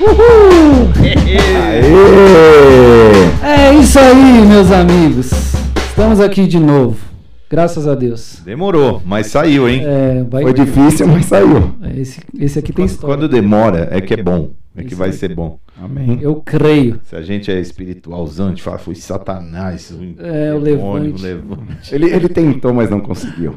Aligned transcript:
Uhul! 0.00 0.90
É 3.42 3.74
isso 3.74 3.98
aí, 3.98 4.46
meus 4.46 4.70
amigos. 4.70 5.30
Estamos 5.88 6.20
aqui 6.20 6.46
de 6.46 6.58
novo. 6.58 6.96
Graças 7.50 7.86
a 7.86 7.94
Deus. 7.94 8.40
Demorou, 8.44 9.02
mas 9.04 9.26
saiu, 9.26 9.68
hein? 9.68 9.82
É, 9.84 10.24
vai... 10.24 10.42
Foi 10.42 10.54
difícil, 10.54 11.06
mas 11.06 11.26
saiu. 11.26 11.74
Esse, 11.96 12.20
esse 12.38 12.58
aqui 12.58 12.72
tem 12.72 12.84
Quando, 12.84 12.90
história. 12.90 13.16
quando 13.16 13.28
demora, 13.28 13.88
é 13.90 14.00
que 14.00 14.14
é 14.14 14.22
bom. 14.22 14.50
É 14.74 14.82
que 14.82 14.88
Isso 14.88 14.96
vai 14.96 15.08
aí. 15.08 15.14
ser 15.14 15.34
bom. 15.34 15.58
Amém. 15.82 16.18
Eu 16.22 16.36
creio. 16.36 17.00
Se 17.04 17.16
a 17.16 17.22
gente 17.22 17.50
é 17.50 17.58
espiritualzão, 17.60 18.46
a 18.46 18.48
gente 18.50 18.62
fala, 18.62 18.78
foi 18.78 18.94
Satanás, 18.94 19.90
o, 19.90 20.22
É, 20.24 20.54
o 20.54 20.60
demônio, 20.60 21.12
levante. 21.18 21.20
o 21.20 21.26
levante. 21.26 21.94
Ele, 21.94 22.06
ele 22.10 22.28
tentou, 22.28 22.72
mas 22.72 22.88
não 22.88 23.00
conseguiu. 23.00 23.54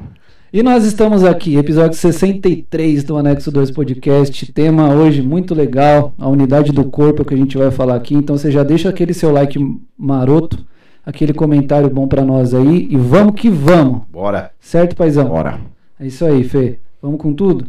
E 0.54 0.62
nós 0.62 0.86
estamos 0.86 1.24
aqui, 1.24 1.56
episódio 1.58 1.98
63 1.98 3.04
do 3.04 3.18
Anexo 3.18 3.52
2 3.52 3.72
Podcast. 3.72 4.52
Tema 4.54 4.94
hoje 4.94 5.20
muito 5.24 5.56
legal, 5.56 6.14
a 6.16 6.28
unidade 6.30 6.72
do 6.72 6.86
corpo 6.86 7.24
é 7.24 7.26
que 7.26 7.34
a 7.34 7.38
gente 7.38 7.58
vai 7.58 7.72
falar 7.72 7.96
aqui. 7.96 8.14
Então 8.14 8.38
você 8.38 8.52
já 8.52 8.62
deixa 8.62 8.88
aquele 8.88 9.16
seu 9.16 9.32
like 9.32 9.58
maroto, 9.98 10.64
aquele 11.04 11.34
comentário 11.34 11.90
bom 11.90 12.08
pra 12.08 12.24
nós 12.24 12.54
aí 12.54 12.88
e 12.88 12.96
vamos 12.96 13.34
que 13.34 13.50
vamos. 13.50 14.04
Bora. 14.12 14.52
Certo, 14.60 14.96
paizão? 14.96 15.28
Bora. 15.30 15.60
É 16.00 16.06
isso 16.06 16.24
aí, 16.24 16.44
Fê. 16.44 16.78
Vamos 17.02 17.20
com 17.20 17.34
tudo. 17.34 17.66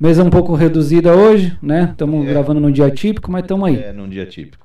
Mesa 0.00 0.24
um 0.24 0.30
pouco 0.30 0.54
reduzida 0.54 1.14
hoje, 1.14 1.56
né? 1.62 1.90
Estamos 1.92 2.26
É. 2.26 2.30
gravando 2.30 2.58
num 2.58 2.70
dia 2.70 2.90
típico, 2.90 3.30
mas 3.30 3.42
estamos 3.42 3.68
aí. 3.68 3.76
É, 3.76 3.92
num 3.92 4.08
dia 4.08 4.24
típico. 4.24 4.64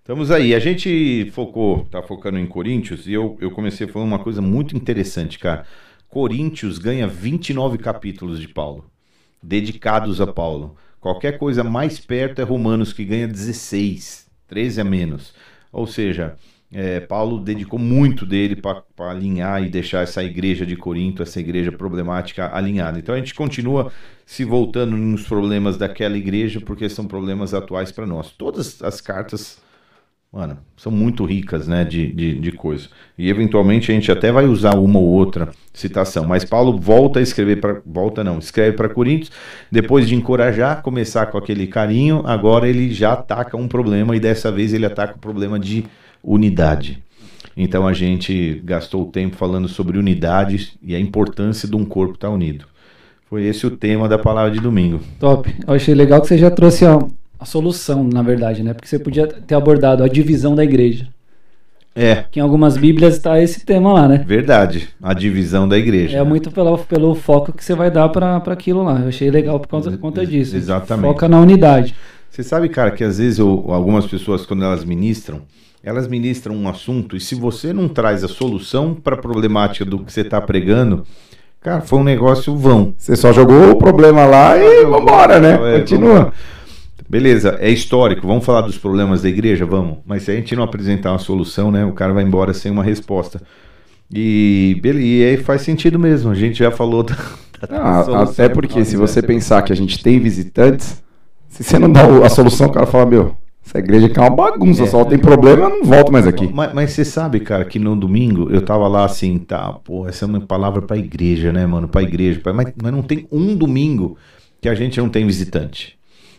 Estamos 0.00 0.30
aí. 0.30 0.54
A 0.54 0.58
gente 0.58 1.30
focou, 1.32 1.86
tá 1.90 2.02
focando 2.02 2.38
em 2.38 2.46
Coríntios, 2.46 3.06
e 3.06 3.12
eu, 3.12 3.36
eu 3.40 3.50
comecei 3.50 3.86
falando 3.86 4.08
uma 4.08 4.18
coisa 4.18 4.40
muito 4.42 4.74
interessante, 4.76 5.38
cara. 5.38 5.64
Coríntios 6.14 6.78
ganha 6.78 7.08
29 7.08 7.76
capítulos 7.76 8.40
de 8.40 8.46
Paulo, 8.46 8.88
dedicados 9.42 10.20
a 10.20 10.26
Paulo. 10.28 10.76
Qualquer 11.00 11.38
coisa 11.38 11.64
mais 11.64 11.98
perto 11.98 12.40
é 12.40 12.44
Romanos, 12.44 12.92
que 12.92 13.04
ganha 13.04 13.26
16, 13.26 14.28
13 14.46 14.80
a 14.80 14.84
menos. 14.84 15.34
Ou 15.72 15.88
seja, 15.88 16.36
é, 16.72 17.00
Paulo 17.00 17.40
dedicou 17.40 17.80
muito 17.80 18.24
dele 18.24 18.54
para 18.54 18.84
alinhar 19.10 19.64
e 19.64 19.68
deixar 19.68 20.02
essa 20.02 20.22
igreja 20.22 20.64
de 20.64 20.76
Corinto, 20.76 21.20
essa 21.20 21.40
igreja 21.40 21.72
problemática, 21.72 22.48
alinhada. 22.54 22.96
Então 22.96 23.12
a 23.12 23.18
gente 23.18 23.34
continua 23.34 23.90
se 24.24 24.44
voltando 24.44 24.96
nos 24.96 25.26
problemas 25.26 25.76
daquela 25.76 26.16
igreja, 26.16 26.60
porque 26.60 26.88
são 26.88 27.08
problemas 27.08 27.52
atuais 27.52 27.90
para 27.90 28.06
nós. 28.06 28.30
Todas 28.30 28.80
as 28.84 29.00
cartas, 29.00 29.60
mano, 30.34 30.58
são 30.76 30.90
muito 30.90 31.24
ricas, 31.24 31.68
né, 31.68 31.84
de, 31.84 32.12
de, 32.12 32.40
de. 32.40 32.58
E 33.16 33.30
eventualmente 33.30 33.92
a 33.92 33.94
gente 33.94 34.10
até 34.10 34.32
vai 34.32 34.46
usar 34.46 34.74
uma 34.74 34.98
ou 34.98 35.06
outra 35.06 35.50
citação. 35.72 36.24
Mas 36.26 36.44
Paulo 36.44 36.76
volta 36.76 37.20
a 37.20 37.22
escrever 37.22 37.60
para. 37.60 37.80
Volta 37.86 38.24
não, 38.24 38.40
escreve 38.40 38.76
para 38.76 38.88
Coríntios, 38.88 39.30
depois 39.70 40.08
de 40.08 40.16
encorajar, 40.16 40.82
começar 40.82 41.26
com 41.26 41.38
aquele 41.38 41.68
carinho, 41.68 42.22
agora 42.26 42.68
ele 42.68 42.92
já 42.92 43.12
ataca 43.12 43.56
um 43.56 43.68
problema 43.68 44.16
e 44.16 44.20
dessa 44.20 44.50
vez 44.50 44.74
ele 44.74 44.84
ataca 44.84 45.14
o 45.14 45.20
problema 45.20 45.58
de 45.58 45.84
unidade. 46.22 47.00
Então 47.56 47.86
a 47.86 47.92
gente 47.92 48.60
gastou 48.64 49.02
o 49.02 49.12
tempo 49.12 49.36
falando 49.36 49.68
sobre 49.68 49.96
unidade 49.96 50.72
e 50.82 50.96
a 50.96 50.98
importância 50.98 51.68
de 51.68 51.76
um 51.76 51.84
corpo 51.84 52.14
estar 52.14 52.30
unido. 52.30 52.64
Foi 53.30 53.44
esse 53.44 53.64
o 53.66 53.70
tema 53.70 54.08
da 54.08 54.18
palavra 54.18 54.50
de 54.50 54.58
domingo. 54.58 55.00
Top. 55.20 55.54
Eu 55.64 55.74
achei 55.74 55.94
legal 55.94 56.20
que 56.20 56.26
você 56.26 56.36
já 56.36 56.50
trouxe 56.50 56.84
a, 56.84 56.98
a 57.44 57.46
solução, 57.46 58.02
na 58.02 58.22
verdade, 58.22 58.62
né? 58.62 58.72
Porque 58.72 58.88
você 58.88 58.98
podia 58.98 59.26
ter 59.26 59.54
abordado 59.54 60.02
a 60.02 60.08
divisão 60.08 60.54
da 60.54 60.64
igreja. 60.64 61.06
É, 61.94 62.24
Que 62.30 62.40
em 62.40 62.42
algumas 62.42 62.76
bíblias 62.76 63.14
está 63.14 63.40
esse 63.40 63.64
tema 63.64 63.92
lá, 63.92 64.08
né? 64.08 64.24
verdade. 64.26 64.88
A 65.00 65.12
divisão 65.14 65.68
da 65.68 65.78
igreja. 65.78 66.18
É 66.18 66.24
muito 66.24 66.50
pelo, 66.50 66.76
pelo 66.78 67.14
foco 67.14 67.52
que 67.52 67.62
você 67.62 67.74
vai 67.74 67.90
dar 67.90 68.08
para 68.08 68.38
aquilo 68.46 68.82
lá. 68.82 68.98
Eu 68.98 69.08
achei 69.08 69.30
legal 69.30 69.60
por 69.60 69.68
conta, 69.68 69.90
por 69.92 69.98
conta 69.98 70.26
disso. 70.26 70.56
Exatamente. 70.56 71.06
Foca 71.06 71.28
na 71.28 71.38
unidade. 71.38 71.94
Você 72.30 72.42
sabe, 72.42 72.68
cara, 72.68 72.90
que 72.90 73.04
às 73.04 73.18
vezes 73.18 73.38
eu- 73.38 73.66
algumas 73.68 74.06
pessoas, 74.06 74.44
quando 74.44 74.64
elas 74.64 74.84
ministram, 74.84 75.42
elas 75.84 76.08
ministram 76.08 76.56
um 76.56 76.66
assunto 76.68 77.14
e 77.14 77.20
se 77.20 77.34
você 77.36 77.72
não 77.72 77.86
traz 77.88 78.24
a 78.24 78.28
solução 78.28 78.94
para 78.94 79.14
a 79.14 79.18
problemática 79.18 79.84
do 79.84 79.98
que 80.00 80.10
você 80.12 80.22
está 80.22 80.40
pregando, 80.40 81.04
cara, 81.60 81.80
foi 81.82 81.98
um 82.00 82.04
negócio 82.04 82.56
vão. 82.56 82.92
Você 82.98 83.14
só 83.14 83.32
jogou 83.32 83.70
o 83.70 83.76
problema 83.76 84.24
lá 84.24 84.56
e 84.58 84.84
vambora, 84.86 85.38
né? 85.38 85.76
É, 85.76 85.78
Continua. 85.80 86.14
vambora. 86.14 86.32
Beleza, 87.14 87.56
é 87.60 87.70
histórico, 87.70 88.26
vamos 88.26 88.44
falar 88.44 88.62
dos 88.62 88.76
problemas 88.76 89.22
da 89.22 89.28
igreja? 89.28 89.64
Vamos. 89.64 89.98
Mas 90.04 90.24
se 90.24 90.32
a 90.32 90.34
gente 90.34 90.56
não 90.56 90.64
apresentar 90.64 91.12
uma 91.12 91.18
solução, 91.20 91.70
né, 91.70 91.84
o 91.84 91.92
cara 91.92 92.12
vai 92.12 92.24
embora 92.24 92.52
sem 92.52 92.72
uma 92.72 92.82
resposta. 92.82 93.40
E, 94.12 94.80
e 94.84 95.22
aí 95.24 95.36
faz 95.36 95.62
sentido 95.62 95.96
mesmo, 95.96 96.32
a 96.32 96.34
gente 96.34 96.58
já 96.58 96.72
falou 96.72 97.04
da, 97.04 97.14
da 97.70 97.76
Ah, 97.80 98.22
até 98.24 98.48
porque 98.48 98.84
se 98.84 98.96
você 98.96 99.22
pensar 99.22 99.62
que 99.62 99.72
a 99.72 99.76
gente 99.76 100.02
tem 100.02 100.18
visitantes, 100.18 101.00
se 101.48 101.62
você 101.62 101.78
não 101.78 101.88
dá 101.88 102.02
a 102.26 102.28
solução, 102.28 102.66
o 102.66 102.72
cara 102.72 102.84
fala, 102.84 103.06
meu, 103.06 103.36
essa 103.64 103.78
igreja 103.78 104.06
aqui 104.06 104.18
é 104.18 104.20
uma 104.20 104.30
bagunça, 104.34 104.82
É. 104.82 104.86
só 104.88 105.04
tem 105.04 105.16
problema, 105.16 105.62
eu 105.66 105.70
não 105.70 105.84
volto 105.84 106.10
mais 106.12 106.26
aqui. 106.26 106.50
Mas, 106.52 106.74
mas 106.74 106.90
você 106.90 107.04
sabe, 107.04 107.38
cara, 107.38 107.64
que 107.64 107.78
no 107.78 107.94
domingo 107.94 108.50
eu 108.50 108.60
tava 108.60 108.88
lá 108.88 109.04
assim, 109.04 109.38
tá, 109.38 109.72
pô, 109.84 110.08
essa 110.08 110.24
é 110.24 110.26
uma 110.28 110.40
palavra 110.40 110.82
pra 110.82 110.96
igreja, 110.96 111.52
né, 111.52 111.64
mano? 111.64 111.86
Pra 111.86 112.02
igreja. 112.02 112.40
pra- 112.40 112.52
Mas, 112.52 112.72
mas 112.82 112.90
não 112.92 113.02
tem 113.02 113.28
um 113.30 113.54
domingo 113.54 114.18
que 114.60 114.68
a 114.68 114.74
gente 114.74 114.98
não 114.98 115.08
tem 115.08 115.24
visitante. 115.24 115.96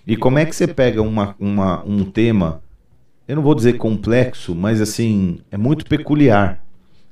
E 0.08 0.16
como 0.16 0.38
é 0.38 0.46
que 0.46 0.56
você 0.56 0.68
pega 0.68 1.02
uma, 1.02 1.36
uma, 1.40 1.84
um 1.86 2.04
tema, 2.04 2.62
eu 3.28 3.36
não 3.36 3.44
vou 3.44 3.56
dizer 3.56 3.74
complexo, 3.74 4.54
mas 4.54 4.80
assim, 4.80 5.40
é 5.52 5.58
muito 5.58 5.86
peculiar. 5.86 6.64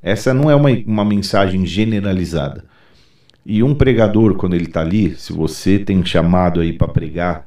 Essa 0.02 0.34
não 0.34 0.50
é 0.50 0.56
uma, 0.56 0.70
uma 0.86 1.06
mensagem 1.06 1.66
generalizada. 1.66 2.66
E 3.46 3.64
um 3.64 3.74
pregador, 3.74 4.36
quando 4.36 4.54
ele 4.54 4.68
tá 4.68 4.82
ali, 4.82 5.16
se 5.16 5.34
você 5.34 5.80
tem 5.80 6.06
chamado 6.06 6.62
aí 6.62 6.72
pra 6.74 6.88
pregar, 6.88 7.46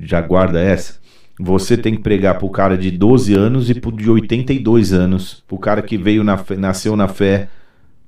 já 0.00 0.20
guarda 0.20 0.60
essa. 0.60 0.98
Você 1.38 1.76
tem 1.76 1.94
que 1.94 2.02
pregar 2.02 2.38
pro 2.38 2.48
cara 2.48 2.76
de 2.76 2.90
12 2.90 3.34
anos 3.34 3.70
e 3.70 3.74
pro 3.74 3.90
de 3.90 4.08
82 4.08 4.92
anos, 4.92 5.42
pro 5.48 5.58
cara 5.58 5.82
que 5.82 5.96
veio 5.96 6.22
na 6.22 6.36
fé- 6.36 6.56
nasceu 6.56 6.94
na 6.96 7.08
fé 7.08 7.48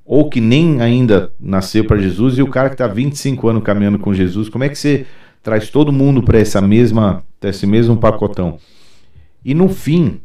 ou 0.04 0.30
que 0.30 0.40
nem 0.40 0.80
ainda 0.80 1.32
nasceu 1.40 1.84
para 1.84 1.96
Jesus 1.96 2.38
e 2.38 2.42
o 2.42 2.46
cara 2.48 2.70
que 2.70 2.76
tá 2.76 2.86
25 2.86 3.48
anos 3.48 3.64
caminhando 3.64 3.98
com 3.98 4.14
Jesus. 4.14 4.48
Como 4.48 4.62
é 4.62 4.68
que 4.68 4.76
você 4.78 5.06
traz 5.46 5.70
todo 5.70 5.92
mundo 5.92 6.24
para 6.24 6.40
essa 6.40 6.60
mesma, 6.60 7.22
pra 7.38 7.50
esse 7.50 7.68
mesmo 7.68 7.96
pacotão? 7.96 8.58
E 9.44 9.54
no 9.54 9.68
fim, 9.68 10.20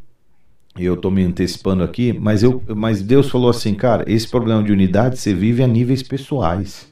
eu 0.75 0.97
tô 0.97 1.11
me 1.11 1.23
antecipando 1.23 1.83
aqui, 1.83 2.11
mas 2.11 2.41
eu, 2.41 2.63
mas 2.75 3.03
Deus 3.03 3.29
falou 3.29 3.51
assim, 3.51 3.75
cara, 3.75 4.03
esse 4.07 4.27
problema 4.27 4.63
de 4.63 4.71
unidade 4.71 5.19
você 5.19 5.31
vive 5.31 5.61
a 5.61 5.67
níveis 5.67 6.01
pessoais. 6.01 6.91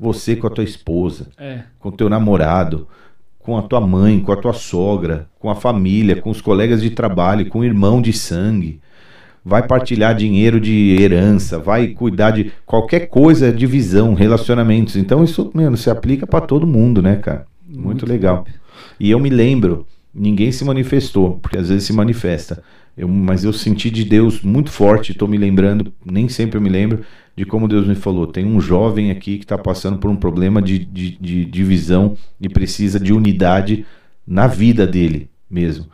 Você 0.00 0.34
com 0.34 0.48
a 0.48 0.50
tua 0.50 0.64
esposa, 0.64 1.28
É. 1.38 1.60
com 1.78 1.90
o 1.90 1.92
teu 1.92 2.08
namorado, 2.08 2.88
com 3.38 3.56
a 3.56 3.62
tua 3.62 3.80
mãe, 3.80 4.18
com 4.18 4.32
a 4.32 4.36
tua 4.36 4.52
sogra, 4.52 5.28
com 5.38 5.48
a 5.48 5.54
família, 5.54 6.20
com 6.20 6.30
os 6.30 6.40
colegas 6.40 6.82
de 6.82 6.90
trabalho, 6.90 7.46
com 7.50 7.60
o 7.60 7.64
irmão 7.64 8.02
de 8.02 8.12
sangue. 8.12 8.80
Vai 9.44 9.64
partilhar 9.64 10.12
dinheiro 10.16 10.60
de 10.60 10.96
herança, 11.00 11.56
vai 11.56 11.86
cuidar 11.88 12.32
de 12.32 12.50
qualquer 12.66 13.06
coisa, 13.06 13.52
divisão, 13.52 14.12
relacionamentos. 14.14 14.96
Então 14.96 15.22
isso, 15.22 15.52
mano, 15.54 15.76
se 15.76 15.88
aplica 15.88 16.26
pra 16.26 16.40
todo 16.40 16.66
mundo, 16.66 17.00
né, 17.00 17.14
cara? 17.14 17.46
Muito, 17.70 17.84
Muito 17.84 18.06
legal. 18.06 18.44
E 18.98 19.10
eu 19.10 19.20
me 19.20 19.30
lembro, 19.30 19.86
ninguém 20.12 20.50
se 20.50 20.64
manifestou, 20.64 21.38
porque 21.38 21.56
às 21.56 21.68
vezes 21.68 21.84
se 21.84 21.92
manifesta. 21.92 22.62
Eu, 22.96 23.08
mas 23.08 23.44
eu 23.44 23.52
senti 23.52 23.90
de 23.90 24.04
Deus 24.04 24.42
muito 24.42 24.70
forte, 24.70 25.12
estou 25.12 25.28
me 25.28 25.38
lembrando, 25.38 25.92
nem 26.04 26.28
sempre 26.28 26.58
eu 26.58 26.60
me 26.60 26.68
lembro, 26.68 27.04
de 27.36 27.44
como 27.44 27.68
Deus 27.68 27.86
me 27.86 27.94
falou. 27.94 28.26
Tem 28.26 28.44
um 28.44 28.60
jovem 28.60 29.10
aqui 29.10 29.38
que 29.38 29.44
está 29.44 29.56
passando 29.56 29.98
por 29.98 30.10
um 30.10 30.16
problema 30.16 30.60
de, 30.60 30.78
de, 30.78 31.16
de 31.20 31.44
divisão 31.44 32.16
e 32.40 32.48
precisa 32.48 32.98
de 32.98 33.12
unidade 33.12 33.86
na 34.26 34.46
vida 34.46 34.86
dele 34.86 35.30
mesmo, 35.48 35.86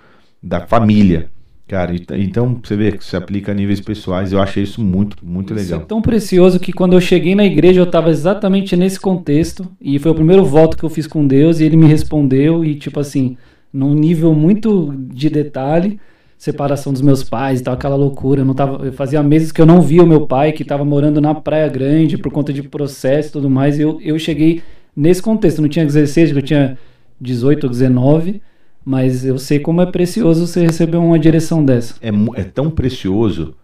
da 0.42 0.66
família. 0.66 1.30
Cara, 1.68 1.92
então 2.16 2.60
você 2.62 2.76
vê 2.76 2.92
que 2.92 3.04
se 3.04 3.16
aplica 3.16 3.50
a 3.50 3.54
níveis 3.54 3.80
pessoais, 3.80 4.32
eu 4.32 4.40
achei 4.40 4.62
isso 4.62 4.80
muito, 4.80 5.16
muito 5.26 5.52
Isso 5.52 5.64
legal. 5.64 5.80
é 5.80 5.84
tão 5.84 6.00
precioso 6.00 6.60
que 6.60 6.72
quando 6.72 6.92
eu 6.92 7.00
cheguei 7.00 7.34
na 7.34 7.44
igreja 7.44 7.80
eu 7.80 7.84
estava 7.84 8.08
exatamente 8.08 8.76
nesse 8.76 9.00
contexto 9.00 9.66
e 9.80 9.98
foi 9.98 10.12
o 10.12 10.14
primeiro 10.14 10.44
voto 10.44 10.76
que 10.76 10.84
eu 10.84 10.88
fiz 10.88 11.08
com 11.08 11.26
Deus 11.26 11.58
e 11.58 11.64
ele 11.64 11.76
me 11.76 11.86
respondeu 11.86 12.64
e 12.64 12.76
tipo 12.76 13.00
assim, 13.00 13.36
num 13.72 13.94
nível 13.94 14.32
muito 14.32 14.94
de 15.12 15.28
detalhe, 15.28 15.98
separação 16.38 16.92
dos 16.92 17.02
meus 17.02 17.24
pais 17.24 17.58
e 17.58 17.64
tal, 17.64 17.74
aquela 17.74 17.96
loucura, 17.96 18.42
eu 18.42 18.44
não 18.44 18.54
tava, 18.54 18.86
eu 18.86 18.92
fazia 18.92 19.20
meses 19.20 19.50
que 19.50 19.60
eu 19.60 19.66
não 19.66 19.82
via 19.82 20.04
o 20.04 20.06
meu 20.06 20.24
pai 20.24 20.52
que 20.52 20.62
estava 20.62 20.84
morando 20.84 21.20
na 21.20 21.34
Praia 21.34 21.68
Grande 21.68 22.16
por 22.16 22.30
conta 22.30 22.52
de 22.52 22.62
processo 22.62 23.30
e 23.30 23.32
tudo 23.32 23.50
mais, 23.50 23.76
e 23.76 23.82
eu, 23.82 23.98
eu 24.00 24.16
cheguei 24.20 24.62
nesse 24.94 25.20
contexto, 25.20 25.58
eu 25.58 25.62
não 25.62 25.68
tinha 25.68 25.84
16, 25.84 26.30
eu 26.30 26.42
tinha 26.42 26.78
18 27.20 27.64
ou 27.64 27.70
19, 27.70 28.40
mas 28.86 29.24
eu 29.24 29.36
sei 29.36 29.58
como 29.58 29.82
é 29.82 29.86
precioso 29.86 30.46
você 30.46 30.64
receber 30.64 30.96
uma 30.96 31.18
direção 31.18 31.64
dessa. 31.64 31.96
é, 32.00 32.10
é 32.40 32.44
tão 32.44 32.70
precioso 32.70 33.56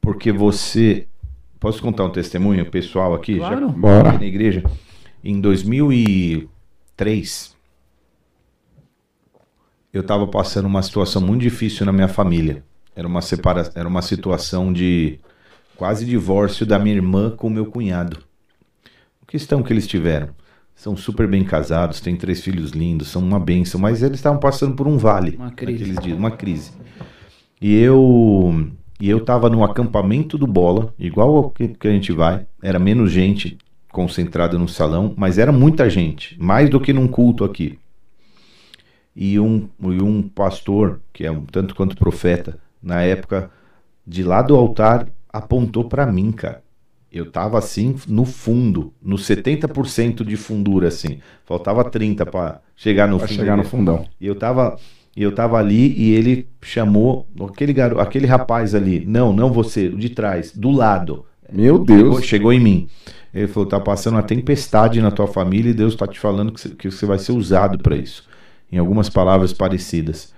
porque 0.00 0.32
você. 0.32 1.06
Posso 1.60 1.82
contar 1.82 2.04
um 2.04 2.10
testemunho 2.10 2.64
pessoal 2.70 3.14
aqui? 3.14 3.36
Claro. 3.36 3.66
Já, 3.66 3.72
Bora. 3.72 4.12
na 4.12 4.24
igreja. 4.24 4.62
Em 5.22 5.38
2003, 5.38 7.54
eu 9.92 10.00
estava 10.00 10.26
passando 10.26 10.64
uma 10.64 10.80
situação 10.80 11.20
muito 11.20 11.42
difícil 11.42 11.84
na 11.84 11.92
minha 11.92 12.08
família. 12.08 12.64
Era 12.96 13.06
uma, 13.06 13.20
separa... 13.20 13.70
Era 13.74 13.88
uma 13.88 14.00
situação 14.00 14.72
de 14.72 15.18
quase 15.76 16.06
divórcio 16.06 16.64
da 16.64 16.78
minha 16.78 16.94
irmã 16.94 17.34
com 17.36 17.48
o 17.48 17.50
meu 17.50 17.66
cunhado. 17.66 18.18
A 19.20 19.26
questão 19.26 19.62
que 19.62 19.70
eles 19.72 19.86
tiveram. 19.86 20.30
São 20.78 20.96
super 20.96 21.26
bem 21.26 21.42
casados, 21.42 22.00
têm 22.00 22.14
três 22.14 22.40
filhos 22.40 22.70
lindos, 22.70 23.08
são 23.08 23.20
uma 23.20 23.40
bênção, 23.40 23.80
mas 23.80 24.00
eles 24.00 24.20
estavam 24.20 24.38
passando 24.38 24.76
por 24.76 24.86
um 24.86 24.96
vale 24.96 25.34
Uma 25.34 25.50
crise. 25.50 25.84
dias, 26.00 26.16
uma 26.16 26.30
crise. 26.30 26.70
E 27.60 27.74
eu 27.74 28.70
e 29.00 29.10
eu 29.10 29.24
tava 29.24 29.50
no 29.50 29.64
acampamento 29.64 30.38
do 30.38 30.46
bola, 30.46 30.94
igual 30.96 31.36
ao 31.36 31.50
que, 31.50 31.68
que 31.68 31.88
a 31.88 31.90
gente 31.90 32.12
vai, 32.12 32.46
era 32.62 32.78
menos 32.78 33.10
gente 33.10 33.58
concentrada 33.90 34.56
no 34.56 34.68
salão, 34.68 35.14
mas 35.16 35.36
era 35.36 35.50
muita 35.50 35.90
gente, 35.90 36.40
mais 36.40 36.70
do 36.70 36.80
que 36.80 36.92
num 36.92 37.08
culto 37.08 37.42
aqui. 37.44 37.76
E 39.16 39.38
um, 39.40 39.68
e 39.80 40.00
um 40.00 40.22
pastor, 40.22 41.00
que 41.12 41.24
é 41.24 41.30
um 41.30 41.44
tanto 41.44 41.74
quanto 41.74 41.96
profeta, 41.96 42.56
na 42.80 43.02
época, 43.02 43.50
de 44.06 44.22
lá 44.22 44.42
do 44.42 44.54
altar, 44.54 45.08
apontou 45.32 45.84
para 45.88 46.06
mim, 46.06 46.30
cara. 46.30 46.62
Eu 47.10 47.30
tava 47.30 47.58
assim 47.58 47.96
no 48.06 48.24
fundo, 48.24 48.92
no 49.02 49.16
70% 49.16 50.24
de 50.24 50.36
fundura 50.36 50.88
assim. 50.88 51.18
Faltava 51.44 51.82
30 51.84 52.26
para 52.26 52.60
chegar 52.76 53.08
no 53.08 53.18
fundo. 53.18 53.32
chegar 53.32 53.56
no 53.56 53.64
fundão. 53.64 54.06
E 54.20 54.26
eu 54.26 54.34
tava, 54.34 54.78
e 55.16 55.22
eu 55.22 55.32
tava 55.32 55.58
ali 55.58 55.94
e 55.98 56.14
ele 56.14 56.46
chamou 56.60 57.26
aquele 57.50 57.72
garoto, 57.72 58.00
aquele 58.00 58.26
rapaz 58.26 58.74
ali. 58.74 59.04
Não, 59.06 59.32
não 59.32 59.50
você, 59.50 59.88
de 59.88 60.10
trás, 60.10 60.52
do 60.54 60.70
lado. 60.70 61.24
Meu 61.50 61.76
Chegou, 61.78 61.86
Deus. 61.86 62.24
chegou 62.24 62.52
em 62.52 62.60
mim. 62.60 62.88
Ele 63.32 63.46
falou: 63.46 63.68
tá 63.68 63.80
passando 63.80 64.14
uma 64.14 64.22
tempestade 64.22 65.00
na 65.00 65.10
tua 65.10 65.26
família 65.26 65.70
e 65.70 65.74
Deus 65.74 65.94
tá 65.96 66.06
te 66.06 66.20
falando 66.20 66.52
que 66.52 66.60
você, 66.60 66.68
que 66.70 66.90
você 66.90 67.06
vai 67.06 67.18
ser 67.18 67.32
usado 67.32 67.78
para 67.78 67.96
isso. 67.96 68.28
Em 68.70 68.76
algumas 68.76 69.08
palavras 69.08 69.52
parecidas. 69.52 70.32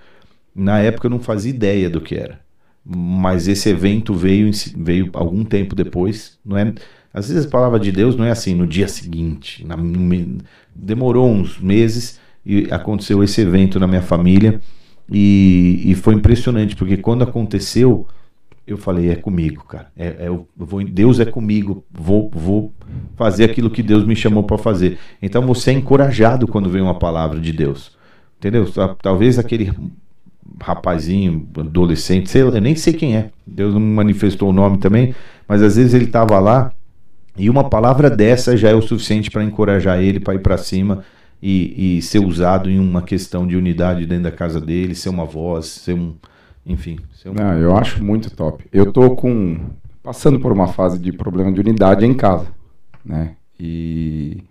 Na 0.55 0.79
época 0.79 1.07
eu 1.07 1.11
não 1.11 1.19
fazia 1.19 1.49
ideia 1.49 1.89
do 1.89 1.99
que 1.99 2.15
era. 2.15 2.39
Mas 2.83 3.47
esse 3.47 3.69
evento 3.69 4.13
veio, 4.13 4.49
veio 4.77 5.09
algum 5.13 5.43
tempo 5.43 5.75
depois. 5.75 6.39
Não 6.43 6.57
é, 6.57 6.73
às 7.13 7.29
vezes 7.29 7.45
a 7.45 7.49
palavra 7.49 7.79
de 7.79 7.91
Deus 7.91 8.15
não 8.15 8.25
é 8.25 8.31
assim 8.31 8.55
no 8.55 8.65
dia 8.67 8.87
seguinte. 8.87 9.65
na- 9.65 9.77
no 9.77 10.37
demorou 10.75 11.29
uns 11.29 11.59
meses 11.59 12.19
e 12.45 12.67
aconteceu 12.71 13.23
esse 13.23 13.41
evento 13.41 13.79
na 13.79 13.87
minha 13.87 14.01
família. 14.01 14.59
E, 15.11 15.81
e 15.85 15.95
foi 15.95 16.13
impressionante, 16.15 16.75
porque 16.75 16.95
quando 16.97 17.23
aconteceu, 17.23 18.07
eu 18.65 18.77
falei, 18.77 19.09
é 19.09 19.15
comigo, 19.15 19.65
cara. 19.65 19.91
É, 19.97 20.07
é 20.19 20.27
eu 20.27 20.47
vou, 20.55 20.83
Deus 20.83 21.19
é 21.19 21.25
comigo. 21.25 21.83
Vou, 21.91 22.31
vou 22.33 22.73
fazer 23.17 23.43
aquilo 23.45 23.69
que 23.69 23.83
Deus 23.83 24.05
me 24.05 24.15
chamou 24.15 24.43
para 24.43 24.57
fazer. 24.57 24.97
Então 25.21 25.45
você 25.45 25.71
é 25.71 25.73
encorajado 25.73 26.47
quando 26.47 26.69
vem 26.69 26.81
uma 26.81 26.97
palavra 26.97 27.39
de 27.39 27.51
Deus. 27.51 27.95
Entendeu? 28.39 28.71
Ta- 28.71 28.95
Talvez 29.01 29.37
aquele 29.37 29.71
rapazinho, 30.61 31.47
adolescente, 31.57 32.29
sei 32.29 32.43
lá, 32.43 32.51
eu 32.51 32.61
nem 32.61 32.75
sei 32.75 32.93
quem 32.93 33.15
é. 33.15 33.29
Deus 33.45 33.73
não 33.73 33.81
manifestou 33.81 34.49
o 34.49 34.53
nome 34.53 34.77
também, 34.77 35.15
mas 35.47 35.61
às 35.61 35.75
vezes 35.75 35.93
ele 35.93 36.05
estava 36.05 36.39
lá 36.39 36.71
e 37.37 37.49
uma 37.49 37.69
palavra 37.69 38.09
dessa 38.09 38.57
já 38.57 38.69
é 38.69 38.75
o 38.75 38.81
suficiente 38.81 39.31
para 39.31 39.43
encorajar 39.43 40.01
ele 40.01 40.19
para 40.19 40.35
ir 40.35 40.39
para 40.39 40.57
cima 40.57 41.03
e, 41.41 41.97
e 41.97 42.01
ser 42.01 42.19
usado 42.19 42.69
em 42.69 42.79
uma 42.79 43.01
questão 43.01 43.47
de 43.47 43.55
unidade 43.55 44.05
dentro 44.05 44.25
da 44.25 44.31
casa 44.31 44.61
dele, 44.61 44.93
ser 44.93 45.09
uma 45.09 45.25
voz, 45.25 45.65
ser 45.65 45.93
um, 45.93 46.13
enfim, 46.65 46.99
ser 47.13 47.29
um, 47.29 47.33
Não, 47.33 47.57
eu 47.57 47.75
acho 47.75 48.03
muito 48.03 48.29
top. 48.29 48.63
Eu 48.71 48.91
tô 48.91 49.15
com 49.15 49.57
passando 50.03 50.39
por 50.39 50.51
uma 50.51 50.67
fase 50.67 50.99
de 50.99 51.11
problema 51.11 51.51
de 51.51 51.59
unidade 51.59 52.05
em 52.05 52.13
casa, 52.13 52.47
né? 53.03 53.35
E 53.59 54.43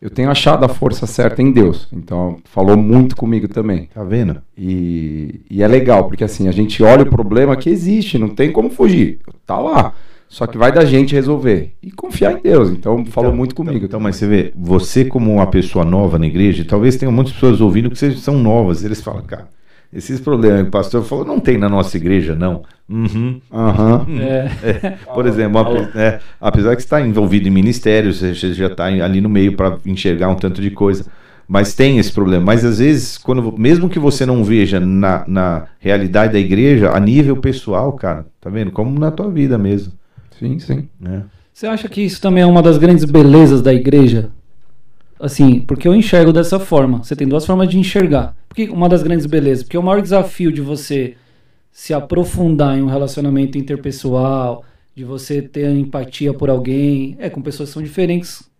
eu 0.00 0.08
tenho 0.08 0.30
achado 0.30 0.64
a 0.64 0.68
força 0.68 1.06
certa 1.06 1.42
em 1.42 1.52
Deus. 1.52 1.86
Então, 1.92 2.38
falou 2.44 2.76
muito 2.76 3.14
comigo 3.14 3.46
também. 3.46 3.88
tá 3.92 4.02
vendo? 4.02 4.40
E, 4.56 5.40
e 5.50 5.62
é 5.62 5.68
legal, 5.68 6.04
porque 6.04 6.24
assim, 6.24 6.48
a 6.48 6.52
gente 6.52 6.82
olha 6.82 7.02
o 7.02 7.10
problema 7.10 7.56
que 7.56 7.68
existe, 7.68 8.18
não 8.18 8.30
tem 8.30 8.50
como 8.50 8.70
fugir. 8.70 9.20
Tá 9.46 9.58
lá. 9.58 9.92
Só 10.26 10.46
que 10.46 10.56
vai 10.56 10.70
da 10.70 10.84
gente 10.84 11.12
resolver. 11.14 11.72
E 11.82 11.90
confiar 11.90 12.32
em 12.38 12.40
Deus. 12.40 12.70
Então, 12.70 13.04
falou 13.04 13.30
Então, 13.30 13.36
muito 13.36 13.54
comigo. 13.54 13.84
Então, 13.84 13.98
mas 13.98 14.16
você 14.16 14.26
vê, 14.26 14.52
você 14.56 15.04
como 15.04 15.32
uma 15.32 15.46
pessoa 15.48 15.84
nova 15.84 16.18
na 16.18 16.26
igreja, 16.26 16.64
talvez 16.64 16.96
tenha 16.96 17.10
muitas 17.10 17.34
pessoas 17.34 17.60
ouvindo 17.60 17.90
que 17.90 17.98
vocês 17.98 18.20
são 18.20 18.38
novas. 18.38 18.84
Eles 18.84 19.02
falam, 19.02 19.22
cara, 19.22 19.48
esses 19.92 20.20
problemas 20.20 20.62
que 20.62 20.68
o 20.68 20.70
pastor 20.70 21.04
falou, 21.04 21.24
não 21.24 21.40
tem 21.40 21.58
na 21.58 21.68
nossa 21.68 21.96
igreja, 21.96 22.34
não. 22.34 22.62
Uhum. 22.88 23.40
Aham. 23.52 24.06
É, 24.20 24.96
Por 25.12 25.26
exemplo, 25.26 25.60
é, 25.94 26.20
apesar 26.40 26.76
que 26.76 26.82
você 26.82 26.86
está 26.86 27.00
envolvido 27.00 27.48
em 27.48 27.50
ministérios, 27.50 28.20
você 28.20 28.52
já 28.52 28.66
está 28.66 28.84
ali 28.84 29.20
no 29.20 29.28
meio 29.28 29.56
para 29.56 29.78
enxergar 29.84 30.28
um 30.28 30.36
tanto 30.36 30.60
de 30.60 30.70
coisa. 30.70 31.06
Mas 31.48 31.74
tem 31.74 31.98
esse 31.98 32.12
problema. 32.12 32.44
Mas 32.44 32.64
às 32.64 32.78
vezes, 32.78 33.18
quando, 33.18 33.52
mesmo 33.58 33.88
que 33.88 33.98
você 33.98 34.24
não 34.24 34.44
veja 34.44 34.78
na, 34.78 35.24
na 35.26 35.66
realidade 35.80 36.34
da 36.34 36.38
igreja, 36.38 36.90
a 36.92 37.00
nível 37.00 37.36
pessoal, 37.36 37.92
cara, 37.92 38.24
tá 38.40 38.48
vendo? 38.48 38.70
Como 38.70 38.96
na 39.00 39.10
tua 39.10 39.28
vida 39.28 39.58
mesmo. 39.58 39.92
Sim, 40.38 40.60
sim. 40.60 40.88
Né? 41.00 41.24
Você 41.52 41.66
acha 41.66 41.88
que 41.88 42.00
isso 42.00 42.20
também 42.20 42.44
é 42.44 42.46
uma 42.46 42.62
das 42.62 42.78
grandes 42.78 43.04
belezas 43.04 43.60
da 43.60 43.74
igreja? 43.74 44.30
Assim, 45.20 45.60
porque 45.60 45.86
eu 45.86 45.94
enxergo 45.94 46.32
dessa 46.32 46.58
forma. 46.58 47.04
Você 47.04 47.14
tem 47.14 47.28
duas 47.28 47.44
formas 47.44 47.68
de 47.68 47.78
enxergar. 47.78 48.34
Porque 48.48 48.68
uma 48.70 48.88
das 48.88 49.02
grandes 49.02 49.26
belezas, 49.26 49.62
porque 49.62 49.76
o 49.76 49.82
maior 49.82 50.00
desafio 50.00 50.50
de 50.50 50.60
você 50.60 51.14
se 51.70 51.92
aprofundar 51.92 52.78
em 52.78 52.82
um 52.82 52.86
relacionamento 52.86 53.58
interpessoal, 53.58 54.64
de 54.94 55.04
você 55.04 55.42
ter 55.42 55.70
empatia 55.70 56.32
por 56.32 56.48
alguém, 56.48 57.16
é 57.18 57.28
com 57.28 57.42
pessoas 57.42 57.68
que 57.68 57.74
são 57.74 57.82
diferentes 57.82 58.50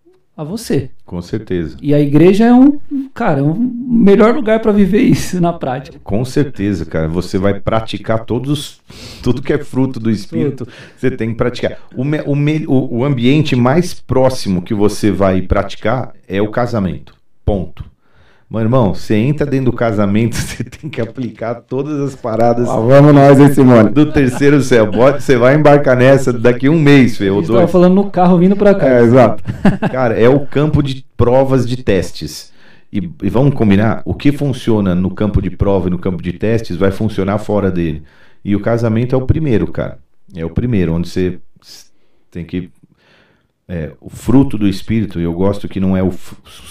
a 0.41 0.45
você. 0.45 0.91
Com 1.05 1.21
certeza. 1.21 1.77
E 1.83 1.93
a 1.93 2.01
igreja 2.01 2.47
é 2.47 2.55
um, 2.55 2.79
cara, 3.13 3.41
é 3.41 3.43
um 3.43 3.55
melhor 3.55 4.35
lugar 4.35 4.61
para 4.61 4.73
viver 4.73 5.03
isso 5.03 5.41
na 5.41 5.53
prática. 5.53 5.99
Com 6.03 6.25
certeza, 6.25 6.85
cara. 6.87 7.09
Você 7.09 7.37
vai 7.37 7.61
praticar 7.61 8.25
todos, 8.25 8.81
tudo 9.23 9.43
que 9.43 9.53
é 9.53 9.59
fruto 9.59 9.99
do 10.01 10.11
Espírito, 10.11 10.67
você 10.97 11.11
tem 11.11 11.31
que 11.31 11.35
praticar. 11.35 11.79
O, 11.95 12.05
me- 12.05 12.23
o, 12.25 12.35
me- 12.35 12.65
o- 12.67 12.99
o 12.99 13.05
ambiente 13.05 13.55
mais 13.57 13.93
próximo 13.93 14.63
que 14.63 14.73
você 14.73 15.11
vai 15.11 15.43
praticar 15.43 16.13
é 16.29 16.41
o 16.41 16.51
casamento. 16.51 17.15
Ponto. 17.45 17.85
Meu 18.51 18.61
irmão, 18.61 18.93
você 18.93 19.15
entra 19.15 19.47
dentro 19.47 19.67
do 19.67 19.77
casamento, 19.77 20.35
você 20.37 20.65
tem 20.65 20.91
que 20.91 21.01
aplicar 21.01 21.55
todas 21.55 22.01
as 22.01 22.17
paradas 22.17 22.67
Lá 22.67 22.81
vamos 22.81 23.15
nós, 23.15 23.39
hein, 23.39 23.53
Simone? 23.55 23.91
do 23.91 24.13
terceiro 24.13 24.61
céu. 24.61 24.91
Você 24.91 25.37
vai 25.37 25.55
embarcar 25.55 25.97
nessa 25.97 26.33
daqui 26.33 26.69
um 26.69 26.79
mês, 26.81 27.17
Fê, 27.17 27.31
ou 27.31 27.43
dois. 27.43 27.71
falando 27.71 27.95
no 27.95 28.11
carro 28.11 28.39
vindo 28.39 28.57
para 28.57 28.75
cá. 28.75 28.89
É, 28.89 29.03
exato. 29.03 29.45
Cara, 29.93 30.19
é 30.19 30.29
o 30.29 30.45
campo 30.47 30.83
de 30.83 31.05
provas 31.17 31.69
de 31.69 31.77
testes. 31.77 32.51
E, 32.93 32.99
e 33.23 33.31
vamos 33.31 33.55
combinar, 33.55 34.03
o 34.05 34.13
que 34.15 34.33
funciona 34.33 34.97
no 34.97 35.11
campo 35.11 35.41
de 35.41 35.51
prova 35.51 35.87
e 35.87 35.91
no 35.91 35.99
campo 35.99 36.21
de 36.21 36.33
testes 36.33 36.77
vai 36.77 36.91
funcionar 36.91 37.39
fora 37.39 37.71
dele. 37.71 38.03
E 38.45 38.57
o 38.57 38.61
casamento 38.61 39.15
é 39.15 39.19
o 39.19 39.27
primeiro, 39.27 39.69
cara. 39.71 39.99
É 40.35 40.45
o 40.45 40.51
primeiro, 40.51 40.93
onde 40.93 41.09
você 41.09 41.39
tem 42.33 42.45
que. 42.45 42.69
É, 43.71 43.93
o 44.01 44.11
fruto 44.11 44.59
do 44.59 44.67
Espírito, 44.67 45.21
e 45.21 45.23
eu 45.23 45.33
gosto 45.33 45.69
que 45.69 45.79
não 45.79 45.97
é 45.97 46.03
os 46.03 46.17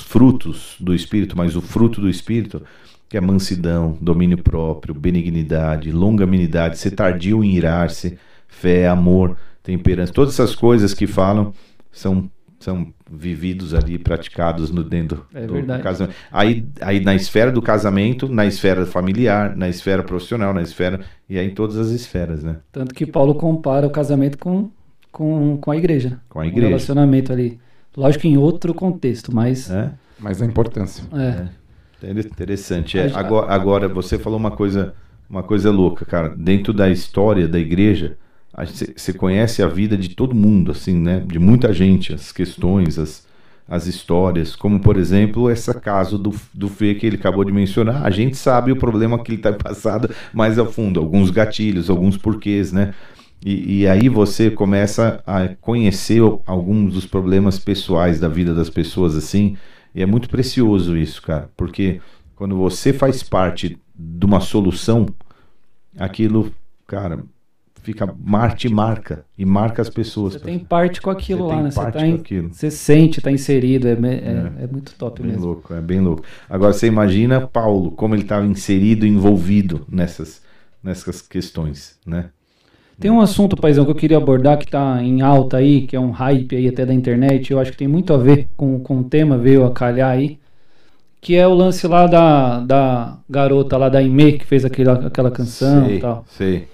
frutos 0.05 0.75
do 0.81 0.93
Espírito, 0.93 1.37
mas 1.37 1.55
o 1.55 1.61
fruto 1.61 2.01
do 2.01 2.09
Espírito, 2.09 2.61
que 3.07 3.15
é 3.15 3.21
mansidão, 3.21 3.97
domínio 4.01 4.37
próprio, 4.37 4.93
benignidade, 4.93 5.93
longanimidade, 5.93 6.77
ser 6.77 6.91
tardio 6.91 7.41
em 7.41 7.55
irar-se, 7.55 8.19
fé, 8.49 8.89
amor, 8.89 9.37
temperança. 9.63 10.11
Todas 10.11 10.33
essas 10.33 10.53
coisas 10.53 10.93
que 10.93 11.07
falam 11.07 11.53
são, 11.89 12.29
são 12.59 12.93
vividos 13.09 13.73
ali, 13.73 13.97
praticados 13.97 14.69
no 14.69 14.83
dentro 14.83 15.25
É 15.33 15.47
do 15.47 15.53
verdade. 15.53 15.81
casamento. 15.81 16.15
Aí, 16.29 16.65
aí 16.81 16.99
na 16.99 17.15
esfera 17.15 17.49
do 17.49 17.61
casamento, 17.61 18.27
na 18.27 18.45
esfera 18.45 18.85
familiar, 18.85 19.55
na 19.55 19.69
esfera 19.69 20.03
profissional, 20.03 20.53
na 20.53 20.61
esfera. 20.61 20.99
E 21.29 21.39
aí 21.39 21.47
em 21.47 21.53
todas 21.53 21.77
as 21.77 21.91
esferas, 21.91 22.43
né? 22.43 22.57
Tanto 22.73 22.93
que 22.93 23.05
Paulo 23.05 23.33
compara 23.35 23.87
o 23.87 23.89
casamento 23.89 24.37
com, 24.37 24.69
com, 25.11 25.57
com 25.57 25.71
a 25.71 25.77
igreja. 25.77 26.19
Com 26.29 26.39
a 26.39 26.43
Um 26.43 26.45
igreja. 26.45 26.67
relacionamento 26.67 27.31
ali. 27.33 27.59
Lógico 27.95 28.21
que 28.23 28.27
em 28.27 28.37
outro 28.37 28.73
contexto, 28.73 29.33
mas. 29.33 29.69
É? 29.69 29.91
Mas 30.19 30.41
a 30.41 30.45
importância. 30.45 31.03
É. 31.13 31.47
Inter- 32.09 32.25
Interessante. 32.27 32.97
É, 32.99 33.11
agora, 33.13 33.51
agora, 33.53 33.87
você 33.87 34.17
falou 34.17 34.37
uma 34.39 34.51
coisa, 34.51 34.93
uma 35.29 35.43
coisa 35.43 35.71
louca, 35.71 36.05
cara. 36.05 36.29
Dentro 36.29 36.71
da 36.73 36.89
história 36.89 37.47
da 37.47 37.59
igreja, 37.59 38.17
você 38.95 39.13
conhece 39.13 39.61
a 39.63 39.67
vida 39.67 39.97
de 39.97 40.09
todo 40.09 40.35
mundo, 40.35 40.71
assim, 40.71 40.93
né? 40.97 41.23
De 41.25 41.39
muita 41.39 41.73
gente, 41.73 42.13
as 42.13 42.31
questões, 42.31 42.97
as, 42.97 43.25
as 43.67 43.85
histórias. 43.87 44.55
Como, 44.55 44.79
por 44.79 44.97
exemplo, 44.97 45.49
esse 45.49 45.73
caso 45.79 46.17
do, 46.17 46.33
do 46.53 46.67
Fê 46.69 46.95
que 46.95 47.05
ele 47.05 47.15
acabou 47.17 47.43
de 47.43 47.51
mencionar. 47.51 48.05
A 48.05 48.09
gente 48.09 48.37
sabe 48.37 48.71
o 48.71 48.75
problema 48.75 49.21
que 49.21 49.31
ele 49.31 49.39
está 49.39 49.51
passado 49.53 50.09
mais 50.33 50.57
a 50.59 50.65
fundo. 50.65 50.99
Alguns 50.99 51.29
gatilhos, 51.31 51.89
alguns 51.89 52.17
porquês, 52.17 52.71
né? 52.71 52.93
E, 53.43 53.79
e 53.81 53.87
aí 53.87 54.09
você 54.09 54.51
começa 54.51 55.23
a 55.25 55.47
conhecer 55.61 56.21
alguns 56.45 56.93
dos 56.93 57.05
problemas 57.05 57.57
pessoais 57.57 58.19
da 58.19 58.27
vida 58.27 58.53
das 58.53 58.69
pessoas, 58.69 59.15
assim. 59.15 59.55
E 59.95 60.01
é 60.01 60.05
muito 60.05 60.29
precioso 60.29 60.97
isso, 60.97 61.21
cara, 61.21 61.49
porque 61.55 62.01
quando 62.35 62.55
você 62.57 62.91
faz 62.93 63.23
parte 63.23 63.77
de 63.97 64.25
uma 64.25 64.39
solução, 64.39 65.05
aquilo, 65.97 66.51
cara, 66.85 67.23
fica 67.81 68.13
mar, 68.23 68.55
te 68.55 68.69
marca 68.69 69.25
e 69.37 69.45
marca 69.45 69.81
as 69.81 69.89
pessoas. 69.89 70.33
Você 70.33 70.39
tem 70.39 70.59
parte 70.59 71.01
com 71.01 71.09
aquilo 71.09 71.47
Você 71.47 71.55
lá, 71.55 71.63
né? 71.63 71.71
Você, 71.71 71.79
tá 71.79 71.91
com 71.91 72.13
aquilo. 72.15 72.53
você 72.53 72.71
sente, 72.71 73.21
tá 73.21 73.31
inserido. 73.31 73.87
É, 73.87 73.95
me- 73.95 74.15
é, 74.15 74.63
é 74.63 74.67
muito 74.67 74.93
top 74.95 75.21
Bem 75.21 75.31
mesmo. 75.31 75.45
louco, 75.47 75.73
é 75.73 75.81
bem 75.81 75.99
louco. 76.01 76.23
Agora 76.49 76.73
você 76.73 76.87
imagina 76.87 77.45
Paulo, 77.47 77.91
como 77.91 78.15
ele 78.15 78.23
estava 78.23 78.45
inserido, 78.45 79.05
envolvido 79.05 79.85
nessas, 79.89 80.41
nessas 80.83 81.21
questões, 81.21 81.97
né? 82.05 82.29
Tem 82.99 83.09
um 83.09 83.21
assunto, 83.21 83.55
paizão, 83.55 83.85
que 83.85 83.91
eu 83.91 83.95
queria 83.95 84.17
abordar 84.17 84.57
que 84.57 84.67
tá 84.67 85.01
em 85.01 85.21
alta 85.21 85.57
aí, 85.57 85.81
que 85.81 85.95
é 85.95 85.99
um 85.99 86.11
hype 86.11 86.55
aí 86.55 86.67
até 86.67 86.85
da 86.85 86.93
internet, 86.93 87.51
eu 87.51 87.59
acho 87.59 87.71
que 87.71 87.77
tem 87.77 87.87
muito 87.87 88.13
a 88.13 88.17
ver 88.17 88.47
com, 88.57 88.79
com 88.79 88.99
o 88.99 89.03
tema, 89.03 89.37
veio 89.37 89.65
a 89.65 89.71
calhar 89.71 90.09
aí, 90.11 90.37
que 91.21 91.35
é 91.35 91.47
o 91.47 91.53
lance 91.53 91.87
lá 91.87 92.07
da, 92.07 92.59
da 92.59 93.17
garota 93.29 93.77
lá 93.77 93.87
da 93.87 94.01
Ime, 94.01 94.33
que 94.33 94.45
fez 94.45 94.65
aquela, 94.65 95.07
aquela 95.07 95.31
canção 95.31 95.85
sei, 95.85 95.97
e 95.97 95.99
tal. 95.99 96.25
Sei. 96.27 96.67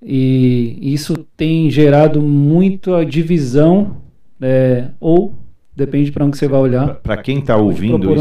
E 0.00 0.78
isso 0.80 1.14
tem 1.36 1.68
gerado 1.70 2.20
muita 2.20 3.04
divisão, 3.04 3.96
é, 4.40 4.88
ou 5.00 5.34
depende 5.74 6.12
para 6.12 6.24
onde 6.24 6.36
você 6.36 6.46
vai 6.46 6.60
olhar. 6.60 6.94
Para 6.96 7.16
quem 7.16 7.38
está 7.40 7.56
ouvindo, 7.56 8.14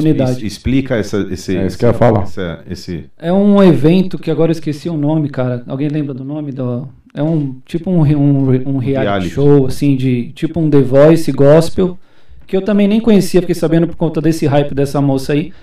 explica 0.43 0.95
essa, 0.95 1.19
esse, 1.29 1.55
É 1.55 1.67
isso 1.67 1.77
que 1.77 1.85
eu 1.85 1.89
ia 1.89 1.93
falar. 1.93 2.23
essa- 2.23 2.63
esse, 2.67 3.05
É 3.19 3.31
um 3.31 3.61
evento 3.61 4.17
que 4.17 4.31
agora 4.31 4.49
eu 4.51 4.53
esqueci 4.53 4.89
o 4.89 4.97
nome, 4.97 5.29
cara. 5.29 5.63
Alguém 5.67 5.89
lembra 5.89 6.13
do 6.13 6.23
nome? 6.23 6.51
Do... 6.51 6.87
É 7.13 7.21
um 7.21 7.57
tipo 7.65 7.91
um, 7.91 8.01
um, 8.01 8.49
um 8.69 8.77
reality, 8.77 9.09
reality. 9.09 9.29
show, 9.29 9.67
assim, 9.67 9.95
de 9.95 10.31
tipo 10.33 10.59
um 10.59 10.69
The 10.69 10.81
Voice 10.81 11.31
gospel, 11.31 11.97
que 12.47 12.57
eu 12.57 12.61
também 12.61 12.87
nem 12.87 12.99
conhecia, 12.99 13.41
fiquei 13.41 13.55
sabendo 13.55 13.87
por 13.87 13.95
conta 13.95 14.19
desse 14.19 14.45
hype 14.45 14.73
dessa 14.73 14.99
moça 14.99 15.33
aí. 15.33 15.53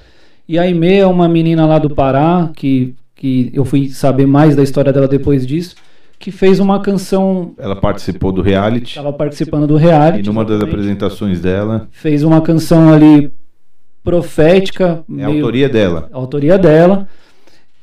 E 0.48 0.58
a 0.58 0.62
Aimee 0.62 0.98
é 0.98 1.06
uma 1.06 1.28
menina 1.28 1.66
lá 1.66 1.78
do 1.78 1.90
Pará, 1.90 2.50
que, 2.54 2.94
que 3.14 3.50
eu 3.52 3.64
fui 3.64 3.88
saber 3.88 4.26
mais 4.26 4.56
da 4.56 4.62
história 4.62 4.92
dela 4.92 5.06
depois 5.06 5.46
disso, 5.46 5.76
que 6.18 6.30
fez 6.30 6.60
uma 6.60 6.80
canção, 6.80 7.54
ela 7.56 7.74
participou 7.74 8.30
do 8.30 8.42
reality 8.42 8.90
estava 8.90 9.12
participando 9.12 9.66
do 9.66 9.76
reality. 9.76 10.20
e 10.20 10.22
numa 10.22 10.44
das 10.44 10.60
apresentações 10.60 11.40
dela 11.40 11.88
Fez 11.90 12.22
uma 12.22 12.42
canção 12.42 12.92
ali 12.92 13.32
profética, 14.04 15.02
é 15.18 15.24
a 15.24 15.28
autoria 15.28 15.68
dela. 15.68 16.08
a 16.12 16.16
autoria 16.16 16.58
dela, 16.58 17.08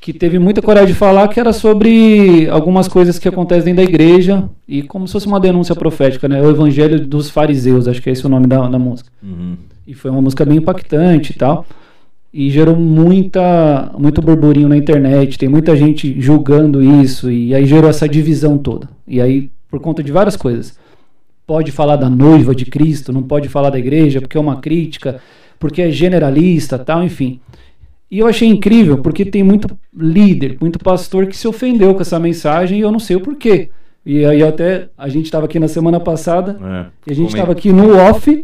que 0.07 0.13
teve 0.13 0.39
muita 0.39 0.61
coragem 0.61 0.93
de 0.93 0.93
falar 0.93 1.27
que 1.27 1.37
era 1.37 1.51
sobre 1.51 2.47
algumas 2.49 2.87
coisas 2.87 3.19
que 3.19 3.27
acontecem 3.27 3.75
dentro 3.75 3.83
da 3.83 3.91
igreja 3.91 4.49
e 4.65 4.81
como 4.81 5.05
se 5.05 5.11
fosse 5.11 5.27
uma 5.27 5.37
denúncia 5.37 5.75
profética, 5.75 6.29
né? 6.29 6.41
O 6.41 6.49
Evangelho 6.49 7.05
dos 7.05 7.29
Fariseus, 7.29 7.89
acho 7.89 8.01
que 8.01 8.09
é 8.09 8.13
esse 8.13 8.25
o 8.25 8.29
nome 8.29 8.47
da, 8.47 8.69
da 8.69 8.79
música. 8.79 9.09
Uhum. 9.21 9.57
E 9.85 9.93
foi 9.93 10.09
uma 10.09 10.21
música 10.21 10.45
bem 10.45 10.59
impactante 10.59 11.33
e 11.33 11.35
tal. 11.35 11.65
E 12.33 12.49
gerou 12.49 12.73
muita, 12.77 13.91
muito 13.99 14.21
burburinho 14.21 14.69
na 14.69 14.77
internet, 14.77 15.37
tem 15.37 15.49
muita 15.49 15.75
gente 15.75 16.15
julgando 16.21 16.81
isso, 16.81 17.29
e 17.29 17.53
aí 17.53 17.65
gerou 17.65 17.89
essa 17.89 18.07
divisão 18.07 18.57
toda. 18.57 18.87
E 19.05 19.19
aí, 19.19 19.49
por 19.69 19.81
conta 19.81 20.01
de 20.01 20.13
várias 20.13 20.37
coisas. 20.37 20.79
Pode 21.45 21.69
falar 21.69 21.97
da 21.97 22.09
noiva 22.09 22.55
de 22.55 22.63
Cristo, 22.63 23.11
não 23.11 23.23
pode 23.23 23.49
falar 23.49 23.71
da 23.71 23.79
igreja, 23.79 24.21
porque 24.21 24.37
é 24.37 24.39
uma 24.39 24.55
crítica, 24.61 25.19
porque 25.59 25.81
é 25.81 25.91
generalista, 25.91 26.79
tal, 26.79 27.03
enfim. 27.03 27.41
E 28.09 28.19
eu 28.19 28.27
achei 28.27 28.47
incrível, 28.47 28.99
porque 28.99 29.25
tem 29.25 29.43
muito 29.43 29.67
líder, 29.95 30.57
muito 30.61 30.79
pastor 30.79 31.27
que 31.27 31.35
se 31.37 31.47
ofendeu 31.47 31.93
com 31.93 32.01
essa 32.01 32.19
mensagem 32.19 32.77
e 32.79 32.81
eu 32.81 32.91
não 32.91 32.99
sei 32.99 33.15
o 33.17 33.21
porquê. 33.21 33.69
E 34.05 34.23
aí 34.23 34.41
até 34.41 34.87
a 34.97 35.09
gente 35.09 35.25
estava 35.25 35.45
aqui 35.45 35.59
na 35.59 35.67
semana 35.67 35.99
passada, 35.99 36.57
É. 36.63 36.85
e 37.07 37.11
a 37.11 37.15
gente 37.15 37.27
estava 37.27 37.51
aqui 37.51 37.73
no 37.73 37.97
off, 37.97 38.41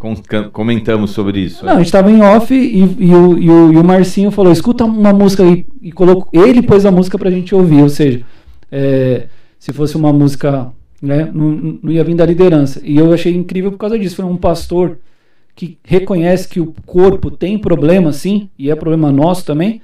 comentamos 0.52 1.12
sobre 1.12 1.40
isso. 1.40 1.66
não, 1.66 1.74
a 1.76 1.78
gente 1.78 1.92
tava 1.92 2.12
em 2.12 2.22
off 2.22 2.54
e, 2.54 2.80
e 3.00 3.16
o, 3.16 3.38
e 3.40 3.50
o- 3.50 3.74
e 3.74 3.78
o 3.78 3.84
Marcinho 3.84 4.30
falou: 4.32 4.52
escuta 4.52 4.84
uma 4.84 5.14
música 5.14 5.44
aí. 5.44 5.66
E 5.82 5.92
colocou, 5.92 6.28
ele 6.34 6.62
pôs 6.62 6.86
a 6.86 6.92
música 6.92 7.18
pra 7.18 7.32
gente 7.32 7.56
ouvir. 7.56 7.82
Ou 7.82 7.88
seja, 7.90 8.22
é, 8.70 9.28
se 9.58 9.72
fosse 9.72 9.96
uma 9.96 10.12
música, 10.12 10.68
né, 11.02 11.30
não, 11.34 11.78
não 11.82 11.92
ia 11.92 12.04
vir 12.04 12.16
da 12.16 12.26
liderança. 12.26 12.82
E 12.84 12.98
eu 12.98 13.14
achei 13.14 13.34
incrível 13.34 13.72
por 13.72 13.78
causa 13.78 13.98
disso. 13.98 14.18
Foi 14.18 14.26
um 14.26 14.36
pastor 14.36 14.98
que 15.56 15.78
reconhece 15.84 16.48
que 16.48 16.60
o 16.60 16.74
corpo 16.86 17.30
tem 17.32 17.58
problema, 17.58 18.12
sim, 18.12 18.50
e 18.58 18.70
é 18.72 18.76
problema 18.76 19.12
nosso 19.12 19.46
também. 19.46 19.82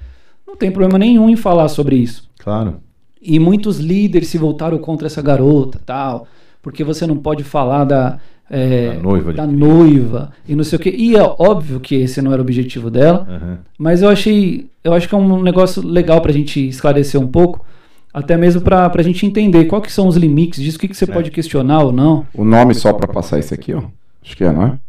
Não 0.48 0.56
tem 0.56 0.72
problema 0.72 0.98
nenhum 0.98 1.30
em 1.30 1.36
falar 1.36 1.68
sobre 1.68 1.96
isso. 1.96 2.28
Claro. 2.40 2.76
E 3.22 3.38
muitos 3.40 3.80
líderes 3.80 4.30
se 4.30 4.38
voltaram 4.38 4.78
contra 4.80 5.06
essa 5.08 5.22
garota, 5.22 5.80
tal, 5.86 6.28
porque 6.62 6.84
você 6.84 7.06
não 7.06 7.18
pode 7.18 7.44
falar 7.44 7.84
da, 7.84 8.18
é, 8.50 8.94
Da 8.94 9.00
noiva 9.04 9.34
da 9.34 9.46
noiva 9.46 10.32
e 10.48 10.56
não 10.56 10.64
sei 10.64 10.78
o 10.78 10.82
quê. 10.82 10.94
E 10.98 11.16
é 11.16 11.22
óbvio 11.22 11.80
que 11.80 11.96
esse 11.96 12.22
não 12.22 12.32
era 12.34 12.42
o 12.42 12.46
objetivo 12.46 12.90
dela, 12.90 13.28
Uhum. 13.30 13.58
mas 13.78 14.02
eu 14.02 14.10
achei, 14.10 14.68
eu 14.84 14.94
acho 14.94 15.08
que 15.08 15.14
é 15.14 15.18
um 15.18 15.42
negócio 15.44 15.86
legal 15.86 16.20
pra 16.22 16.32
gente 16.32 16.68
esclarecer 16.68 17.22
um 17.22 17.28
pouco, 17.28 17.64
até 18.12 18.36
mesmo 18.36 18.62
pra, 18.62 18.90
pra 18.90 19.04
gente 19.04 19.24
entender 19.26 19.66
qual 19.66 19.82
que 19.84 19.92
são 19.92 20.08
os 20.08 20.16
limites 20.16 20.64
disso, 20.64 20.78
o 20.78 20.80
que, 20.80 20.88
que 20.88 20.98
você 20.98 21.04
É. 21.04 21.08
pode 21.14 21.30
questionar 21.30 21.84
ou 21.84 21.92
não. 21.92 22.26
O 22.34 22.44
nome 22.44 22.74
só 22.74 22.92
pra 22.92 23.08
passar 23.08 23.38
esse 23.38 23.54
aqui, 23.54 23.72
ó. 23.74 23.84
Acho 24.24 24.36
que 24.36 24.44
é, 24.44 24.52
não 24.52 24.64
é? 24.64 24.80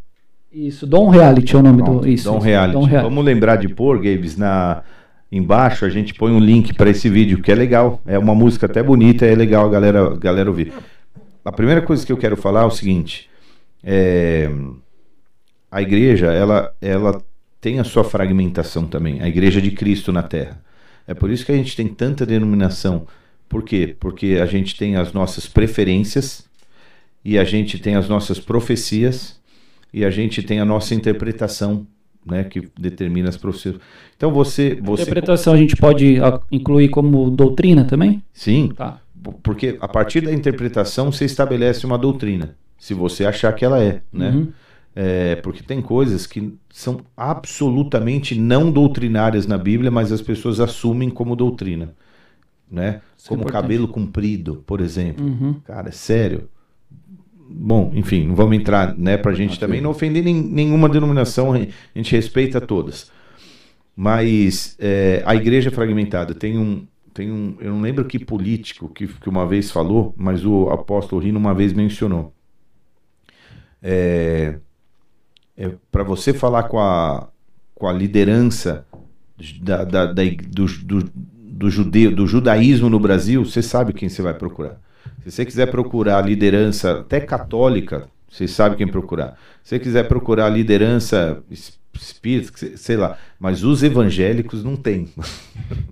Isso, 0.53 0.87
Dom 0.87 1.09
Reality 1.09 1.55
é 1.55 1.59
o 1.59 1.63
nome 1.63 1.83
Pronto, 1.83 2.01
do 2.01 2.09
isso. 2.09 2.25
Dom 2.25 2.39
isso, 2.39 2.47
Reality. 2.47 2.73
Dom 2.73 2.85
Reality. 2.85 3.09
Vamos 3.09 3.25
lembrar 3.25 3.57
de 3.57 3.69
pôr, 3.69 3.99
Gabes, 3.99 4.37
na 4.37 4.83
embaixo 5.31 5.85
a 5.85 5.89
gente 5.89 6.13
põe 6.13 6.33
um 6.33 6.41
link 6.41 6.75
para 6.75 6.91
esse 6.91 7.09
vídeo, 7.09 7.41
que 7.41 7.53
é 7.53 7.55
legal. 7.55 8.01
É 8.05 8.19
uma 8.19 8.35
música 8.35 8.67
até 8.67 8.83
bonita, 8.83 9.25
é 9.25 9.35
legal 9.35 9.67
a 9.67 9.71
galera, 9.71 10.17
galera 10.17 10.51
ouvir. 10.51 10.73
A 11.45 11.53
primeira 11.53 11.81
coisa 11.81 12.05
que 12.05 12.13
eu 12.13 12.17
quero 12.17 12.37
falar 12.37 12.63
é 12.63 12.67
o 12.67 12.71
seguinte: 12.71 13.31
é, 13.83 14.51
a 15.71 15.81
igreja, 15.81 16.33
ela, 16.33 16.75
ela 16.81 17.23
tem 17.61 17.79
a 17.79 17.85
sua 17.85 18.03
fragmentação 18.03 18.87
também, 18.87 19.23
a 19.23 19.29
igreja 19.29 19.61
de 19.61 19.71
Cristo 19.71 20.13
na 20.13 20.23
Terra. 20.23 20.61
É 21.07 21.15
por 21.15 21.31
isso 21.31 21.47
que 21.47 21.53
a 21.53 21.57
gente 21.57 21.77
tem 21.77 21.89
tanta 21.89 22.27
denominação. 22.27 23.07
Por 23.49 23.63
quê? 23.63 23.97
Porque 23.99 24.39
a 24.41 24.47
gente 24.47 24.77
tem 24.77 24.97
as 24.97 25.13
nossas 25.13 25.47
preferências 25.47 26.45
e 27.25 27.39
a 27.39 27.45
gente 27.45 27.79
tem 27.79 27.97
as 27.97 28.09
nossas 28.09 28.39
profecias 28.39 29.40
e 29.93 30.05
a 30.05 30.11
gente 30.11 30.43
tem 30.43 30.61
a 30.61 30.65
nossa 30.65 30.95
interpretação, 30.95 31.87
né, 32.25 32.45
que 32.45 32.69
determina 32.79 33.29
as 33.29 33.37
profecias. 33.37 33.77
Então 34.17 34.31
você, 34.33 34.79
você 34.83 35.03
Interpretação 35.03 35.53
a 35.55 35.57
gente 35.57 35.77
pode 35.77 36.17
incluir 36.51 36.89
como 36.91 37.31
doutrina 37.31 37.85
também? 37.85 38.23
sim, 38.33 38.73
Tá. 38.77 39.01
porque 39.43 39.77
a 39.81 39.89
partir 39.89 40.21
da 40.23 40.33
interpretação 40.33 41.11
você 41.13 41.25
estabelece 41.25 41.87
uma 41.87 41.99
doutrina, 41.99 42.57
se 42.79 42.95
você 42.95 43.25
achar 43.27 43.53
que 43.55 43.65
ela 43.65 43.83
é, 43.83 44.03
né? 44.13 44.31
Uhum. 44.31 44.53
É, 44.95 45.37
porque 45.37 45.63
tem 45.63 45.81
coisas 45.81 46.27
que 46.27 46.53
são 46.69 47.01
absolutamente 47.17 48.35
não 48.39 48.71
doutrinárias 48.73 49.47
na 49.47 49.57
Bíblia, 49.57 49.91
mas 49.91 50.11
as 50.11 50.21
pessoas 50.21 50.59
assumem 50.61 51.09
como 51.09 51.37
doutrina, 51.37 51.95
né? 52.71 53.01
Isso 53.17 53.27
é 53.27 53.29
Como 53.29 53.43
importante. 53.43 53.63
cabelo 53.63 53.89
comprido, 53.89 54.63
por 54.67 54.81
exemplo. 54.81 55.25
Uhum. 55.25 55.55
Cara, 55.65 55.89
é 55.89 55.93
sério. 55.93 56.49
Bom, 57.53 57.91
enfim, 57.95 58.29
não 58.29 58.35
vamos 58.37 58.57
entrar, 58.57 58.97
né, 58.97 59.17
pra 59.17 59.33
gente 59.33 59.55
Ok. 59.55 59.59
também 59.59 59.81
não 59.81 59.91
ofender 59.91 60.23
nem- 60.23 60.41
nenhuma 60.41 60.89
denominação, 60.89 61.53
a 61.53 61.59
gente 61.95 62.13
respeita 62.13 62.61
todas. 62.61 63.11
Mas 63.97 64.77
é, 64.79 65.23
a 65.27 65.35
igreja 65.35 65.69
é 65.69 65.73
fragmentada. 65.73 66.35
Tem 66.35 66.57
um, 66.57 66.87
tem 67.13 67.31
um, 67.31 67.57
eu 67.61 67.73
não 67.73 67.81
lembro 67.81 68.05
que 68.05 68.19
político 68.19 68.89
que, 68.89 69.07
que 69.09 69.29
uma 69.29 69.47
vez 69.47 69.71
falou, 69.71 70.15
mas 70.17 70.47
o 70.47 70.71
apóstolo 70.71 71.21
Rino 71.21 71.39
uma 71.39 71.53
vez 71.53 71.73
mencionou. 71.73 72.33
É, 73.83 74.59
é, 75.57 75.73
para 75.91 76.03
você 76.05 76.33
falar 76.33 76.65
com 76.65 76.79
a, 76.79 77.29
com 77.75 77.87
a 77.87 77.93
liderança 77.93 78.87
da, 79.61 79.85
da, 79.85 80.07
da, 80.07 80.23
do, 80.49 80.67
do, 80.85 81.11
do, 81.15 81.71
judeu, 81.71 82.15
do 82.15 82.27
judaísmo 82.27 82.89
no 82.89 83.01
Brasil, 83.01 83.45
você 83.45 83.61
sabe 83.61 83.93
quem 83.93 84.09
você 84.09 84.23
vai 84.23 84.35
procurar. 84.35 84.81
Se 85.25 85.31
você 85.31 85.45
quiser 85.45 85.67
procurar 85.71 86.25
liderança 86.27 87.01
até 87.01 87.21
católica, 87.21 88.09
você 88.29 88.47
sabe 88.49 88.77
quem 88.77 88.87
procurar. 88.87 89.37
Se 89.63 89.71
você 89.71 89.79
quiser 89.79 90.09
procurar 90.09 90.49
liderança 90.49 91.43
es- 91.51 91.79
espírita, 91.93 92.53
sei 92.77 92.97
lá, 92.97 93.19
mas 93.39 93.63
os 93.65 93.83
evangélicos 93.83 94.65
não 94.65 94.77
tem. 94.77 95.09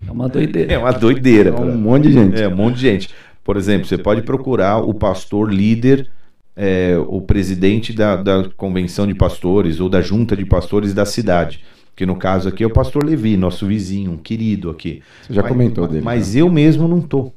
É 0.06 0.10
uma 0.10 0.28
doideira. 0.28 0.72
É 0.72 0.78
uma 0.78 0.92
doideira. 0.92 1.50
É 1.50 1.60
um 1.60 1.76
monte 1.76 2.04
de 2.08 2.12
gente. 2.12 2.42
É, 2.42 2.48
um 2.48 2.56
monte 2.56 2.76
de 2.76 2.80
gente. 2.80 3.10
Por 3.44 3.56
exemplo, 3.56 3.86
você 3.86 3.98
pode 3.98 4.22
procurar 4.22 4.78
o 4.78 4.94
pastor 4.94 5.52
líder, 5.52 6.08
é, 6.56 6.96
o 6.98 7.20
presidente 7.20 7.92
da, 7.92 8.16
da 8.16 8.48
convenção 8.56 9.06
de 9.06 9.14
pastores 9.14 9.80
ou 9.80 9.88
da 9.88 10.00
junta 10.00 10.36
de 10.36 10.44
pastores 10.46 10.94
da 10.94 11.04
cidade. 11.04 11.62
Que 11.96 12.06
no 12.06 12.14
caso 12.16 12.48
aqui 12.48 12.62
é 12.62 12.66
o 12.66 12.72
pastor 12.72 13.04
Levi, 13.04 13.36
nosso 13.36 13.66
vizinho, 13.66 14.12
um 14.12 14.16
querido 14.16 14.70
aqui. 14.70 15.02
Você 15.22 15.34
já 15.34 15.42
Mas- 15.42 15.50
comentou 15.52 15.86
dele. 15.88 16.04
Mas 16.04 16.34
né? 16.34 16.40
eu 16.42 16.48
mesmo 16.50 16.86
não 16.86 17.00
tô. 17.00 17.32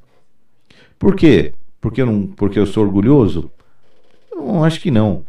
Por 0.99 1.15
quê? 1.15 1.53
Porque 1.81 2.01
eu, 2.01 2.05
não, 2.05 2.27
porque 2.27 2.59
eu 2.59 2.65
sou 2.65 2.83
orgulhoso? 2.83 3.51
Não, 4.31 4.63
acho 4.63 4.79
que 4.79 4.91
não. 4.91 5.25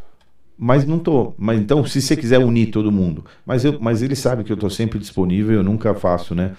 Mas 0.57 0.87
não 0.87 0.99
tô. 0.99 1.35
Mas 1.37 1.59
então, 1.59 1.85
se 1.85 2.01
você 2.01 2.15
quiser 2.15 2.39
unir 2.39 2.67
todo 2.67 2.93
mundo. 2.93 3.25
Mas, 3.45 3.65
eu, 3.65 3.79
mas 3.81 4.03
ele 4.03 4.15
sabe 4.15 4.45
que 4.45 4.53
eu 4.53 4.57
tô 4.57 4.71
sempre 4.71 4.99
disponível, 4.99 5.57
eu 5.57 5.63
nunca 5.63 5.95
faço, 5.95 6.35
né? 6.35 6.53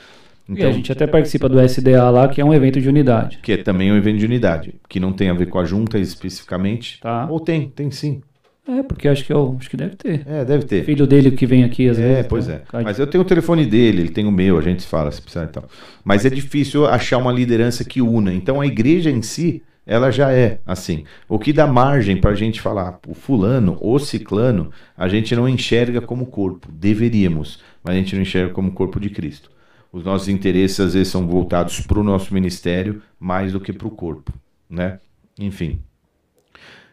e 0.50 0.62
a 0.62 0.72
gente 0.72 0.92
até 0.92 1.08
participa 1.08 1.48
do 1.48 1.58
SDA 1.62 2.10
lá, 2.10 2.28
que 2.28 2.42
é 2.42 2.46
um 2.46 2.54
evento 2.54 2.82
de 2.82 2.90
unidade. 2.90 3.40
Que 3.42 3.54
é 3.54 3.58
também 3.58 3.92
um 3.92 3.96
evento 3.96 4.18
de 4.18 4.26
unidade, 4.26 4.76
que 4.90 5.00
não 5.00 5.14
tem 5.14 5.30
a 5.30 5.34
ver 5.34 5.48
com 5.48 5.58
a 5.58 5.64
junta 5.64 5.98
especificamente. 5.98 7.00
Tá. 7.00 7.28
Ou 7.30 7.40
tem, 7.40 7.70
tem 7.70 7.90
sim. 7.92 8.22
É, 8.68 8.82
porque 8.82 9.10
acho 9.10 9.26
que, 9.26 9.34
eu, 9.34 9.58
acho 9.60 9.70
que 9.70 9.76
deve 9.76 9.96
ter. 9.96 10.24
É, 10.26 10.46
deve 10.46 10.66
ter. 10.66 10.86
Filho 10.86 11.06
dele 11.06 11.32
que 11.32 11.46
vem 11.46 11.64
aqui 11.64 11.88
às 11.90 11.98
vezes. 11.98 12.18
É, 12.18 12.24
pois 12.24 12.48
tá? 12.48 12.62
é. 12.74 12.84
Mas 12.84 12.98
eu 12.98 13.06
tenho 13.06 13.22
o 13.22 13.28
telefone 13.28 13.66
dele, 13.66 14.04
ele 14.04 14.10
tem 14.10 14.26
o 14.26 14.32
meu, 14.32 14.58
a 14.58 14.62
gente 14.62 14.84
se 14.84 14.88
fala 14.88 15.12
se 15.12 15.22
precisar 15.22 15.46
e 15.46 15.48
tal. 15.48 15.66
Mas 16.04 16.26
é 16.26 16.30
difícil 16.30 16.86
achar 16.86 17.18
uma 17.18 17.32
liderança 17.32 17.84
que 17.84 18.02
una. 18.02 18.34
Então 18.34 18.62
a 18.62 18.66
igreja 18.66 19.10
em 19.10 19.22
si, 19.22 19.62
ela 19.86 20.12
já 20.12 20.32
é 20.32 20.60
assim. 20.66 21.04
O 21.28 21.38
que 21.38 21.52
dá 21.52 21.68
margem 21.68 22.18
para 22.18 22.32
a 22.32 22.36
gente 22.36 22.62
falar, 22.62 23.00
o 23.08 23.14
fulano, 23.14 23.78
o 23.82 24.00
ciclano, 24.00 24.72
a 24.96 25.08
gente 25.08 25.36
não 25.36 25.48
enxerga 25.48 26.00
como 26.02 26.28
corpo. 26.28 26.72
Deveríamos, 26.72 27.60
mas 27.84 27.96
a 27.96 27.98
gente 27.98 28.16
não 28.16 28.22
enxerga 28.22 28.54
como 28.54 28.72
corpo 28.72 29.00
de 29.00 29.10
Cristo. 29.10 29.52
Os 29.92 30.04
nossos 30.04 30.28
interesses 30.28 30.80
às 30.80 30.94
vezes 30.94 31.10
são 31.10 31.28
voltados 31.28 31.82
para 31.82 32.00
o 32.00 32.04
nosso 32.04 32.34
ministério 32.34 33.02
mais 33.20 33.52
do 33.52 33.60
que 33.60 33.72
para 33.72 33.88
o 33.88 33.92
corpo, 33.92 34.34
né? 34.70 35.00
Enfim. 35.38 35.80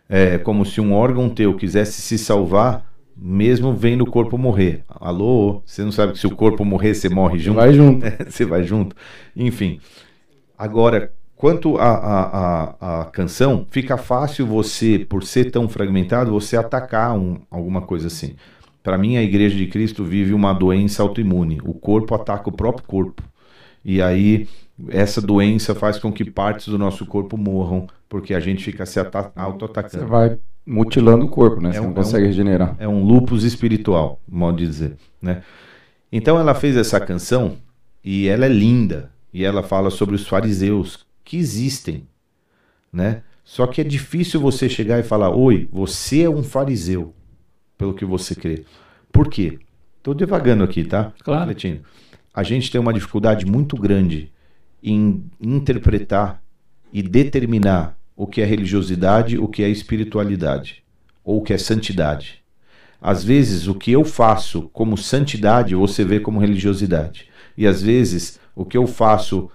É 0.09 0.37
como 0.39 0.67
se 0.67 0.81
um 0.81 0.93
órgão 0.93 1.31
teu 1.31 1.55
quisesse 1.57 2.03
se 2.03 2.19
salvar, 2.19 2.85
mesmo 3.17 3.73
vendo 3.73 4.03
o 4.03 4.11
corpo 4.11 4.37
morrer. 4.37 4.85
Alô? 4.89 5.63
Você 5.65 5.85
não 5.85 5.93
sabe 5.93 6.13
que 6.13 6.19
se 6.19 6.27
o 6.27 6.35
corpo 6.35 6.65
morrer, 6.65 6.95
você 6.95 7.09
morre 7.09 7.39
junto? 7.39 7.57
Vai 7.57 7.73
junto. 7.73 8.05
você 8.29 8.45
vai 8.45 8.65
junto. 8.65 8.97
Enfim. 9.37 9.81
Agora, 10.59 11.13
quanto 11.41 11.79
à 11.79 11.89
a, 11.89 12.21
a, 12.23 13.01
a, 13.01 13.05
canção, 13.07 13.67
fica 13.71 13.97
fácil 13.97 14.47
você, 14.47 14.99
por 14.99 15.25
ser 15.25 15.51
tão 15.51 15.71
fragmentado, 15.71 16.31
você 16.31 16.55
atacar 16.55 17.17
um, 17.17 17.39
alguma 17.51 17.81
coisa 17.81 18.09
assim. 18.09 18.35
Para 18.83 18.99
mim, 18.99 19.17
a 19.17 19.23
Igreja 19.23 19.57
de 19.57 19.67
Cristo 19.67 20.05
vive 20.05 20.35
uma 20.35 20.53
doença 20.53 21.03
autoimune. 21.03 21.59
O 21.65 21.73
corpo 21.73 22.15
ataca 22.15 22.51
o 22.51 22.53
próprio 22.53 22.87
corpo. 22.87 23.23
E 23.83 24.03
aí, 24.03 24.49
essa 24.91 25.19
doença 25.19 25.75
faz 25.75 25.99
com 25.99 26.13
que 26.13 26.31
partes 26.31 26.69
do 26.69 26.79
nosso 26.79 27.07
corpo 27.07 27.39
morram, 27.39 27.87
porque 28.07 28.35
a 28.35 28.41
gente 28.41 28.63
fica 28.63 28.85
se 28.85 29.01
auto-atacando. 29.35 30.05
Você 30.05 30.11
vai 30.11 30.39
mutilando 30.67 31.25
o 31.25 31.29
corpo, 31.29 31.59
né? 31.59 31.71
É 31.71 31.73
Você 31.73 31.81
um, 31.81 31.85
não 31.85 31.95
consegue 31.95 32.25
é 32.25 32.27
um, 32.27 32.31
regenerar. 32.31 32.77
É 32.79 32.87
um 32.87 33.03
lupus 33.03 33.45
espiritual, 33.45 34.21
modo 34.29 34.59
de 34.59 34.67
dizer, 34.67 34.97
né? 35.23 35.41
Então 36.13 36.39
ela 36.39 36.55
fez 36.55 36.77
essa 36.77 37.01
canção 37.01 37.57
e 38.05 38.29
ela 38.29 38.45
é 38.45 38.49
linda. 38.49 39.11
E 39.33 39.43
ela 39.43 39.63
fala 39.63 39.91
sobre 39.91 40.15
os 40.17 40.29
fariseus 40.29 41.09
que 41.25 41.37
existem, 41.37 42.07
né? 42.93 43.23
Só 43.45 43.67
que 43.67 43.81
é 43.81 43.85
difícil 43.85 44.41
você 44.41 44.69
chegar 44.69 44.99
e 44.99 45.03
falar: 45.03 45.31
"Oi, 45.31 45.69
você 45.73 46.23
é 46.23 46.31
um 46.31 46.43
fariseu", 46.43 47.15
pelo 47.77 47.95
que 47.95 48.05
você 48.05 48.35
crê. 48.35 48.65
Por 49.11 49.29
quê? 49.29 49.59
Estou 49.99 50.15
devagando 50.15 50.63
aqui, 50.63 50.85
tá? 50.85 51.13
Claro. 51.23 51.41
Refletindo. 51.41 51.83
A 52.33 52.43
gente 52.43 52.71
tem 52.71 52.81
uma 52.81 52.93
dificuldade 52.93 53.45
muito 53.45 53.77
grande 53.77 54.33
em 54.83 55.25
interpretar 55.41 56.43
e 56.93 57.03
determinar 57.03 57.99
o 58.17 58.27
que 58.27 58.41
é 58.41 58.45
religiosidade, 58.45 59.39
o 59.39 59.49
que 59.49 59.63
é 59.63 59.69
espiritualidade, 59.69 60.83
ou 61.25 61.39
o 61.39 61.43
que 61.43 61.53
é 61.53 61.59
santidade. 61.59 62.43
Às 63.01 63.25
vezes, 63.25 63.67
o 63.67 63.75
que 63.75 63.93
eu 63.93 64.05
faço 64.05 64.69
como 64.75 64.97
santidade, 64.97 65.75
você 65.75 66.05
vê 66.05 66.21
como 66.21 66.39
religiosidade. 66.39 67.29
E 67.57 67.67
às 67.67 67.83
vezes, 67.83 68.39
o 68.55 68.65
que 68.65 68.77
eu 68.77 68.87
faço 68.87 69.51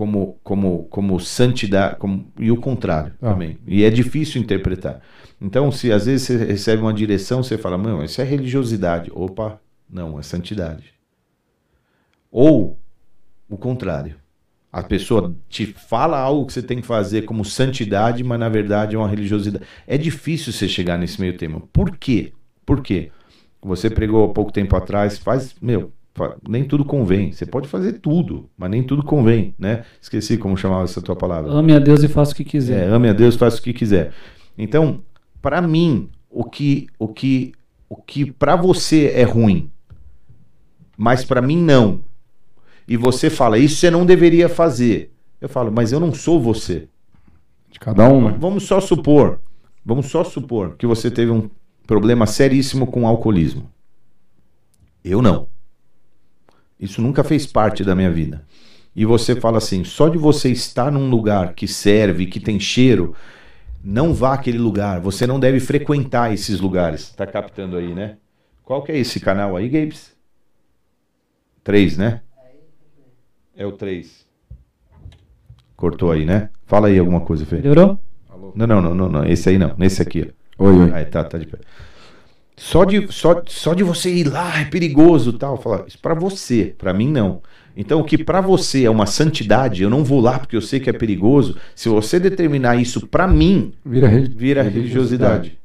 como, 0.00 0.40
como, 0.42 0.84
como 0.84 1.20
santidade, 1.20 1.96
como, 1.96 2.32
e 2.38 2.50
o 2.50 2.56
contrário 2.56 3.12
ah. 3.20 3.32
também. 3.32 3.58
E 3.66 3.84
é 3.84 3.90
difícil 3.90 4.40
interpretar. 4.40 5.02
Então, 5.38 5.70
se 5.70 5.92
às 5.92 6.06
vezes 6.06 6.26
você 6.26 6.42
recebe 6.42 6.80
uma 6.80 6.94
direção, 6.94 7.42
você 7.42 7.58
fala, 7.58 7.76
não, 7.76 8.02
isso 8.02 8.18
é 8.18 8.24
religiosidade. 8.24 9.10
Opa, 9.14 9.60
não, 9.90 10.18
é 10.18 10.22
santidade. 10.22 10.94
Ou 12.30 12.78
o 13.46 13.58
contrário. 13.58 14.16
A 14.72 14.82
pessoa 14.82 15.36
te 15.50 15.66
fala 15.66 16.18
algo 16.18 16.46
que 16.46 16.54
você 16.54 16.62
tem 16.62 16.80
que 16.80 16.86
fazer 16.86 17.26
como 17.26 17.44
santidade, 17.44 18.24
mas 18.24 18.40
na 18.40 18.48
verdade 18.48 18.96
é 18.96 18.98
uma 18.98 19.08
religiosidade. 19.08 19.66
É 19.86 19.98
difícil 19.98 20.50
você 20.50 20.66
chegar 20.66 20.96
nesse 20.96 21.20
meio 21.20 21.36
termo. 21.36 21.68
Por 21.70 21.94
quê? 21.98 22.32
Por 22.64 22.80
quê? 22.80 23.10
Você 23.60 23.90
pregou 23.90 24.30
há 24.30 24.32
pouco 24.32 24.50
tempo 24.50 24.74
atrás, 24.74 25.18
faz, 25.18 25.54
meu, 25.60 25.92
nem 26.48 26.64
tudo 26.64 26.84
convém. 26.84 27.32
Você 27.32 27.46
pode 27.46 27.68
fazer 27.68 27.94
tudo, 27.94 28.48
mas 28.56 28.70
nem 28.70 28.82
tudo 28.82 29.02
convém, 29.02 29.54
né? 29.58 29.84
Esqueci 30.00 30.36
como 30.36 30.56
chamava 30.56 30.84
essa 30.84 31.00
tua 31.00 31.16
palavra. 31.16 31.50
Ame 31.50 31.72
a 31.72 31.78
Deus 31.78 32.02
e 32.02 32.08
faça 32.08 32.32
o 32.32 32.36
que 32.36 32.44
quiser. 32.44 32.88
É, 32.88 32.90
ame 32.90 33.08
a 33.08 33.12
Deus 33.12 33.34
e 33.34 33.38
faça 33.38 33.58
o 33.58 33.62
que 33.62 33.72
quiser. 33.72 34.12
Então, 34.56 35.00
para 35.40 35.60
mim, 35.60 36.10
o 36.28 36.44
que 36.44 36.86
o 36.98 37.08
que 37.08 37.52
o 37.88 37.96
que 37.96 38.30
para 38.32 38.56
você 38.56 39.12
é 39.14 39.22
ruim, 39.22 39.70
mas 40.96 41.24
para 41.24 41.40
mim 41.40 41.56
não 41.56 42.00
e 42.90 42.96
você 42.96 43.30
fala, 43.30 43.56
isso 43.56 43.76
você 43.76 43.88
não 43.88 44.04
deveria 44.04 44.48
fazer. 44.48 45.12
Eu 45.40 45.48
falo, 45.48 45.70
mas 45.70 45.92
eu 45.92 46.00
não 46.00 46.12
sou 46.12 46.40
você. 46.40 46.88
De 47.70 47.78
cada 47.78 48.08
um. 48.08 48.28
Né? 48.30 48.36
Vamos 48.36 48.64
só 48.64 48.80
supor, 48.80 49.38
vamos 49.84 50.06
só 50.06 50.24
supor 50.24 50.74
que 50.76 50.88
você 50.88 51.08
teve 51.08 51.30
um 51.30 51.48
problema 51.86 52.26
seríssimo 52.26 52.88
com 52.88 53.06
alcoolismo. 53.06 53.70
Eu 55.04 55.22
não. 55.22 55.46
Isso 56.80 57.02
nunca 57.02 57.22
fez 57.22 57.46
parte 57.46 57.84
da 57.84 57.94
minha 57.94 58.10
vida. 58.10 58.44
E 58.96 59.04
você 59.04 59.36
fala 59.36 59.58
assim, 59.58 59.84
só 59.84 60.08
de 60.08 60.18
você 60.18 60.50
estar 60.50 60.90
num 60.90 61.08
lugar 61.08 61.54
que 61.54 61.68
serve, 61.68 62.26
que 62.26 62.40
tem 62.40 62.58
cheiro, 62.58 63.14
não 63.84 64.12
vá 64.14 64.34
àquele 64.34 64.58
lugar. 64.58 65.00
Você 65.00 65.26
não 65.26 65.38
deve 65.38 65.60
frequentar 65.60 66.32
esses 66.32 66.58
lugares. 66.58 67.10
Tá 67.10 67.26
captando 67.26 67.76
aí, 67.76 67.94
né? 67.94 68.16
Qual 68.64 68.82
que 68.82 68.92
é 68.92 68.98
esse 68.98 69.20
canal 69.20 69.56
aí, 69.56 69.68
Gabes? 69.68 70.12
Três, 71.62 71.96
né? 71.96 72.22
É 73.56 73.66
o 73.66 73.72
3. 73.72 74.26
Cortou 75.76 76.10
aí, 76.10 76.24
né? 76.24 76.50
Fala 76.66 76.88
aí 76.88 76.98
alguma 76.98 77.20
coisa, 77.20 77.44
Fê. 77.44 77.56
Melhorou? 77.56 77.98
Não, 78.54 78.66
não, 78.66 78.80
não, 78.80 78.94
não, 78.94 79.08
não. 79.08 79.24
Esse 79.24 79.50
aí 79.50 79.58
não. 79.58 79.74
Nesse 79.76 80.02
aqui. 80.02 80.32
Ó. 80.58 80.64
Oi, 80.64 80.78
oi. 80.78 80.92
Aí, 80.92 81.04
tá, 81.04 81.22
tá 81.22 81.38
de 81.38 81.46
pé. 81.46 81.58
Só 82.60 82.84
de, 82.84 83.06
só, 83.10 83.40
só 83.46 83.72
de 83.72 83.82
você 83.82 84.10
ir 84.10 84.24
lá 84.24 84.60
é 84.60 84.66
perigoso 84.66 85.32
tal. 85.32 85.56
Falar, 85.56 85.84
isso 85.88 85.98
pra 85.98 86.12
você, 86.12 86.74
pra 86.76 86.92
mim 86.92 87.10
não. 87.10 87.40
Então, 87.74 87.98
o 88.00 88.04
que 88.04 88.22
para 88.22 88.42
você 88.42 88.84
é 88.84 88.90
uma 88.90 89.06
santidade, 89.06 89.82
eu 89.82 89.88
não 89.88 90.04
vou 90.04 90.20
lá 90.20 90.38
porque 90.38 90.56
eu 90.56 90.60
sei 90.60 90.78
que 90.78 90.90
é 90.90 90.92
perigoso. 90.92 91.56
Se 91.74 91.88
você 91.88 92.20
determinar 92.20 92.76
isso 92.76 93.06
para 93.06 93.26
mim, 93.26 93.72
vira, 93.84 94.08
vira 94.36 94.62
religiosidade. 94.62 95.58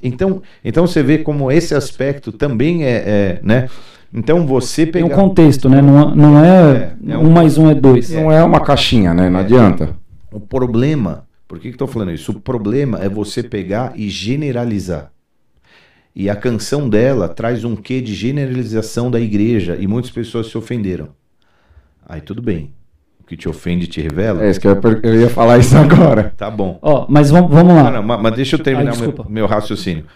Então, 0.00 0.42
então 0.64 0.86
você 0.86 1.02
vê 1.02 1.18
como 1.18 1.50
esse 1.50 1.74
aspecto 1.74 2.30
também 2.30 2.84
é, 2.84 3.02
é 3.04 3.40
né? 3.42 3.68
Então 4.14 4.46
você 4.46 4.86
pegar... 4.86 5.08
Tem 5.08 5.12
um 5.12 5.20
contexto, 5.20 5.68
né? 5.68 5.82
Não, 5.82 6.14
não 6.14 6.44
é, 6.44 6.94
é, 7.04 7.12
é 7.14 7.18
um, 7.18 7.26
um, 7.26 7.30
mais 7.32 7.58
um 7.58 7.68
é 7.68 7.74
dois. 7.74 8.10
Não 8.10 8.30
é 8.30 8.44
uma 8.44 8.60
caixinha, 8.60 9.12
né? 9.12 9.28
Não 9.28 9.40
é. 9.40 9.42
adianta. 9.42 9.90
O 10.30 10.38
problema, 10.38 11.26
por 11.48 11.58
que 11.58 11.66
estou 11.66 11.88
falando 11.88 12.12
isso? 12.12 12.30
O 12.30 12.40
problema 12.40 13.00
é 13.02 13.08
você 13.08 13.42
pegar 13.42 13.92
e 13.96 14.08
generalizar. 14.08 15.10
E 16.16 16.30
a 16.30 16.34
canção 16.34 16.88
dela 16.88 17.28
traz 17.28 17.62
um 17.62 17.76
quê 17.76 18.00
de 18.00 18.14
generalização 18.14 19.10
da 19.10 19.20
igreja 19.20 19.76
e 19.78 19.86
muitas 19.86 20.10
pessoas 20.10 20.46
se 20.46 20.56
ofenderam. 20.56 21.10
Aí 22.08 22.22
tudo 22.22 22.40
bem. 22.40 22.72
O 23.20 23.26
que 23.26 23.36
te 23.36 23.48
ofende 23.48 23.86
te 23.86 24.00
revela. 24.00 24.42
É 24.42 24.50
isso 24.50 24.58
que 24.58 24.66
eu, 24.66 24.80
eu 25.02 25.20
ia 25.20 25.28
falar 25.28 25.58
isso 25.58 25.76
agora. 25.76 26.32
Tá 26.36 26.50
bom. 26.50 26.78
Ó, 26.80 27.02
oh, 27.02 27.06
mas 27.08 27.30
vamos, 27.30 27.50
vamos 27.50 27.74
lá. 27.74 27.90
Não, 27.90 28.02
não, 28.02 28.22
mas 28.22 28.34
deixa 28.34 28.56
eu 28.56 28.62
terminar 28.62 28.94
Ai, 28.94 29.00
meu, 29.00 29.26
meu 29.28 29.46
raciocínio. 29.46 30.06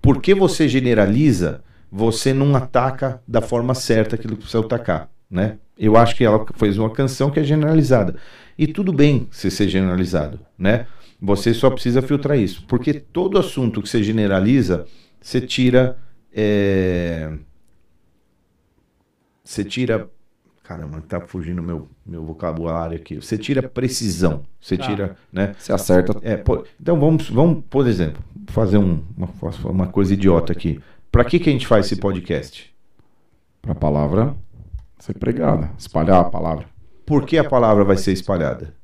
Por 0.00 0.22
que 0.22 0.32
você 0.32 0.68
generaliza 0.68 1.60
você 1.90 2.34
não 2.34 2.54
ataca 2.54 3.22
da 3.26 3.40
forma 3.40 3.74
certa 3.74 4.14
aquilo 4.14 4.34
que 4.34 4.42
precisa 4.42 4.64
atacar, 4.64 5.10
né? 5.30 5.56
Eu 5.76 5.96
acho 5.96 6.14
que 6.14 6.24
ela 6.24 6.44
fez 6.56 6.76
uma 6.76 6.90
canção 6.90 7.30
que 7.30 7.40
é 7.40 7.44
generalizada. 7.44 8.16
E 8.58 8.66
tudo 8.66 8.92
bem 8.92 9.28
se 9.30 9.50
ser 9.50 9.68
generalizado, 9.68 10.40
né? 10.58 10.86
Você 11.20 11.54
só 11.54 11.70
precisa 11.70 12.02
filtrar 12.02 12.38
isso. 12.38 12.64
Porque 12.68 12.94
todo 12.94 13.38
assunto 13.38 13.80
que 13.80 13.88
você 13.88 14.02
generaliza, 14.02 14.84
você 15.20 15.40
tira. 15.40 15.98
É... 16.32 17.32
Você 19.44 19.64
tira. 19.64 20.08
Caramba, 20.62 21.00
tá 21.00 21.20
fugindo 21.20 21.62
meu, 21.62 21.88
meu 22.04 22.22
vocabulário 22.24 22.96
aqui. 22.96 23.16
Você 23.16 23.38
tira 23.38 23.62
precisão. 23.62 24.42
Você 24.60 24.76
tá. 24.76 24.86
tira. 24.86 25.16
Né? 25.32 25.54
Você 25.58 25.72
acerta. 25.72 26.18
É, 26.22 26.36
pô, 26.36 26.64
então 26.78 27.00
vamos, 27.00 27.30
vamos, 27.30 27.64
por 27.70 27.86
exemplo, 27.86 28.22
fazer 28.48 28.76
um, 28.76 29.02
uma, 29.16 29.28
uma 29.64 29.86
coisa 29.86 30.12
idiota 30.12 30.52
aqui. 30.52 30.80
Para 31.10 31.24
que, 31.24 31.38
que 31.38 31.48
a 31.48 31.52
gente 31.52 31.66
faz 31.66 31.86
esse 31.86 31.96
podcast? 31.96 32.74
Para 33.62 33.72
a 33.72 33.74
palavra 33.74 34.36
ser 34.98 35.14
pregada, 35.14 35.70
espalhar 35.78 36.20
a 36.20 36.24
palavra. 36.24 36.66
Por 37.06 37.24
que 37.24 37.38
a 37.38 37.48
palavra 37.48 37.84
vai 37.84 37.96
ser 37.96 38.12
espalhada? 38.12 38.74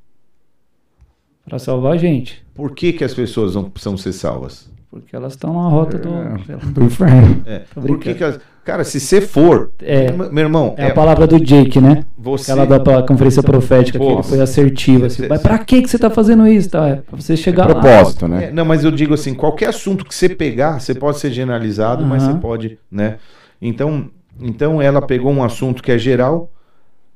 Para 1.43 1.59
salvar 1.59 1.93
a 1.93 1.97
gente. 1.97 2.43
Por 2.55 2.73
que, 2.73 2.93
que 2.93 3.03
as 3.03 3.13
pessoas 3.13 3.53
não 3.53 3.69
precisam 3.69 3.95
ser 3.97 4.13
salvas? 4.13 4.71
Porque 4.99 5.13
elas 5.13 5.33
estão 5.33 5.53
na 5.53 5.67
rota 5.67 5.97
do, 5.97 6.09
é, 6.09 6.57
do 6.71 6.83
inferno. 6.85 7.43
É. 7.45 7.63
Por 7.73 7.99
que, 7.99 8.13
que 8.13 8.23
elas... 8.23 8.39
Cara, 8.63 8.83
se 8.83 8.99
você 8.99 9.19
for. 9.19 9.71
É, 9.81 10.09
meu 10.11 10.45
irmão. 10.45 10.73
É, 10.77 10.87
a 10.87 10.93
palavra 10.93 11.27
do 11.27 11.39
Jake, 11.39 11.79
né? 11.79 12.05
Você, 12.17 12.51
Aquela 12.51 12.79
da 12.79 13.03
conferência 13.03 13.43
profética 13.43 13.99
Pô, 13.99 14.05
que 14.05 14.13
ele 14.13 14.23
foi 14.23 14.41
assertiva. 14.41 15.05
Assim, 15.05 15.27
mas 15.27 15.41
pra 15.41 15.59
que, 15.59 15.81
que 15.81 15.89
você 15.89 15.99
tá 15.99 16.09
fazendo 16.09 16.47
isso? 16.47 16.69
Tá? 16.69 16.87
É 16.87 16.95
pra 16.95 17.21
você 17.21 17.37
chegar 17.37 17.69
é 17.69 17.73
propósito, 17.73 18.23
lá. 18.23 18.29
né? 18.29 18.45
É, 18.45 18.51
não, 18.51 18.65
mas 18.65 18.83
eu 18.83 18.89
digo 18.89 19.13
assim: 19.13 19.35
qualquer 19.35 19.69
assunto 19.69 20.03
que 20.03 20.15
você 20.15 20.29
pegar, 20.29 20.79
você 20.79 20.95
pode 20.95 21.19
ser 21.19 21.31
generalizado, 21.31 22.01
uhum. 22.01 22.09
mas 22.09 22.23
você 22.23 22.33
pode, 22.39 22.79
né? 22.89 23.17
Então, 23.61 24.09
então 24.39 24.81
ela 24.81 25.01
pegou 25.01 25.31
um 25.31 25.43
assunto 25.43 25.83
que 25.83 25.91
é 25.91 25.97
geral, 25.97 26.49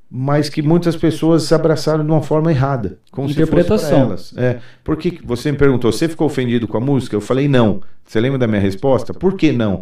mas 0.10 0.50
que 0.50 0.62
muitas 0.62 0.96
pessoas 0.96 1.44
se 1.44 1.54
abraçaram 1.54 2.04
de 2.04 2.10
uma 2.10 2.22
forma 2.22 2.52
errada, 2.52 2.98
como 3.12 3.30
Interpretação. 3.30 3.78
se 3.78 3.86
fosse 3.86 3.94
elas. 3.94 4.34
É, 4.38 4.60
porque 4.84 5.20
você 5.24 5.52
me 5.52 5.58
perguntou, 5.58 5.92
você 5.92 6.08
ficou 6.08 6.26
ofendido 6.26 6.68
com 6.68 6.78
a 6.78 6.82
música? 6.82 7.16
Eu 7.16 7.22
falei 7.22 7.48
não. 7.48 7.82
Você 8.06 8.20
lembra 8.20 8.40
da 8.40 8.48
minha 8.48 8.62
resposta? 8.62 9.14
Por 9.14 9.36
que 9.36 9.52
não? 9.52 9.82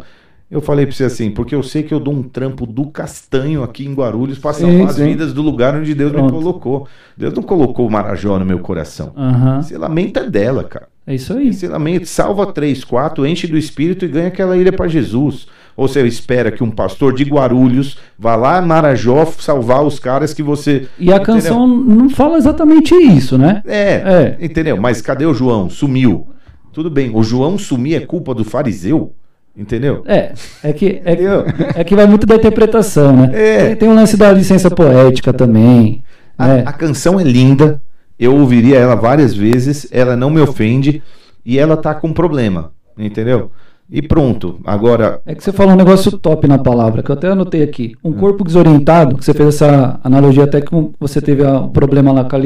Eu 0.50 0.62
falei 0.62 0.86
pra 0.86 0.94
você 0.94 1.04
assim, 1.04 1.30
porque 1.30 1.54
eu 1.54 1.62
sei 1.62 1.82
que 1.82 1.92
eu 1.92 2.00
dou 2.00 2.14
um 2.14 2.22
trampo 2.22 2.64
do 2.64 2.86
castanho 2.86 3.62
aqui 3.62 3.86
em 3.86 3.92
Guarulhos 3.92 4.38
para 4.38 4.54
salvar 4.54 4.88
as 4.88 4.96
vidas 4.96 5.34
do 5.34 5.42
lugar 5.42 5.74
onde 5.74 5.94
Deus 5.94 6.10
Pronto. 6.10 6.34
me 6.34 6.40
colocou. 6.40 6.88
Deus 7.14 7.34
não 7.34 7.42
colocou 7.42 7.86
o 7.86 7.90
Marajó 7.90 8.38
no 8.38 8.46
meu 8.46 8.58
coração. 8.58 9.12
Uhum. 9.14 9.62
Se 9.62 9.76
lamenta 9.76 10.28
dela, 10.28 10.64
cara. 10.64 10.88
É 11.06 11.14
isso 11.14 11.34
aí. 11.34 11.52
Se 11.52 11.66
lamenta, 11.66 12.06
salva 12.06 12.46
três, 12.46 12.82
quatro, 12.82 13.26
enche 13.26 13.46
do 13.46 13.58
espírito 13.58 14.06
e 14.06 14.08
ganha 14.08 14.28
aquela 14.28 14.56
ilha 14.56 14.72
para 14.72 14.88
Jesus. 14.88 15.46
Ou 15.78 15.86
você 15.86 16.04
espera 16.08 16.50
que 16.50 16.64
um 16.64 16.72
pastor 16.72 17.14
de 17.14 17.22
Guarulhos 17.22 17.98
vá 18.18 18.34
lá 18.34 18.60
em 18.60 18.66
Marajó 18.66 19.24
salvar 19.38 19.84
os 19.84 20.00
caras 20.00 20.34
que 20.34 20.42
você. 20.42 20.88
E 20.98 21.12
a 21.12 21.16
entendeu? 21.18 21.22
canção 21.22 21.68
não 21.68 22.10
fala 22.10 22.36
exatamente 22.36 22.92
isso, 22.96 23.38
né? 23.38 23.62
É, 23.64 24.36
entendeu? 24.40 24.76
Mas 24.76 25.00
cadê 25.00 25.24
o 25.24 25.32
João? 25.32 25.70
Sumiu. 25.70 26.26
Tudo 26.72 26.90
bem, 26.90 27.12
o 27.14 27.22
João 27.22 27.56
sumir 27.56 27.94
é 27.94 28.00
culpa 28.00 28.34
do 28.34 28.44
fariseu? 28.44 29.12
Entendeu? 29.56 30.02
É, 30.04 30.32
é 30.64 30.72
que, 30.72 30.86
é, 30.86 31.14
que- 31.14 31.22
Entendeu? 31.22 31.44
é 31.76 31.84
que 31.84 31.94
vai 31.94 32.06
muito 32.08 32.26
da 32.26 32.34
interpretação, 32.34 33.16
né? 33.16 33.30
É. 33.32 33.66
Tem, 33.68 33.76
tem 33.76 33.88
um 33.88 33.94
lance 33.94 34.16
da 34.16 34.32
licença 34.32 34.68
poética 34.68 35.32
também. 35.32 36.02
A, 36.36 36.46
né? 36.48 36.62
a 36.66 36.72
canção 36.72 37.20
é 37.20 37.22
linda, 37.22 37.80
eu 38.18 38.34
ouviria 38.34 38.78
ela 38.78 38.96
várias 38.96 39.32
vezes, 39.32 39.86
ela 39.92 40.16
não 40.16 40.28
me 40.28 40.40
ofende 40.40 41.04
e 41.46 41.56
ela 41.56 41.76
tá 41.76 41.94
com 41.94 42.12
problema, 42.12 42.72
entendeu? 42.98 43.52
E 43.90 44.02
pronto, 44.02 44.60
agora. 44.66 45.20
É 45.24 45.34
que 45.34 45.42
você 45.42 45.50
falou 45.52 45.72
um 45.72 45.76
negócio 45.76 46.12
top 46.18 46.46
na 46.46 46.58
palavra, 46.58 47.02
que 47.02 47.10
eu 47.10 47.14
até 47.14 47.28
anotei 47.28 47.62
aqui. 47.62 47.94
Um 48.04 48.12
corpo 48.12 48.44
desorientado, 48.44 49.16
que 49.16 49.24
você 49.24 49.32
fez 49.32 49.48
essa 49.54 49.98
analogia 50.04 50.44
até 50.44 50.60
com 50.60 50.92
você 51.00 51.22
teve 51.22 51.42
o 51.42 51.68
problema 51.68 52.12
lá 52.12 52.24
com 52.24 52.36
a 52.36 52.40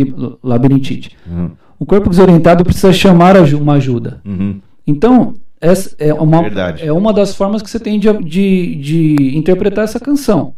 labirintite. 0.45 1.17
Uhum, 1.29 1.51
O 1.81 1.85
corpo 1.85 2.09
desorientado 2.09 2.63
precisa 2.65 2.93
chamar 2.93 3.37
uma 3.55 3.75
ajuda. 3.75 4.21
uhum, 4.25 4.61
Então, 4.87 5.35
essa 5.61 5.95
é 5.99 6.15
uma, 6.15 6.43
Verdade. 6.43 6.87
é 6.87 6.93
uma 6.93 7.13
das 7.13 7.35
formas 7.35 7.61
que 7.61 7.69
você 7.71 7.81
tem 7.81 7.99
de, 7.99 8.13
de, 8.23 8.77
de 8.77 9.37
interpretar 9.37 9.83
essa 9.85 9.99
canção. 9.99 10.55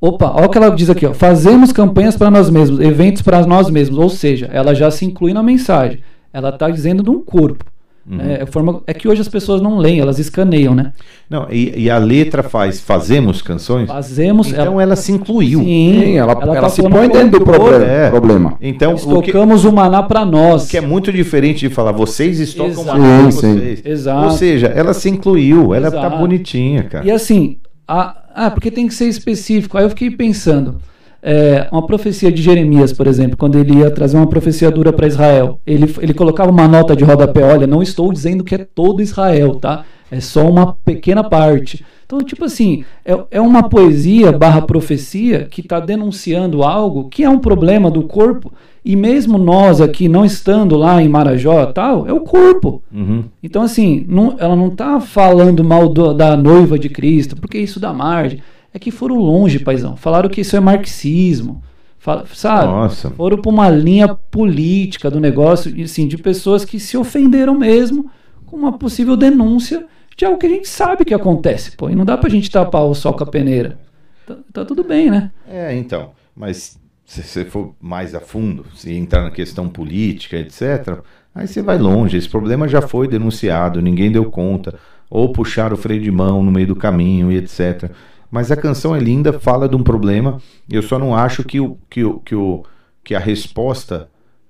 Opa, 0.00 0.32
olha 0.34 0.46
o 0.46 0.48
que 0.48 0.58
ela 0.58 0.70
diz 0.70 0.90
aqui, 0.90 1.06
ó. 1.06 1.12
Fazemos 1.14 1.72
campanhas 1.72 2.16
para 2.16 2.30
nós 2.30 2.50
mesmos, 2.50 2.80
eventos 2.80 3.22
para 3.22 3.44
nós 3.46 3.70
mesmos. 3.70 3.98
Ou 3.98 4.08
seja, 4.08 4.48
ela 4.52 4.74
já 4.74 4.90
se 4.90 5.04
inclui 5.04 5.32
na 5.32 5.42
mensagem. 5.44 6.00
Ela 6.32 6.48
está 6.50 6.68
dizendo 6.70 7.02
de 7.04 7.10
um 7.10 7.20
corpo. 7.20 7.64
Uhum. 8.08 8.20
É, 8.20 8.42
a 8.42 8.46
forma, 8.46 8.82
é 8.86 8.92
que 8.94 9.08
hoje 9.08 9.20
as 9.20 9.28
pessoas 9.28 9.60
não 9.60 9.78
leem, 9.78 10.00
elas 10.00 10.18
escaneiam, 10.18 10.74
né? 10.74 10.92
Não, 11.28 11.46
e, 11.50 11.82
e 11.84 11.90
a 11.90 11.98
letra 11.98 12.42
faz 12.42 12.80
fazemos 12.80 13.40
canções? 13.40 13.88
Fazemos. 13.88 14.48
Então 14.48 14.80
ela 14.80 14.96
se 14.96 15.12
incluiu. 15.12 15.60
Sim, 15.60 16.16
ela, 16.16 16.32
ela, 16.32 16.60
tá 16.60 16.68
se 16.68 16.82
põe 16.82 17.08
dentro 17.08 17.38
do 17.38 17.44
problema. 17.44 17.84
É. 17.84 18.10
problema. 18.10 18.56
Então, 18.60 18.92
o 18.92 18.96
que, 18.96 19.30
Estocamos 19.30 19.64
o 19.64 19.72
maná 19.72 20.02
para 20.02 20.24
nós. 20.24 20.64
o 20.64 20.68
que 20.68 20.76
é 20.76 20.80
muito 20.80 21.12
diferente 21.12 21.68
de 21.68 21.74
falar 21.74 21.92
vocês 21.92 22.38
estocam 22.38 22.84
coisa 22.84 22.92
de 22.92 23.32
Sim, 23.32 23.40
sim. 23.40 23.54
vocês. 23.54 23.82
Exato. 23.84 24.24
Ou 24.24 24.30
seja, 24.32 24.66
ela 24.68 24.92
se 24.92 25.08
incluiu, 25.08 25.74
ela 25.74 25.90
tá 25.90 25.98
Exato. 25.98 26.18
bonitinha, 26.18 26.82
cara. 26.84 27.06
E 27.06 27.10
assim, 27.10 27.58
a- 27.86 28.16
ah, 28.34 28.50
porque 28.50 28.70
tem 28.70 28.86
que 28.86 28.94
ser 28.94 29.06
específico. 29.06 29.76
Aí 29.76 29.84
eu 29.84 29.90
fiquei 29.90 30.10
pensando, 30.10 30.76
é, 31.22 31.68
uma 31.70 31.86
profecia 31.86 32.32
de 32.32 32.42
Jeremias, 32.42 32.92
por 32.92 33.06
exemplo, 33.06 33.36
quando 33.36 33.56
ele 33.58 33.78
ia 33.78 33.90
trazer 33.90 34.16
uma 34.16 34.26
profecia 34.26 34.70
dura 34.70 34.92
para 34.92 35.06
Israel, 35.06 35.60
ele, 35.66 35.92
ele 36.00 36.12
colocava 36.12 36.50
uma 36.50 36.66
nota 36.66 36.96
de 36.96 37.04
rodapé, 37.04 37.42
olha, 37.44 37.66
não 37.66 37.82
estou 37.82 38.12
dizendo 38.12 38.42
que 38.42 38.54
é 38.54 38.66
todo 38.74 39.00
Israel, 39.02 39.54
tá? 39.54 39.84
É 40.10 40.20
só 40.20 40.46
uma 40.48 40.74
pequena 40.84 41.22
parte. 41.24 41.84
Então, 42.04 42.18
tipo 42.18 42.44
assim, 42.44 42.84
é, 43.06 43.16
é 43.30 43.40
uma 43.40 43.62
poesia 43.68 44.30
barra 44.32 44.60
profecia 44.60 45.46
que 45.50 45.60
está 45.62 45.80
denunciando 45.80 46.62
algo 46.62 47.08
que 47.08 47.22
é 47.24 47.30
um 47.30 47.38
problema 47.38 47.90
do 47.90 48.02
corpo, 48.02 48.52
e 48.84 48.96
mesmo 48.96 49.38
nós 49.38 49.80
aqui 49.80 50.08
não 50.08 50.24
estando 50.24 50.76
lá 50.76 51.00
em 51.00 51.08
Marajó 51.08 51.64
tal, 51.66 52.06
é 52.06 52.12
o 52.12 52.20
corpo. 52.20 52.82
Uhum. 52.92 53.24
Então, 53.42 53.62
assim, 53.62 54.04
não- 54.08 54.34
ela 54.38 54.56
não 54.56 54.68
tá 54.70 55.00
falando 55.00 55.62
mal 55.62 55.88
do- 55.88 56.12
da 56.12 56.36
noiva 56.36 56.76
de 56.78 56.88
Cristo, 56.88 57.36
porque 57.36 57.58
isso 57.58 57.78
dá 57.80 57.92
margem. 57.92 58.40
É 58.74 58.78
que 58.78 58.90
foram 58.90 59.16
longe, 59.16 59.58
paizão. 59.58 59.96
Falaram 59.96 60.28
que 60.28 60.40
isso 60.40 60.56
é 60.56 60.60
marxismo. 60.60 61.62
Fala- 61.98 62.24
sabe? 62.32 62.66
Nossa. 62.66 63.10
Foram 63.10 63.40
para 63.40 63.50
uma 63.50 63.68
linha 63.70 64.08
política 64.08 65.10
do 65.10 65.20
negócio, 65.20 65.72
e, 65.76 65.82
assim, 65.84 66.08
de 66.08 66.18
pessoas 66.18 66.64
que 66.64 66.80
se 66.80 66.96
ofenderam 66.96 67.54
mesmo 67.56 68.10
com 68.46 68.56
uma 68.56 68.76
possível 68.76 69.16
denúncia 69.16 69.86
de 70.16 70.24
algo 70.24 70.38
que 70.38 70.46
a 70.46 70.50
gente 70.50 70.68
sabe 70.68 71.04
que 71.04 71.14
acontece. 71.14 71.76
Pô, 71.76 71.88
e 71.88 71.94
não 71.94 72.04
dá 72.04 72.16
pra 72.18 72.28
gente 72.28 72.50
tapar 72.50 72.82
o 72.84 72.94
sol 72.94 73.12
com 73.14 73.22
a 73.24 73.26
peneira. 73.26 73.78
Tá, 74.26 74.36
tá 74.52 74.64
tudo 74.64 74.82
bem, 74.84 75.10
né? 75.10 75.30
É, 75.48 75.74
então. 75.74 76.10
Mas 76.34 76.78
se 77.04 77.22
você 77.22 77.44
for 77.44 77.74
mais 77.80 78.14
a 78.14 78.20
fundo, 78.20 78.64
se 78.74 78.92
entrar 78.92 79.22
na 79.22 79.30
questão 79.30 79.68
política, 79.68 80.36
etc., 80.36 80.98
aí 81.34 81.46
você 81.46 81.62
vai 81.62 81.78
longe. 81.78 82.16
Esse 82.16 82.28
problema 82.28 82.66
já 82.66 82.82
foi 82.82 83.06
denunciado, 83.06 83.80
ninguém 83.80 84.10
deu 84.10 84.24
conta. 84.24 84.74
Ou 85.10 85.30
puxaram 85.30 85.74
o 85.74 85.78
freio 85.78 86.00
de 86.02 86.10
mão 86.10 86.42
no 86.42 86.50
meio 86.50 86.66
do 86.66 86.76
caminho 86.76 87.30
e 87.30 87.36
etc. 87.36 87.90
Mas 88.32 88.50
a 88.50 88.56
canção 88.56 88.96
é 88.96 88.98
linda, 88.98 89.30
fala 89.34 89.68
de 89.68 89.76
um 89.76 89.82
problema. 89.82 90.40
Eu 90.68 90.80
só 90.80 90.98
não 90.98 91.14
acho 91.14 91.44
que, 91.44 91.60
o, 91.60 91.76
que, 91.90 92.02
o, 92.02 92.18
que, 92.20 92.34
o, 92.34 92.64
que 93.04 93.14
a 93.14 93.18
resposta 93.18 94.08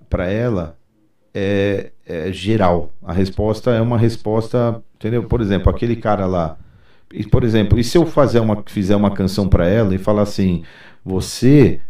para 0.09 0.31
ela 0.31 0.77
é, 1.35 1.91
é 2.07 2.33
geral. 2.33 2.93
A 3.05 3.13
resposta 3.13 3.73
é 3.73 3.81
uma 3.81 3.99
resposta, 3.99 4.81
entendeu? 4.95 5.25
Por 5.25 5.41
exemplo, 5.41 5.69
aquele 5.69 5.97
cara 5.97 6.27
lá. 6.27 6.57
E, 7.13 7.27
por 7.27 7.43
exemplo, 7.43 7.77
e 7.77 7.83
se 7.83 7.99
eu 7.99 8.07
fazer 8.07 8.39
uma, 8.39 8.63
fizer 8.67 8.95
uma 8.95 9.11
canção 9.11 9.49
para 9.49 9.67
ela 9.67 9.93
e 9.93 9.99
falar 9.99 10.23
assim: 10.23 10.63
você 11.05 11.81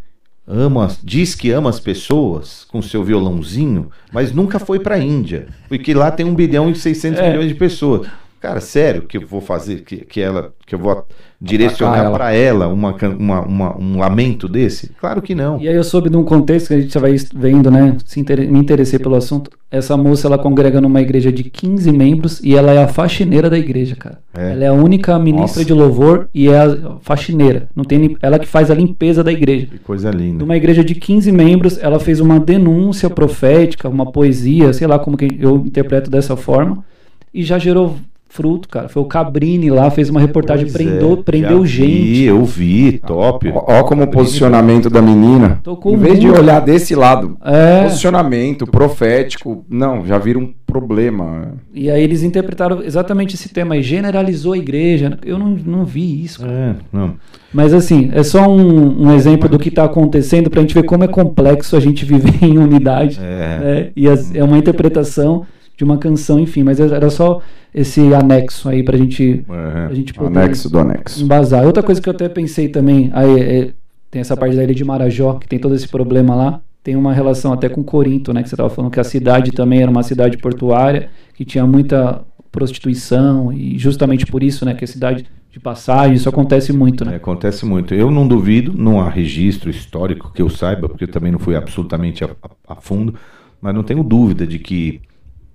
ama, 0.47 0.91
diz 1.05 1.35
que 1.35 1.51
ama 1.51 1.69
as 1.69 1.79
pessoas 1.79 2.65
com 2.65 2.81
seu 2.81 3.05
violãozinho, 3.05 3.91
mas 4.11 4.33
nunca 4.33 4.59
foi 4.59 4.81
para 4.81 4.95
a 4.95 4.99
Índia, 4.99 5.49
porque 5.69 5.93
lá 5.93 6.11
tem 6.11 6.25
1 6.25 6.35
bilhão 6.35 6.71
e 6.71 6.75
600 6.75 7.21
É. 7.21 7.29
milhões 7.31 7.49
de 7.49 7.55
pessoas. 7.55 8.09
Cara, 8.43 8.61
sério 8.61 9.03
que 9.03 9.17
eu 9.19 9.25
vou 9.27 9.41
fazer, 9.41 9.83
que, 9.85 9.99
que 9.99 10.21
ela, 10.21 10.53
que 10.67 10.75
eu 10.75 10.79
vou 10.81 11.07
direcionar 11.41 12.11
para 12.11 12.33
ela 12.33 12.67
uma, 12.67 12.93
uma, 13.19 13.41
uma- 13.43 13.79
um 13.81 13.99
lamento 13.99 14.49
desse? 14.49 14.91
Claro 15.01 15.23
que 15.23 15.33
não. 15.35 15.61
E 15.61 15.69
aí 15.69 15.75
eu 15.77 15.85
soube 15.85 16.11
de 16.11 16.17
um 16.17 16.25
contexto 16.25 16.69
que 16.69 16.75
a 16.75 16.81
gente 16.81 16.93
já 16.93 16.99
vai 16.99 17.15
vendo, 17.35 17.71
né? 17.71 17.97
Se 18.05 18.19
inter- 18.19 18.51
me 18.51 18.59
interessei 18.59 18.99
pelo 18.99 19.15
assunto. 19.15 19.49
Essa 19.71 19.97
moça 19.97 20.27
ela 20.27 20.37
congrega 20.39 20.81
numa 20.81 21.01
igreja 21.01 21.31
de 21.33 21.45
15 21.45 21.93
membros 21.93 22.41
e 22.43 22.55
ela 22.57 22.73
é 22.73 22.83
a 22.83 22.89
faxineira 22.89 23.49
da 23.49 23.57
igreja, 23.59 23.95
cara. 23.97 24.19
É. 24.37 24.53
Ela 24.53 24.65
é 24.65 24.69
a 24.69 24.73
única 24.73 25.17
ministra 25.21 25.61
Nossa. 25.61 25.65
de 25.65 25.73
louvor 25.73 26.29
e 26.35 26.49
é 26.49 26.59
a 26.59 26.97
faxineira. 27.01 27.69
Não 27.77 27.85
tem 27.85 28.17
ela 28.21 28.39
que 28.41 28.47
faz 28.49 28.71
a 28.71 28.75
limpeza 28.75 29.23
da 29.23 29.33
igreja. 29.33 29.67
Que 29.67 29.79
coisa 29.79 30.11
linda. 30.11 30.41
Numa 30.41 30.57
igreja 30.57 30.83
de 30.85 30.95
15 30.97 31.31
membros, 31.33 31.79
ela 31.79 31.99
fez 32.01 32.19
uma 32.21 32.41
denúncia 32.41 33.09
profética, 33.09 33.89
uma 33.89 34.11
poesia, 34.11 34.73
sei 34.73 34.87
lá 34.89 34.99
como 34.99 35.17
que 35.17 35.29
eu 35.41 35.57
interpreto 35.65 36.11
dessa 36.11 36.37
forma, 36.37 36.85
e 37.33 37.43
já 37.43 37.59
gerou 37.59 37.97
fruto, 38.33 38.67
cara. 38.67 38.89
Foi 38.89 39.03
o 39.03 39.05
Cabrini 39.05 39.69
lá, 39.69 39.91
fez 39.91 40.09
uma 40.09 40.19
reportagem, 40.19 40.65
Pois 40.65 40.73
prendeu, 40.73 41.13
é, 41.13 41.23
prendeu 41.23 41.67
gente. 41.67 41.87
Vi, 42.03 42.23
eu 42.25 42.43
vi, 42.47 42.99
top. 43.07 43.51
Ó, 43.55 43.65
ó 43.81 43.83
como 43.85 44.05
o 44.05 44.11
posicionamento 44.11 44.89
da 44.89 45.03
menina. 45.03 45.61
Tocou 45.63 45.93
em 45.93 45.99
vez 45.99 46.19
de 46.19 46.31
olhar 46.31 46.61
desse 46.61 46.95
lado, 46.95 47.37
É. 47.45 47.83
posicionamento 47.83 48.67
profético, 48.67 49.65
não, 49.69 50.07
já 50.07 50.17
vira 50.17 50.39
um 50.39 50.51
problema. 50.67 51.53
E 51.75 51.91
aí 51.91 52.03
eles 52.03 52.23
interpretaram 52.23 52.83
exatamente 52.83 53.35
esse 53.35 53.51
tema 53.51 53.75
aí, 53.75 53.83
generalizou 53.83 54.55
a 54.55 54.59
igreja. 54.59 55.19
Eu 55.23 55.39
não, 55.39 55.49
não 55.51 55.85
vi 55.85 56.25
isso, 56.25 56.41
cara. 56.41 56.53
É, 56.53 56.75
não. 56.91 57.15
Mas 57.53 57.75
assim, 57.75 58.11
é 58.15 58.23
só 58.23 58.49
um, 58.49 59.09
um 59.09 59.13
exemplo 59.15 59.47
do 59.47 59.59
que 59.59 59.69
está 59.69 59.85
acontecendo 59.85 60.49
pra 60.49 60.63
gente 60.63 60.73
ver 60.75 60.85
como 60.85 61.05
é 61.05 61.09
complexo 61.09 61.77
a 61.77 61.81
gente 61.81 62.07
viver 62.07 62.39
em 62.43 62.57
unidade. 62.57 63.21
É. 63.23 63.59
né? 63.59 63.89
E 63.95 64.09
as- 64.09 64.35
é 64.35 64.43
uma 64.43 64.57
interpretação 64.57 65.45
de 65.83 65.85
uma 65.85 65.99
canção, 65.99 66.39
enfim. 66.39 66.63
Mas 66.63 66.79
era 66.79 67.11
só 67.11 67.41
esse 67.75 68.15
anexo 68.15 68.69
aí 68.69 68.83
pra 68.85 68.97
gente, 68.97 69.45
É. 69.49 69.87
pra 69.87 69.95
gente 69.95 70.15
poder 70.15 70.39
Anexo 70.39 70.71
do 70.71 70.79
anexo. 70.79 71.23
embasar. 71.23 71.65
Outra 71.67 71.83
coisa 71.83 72.01
que 72.01 72.09
eu 72.09 72.13
até 72.13 72.29
pensei 72.29 72.69
também, 72.69 73.11
aí 73.13 73.41
é- 73.41 73.71
tem 74.11 74.21
essa 74.21 74.37
parte 74.37 74.55
da 74.55 74.63
ilha 74.63 74.75
de 74.75 74.85
Marajó, 74.85 75.35
que 75.35 75.49
tem 75.49 75.59
todo 75.59 75.75
esse 75.75 75.89
problema 75.89 76.35
lá. 76.35 76.61
Tem 76.85 76.95
uma 76.97 77.13
relação 77.13 77.53
até 77.53 77.69
com 77.69 77.83
Corinto, 77.83 78.33
né? 78.33 78.43
Que 78.43 78.49
você 78.49 78.55
estava 78.55 78.69
falando 78.71 78.91
que 78.93 79.01
a 79.01 79.05
cidade 79.05 79.51
também 79.53 79.81
era 79.83 79.91
uma 79.91 80.03
cidade 80.03 80.37
portuária, 80.37 81.09
que 81.35 81.45
tinha 81.45 81.67
muita 81.67 82.23
prostituição, 82.51 83.53
e 83.53 83.79
justamente 83.79 84.27
por 84.27 84.43
isso, 84.43 84.65
né? 84.65 84.75
Que 84.75 84.85
é 84.85 84.87
cidade 84.87 85.25
de 85.51 85.61
passagem, 85.61 86.15
isso 86.17 86.29
acontece 86.29 86.73
muito, 86.73 87.05
É, 87.05 87.09
né? 87.09 87.17
acontece 87.17 87.65
muito. 87.67 87.95
Eu 87.95 88.11
não 88.11 88.27
duvido, 88.27 88.73
não 88.77 89.01
há 89.01 89.09
registro 89.09 89.69
histórico 89.71 90.33
que 90.33 90.41
eu 90.43 90.49
saiba, 90.49 90.89
porque 90.89 91.05
eu 91.05 91.09
também 91.09 91.31
não 91.33 91.39
fui 91.39 91.55
absolutamente 91.57 92.25
a, 92.25 92.29
a- 92.43 92.73
a 92.73 92.77
fundo, 92.77 93.15
mas 93.61 93.75
não 93.75 93.83
tenho 93.83 94.03
dúvida 94.03 94.47
de 94.47 94.59
que 94.59 95.01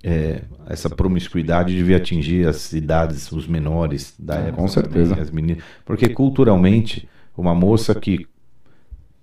é, 0.09 0.41
essa 0.67 0.89
promiscuidade 0.89 1.75
devia 1.75 1.97
atingir 1.97 2.47
as 2.47 2.71
idades, 2.71 3.29
os 3.31 3.45
menores 3.47 4.13
da 4.17 4.35
Ah, 4.35 4.39
época. 4.39 4.61
com 4.61 4.67
certeza. 4.67 5.09
também, 5.09 5.23
as 5.23 5.31
meninas. 5.31 5.63
Porque 5.85 6.07
culturalmente, 6.09 7.07
uma 7.37 7.53
moça 7.53 7.93
que 7.93 8.25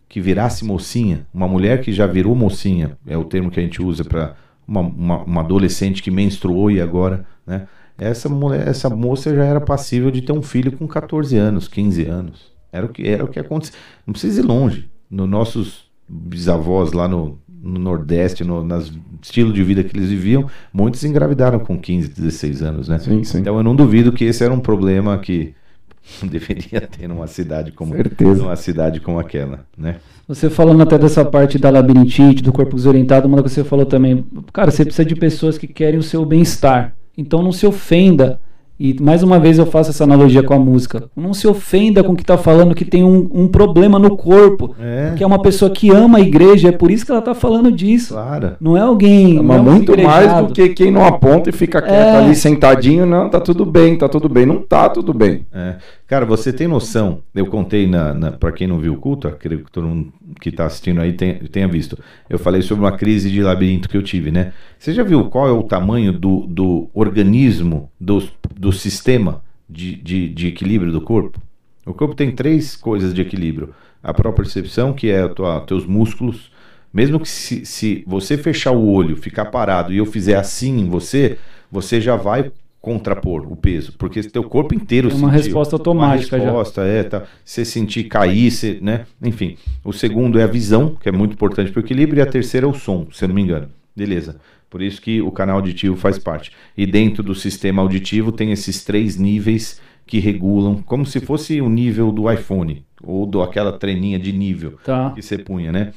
que 0.06 0.20
virasse 0.20 0.64
mocinha, 0.64 1.26
uma 1.34 1.48
mulher 1.48 1.80
que 1.80 1.92
já 1.92 2.06
virou 2.06 2.36
mocinha, 2.36 2.96
é 3.04 3.16
o 3.18 3.24
termo 3.24 3.50
que 3.50 3.58
a 3.58 3.62
gente 3.62 3.82
usa 3.82 4.04
para 4.04 4.36
uma, 4.68 4.80
uma, 4.80 5.24
uma 5.24 5.40
adolescente 5.40 6.00
que 6.02 6.10
menstruou 6.10 6.70
e 6.70 6.80
agora, 6.80 7.24
né? 7.44 7.66
Essa 7.98 8.28
mulher, 8.28 8.68
essa 8.68 8.88
moça 8.90 9.34
já 9.34 9.44
era 9.44 9.60
passível 9.60 10.10
de 10.12 10.20
ter 10.22 10.32
um 10.32 10.42
filho 10.42 10.70
com 10.70 10.86
14 10.86 11.36
anos, 11.36 11.66
15 11.66 12.04
anos. 12.06 12.52
Era 12.70 12.86
o 12.86 12.88
que 12.90 13.08
era 13.08 13.24
o 13.24 13.28
que 13.28 13.40
acontecia. 13.40 13.74
Não 14.06 14.12
precisa 14.12 14.40
ir 14.40 14.44
longe. 14.44 14.88
Nos 15.10 15.28
nossos 15.28 15.90
bisavós 16.08 16.92
lá 16.92 17.08
no, 17.08 17.38
no 17.64 17.81
Nordeste, 17.81 18.44
no 18.44 18.62
nas 18.62 18.92
estilo 19.22 19.53
de 19.53 19.64
vida 19.64 19.83
que 19.83 19.96
eles 19.96 20.11
viviam, 20.11 20.48
muitos 20.72 21.03
engravidaram 21.03 21.59
com 21.59 21.79
15, 21.79 22.09
16 22.11 22.62
anos, 22.62 22.88
né? 22.88 22.98
Sim, 22.98 23.24
sim. 23.24 23.38
Então 23.38 23.57
eu 23.57 23.62
não 23.62 23.74
duvido 23.74 24.12
que 24.12 24.24
esse 24.24 24.44
era 24.44 24.53
um 24.53 24.61
problema 24.61 25.16
que 25.18 25.55
deveria 26.22 26.83
ter 26.83 27.09
numa 27.09 27.27
cidade 27.27 27.72
como 27.72 27.94
Certeza. 27.94 28.42
numa 28.42 28.57
cidade 28.57 29.00
como 29.00 29.18
aquela, 29.18 29.64
né? 29.77 29.96
Você 30.29 30.48
falando 30.48 30.83
até 30.83 30.98
dessa 30.98 31.24
parte 31.24 31.59
da 31.59 31.70
labirintite, 31.70 32.42
do 32.42 32.53
corpo 32.53 32.77
desorientado, 32.77 33.27
uma 33.29 33.38
coisa 33.38 33.55
que 33.55 33.61
você 33.61 33.68
falou 33.68 33.87
também, 33.87 34.24
cara, 34.53 34.70
você 34.70 34.85
precisa 34.85 35.05
de 35.05 35.14
pessoas 35.14 35.59
que 35.59 35.66
querem 35.66 35.98
o 35.98 36.03
seu 36.03 36.24
bem-estar. 36.24 36.94
Então 37.16 37.42
não 37.42 37.53
se 37.53 37.66
ofenda 37.66 38.40
E 38.78 39.00
mais 39.00 39.22
uma 39.22 39.38
vez 39.38 39.58
eu 39.58 39.66
faço 39.66 39.90
essa 39.90 40.02
analogia 40.02 40.42
com 40.42 40.52
a 40.52 40.58
música. 40.58 41.04
Não 41.16 41.32
se 41.32 41.46
ofenda 41.46 42.02
com 42.02 42.12
o 42.12 42.16
que 42.16 42.22
está 42.22 42.37
falando 42.37 42.74
que 42.74 42.84
tem 42.84 43.04
um, 43.04 43.30
um, 43.32 43.46
problema 43.46 44.00
no 44.00 44.16
corpo. 44.16 44.74
É. 44.80 45.12
Que 45.16 45.22
é 45.22 45.26
uma 45.26 45.40
pessoa 45.40 45.70
que 45.70 45.90
ama 45.90 46.18
a 46.18 46.20
igreja, 46.20 46.68
é 46.68 46.72
por 46.72 46.90
isso 46.90 47.06
que 47.06 47.12
ela 47.12 47.20
está 47.20 47.34
falando 47.34 47.70
disso. 47.70 48.14
Claro. 48.14 48.56
Não 48.60 48.76
é 48.76 48.80
alguém. 48.80 49.38
Ama 49.38 49.54
é 49.54 49.60
muito 49.60 50.02
mais 50.02 50.32
do 50.38 50.52
que 50.52 50.70
quem 50.70 50.90
não 50.90 51.04
aponta 51.04 51.50
e 51.50 51.52
fica 51.52 51.80
quieto 51.80 51.92
É. 51.92 52.16
ali 52.16 52.34
sentadinho. 52.34 53.06
Não, 53.06 53.28
tá 53.28 53.40
tudo 53.40 53.64
bem, 53.64 53.96
tá 53.96 54.08
tudo 54.08 54.28
bem. 54.28 54.44
Não 54.44 54.60
tá 54.60 54.88
tudo 54.88 55.14
bem. 55.14 55.46
É. 55.52 55.76
Cara, 56.06 56.26
você 56.26 56.52
tem 56.52 56.68
noção? 56.68 57.20
Eu 57.34 57.46
contei 57.46 57.87
na, 57.87 58.12
na 58.12 58.32
para 58.32 58.52
quem 58.52 58.66
não 58.66 58.78
viu 58.78 58.92
o 58.92 58.96
culto, 58.96 59.26
acredito 59.26 59.64
que 59.64 59.72
todo 59.72 59.87
mundo 59.87 60.12
que 60.40 60.50
está 60.50 60.66
assistindo 60.66 61.00
aí 61.00 61.12
tenha, 61.12 61.40
tenha 61.50 61.66
visto. 61.66 61.98
Eu 62.28 62.38
falei 62.38 62.60
sobre 62.60 62.84
uma 62.84 62.92
crise 62.92 63.30
de 63.30 63.42
labirinto 63.42 63.88
que 63.88 63.96
eu 63.96 64.02
tive, 64.02 64.30
né? 64.30 64.52
Você 64.78 64.92
já 64.92 65.02
viu 65.02 65.24
qual 65.24 65.48
é 65.48 65.52
o 65.52 65.62
tamanho 65.62 66.12
do, 66.12 66.46
do 66.46 66.90
organismo, 66.92 67.88
do, 67.98 68.22
do 68.64 68.72
sistema 68.72 69.42
de, 69.68 69.94
de, 69.96 70.29
de 70.29 70.46
equilíbrio 70.48 70.90
do 70.90 71.00
corpo? 71.00 71.38
O 71.85 71.92
corpo 71.92 72.14
tem 72.14 72.33
três 72.35 72.74
coisas 72.74 73.12
de 73.12 73.20
equilíbrio: 73.20 73.74
a 74.03 74.12
própria 74.14 74.44
percepção, 74.44 74.92
que 74.94 75.11
é 75.11 75.29
tua, 75.29 75.61
teus 75.61 75.87
músculos. 75.87 76.50
Mesmo 76.92 77.18
que 77.18 77.29
se, 77.29 77.66
se 77.66 78.05
você 78.07 78.38
fechar 78.38 78.70
o 78.70 78.88
olho, 78.88 79.16
ficar 79.16 79.46
parado 79.46 79.92
e 79.92 79.96
eu 79.98 80.07
fizer 80.07 80.37
assim 80.37 80.79
em 80.79 80.88
você, 80.88 81.37
você 81.70 82.00
já 82.00 82.14
vai 82.16 82.53
contrapor 82.81 83.50
o 83.50 83.57
peso, 83.57 83.92
porque 83.98 84.22
teu 84.22 84.44
corpo 84.44 84.74
inteiro 84.74 85.09
É 85.09 85.12
uma 85.12 85.29
sentiu. 85.29 85.42
resposta 85.44 85.74
automática 85.74 86.37
uma 86.37 86.44
já. 86.44 86.50
resposta, 86.50 86.83
é, 86.85 87.03
tá. 87.03 87.24
Você 87.44 87.64
sentir 87.64 88.05
cair, 88.05 88.50
você, 88.50 88.79
né? 88.81 89.07
Enfim. 89.20 89.57
O 89.83 89.92
segundo 89.92 90.38
é 90.38 90.44
a 90.44 90.46
visão, 90.46 90.94
que 91.00 91.09
é 91.09 91.12
muito 91.12 91.33
importante 91.33 91.72
para 91.72 91.81
o 91.81 91.85
equilíbrio, 91.85 92.20
e 92.20 92.22
a 92.22 92.27
terceira 92.27 92.66
é 92.66 92.70
o 92.70 92.74
som, 92.74 93.09
se 93.12 93.24
eu 93.24 93.29
não 93.29 93.35
me 93.35 93.42
engano. 93.42 93.68
Beleza. 93.96 94.37
Por 94.74 94.82
isso 94.82 95.00
que 95.00 95.22
o 95.22 95.30
canal 95.30 95.54
auditivo 95.58 95.94
faz 95.94 96.18
parte. 96.18 96.50
E 96.76 96.84
dentro 96.84 97.22
do 97.22 97.32
sistema 97.32 97.80
auditivo 97.80 98.32
tem 98.32 98.50
esses 98.50 98.84
três 98.84 99.16
níveis 99.16 99.80
que 100.04 100.18
regulam, 100.18 100.82
como 100.84 101.06
se 101.06 101.20
fosse 101.20 101.60
o 101.60 101.68
nível 101.68 102.10
do 102.10 102.28
iPhone, 102.28 102.84
ou 103.00 103.24
do 103.24 103.40
aquela 103.40 103.70
treninha 103.70 104.18
de 104.18 104.32
nível 104.32 104.72
Tá. 104.84 105.12
que 105.14 105.22
você 105.22 105.38
punha, 105.38 105.70
né? 105.70 105.92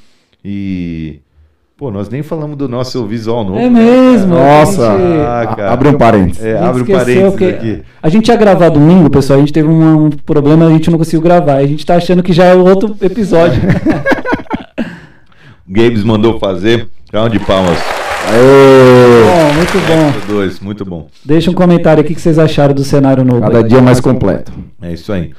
E. 0.45 1.21
Pô, 1.75 1.89
nós 1.89 2.07
nem 2.07 2.21
falamos 2.21 2.55
do 2.55 2.69
nosso 2.69 3.03
visual 3.07 3.43
novo. 3.43 3.57
É 3.57 3.67
mesmo. 3.67 4.35
Nossa, 4.35 4.91
a 4.93 5.45
gente- 5.47 5.59
Ah, 5.59 5.73
abre 5.73 5.87
um 5.89 5.97
parênteses. 5.97 6.45
É, 6.45 6.53
a 6.53 6.57
gente 6.57 6.67
abre 6.67 6.81
um 6.83 6.85
parênteses 6.85 7.35
que- 7.35 7.45
aqui. 7.45 7.83
A 8.03 8.09
gente 8.09 8.27
ia 8.27 8.35
gravar 8.35 8.69
domingo, 8.69 9.09
pessoal. 9.09 9.37
A 9.37 9.39
gente 9.39 9.53
teve 9.53 9.67
um, 9.67 10.05
um 10.05 10.09
problema, 10.11 10.67
a 10.67 10.71
gente 10.71 10.91
não 10.91 10.99
conseguiu 10.99 11.21
gravar. 11.21 11.55
A 11.55 11.65
gente 11.65 11.83
tá 11.83 11.95
achando 11.95 12.21
que 12.21 12.31
já 12.31 12.45
é 12.45 12.53
outro 12.53 12.95
episódio. 13.01 13.59
Gabes 15.67 16.03
mandou 16.03 16.37
fazer. 16.39 16.87
Calma 17.11 17.29
de 17.31 17.39
palmas. 17.39 17.79
Aê! 18.29 19.23
bom, 19.23 19.53
muito 19.53 19.77
bom. 19.87 20.33
Dois, 20.33 20.59
muito 20.59 20.85
bom. 20.85 21.09
Deixa 21.23 21.49
um 21.49 21.53
comentário 21.53 22.01
aqui 22.01 22.13
que 22.13 22.21
vocês 22.21 22.37
acharam 22.37 22.73
do 22.73 22.83
cenário 22.83 23.23
novo. 23.23 23.41
Cada 23.41 23.59
aí. 23.59 23.67
dia 23.67 23.81
mais 23.81 23.99
completo. 23.99 24.51
É 24.81 24.93
isso 24.93 25.11
aí. 25.13 25.33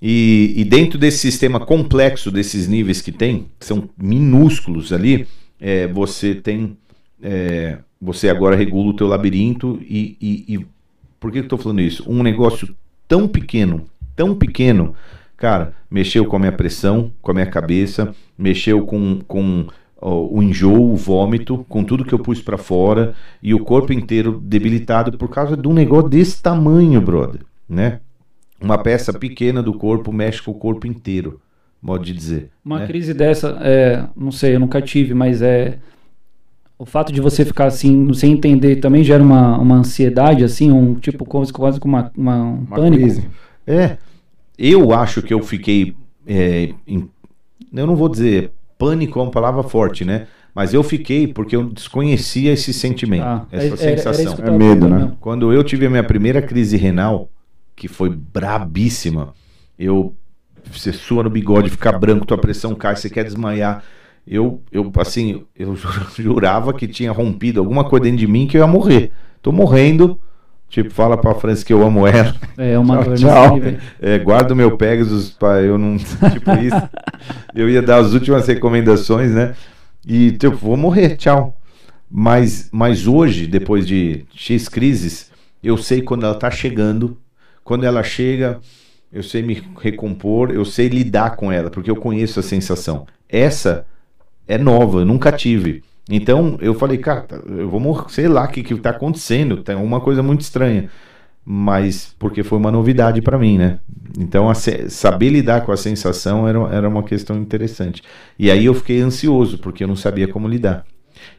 E, 0.00 0.52
e 0.56 0.64
dentro 0.64 0.98
desse 0.98 1.18
sistema 1.18 1.58
complexo 1.58 2.30
desses 2.30 2.68
níveis 2.68 3.00
que 3.00 3.10
tem, 3.10 3.46
que 3.58 3.66
são 3.66 3.88
minúsculos 4.00 4.92
ali, 4.92 5.26
é, 5.60 5.86
você 5.88 6.34
tem. 6.34 6.76
é, 7.22 7.78
você 8.00 8.28
agora 8.28 8.54
regula 8.54 8.90
o 8.90 8.94
teu 8.96 9.06
labirinto 9.06 9.78
e. 9.82 10.16
e- 10.20 10.54
e- 10.54 10.66
por 11.18 11.32
que 11.32 11.38
eu 11.38 11.42
estou 11.44 11.58
falando 11.58 11.80
isso? 11.80 12.04
Um 12.06 12.22
negócio 12.22 12.68
tão 13.08 13.26
pequeno, 13.26 13.86
tão 14.14 14.34
pequeno, 14.34 14.94
cara, 15.38 15.72
mexeu 15.90 16.26
com 16.26 16.36
a 16.36 16.38
minha 16.38 16.52
pressão, 16.52 17.10
com 17.22 17.30
a 17.30 17.34
minha 17.34 17.46
cabeça, 17.46 18.14
mexeu 18.36 18.84
com, 18.84 19.20
com 19.26 19.66
o 20.10 20.42
enjoo, 20.42 20.92
o 20.92 20.96
vômito, 20.96 21.64
com 21.68 21.82
tudo 21.82 22.04
que 22.04 22.12
eu 22.12 22.18
pus 22.18 22.40
para 22.42 22.58
fora 22.58 23.14
e 23.42 23.54
o 23.54 23.60
corpo 23.64 23.92
inteiro 23.92 24.38
debilitado 24.42 25.16
por 25.16 25.28
causa 25.30 25.56
de 25.56 25.66
um 25.66 25.72
negócio 25.72 26.10
desse 26.10 26.42
tamanho, 26.42 27.00
brother, 27.00 27.40
né? 27.68 28.00
Uma 28.60 28.76
peça 28.78 29.12
pequena 29.12 29.62
do 29.62 29.72
corpo 29.74 30.12
mexe 30.12 30.42
com 30.42 30.50
o 30.50 30.54
corpo 30.54 30.86
inteiro, 30.86 31.40
modo 31.80 32.04
de 32.04 32.12
dizer. 32.12 32.50
Uma 32.64 32.80
né? 32.80 32.86
crise 32.86 33.14
dessa, 33.14 33.58
é, 33.62 34.06
não 34.16 34.30
sei, 34.30 34.54
eu 34.54 34.60
nunca 34.60 34.80
tive, 34.82 35.14
mas 35.14 35.40
é. 35.42 35.78
O 36.78 36.84
fato 36.84 37.12
de 37.12 37.20
você 37.20 37.44
ficar 37.44 37.66
assim, 37.66 38.12
sem 38.14 38.32
entender, 38.32 38.76
também 38.76 39.02
gera 39.04 39.22
uma, 39.22 39.56
uma 39.58 39.76
ansiedade, 39.76 40.42
assim, 40.44 40.70
um 40.72 40.94
tipo, 40.96 41.24
quase, 41.24 41.52
quase 41.52 41.78
com 41.80 41.88
uma, 41.88 42.10
uma- 42.16 42.42
um 42.42 42.54
Uma 42.66 42.76
pânico. 42.76 43.02
crise. 43.02 43.28
É, 43.66 43.96
eu 44.58 44.92
acho 44.92 45.22
que 45.22 45.32
eu 45.32 45.40
fiquei, 45.42 45.94
é, 46.26 46.74
em- 46.86 47.08
eu 47.72 47.86
não 47.86 47.94
vou 47.96 48.08
dizer 48.08 48.50
pânico 48.78 49.18
é 49.18 49.22
uma 49.22 49.30
palavra 49.30 49.62
forte, 49.62 50.04
né? 50.04 50.26
Mas 50.54 50.72
eu 50.72 50.82
fiquei 50.82 51.26
porque 51.26 51.56
eu 51.56 51.64
desconhecia 51.64 52.52
esse 52.52 52.72
sentimento, 52.72 53.24
Ah, 53.24 53.46
essa 53.50 53.64
era- 53.86 53.92
era 53.92 54.14
sensação. 54.14 54.44
eu 54.46 54.54
É 54.54 54.56
medo, 54.56 54.88
né? 54.88 55.12
Quando 55.20 55.52
eu 55.52 55.64
tive 55.64 55.86
a 55.86 55.90
minha 55.90 56.04
primeira 56.04 56.40
crise 56.40 56.76
renal, 56.76 57.28
que 57.74 57.88
foi 57.88 58.08
brabíssima, 58.10 59.34
eu 59.78 60.14
você 60.72 60.92
sua 60.92 61.22
no 61.22 61.28
bigode, 61.30 61.68
fica 61.70 61.92
branco, 61.92 62.24
tua 62.24 62.38
pressão 62.38 62.74
cai, 62.74 62.96
você 62.96 63.10
quer 63.10 63.24
desmaiar. 63.24 63.82
Eu, 64.26 64.62
eu 64.72 64.90
assim, 64.96 65.44
eu 65.54 65.76
jurava 66.16 66.72
que 66.72 66.88
tinha 66.88 67.12
rompido 67.12 67.60
alguma 67.60 67.84
coisa 67.84 68.04
dentro 68.04 68.18
de 68.18 68.26
mim 68.26 68.46
que 68.46 68.56
eu 68.56 68.60
ia 68.62 68.66
morrer. 68.66 69.10
Tô 69.42 69.52
morrendo. 69.52 70.18
Tipo, 70.74 70.92
fala 70.92 71.16
pra 71.16 71.36
França 71.36 71.64
que 71.64 71.72
eu 71.72 71.86
amo 71.86 72.04
ela. 72.04 72.34
É 72.58 72.76
uma 72.76 72.96
Tchau, 72.96 73.04
dor 73.04 73.16
tchau. 73.16 73.60
É, 74.02 74.18
guarda 74.18 74.54
o 74.54 74.56
meu 74.56 74.76
Pegasus 74.76 75.30
para 75.30 75.62
eu 75.62 75.78
não. 75.78 75.96
Tipo 76.32 76.50
isso. 76.60 76.88
Eu 77.54 77.70
ia 77.70 77.80
dar 77.80 77.98
as 77.98 78.12
últimas 78.12 78.48
recomendações, 78.48 79.30
né? 79.30 79.54
E 80.04 80.32
tipo, 80.32 80.56
vou 80.56 80.76
morrer, 80.76 81.16
tchau. 81.16 81.56
Mas, 82.10 82.70
mas 82.72 83.06
hoje, 83.06 83.46
depois 83.46 83.86
de 83.86 84.24
X 84.34 84.68
crises, 84.68 85.30
eu 85.62 85.76
sei 85.76 86.02
quando 86.02 86.26
ela 86.26 86.34
tá 86.34 86.50
chegando. 86.50 87.16
Quando 87.62 87.84
ela 87.84 88.02
chega, 88.02 88.58
eu 89.12 89.22
sei 89.22 89.42
me 89.42 89.62
recompor, 89.80 90.50
eu 90.50 90.64
sei 90.64 90.88
lidar 90.88 91.36
com 91.36 91.52
ela, 91.52 91.70
porque 91.70 91.88
eu 91.88 91.94
conheço 91.94 92.40
a 92.40 92.42
sensação. 92.42 93.06
Essa 93.28 93.86
é 94.48 94.58
nova, 94.58 94.98
eu 94.98 95.06
nunca 95.06 95.30
tive. 95.30 95.84
Então 96.10 96.58
eu 96.60 96.74
falei, 96.74 96.98
cara, 96.98 97.26
eu 97.46 97.68
vou 97.68 97.80
morrer, 97.80 98.04
sei 98.10 98.28
lá 98.28 98.44
o 98.44 98.48
que, 98.48 98.62
que 98.62 98.74
tá 98.76 98.90
acontecendo, 98.90 99.62
tem 99.62 99.74
alguma 99.74 100.00
coisa 100.00 100.22
muito 100.22 100.42
estranha. 100.42 100.88
Mas 101.46 102.14
porque 102.18 102.42
foi 102.42 102.58
uma 102.58 102.70
novidade 102.70 103.20
para 103.20 103.38
mim, 103.38 103.58
né? 103.58 103.78
Então 104.18 104.48
a 104.48 104.54
saber 104.54 105.28
lidar 105.30 105.62
com 105.62 105.72
a 105.72 105.76
sensação 105.76 106.48
era, 106.48 106.58
era 106.74 106.88
uma 106.88 107.02
questão 107.02 107.36
interessante. 107.36 108.02
E 108.38 108.50
aí 108.50 108.64
eu 108.64 108.72
fiquei 108.74 109.00
ansioso, 109.02 109.58
porque 109.58 109.84
eu 109.84 109.88
não 109.88 109.96
sabia 109.96 110.26
como 110.26 110.48
lidar. 110.48 110.84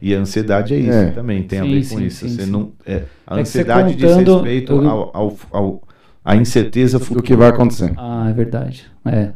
E 0.00 0.14
a 0.14 0.18
ansiedade 0.18 0.74
é 0.74 0.78
isso 0.78 0.90
É. 0.98 1.10
também, 1.10 1.42
tem 1.42 1.58
a 1.60 1.62
Sim, 1.62 1.70
ver 1.74 1.82
sim, 1.84 1.94
com 1.96 2.00
isso. 2.02 2.28
sim, 2.28 2.34
Você 2.34 2.42
sim. 2.44 2.50
não, 2.50 2.72
é, 2.84 2.94
a 2.94 2.98
É 2.98 3.02
que 3.02 3.48
você 3.48 3.58
ansiedade 3.60 3.94
diz 3.96 4.12
contando, 4.12 4.34
respeito 4.34 4.72
eu- 4.72 4.88
ao, 4.88 5.10
ao, 5.16 5.36
ao- 5.50 5.82
à 6.24 6.36
incerteza 6.36 6.98
Do 6.98 7.04
futura. 7.04 7.24
que 7.24 7.36
vai 7.36 7.48
acontecer. 7.48 7.92
Ah, 7.96 8.26
é 8.28 8.32
verdade. 8.32 8.86
É. 9.04 9.30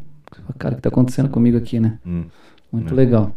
Cara, 0.59 0.75
o 0.75 0.77
que 0.77 0.83
tá 0.83 0.89
acontecendo 0.89 1.29
comigo 1.29 1.57
aqui, 1.57 1.79
né? 1.81 1.99
Hum. 2.07 2.25
Muito 2.73 2.93
É. 2.95 2.97
legal. 2.97 3.35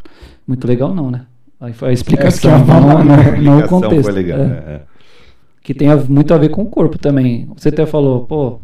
Muito 0.47 0.67
legal 0.67 0.93
não, 0.93 1.09
né? 1.11 1.25
Aí 1.63 1.71
foi 1.71 1.89
a 1.89 1.93
explicação, 1.93 2.51
É, 2.51 2.55
a 2.55 2.59
não, 2.59 2.81
não? 2.81 2.91
A 2.91 3.03
não 3.03 3.15
o 3.15 3.59
explicação 3.59 3.81
contexto. 3.81 4.03
foi 4.03 4.11
legal. 4.11 4.39
É. 4.39 4.43
é, 4.43 4.45
é. 4.45 4.81
Que 5.63 5.73
tem 5.73 5.87
muito 6.09 6.33
a 6.33 6.37
ver 6.37 6.49
com 6.49 6.63
o 6.63 6.65
corpo 6.69 6.97
também. 6.99 7.47
Você 7.55 7.69
até 7.69 7.85
falou, 7.85 8.25
pô, 8.25 8.59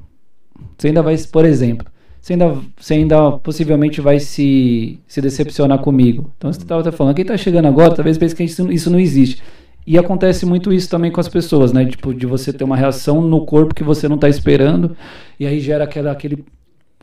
você 0.78 0.88
ainda 0.88 1.02
vai, 1.02 1.16
por 1.32 1.46
exemplo, 1.46 1.88
você 2.20 2.34
ainda, 2.34 2.58
você 2.78 2.96
ainda 2.96 3.32
possivelmente 3.38 4.02
vai 4.02 4.20
se, 4.20 5.00
se 5.08 5.22
decepcionar 5.22 5.80
comigo. 5.80 6.30
Então 6.38 6.52
você 6.52 6.60
estava 6.60 6.82
até 6.82 6.92
falando, 6.92 7.16
quem 7.16 7.24
tá 7.24 7.38
chegando 7.38 7.70
agora, 7.70 7.96
talvez 7.96 8.18
pense 8.18 8.36
que 8.36 8.44
isso, 8.44 8.70
isso 8.70 8.90
não 8.90 9.00
existe. 9.00 9.42
E 9.88 9.98
acontece 9.98 10.46
muito 10.46 10.74
isso 10.74 10.90
também 10.90 11.10
com 11.10 11.22
as 11.22 11.30
pessoas, 11.30 11.72
né? 11.72 11.86
Tipo, 11.86 12.14
de 12.14 12.26
você 12.26 12.52
ter 12.52 12.66
uma 12.66 12.76
reação 12.76 13.22
no 13.22 13.46
corpo 13.46 13.74
que 13.74 13.84
você 13.84 14.10
não 14.10 14.18
tá 14.18 14.28
esperando, 14.28 14.94
e 15.40 15.48
aí 15.48 15.62
gera 15.62 15.86
aquela, 15.86 16.12
aquele 16.12 16.44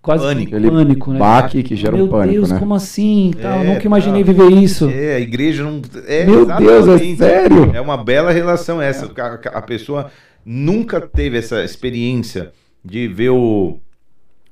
quase 0.07 0.23
Pânico. 0.25 0.57
um 0.57 0.61
pânico, 0.71 1.13
né? 1.13 1.19
Baque 1.19 1.63
que 1.65 1.75
gera 1.75 1.97
Meu 1.97 2.07
um 2.07 2.09
pânico, 2.09 2.33
Deus, 2.35 2.51
né? 2.53 2.59
como 2.61 2.75
assim? 2.75 3.33
Tal, 3.43 3.61
É, 3.61 3.65
nunca 3.65 3.85
imaginei 3.85 4.23
tá. 4.25 4.33
viver 4.33 4.51
isso. 4.53 4.89
É, 4.89 5.17
a 5.17 5.21
igreja 5.21 5.65
não. 5.65 5.83
É, 6.07 6.25
Meu 6.25 6.47
Deus, 6.47 6.61
é 6.61 6.93
exatamente. 6.93 7.17
sério? 7.19 7.71
É 7.75 7.81
uma 7.81 7.97
bela 7.97 8.31
relação 8.31 8.81
essa. 8.81 9.11
A, 9.21 9.59
a 9.59 9.63
pessoa 9.63 10.11
nunca 10.45 11.01
teve 11.01 11.37
essa 11.37 11.65
experiência 11.65 12.53
de 12.85 13.09
ver 13.09 13.31
o, 13.31 13.81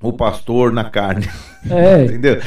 o 0.03 0.13
pastor 0.13 0.73
na 0.73 0.85
carne. 0.91 1.29
É, 1.71 2.03
Entendeu? 2.05 2.41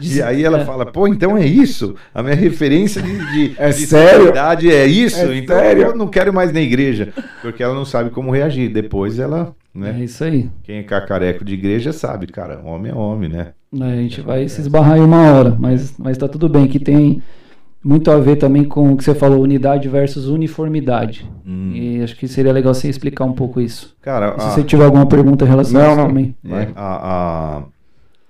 E 0.00 0.20
aí 0.20 0.44
ela 0.44 0.60
É. 0.60 0.64
fala, 0.66 0.84
pô, 0.84 1.08
então 1.08 1.36
é 1.38 1.44
isso? 1.46 1.94
A 2.14 2.22
minha 2.22 2.34
referência 2.36 3.00
de, 3.00 3.18
de, 3.32 3.54
É 3.58 3.70
de 3.70 3.86
sério? 3.86 4.32
é 4.70 4.86
isso? 4.86 5.18
É 5.20 5.36
então 5.38 5.58
sério? 5.58 5.82
eu 5.84 5.96
não 5.96 6.06
quero 6.06 6.30
ir 6.30 6.32
mais 6.34 6.52
na 6.52 6.60
igreja. 6.60 7.12
Porque 7.40 7.62
ela 7.62 7.74
não 7.74 7.86
sabe 7.86 8.10
como 8.10 8.30
reagir. 8.30 8.68
Depois 8.70 9.18
ela, 9.18 9.54
é 9.84 9.92
né? 9.92 10.04
isso 10.04 10.24
aí. 10.24 10.50
Quem 10.62 10.78
é 10.78 10.82
cacareco 10.82 11.44
de 11.44 11.54
igreja 11.54 11.92
sabe, 11.92 12.26
cara, 12.26 12.60
homem 12.64 12.92
é 12.92 12.94
homem, 12.94 13.28
né? 13.28 13.48
né, 13.72 13.92
A 13.92 13.96
gente 13.96 14.20
vai 14.20 14.48
se 14.48 14.60
esbarrar 14.60 14.94
aí 14.94 15.00
uma 15.00 15.30
hora, 15.32 15.56
mas, 15.58 15.94
mas 15.98 16.16
tá 16.16 16.26
tudo 16.28 16.48
bem, 16.48 16.66
que 16.66 16.78
tem 16.78 17.22
muito 17.84 18.10
a 18.10 18.18
ver 18.18 18.36
também 18.36 18.64
com 18.64 18.92
o 18.92 18.96
que 18.96 19.04
você 19.04 19.14
falou, 19.14 19.40
unidade 19.42 19.88
versus 19.88 20.26
uniformidade. 20.26 21.30
Hum. 21.46 21.72
E 21.74 22.02
acho 22.02 22.16
que 22.16 22.26
seria 22.26 22.52
legal 22.52 22.74
você 22.74 22.88
explicar 22.88 23.24
um 23.24 23.32
pouco 23.32 23.60
isso. 23.60 23.94
Cara, 24.02 24.34
E 24.36 24.40
se 24.40 24.46
a- 24.46 24.50
você 24.50 24.62
tiver 24.64 24.84
alguma 24.84 25.06
pergunta 25.06 25.44
em 25.44 25.48
relação 25.48 25.80
a 25.80 25.84
Não, 25.84 25.90
isso 25.92 26.00
não. 26.00 26.08
também. 26.08 26.36
É, 26.48 26.68
a- 26.74 27.62
a- 27.62 27.62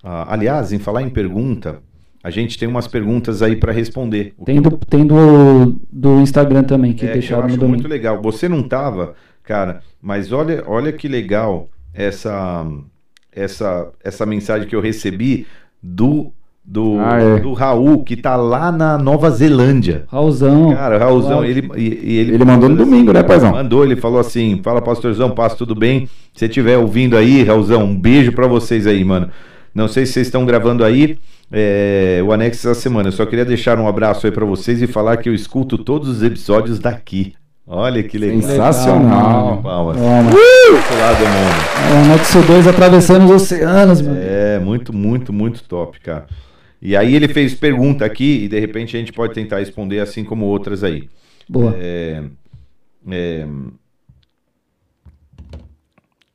a- 0.05 0.33
aliás, 0.35 0.73
em 0.73 0.79
falar 0.79 1.03
em 1.03 1.09
pergunta, 1.09 1.79
a 2.23 2.29
gente 2.31 2.59
tem 2.59 2.69
umas 2.69 2.87
perguntas 2.87 3.41
aí 3.41 3.57
para 3.57 3.73
responder. 3.73 4.35
Tem 4.45 4.61
do, 4.61 4.71
tem 4.77 5.07
do, 5.07 5.77
do 5.91 6.21
Instagram 6.21 6.65
também, 6.65 6.93
que 6.93 7.05
é, 7.05 7.09
que 7.09 7.15
eu 7.17 7.21
deixaram 7.21 7.43
no 7.43 7.47
acho 7.49 7.57
domingo. 7.57 7.77
muito 7.77 7.89
legal. 7.89 8.21
Você 8.21 8.49
não 8.49 8.63
tava, 8.63 9.15
Cara, 9.47 9.81
mas 10.03 10.33
olha, 10.33 10.65
olha 10.67 10.93
que 10.93 11.07
legal 11.07 11.69
essa, 11.95 12.67
essa, 13.33 13.89
essa 14.03 14.27
mensagem 14.27 14.67
que 14.69 14.75
eu 14.75 14.81
recebi 14.81 15.47
do, 15.81 16.33
do, 16.65 16.99
Ah, 16.99 17.21
é. 17.21 17.39
do 17.39 17.53
Raul, 17.53 18.03
que 18.03 18.17
tá 18.17 18.35
lá 18.35 18.73
na 18.73 18.99
Nova 18.99 19.31
Zelândia. 19.31 20.05
Raulzão. 20.09 20.75
Cara, 20.75 20.99
Raulzão, 20.99 21.45
ele, 21.45 21.71
ele, 21.75 22.35
Ele 22.35 22.45
mandou 22.45 22.69
no 22.69 22.75
assim, 22.75 22.85
domingo, 22.85 23.13
né, 23.13 23.23
paizão? 23.23 23.53
Mandou, 23.53 23.85
ele 23.85 23.95
falou 23.95 24.19
assim: 24.19 24.61
fala, 24.65 24.83
pastorzão, 24.83 25.31
passo 25.31 25.57
tudo 25.57 25.75
bem? 25.75 26.07
Se 26.35 26.41
você 26.41 26.47
estiver 26.47 26.77
ouvindo 26.77 27.17
aí, 27.17 27.45
Raulzão, 27.45 27.85
um 27.85 27.97
beijo 27.99 28.33
pra 28.33 28.49
vocês 28.49 28.87
aí, 28.87 29.05
mano. 29.05 29.31
Não 29.73 29.87
sei 29.87 30.07
se 30.07 30.15
vocês 30.15 30.27
estão 30.27 30.45
gravando 30.45 30.83
aí 30.83 31.19
é, 31.53 32.21
o 32.27 32.33
anexo 32.33 32.69
essa 32.69 32.81
semana. 32.81 33.09
Eu 33.09 33.13
só 33.13 33.25
queria 33.27 33.45
deixar 33.45 33.79
um 33.79 33.87
abraço 33.87 34.27
aí 34.27 34.33
pra 34.33 34.45
vocês 34.45 34.83
e 34.83 34.87
falar 34.87 35.19
que 35.19 35.29
eu 35.29 35.35
escuto 35.35 35.79
todos 35.79 36.09
os 36.09 36.23
episódios 36.23 36.79
daqui. 36.79 37.35
Olha 37.67 38.03
que 38.03 38.17
legal. 38.17 38.43
Sensacional. 38.43 39.61
Palmas. 39.61 39.97
Toma. 39.97 40.31
Lado 40.31 41.19
do 41.19 41.25
mundo. 41.27 41.67
É, 41.91 42.03
o 42.03 42.09
Nexo 42.09 42.43
2 42.43 42.67
atravessando 42.69 43.25
os 43.25 43.43
oceanos, 43.43 44.01
mano. 44.01 44.19
É, 44.21 44.61
muito, 44.61 44.93
muito, 44.93 45.33
muito 45.33 45.65
top, 45.65 45.99
cara. 46.01 46.27
E 46.81 46.97
aí 46.97 47.15
ele 47.15 47.27
fez 47.27 47.55
pergunta 47.55 48.05
aqui 48.05 48.45
e 48.45 48.49
de 48.49 48.61
repente 48.61 48.97
a 48.97 49.01
gente 49.01 49.13
pode 49.13 49.35
tentar 49.35 49.59
responder 49.59 49.99
assim 49.99 50.23
como 50.23 50.45
outras 50.45 50.85
aí. 50.85 51.09
Boa. 51.49 51.75
É, 51.77 52.23
é, 53.11 53.47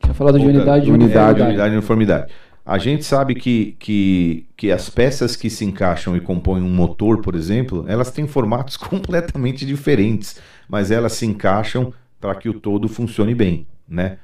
Tinha 0.03 0.13
falado 0.13 0.37
de 0.37 0.45
unidade 0.45 0.89
e 0.89 0.91
unidade, 0.91 1.41
É, 1.41 1.45
unidade 1.45 1.73
e 1.73 1.77
uniformidade. 1.77 2.33
A 2.65 2.77
gente 2.77 3.03
sabe 3.03 3.35
que, 3.35 3.75
que, 3.79 4.45
que 4.55 4.71
as 4.71 4.89
peças 4.89 5.35
que 5.35 5.49
se 5.49 5.65
encaixam 5.65 6.15
e 6.15 6.19
compõem 6.19 6.61
um 6.61 6.69
motor, 6.69 7.21
por 7.21 7.35
exemplo, 7.35 7.85
elas 7.87 8.11
têm 8.11 8.27
formatos 8.27 8.77
completamente 8.77 9.65
diferentes, 9.65 10.39
mas 10.71 10.89
elas 10.89 11.11
se 11.11 11.25
encaixam 11.25 11.93
para 12.17 12.33
que 12.33 12.47
o 12.47 12.53
todo 12.53 12.87
funcione 12.87 13.35
bem, 13.35 13.67
né? 13.85 14.17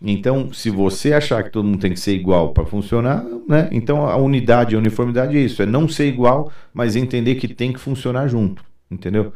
Então, 0.00 0.50
se 0.52 0.70
você 0.70 1.12
achar 1.12 1.44
que 1.44 1.50
todo 1.50 1.66
mundo 1.66 1.80
tem 1.80 1.92
que 1.92 2.00
ser 2.00 2.14
igual 2.14 2.52
para 2.54 2.64
funcionar, 2.64 3.22
né? 3.46 3.68
Então 3.70 4.06
a 4.06 4.16
unidade 4.16 4.74
a 4.74 4.78
uniformidade 4.78 5.36
é 5.36 5.40
isso, 5.40 5.62
é 5.62 5.66
não 5.66 5.86
ser 5.86 6.08
igual, 6.08 6.50
mas 6.72 6.96
entender 6.96 7.34
que 7.34 7.46
tem 7.46 7.72
que 7.72 7.78
funcionar 7.78 8.26
junto, 8.26 8.64
entendeu? 8.90 9.34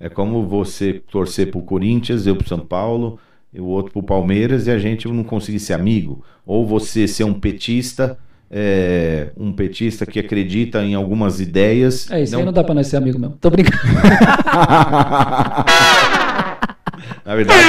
É 0.00 0.08
como 0.08 0.46
você 0.46 0.94
torcer 1.08 1.52
pro 1.52 1.62
Corinthians, 1.62 2.26
eu 2.26 2.34
pro 2.34 2.48
São 2.48 2.58
Paulo, 2.58 3.20
e 3.52 3.60
o 3.60 3.66
outro 3.66 3.92
pro 3.92 4.02
Palmeiras 4.02 4.66
e 4.66 4.72
a 4.72 4.78
gente 4.78 5.06
não 5.06 5.22
conseguir 5.22 5.60
ser 5.60 5.74
amigo. 5.74 6.24
Ou 6.44 6.66
você 6.66 7.06
ser 7.06 7.24
um 7.24 7.34
petista, 7.34 8.18
é, 8.54 9.28
um 9.36 9.50
petista 9.52 10.04
que 10.04 10.18
acredita 10.20 10.82
em 10.84 10.94
algumas 10.94 11.40
ideias. 11.40 12.10
É, 12.10 12.22
isso 12.22 12.34
aí 12.36 12.40
não- 12.40 12.46
não 12.46 12.52
dá 12.52 12.62
pra 12.62 12.74
nós 12.74 12.86
ser 12.86 12.98
amigo 12.98 13.18
mesmo. 13.18 13.34
Tô 13.40 13.48
brincando. 13.48 13.78
Na 17.24 17.34
verdade, 17.36 17.60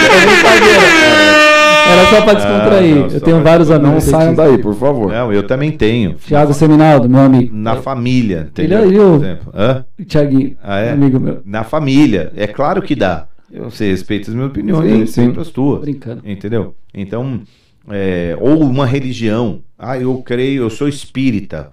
Era 1.85 2.05
só 2.09 2.21
pra 2.23 2.33
descontrair. 2.33 2.95
Ah, 2.97 2.99
não, 2.99 3.07
eu 3.07 3.21
tenho 3.21 3.43
vários 3.43 3.69
Não 3.69 3.75
amigos. 3.77 4.03
saiam 4.05 4.33
petistas. 4.33 4.51
daí, 4.51 4.57
por 4.61 4.75
favor. 4.75 5.11
não, 5.11 5.31
eu 5.33 5.43
também 5.45 5.71
tenho. 5.71 6.15
Thiago 6.15 6.53
Seminaldo, 6.53 7.09
meu 7.09 7.19
amigo. 7.21 7.55
Na 7.55 7.75
família, 7.75 8.49
Ele 8.57 8.67
entendeu? 8.67 8.79
é 8.79 8.87
eu. 8.87 9.17
Por 9.19 9.25
exemplo. 9.25 9.53
Hã? 9.55 9.85
Thiaguinho, 10.07 10.55
Ah, 10.63 10.79
é? 10.79 10.91
amigo 10.91 11.19
meu. 11.19 11.41
Na 11.45 11.63
família. 11.63 12.31
É 12.35 12.47
claro 12.47 12.81
que 12.81 12.95
dá. 12.95 13.25
Eu 13.51 13.69
sei, 13.69 13.91
respeito 13.91 14.29
as 14.31 14.35
minhas 14.35 14.49
opiniões, 14.49 14.85
Sim, 14.87 14.93
eu 14.93 14.99
respeito 15.01 15.35
sim. 15.35 15.41
as 15.41 15.49
tuas. 15.49 15.81
Brincando. 15.81 16.21
Entendeu? 16.25 16.73
Então, 16.93 17.41
é, 17.89 18.37
ou 18.39 18.61
uma 18.61 18.85
religião. 18.85 19.63
Ah, 19.77 19.97
eu 19.97 20.21
creio, 20.21 20.63
eu 20.63 20.69
sou 20.69 20.87
espírita. 20.87 21.71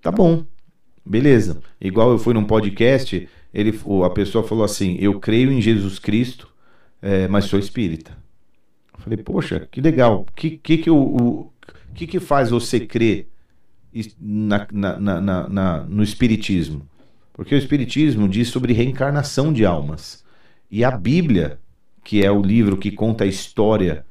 Tá 0.00 0.10
bom. 0.10 0.44
Beleza. 1.04 1.60
Igual 1.80 2.10
eu 2.12 2.18
fui 2.18 2.34
num 2.34 2.44
podcast, 2.44 3.28
ele, 3.52 3.78
a 4.04 4.10
pessoa 4.10 4.46
falou 4.46 4.64
assim: 4.64 4.96
Eu 5.00 5.18
creio 5.20 5.50
em 5.50 5.60
Jesus 5.60 5.98
Cristo, 5.98 6.48
é, 7.00 7.26
mas 7.28 7.46
sou 7.46 7.58
espírita. 7.58 8.16
Eu 8.94 9.00
falei, 9.00 9.18
poxa, 9.18 9.66
que 9.70 9.80
legal. 9.80 10.26
O 10.28 10.32
que, 10.34 10.50
que, 10.50 10.78
que, 10.78 10.90
o, 10.90 11.50
que, 11.94 12.06
que 12.06 12.20
faz 12.20 12.50
você 12.50 12.78
crer 12.78 13.28
na- 14.20 14.66
na- 14.72 14.98
na- 15.20 15.48
na- 15.48 15.82
no 15.84 16.02
Espiritismo? 16.02 16.86
Porque 17.32 17.54
o 17.54 17.58
Espiritismo 17.58 18.28
diz 18.28 18.48
sobre 18.48 18.72
reencarnação 18.72 19.52
de 19.52 19.64
almas. 19.64 20.22
E 20.70 20.84
a 20.84 20.90
Bíblia, 20.90 21.58
que 22.04 22.24
é 22.24 22.30
o 22.30 22.40
livro 22.42 22.76
que 22.76 22.90
conta 22.92 23.24
a 23.24 23.26
história 23.26 24.06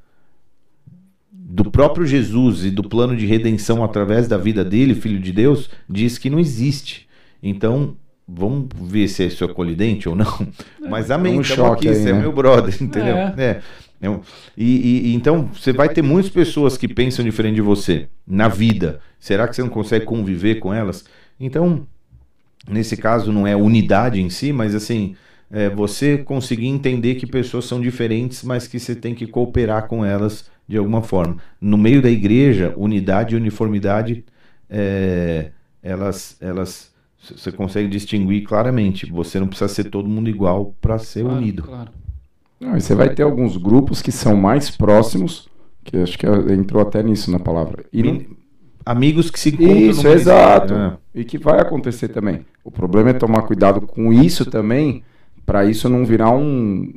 do 1.53 1.69
próprio 1.69 2.05
Jesus 2.05 2.63
e 2.63 2.71
do 2.71 2.81
plano 2.81 3.15
de 3.15 3.25
redenção 3.25 3.83
através 3.83 4.25
da 4.27 4.37
vida 4.37 4.63
dele, 4.63 4.95
filho 4.95 5.19
de 5.19 5.33
Deus, 5.33 5.69
diz 5.89 6.17
que 6.17 6.29
não 6.29 6.39
existe. 6.39 7.07
Então, 7.43 7.95
vamos 8.25 8.69
ver 8.81 9.09
se 9.09 9.25
isso 9.25 9.43
é 9.43 9.47
colidente 9.49 10.07
ou 10.07 10.15
não. 10.15 10.47
Mas 10.89 11.11
amém, 11.11 11.33
é 11.33 11.61
um 11.61 11.65
aqui, 11.73 11.89
aí, 11.89 11.95
você 11.95 12.09
é 12.09 12.13
né? 12.13 12.19
meu 12.21 12.31
brother, 12.31 12.73
entendeu? 12.81 13.17
É. 13.17 13.33
É. 13.37 13.61
É 14.03 14.09
um- 14.09 14.21
E, 14.57 14.65
e- 14.65 15.07
e 15.09 15.13
então, 15.13 15.49
você 15.53 15.73
vai 15.73 15.89
ter 15.89 16.01
muitas 16.01 16.31
pessoas 16.31 16.77
que 16.77 16.87
pensam 16.87 17.23
diferente 17.23 17.55
de 17.55 17.61
você 17.61 18.07
na 18.25 18.47
vida. 18.47 18.99
Será 19.19 19.47
que 19.47 19.55
você 19.55 19.61
não 19.61 19.69
consegue 19.69 20.05
conviver 20.05 20.55
com 20.55 20.73
elas? 20.73 21.03
Então, 21.39 21.85
nesse 22.67 22.95
caso, 22.95 23.31
não 23.31 23.45
é 23.45 23.55
unidade 23.55 24.21
em 24.21 24.29
si, 24.29 24.53
mas 24.53 24.73
assim, 24.73 25.15
é 25.51 25.69
você 25.69 26.17
conseguir 26.17 26.67
entender 26.67 27.15
que 27.15 27.27
pessoas 27.27 27.65
são 27.65 27.81
diferentes, 27.81 28.41
mas 28.43 28.67
que 28.67 28.79
você 28.79 28.95
tem 28.95 29.13
que 29.13 29.27
cooperar 29.27 29.87
com 29.87 30.03
elas 30.05 30.49
de 30.67 30.77
alguma 30.77 31.01
forma. 31.01 31.37
No 31.59 31.77
meio 31.77 32.01
da 32.01 32.09
igreja, 32.09 32.73
unidade 32.77 33.33
e 33.35 33.37
uniformidade, 33.37 34.23
é, 34.69 35.51
elas, 35.83 36.37
elas, 36.39 36.91
você 37.35 37.51
consegue 37.51 37.87
distinguir 37.87 38.43
claramente. 38.43 39.11
Você 39.11 39.39
não 39.39 39.47
precisa 39.47 39.67
ser 39.67 39.85
todo 39.85 40.07
mundo 40.07 40.29
igual 40.29 40.73
para 40.79 40.97
ser 40.97 41.23
Claro, 41.23 41.37
unido. 41.37 41.63
claro. 41.63 41.91
Não, 42.59 42.79
você 42.79 42.93
vai 42.95 43.09
ter 43.13 43.23
alguns 43.23 43.57
grupos 43.57 44.01
que 44.01 44.11
são 44.11 44.35
mais 44.35 44.69
próximos, 44.69 45.49
que 45.83 45.97
acho 45.97 46.17
que 46.17 46.25
entrou 46.27 46.81
até 46.81 47.01
nisso 47.01 47.31
na 47.31 47.39
palavra. 47.39 47.83
E 47.91 48.03
não- 48.03 48.21
Amigos 48.83 49.29
que 49.29 49.39
se 49.39 49.49
encontram 49.49 49.77
Isso, 49.77 50.07
exato. 50.07 50.73
É. 50.73 50.97
E 51.13 51.23
que 51.23 51.37
vai 51.37 51.59
acontecer 51.59 52.07
também. 52.07 52.43
O 52.63 52.71
problema 52.71 53.11
é 53.11 53.13
tomar 53.13 53.43
cuidado 53.43 53.81
com 53.81 54.11
isso 54.11 54.43
também, 54.49 55.03
para 55.45 55.65
isso 55.65 55.87
não 55.87 56.03
virar 56.03 56.31
um, 56.31 56.91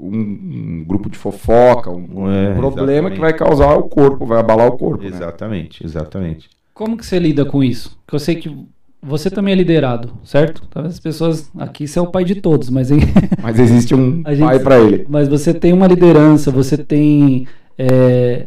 um, 0.00 0.80
um 0.80 0.84
grupo 0.86 1.10
de 1.10 1.18
fofoca, 1.18 1.90
um, 1.90 2.30
É, 2.30 2.50
um 2.52 2.56
problema 2.56 2.90
exatamente. 3.08 3.14
que 3.14 3.20
vai 3.20 3.32
causar 3.34 3.74
o 3.76 3.82
corpo, 3.84 4.24
vai 4.26 4.40
abalar 4.40 4.68
o 4.68 4.76
corpo. 4.78 5.02
né? 5.02 5.08
Exatamente, 5.10 5.84
exatamente. 5.84 6.48
Como 6.72 6.96
que 6.96 7.04
você 7.04 7.18
lida 7.18 7.44
com 7.44 7.62
isso? 7.62 7.98
Porque 8.06 8.14
eu 8.16 8.20
sei 8.20 8.36
que 8.36 8.56
você 9.02 9.30
também 9.30 9.52
é 9.52 9.56
liderado, 9.56 10.12
certo? 10.24 10.62
Talvez 10.70 10.94
as 10.94 11.00
pessoas 11.00 11.50
aqui 11.58 11.86
você 11.86 11.98
é 11.98 12.02
o 12.02 12.06
pai 12.10 12.24
de 12.24 12.36
todos, 12.36 12.68
mas 12.70 12.90
hein? 12.90 13.00
Mas 13.42 13.58
existe 13.58 13.94
um 13.94 14.22
gente- 14.28 14.40
pai 14.40 14.58
para 14.58 14.78
ele. 14.78 15.06
mas 15.08 15.26
você 15.28 15.52
tem 15.54 15.72
uma 15.72 15.86
liderança, 15.86 16.50
você 16.50 16.76
tem 16.76 17.46
é, 17.78 18.46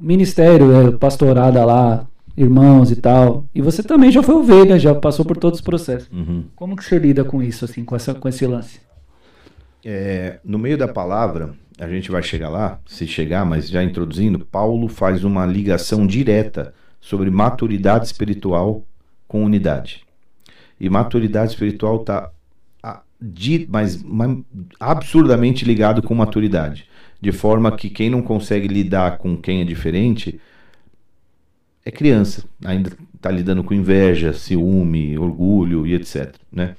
ministério, 0.00 0.72
é, 0.88 0.90
pastorada 0.92 1.64
lá, 1.64 2.06
irmãos 2.36 2.90
e 2.90 2.96
tal. 2.96 3.44
E 3.54 3.60
você 3.62 3.82
também 3.82 4.10
já 4.10 4.22
foi 4.22 4.34
ovelha, 4.34 4.78
já 4.78 4.94
passou 4.94 5.24
por 5.24 5.36
todos 5.36 5.58
os 5.60 5.64
processos. 5.64 6.08
Uhum. 6.12 6.44
Como 6.54 6.76
que 6.76 6.84
você 6.84 6.98
lida 6.98 7.24
com 7.24 7.42
isso, 7.42 7.64
assim, 7.64 7.84
com, 7.84 7.96
essa, 7.96 8.14
com 8.14 8.28
esse 8.28 8.46
lance? 8.46 8.80
É, 9.88 10.40
no 10.44 10.58
meio 10.58 10.76
da 10.76 10.88
palavra, 10.88 11.54
a 11.78 11.86
gente 11.86 12.10
vai 12.10 12.20
chegar 12.20 12.48
lá, 12.48 12.80
se 12.86 13.06
chegar, 13.06 13.44
mas 13.44 13.68
já 13.68 13.84
introduzindo, 13.84 14.44
Paulo 14.44 14.88
faz 14.88 15.22
uma 15.22 15.46
ligação 15.46 16.04
direta 16.04 16.74
sobre 17.00 17.30
maturidade 17.30 18.04
espiritual 18.04 18.84
com 19.28 19.44
unidade. 19.44 20.02
E 20.80 20.90
maturidade 20.90 21.52
espiritual 21.52 22.00
está 22.00 22.32
mas, 23.68 24.02
mas 24.02 24.38
absurdamente 24.80 25.64
ligado 25.64 26.02
com 26.02 26.16
maturidade. 26.16 26.88
De 27.20 27.30
forma 27.30 27.70
que 27.76 27.88
quem 27.88 28.10
não 28.10 28.22
consegue 28.22 28.66
lidar 28.66 29.18
com 29.18 29.36
quem 29.36 29.60
é 29.60 29.64
diferente 29.64 30.40
é 31.84 31.92
criança, 31.92 32.44
ainda 32.64 32.90
está 33.14 33.30
lidando 33.30 33.62
com 33.62 33.72
inveja, 33.72 34.32
ciúme, 34.32 35.16
orgulho 35.16 35.86
e 35.86 35.94
etc. 35.94 36.34
Né? 36.50 36.74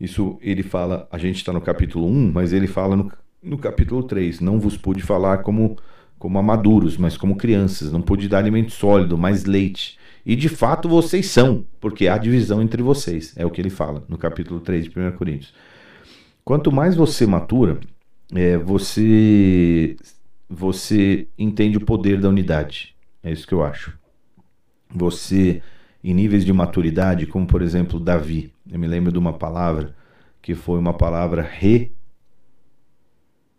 Isso 0.00 0.38
ele 0.40 0.62
fala, 0.62 1.08
a 1.10 1.18
gente 1.18 1.36
está 1.36 1.52
no 1.52 1.60
capítulo 1.60 2.06
1, 2.06 2.32
mas 2.32 2.52
ele 2.52 2.66
fala 2.66 2.96
no, 2.96 3.10
no 3.42 3.58
capítulo 3.58 4.02
3, 4.02 4.40
não 4.40 4.58
vos 4.58 4.76
pude 4.76 5.02
falar 5.02 5.38
como, 5.38 5.76
como 6.18 6.38
a 6.38 6.42
maduros, 6.42 6.96
mas 6.96 7.16
como 7.16 7.36
crianças, 7.36 7.92
não 7.92 8.02
pude 8.02 8.28
dar 8.28 8.38
alimento 8.38 8.72
sólido, 8.72 9.18
mais 9.18 9.44
leite. 9.44 9.98
E 10.24 10.36
de 10.36 10.48
fato 10.48 10.88
vocês 10.88 11.26
são, 11.26 11.64
porque 11.80 12.06
há 12.08 12.16
divisão 12.16 12.62
entre 12.62 12.82
vocês, 12.82 13.32
é 13.36 13.44
o 13.44 13.50
que 13.50 13.60
ele 13.60 13.70
fala 13.70 14.04
no 14.08 14.16
capítulo 14.16 14.60
3 14.60 14.84
de 14.84 14.98
1 14.98 15.12
Coríntios. 15.12 15.52
Quanto 16.44 16.72
mais 16.72 16.94
você 16.94 17.26
matura, 17.26 17.78
é, 18.34 18.56
você, 18.56 19.96
você 20.48 21.26
entende 21.38 21.76
o 21.76 21.84
poder 21.84 22.20
da 22.20 22.28
unidade. 22.28 22.94
É 23.22 23.30
isso 23.30 23.46
que 23.46 23.54
eu 23.54 23.62
acho. 23.62 23.96
Você, 24.90 25.62
em 26.02 26.14
níveis 26.14 26.44
de 26.44 26.52
maturidade, 26.52 27.26
como 27.26 27.46
por 27.46 27.62
exemplo 27.62 28.00
Davi, 28.00 28.52
eu 28.72 28.78
me 28.78 28.86
lembro 28.86 29.12
de 29.12 29.18
uma 29.18 29.34
palavra 29.34 29.94
que 30.40 30.54
foi 30.54 30.78
uma 30.78 30.94
palavra 30.94 31.42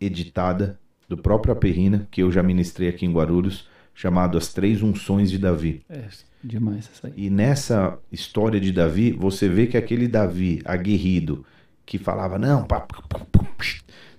reeditada 0.00 0.78
do 1.08 1.16
próprio 1.16 1.52
Aperrina, 1.52 2.08
que 2.10 2.20
eu 2.22 2.32
já 2.32 2.42
ministrei 2.42 2.88
aqui 2.88 3.06
em 3.06 3.12
Guarulhos, 3.12 3.68
chamado 3.94 4.36
As 4.36 4.52
Três 4.52 4.82
Unções 4.82 5.30
de 5.30 5.38
Davi. 5.38 5.82
É, 5.88 6.08
demais 6.42 6.90
essa 6.92 7.06
aí. 7.06 7.12
E 7.16 7.30
nessa 7.30 7.96
história 8.10 8.60
de 8.60 8.72
Davi, 8.72 9.12
você 9.12 9.48
vê 9.48 9.68
que 9.68 9.76
aquele 9.76 10.08
Davi 10.08 10.60
aguerrido 10.64 11.46
que 11.86 11.96
falava, 11.96 12.36
não, 12.36 12.64
pá, 12.64 12.80
pá, 12.80 13.02
pá, 13.08 13.20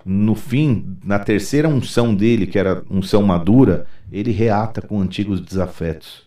no 0.06 0.36
fim, 0.36 0.98
na 1.04 1.20
terceira 1.20 1.68
unção 1.68 2.16
dele, 2.16 2.46
que 2.48 2.60
era 2.60 2.86
unção 2.89 3.24
madura, 3.24 3.88
ele 4.12 4.32
reata 4.32 4.82
com 4.82 5.02
antigos 5.02 5.41
desafetos. 5.41 6.24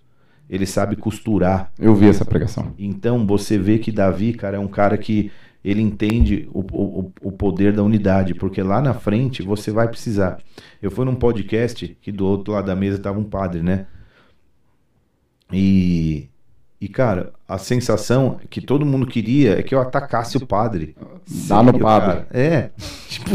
Ele 0.48 0.66
sabe 0.66 0.96
costurar. 0.96 1.70
Eu 1.78 1.94
vi 1.94 2.08
essa 2.08 2.24
pregação. 2.24 2.72
Então 2.78 3.26
você 3.26 3.58
vê 3.58 3.78
que 3.78 3.92
Davi, 3.92 4.32
cara, 4.32 4.56
é 4.56 4.60
um 4.60 4.68
cara 4.68 4.96
que 4.96 5.30
ele 5.64 5.82
entende 5.82 6.48
o, 6.52 6.60
o, 6.60 7.12
o 7.20 7.32
poder 7.32 7.72
da 7.72 7.82
unidade, 7.82 8.34
porque 8.34 8.62
lá 8.62 8.80
na 8.80 8.94
frente 8.94 9.42
você 9.42 9.70
vai 9.70 9.88
precisar. 9.88 10.38
Eu 10.80 10.90
fui 10.90 11.04
num 11.04 11.14
podcast 11.14 11.96
que 12.00 12.12
do 12.12 12.26
outro 12.26 12.54
lado 12.54 12.66
da 12.66 12.76
mesa 12.76 12.98
tava 12.98 13.18
um 13.18 13.24
padre, 13.24 13.62
né? 13.62 13.86
E 15.52 16.28
e, 16.80 16.86
cara, 16.86 17.32
a 17.48 17.58
sensação 17.58 18.38
que 18.48 18.60
todo 18.60 18.86
mundo 18.86 19.04
queria 19.04 19.58
é 19.58 19.62
que 19.64 19.74
eu 19.74 19.80
atacasse 19.80 20.36
o 20.36 20.46
padre. 20.46 20.94
Dá 21.48 21.60
no 21.60 21.76
padre. 21.76 22.22
Cara. 22.22 22.26
É. 22.30 22.70
Tipo, 23.08 23.30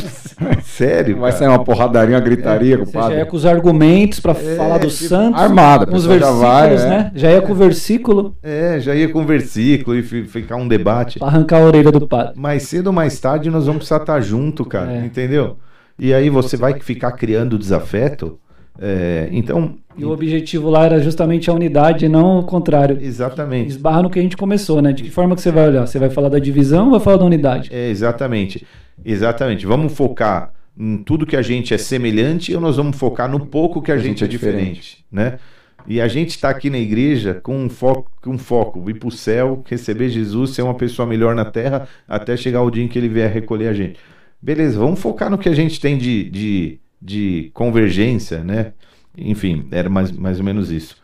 sério. 0.64 1.20
Vai 1.20 1.32
sair 1.32 1.50
uma 1.50 1.64
porradaria, 1.64 2.16
uma 2.16 2.22
gritaria 2.22 2.76
é, 2.76 2.78
com 2.78 2.84
o 2.84 2.92
padre. 2.92 3.16
Já 3.16 3.20
ia 3.20 3.26
com 3.26 3.36
os 3.36 3.46
argumentos 3.46 4.20
para 4.20 4.32
é, 4.32 4.56
falar 4.56 4.78
do 4.78 4.88
tipo, 4.88 5.10
santos. 5.10 5.42
Armada, 5.42 5.86
com 5.86 5.96
os 5.96 6.06
versículos, 6.06 6.40
já 6.40 6.48
vai, 6.48 6.76
é. 6.76 6.90
né? 6.90 7.12
Já 7.16 7.32
ia 7.32 7.42
com 7.42 7.52
o 7.52 7.56
versículo. 7.56 8.38
É, 8.42 8.80
já 8.80 8.96
ia 8.96 9.10
com 9.10 9.22
o 9.22 9.26
versículo 9.26 9.98
e 9.98 10.04
ficar 10.04 10.56
um 10.56 10.68
debate. 10.68 11.20
Pra 11.20 11.28
arrancar 11.28 11.58
a 11.58 11.66
orelha 11.66 11.92
do 11.92 12.08
padre. 12.08 12.40
Mais 12.40 12.64
cedo 12.64 12.88
ou 12.88 12.94
mais 12.94 13.20
tarde 13.20 13.50
nós 13.50 13.66
vamos 13.66 13.80
precisar 13.80 13.98
estar 13.98 14.22
junto, 14.22 14.64
cara. 14.64 14.94
É. 14.94 15.06
Entendeu? 15.06 15.58
E 16.00 16.14
aí 16.14 16.30
você 16.30 16.56
vai 16.56 16.80
ficar 16.80 17.12
criando 17.12 17.58
desafeto 17.58 18.40
é, 18.80 19.30
então. 19.32 19.76
E 19.96 20.04
o 20.04 20.12
objetivo 20.12 20.70
lá 20.70 20.86
era 20.86 21.00
justamente 21.00 21.50
a 21.50 21.54
unidade, 21.54 22.10
não 22.10 22.40
o 22.40 22.44
contrário. 22.44 22.98
Exatamente. 23.00 23.70
Esbarra 23.70 24.02
no 24.02 24.10
que 24.10 24.18
a 24.18 24.22
gente 24.22 24.36
começou, 24.36 24.82
né? 24.82 24.92
De 24.92 25.04
que 25.04 25.12
forma 25.12 25.36
que 25.36 25.42
você 25.42 25.52
vai 25.52 25.68
olhar? 25.68 25.86
Você 25.86 26.00
vai 26.00 26.10
falar 26.10 26.30
da 26.30 26.40
divisão 26.40 26.86
ou 26.86 26.92
vai 26.92 27.00
falar 27.00 27.18
da 27.18 27.26
unidade? 27.26 27.70
É, 27.72 27.90
exatamente. 27.90 28.66
Exatamente. 29.06 29.66
Vamos 29.66 29.94
focar 29.94 30.52
em 30.76 30.98
tudo 30.98 31.26
que 31.26 31.36
a 31.36 31.42
gente 31.44 31.74
é 31.74 31.78
semelhante 31.78 32.56
ou 32.56 32.60
nós 32.60 32.78
vamos 32.78 32.98
focar 32.98 33.30
no 33.30 33.46
pouco 33.46 33.82
que 33.82 33.92
a, 33.92 33.96
a 33.96 33.98
gente, 33.98 34.08
gente, 34.08 34.24
é 34.24 34.28
diferente, 34.28 34.64
diferente, 34.64 35.06
né? 35.12 35.38
E 35.86 36.00
a 36.00 36.08
gente 36.08 36.30
está 36.30 36.50
aqui 36.50 36.70
na 36.70 36.78
igreja 36.80 37.40
com 37.44 37.58
um 37.58 37.70
foco, 37.70 38.10
com 38.22 38.32
um 38.32 38.38
foco, 38.38 38.90
ir 38.90 38.94
para 38.96 39.10
o 39.10 39.12
céu, 39.12 39.64
receber 39.68 40.10
Jesus, 40.10 40.52
ser 40.52 40.62
uma 40.62 40.74
pessoa 40.74 41.06
melhor 41.06 41.36
na 41.36 41.46
terra, 41.46 41.88
até 42.08 42.38
chegar 42.38 42.62
o 42.62 42.72
dia 42.72 42.84
em 42.84 42.88
que 42.88 42.98
ele 42.98 43.10
vier 43.10 43.30
recolher 43.30 43.68
a 43.68 43.74
gente. 43.74 44.00
Beleza, 44.42 44.80
vamos 44.80 45.00
focar 45.00 45.30
no 45.30 45.38
que 45.38 45.50
a 45.50 45.54
gente 45.54 45.80
tem 45.80 45.98
de, 45.98 46.30
de 46.30 46.80
de 47.04 47.52
convergência, 47.54 48.44
né? 48.44 48.74
Enfim, 49.18 49.68
era 49.72 49.90
mais, 49.90 50.12
mais 50.12 50.40
ou 50.40 50.46
menos 50.46 50.72
isso. 50.72 50.96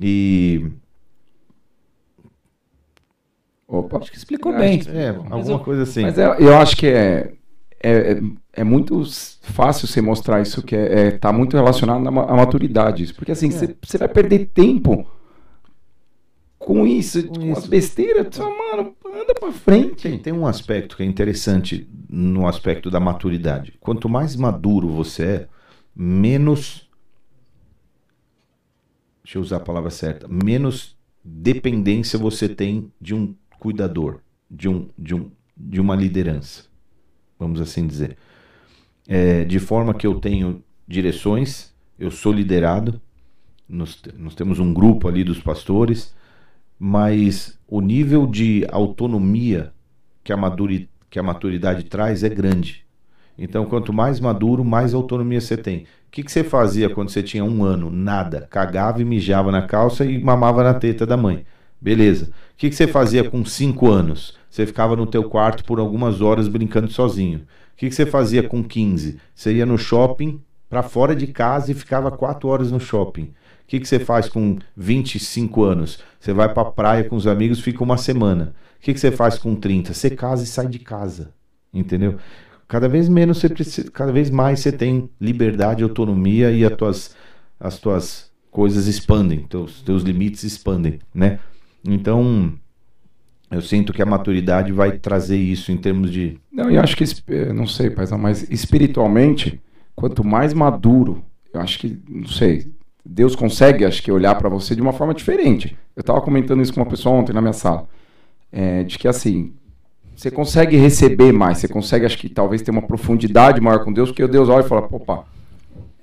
E. 0.00 0.64
Opa. 3.66 3.98
Acho 3.98 4.10
que 4.10 4.16
explicou 4.16 4.56
bem. 4.56 4.78
Que, 4.78 4.90
é, 4.90 5.08
alguma 5.08 5.58
coisa 5.58 5.82
assim. 5.82 6.02
Mas 6.02 6.16
é, 6.16 6.26
eu 6.38 6.56
acho 6.56 6.76
que 6.76 6.86
é, 6.86 7.32
é, 7.82 8.20
é, 8.52 8.64
muito 8.64 9.02
fácil 9.42 9.88
você 9.88 10.00
mostrar 10.00 10.40
isso, 10.40 10.62
que 10.62 10.76
é, 10.76 11.08
é 11.08 11.10
tá 11.10 11.32
muito 11.32 11.56
relacionado 11.56 12.06
à 12.06 12.10
maturidade. 12.10 13.12
Porque 13.14 13.32
assim, 13.32 13.48
é. 13.48 13.74
você 13.82 13.98
vai 13.98 14.08
perder 14.08 14.46
tempo 14.46 15.06
com 16.58 16.86
isso, 16.86 17.26
com, 17.26 17.34
com 17.34 17.52
as 17.52 17.66
besteiras. 17.66 18.38
Mano, 18.38 18.94
anda 19.04 19.34
pra 19.34 19.50
frente. 19.50 20.08
Tem, 20.08 20.18
tem 20.18 20.32
um 20.32 20.46
aspecto 20.46 20.96
que 20.96 21.02
é 21.02 21.06
interessante 21.06 21.88
no 22.14 22.46
aspecto 22.46 22.90
da 22.90 23.00
maturidade. 23.00 23.72
Quanto 23.80 24.06
mais 24.06 24.36
maduro 24.36 24.86
você 24.90 25.24
é, 25.24 25.48
menos. 25.96 26.86
Deixa 29.24 29.38
eu 29.38 29.42
usar 29.42 29.56
a 29.56 29.60
palavra 29.60 29.88
certa. 29.88 30.28
Menos 30.28 30.94
dependência 31.24 32.18
você 32.18 32.50
tem 32.50 32.92
de 33.00 33.14
um 33.14 33.34
cuidador, 33.58 34.20
de, 34.50 34.68
um, 34.68 34.90
de, 34.98 35.14
um, 35.14 35.30
de 35.56 35.80
uma 35.80 35.96
liderança, 35.96 36.64
vamos 37.38 37.60
assim 37.60 37.86
dizer. 37.86 38.18
É, 39.08 39.44
de 39.44 39.58
forma 39.58 39.94
que 39.94 40.06
eu 40.06 40.20
tenho 40.20 40.62
direções, 40.86 41.72
eu 41.98 42.10
sou 42.10 42.32
liderado, 42.32 43.00
nós, 43.66 44.02
nós 44.18 44.34
temos 44.34 44.58
um 44.58 44.74
grupo 44.74 45.08
ali 45.08 45.24
dos 45.24 45.40
pastores, 45.40 46.14
mas 46.78 47.58
o 47.66 47.80
nível 47.80 48.26
de 48.26 48.66
autonomia 48.70 49.72
que 50.24 50.32
a, 50.32 50.36
maduri, 50.36 50.90
que 51.12 51.18
a 51.18 51.22
maturidade 51.22 51.84
traz 51.84 52.24
é 52.24 52.28
grande. 52.30 52.86
Então, 53.36 53.66
quanto 53.66 53.92
mais 53.92 54.18
maduro, 54.18 54.64
mais 54.64 54.94
autonomia 54.94 55.42
você 55.42 55.58
tem. 55.58 55.80
O 55.80 55.86
que, 56.10 56.22
que 56.22 56.32
você 56.32 56.42
fazia 56.42 56.88
quando 56.88 57.10
você 57.10 57.22
tinha 57.22 57.44
um 57.44 57.62
ano? 57.62 57.90
Nada. 57.90 58.48
Cagava 58.50 59.02
e 59.02 59.04
mijava 59.04 59.52
na 59.52 59.60
calça 59.60 60.06
e 60.06 60.18
mamava 60.18 60.64
na 60.64 60.72
teta 60.72 61.04
da 61.04 61.14
mãe. 61.14 61.44
Beleza. 61.78 62.30
O 62.54 62.56
que, 62.56 62.70
que 62.70 62.74
você 62.74 62.86
fazia 62.86 63.28
com 63.28 63.44
cinco 63.44 63.90
anos? 63.90 64.38
Você 64.48 64.64
ficava 64.64 64.96
no 64.96 65.06
teu 65.06 65.24
quarto 65.24 65.66
por 65.66 65.78
algumas 65.78 66.22
horas 66.22 66.48
brincando 66.48 66.90
sozinho. 66.90 67.40
O 67.40 67.76
que, 67.76 67.90
que 67.90 67.94
você 67.94 68.06
fazia 68.06 68.42
com 68.42 68.64
15? 68.64 69.18
Você 69.34 69.52
ia 69.52 69.66
no 69.66 69.76
shopping 69.76 70.40
para 70.66 70.82
fora 70.82 71.14
de 71.14 71.26
casa 71.26 71.72
e 71.72 71.74
ficava 71.74 72.10
quatro 72.10 72.48
horas 72.48 72.72
no 72.72 72.80
shopping 72.80 73.34
que, 73.72 73.80
que 73.80 73.88
você 73.88 73.98
faz 73.98 74.28
com 74.28 74.58
25 74.76 75.64
anos? 75.64 75.98
Você 76.20 76.34
vai 76.34 76.52
para 76.52 76.68
a 76.68 76.70
praia 76.70 77.04
com 77.04 77.16
os 77.16 77.26
amigos, 77.26 77.58
fica 77.58 77.82
uma 77.82 77.96
semana. 77.96 78.54
O 78.82 78.84
que, 78.84 78.92
que 78.92 78.98
você 78.98 79.12
faz 79.12 79.38
com 79.38 79.54
30? 79.54 79.94
Você 79.94 80.10
casa 80.10 80.42
e 80.42 80.46
sai 80.46 80.66
de 80.66 80.80
casa. 80.80 81.32
Entendeu? 81.72 82.16
Cada 82.66 82.88
vez 82.88 83.08
menos 83.08 83.38
você 83.38 83.48
precisa, 83.48 83.88
cada 83.88 84.10
vez 84.10 84.28
mais 84.28 84.58
você 84.58 84.72
tem 84.72 85.08
liberdade, 85.20 85.84
autonomia 85.84 86.50
e 86.50 86.64
as 86.64 86.74
tuas, 86.74 87.16
as 87.60 87.78
tuas 87.78 88.32
coisas 88.50 88.88
expandem, 88.88 89.46
teus, 89.48 89.82
teus 89.82 90.02
limites 90.02 90.42
expandem, 90.42 90.98
né? 91.14 91.38
Então, 91.86 92.52
eu 93.52 93.62
sinto 93.62 93.92
que 93.92 94.02
a 94.02 94.06
maturidade 94.06 94.72
vai 94.72 94.98
trazer 94.98 95.36
isso 95.36 95.70
em 95.70 95.76
termos 95.76 96.10
de. 96.10 96.40
Não, 96.50 96.68
e 96.68 96.76
acho 96.76 96.96
que, 96.96 97.04
não 97.54 97.68
sei, 97.68 97.88
Paizão, 97.88 98.18
mas 98.18 98.50
espiritualmente, 98.50 99.62
quanto 99.94 100.24
mais 100.24 100.52
maduro, 100.52 101.24
eu 101.54 101.60
acho 101.60 101.78
que, 101.78 102.00
não 102.08 102.26
sei, 102.26 102.66
Deus 103.06 103.36
consegue, 103.36 103.84
acho 103.84 104.02
que, 104.02 104.10
olhar 104.10 104.34
para 104.34 104.48
você 104.48 104.74
de 104.74 104.82
uma 104.82 104.92
forma 104.92 105.14
diferente. 105.14 105.76
Eu 105.94 106.00
estava 106.00 106.20
comentando 106.20 106.62
isso 106.62 106.74
com 106.74 106.80
uma 106.80 106.90
pessoa 106.90 107.14
ontem 107.14 107.32
na 107.32 107.40
minha 107.40 107.52
sala. 107.52 107.86
É, 108.52 108.82
de 108.82 108.98
que, 108.98 109.08
assim, 109.08 109.52
você 110.14 110.30
consegue 110.30 110.76
receber 110.76 111.32
mais, 111.32 111.58
você 111.58 111.68
consegue, 111.68 112.04
acho 112.04 112.18
que, 112.18 112.28
talvez 112.28 112.62
ter 112.62 112.70
uma 112.70 112.82
profundidade 112.82 113.60
maior 113.60 113.82
com 113.82 113.92
Deus, 113.92 114.10
porque 114.10 114.22
o 114.22 114.28
Deus 114.28 114.48
olha 114.48 114.64
e 114.64 114.68
fala, 114.68 114.86
opa, 114.90 115.24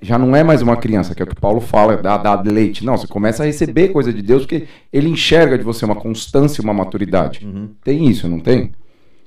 já 0.02 0.18
não 0.18 0.34
é 0.34 0.42
mais 0.42 0.62
uma 0.62 0.76
criança, 0.76 1.14
que 1.14 1.22
é 1.22 1.24
o 1.24 1.28
que 1.28 1.38
Paulo 1.38 1.60
fala, 1.60 1.96
da, 1.96 2.16
da 2.16 2.40
leite. 2.40 2.84
Não, 2.84 2.96
você 2.96 3.06
começa 3.06 3.42
a 3.42 3.46
receber 3.46 3.88
coisa 3.88 4.12
de 4.12 4.22
Deus, 4.22 4.42
porque 4.42 4.66
ele 4.92 5.08
enxerga 5.08 5.58
de 5.58 5.64
você 5.64 5.84
uma 5.84 5.94
constância, 5.94 6.62
uma 6.62 6.72
maturidade. 6.72 7.44
Uhum. 7.44 7.70
Tem 7.84 8.08
isso, 8.08 8.28
não 8.28 8.40
tem? 8.40 8.72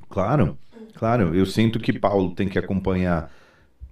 Claro, 0.09 0.57
claro. 0.95 1.35
Eu 1.35 1.45
sinto 1.45 1.79
que 1.79 1.93
Paulo 1.93 2.31
tem 2.31 2.47
que 2.47 2.57
acompanhar 2.57 3.31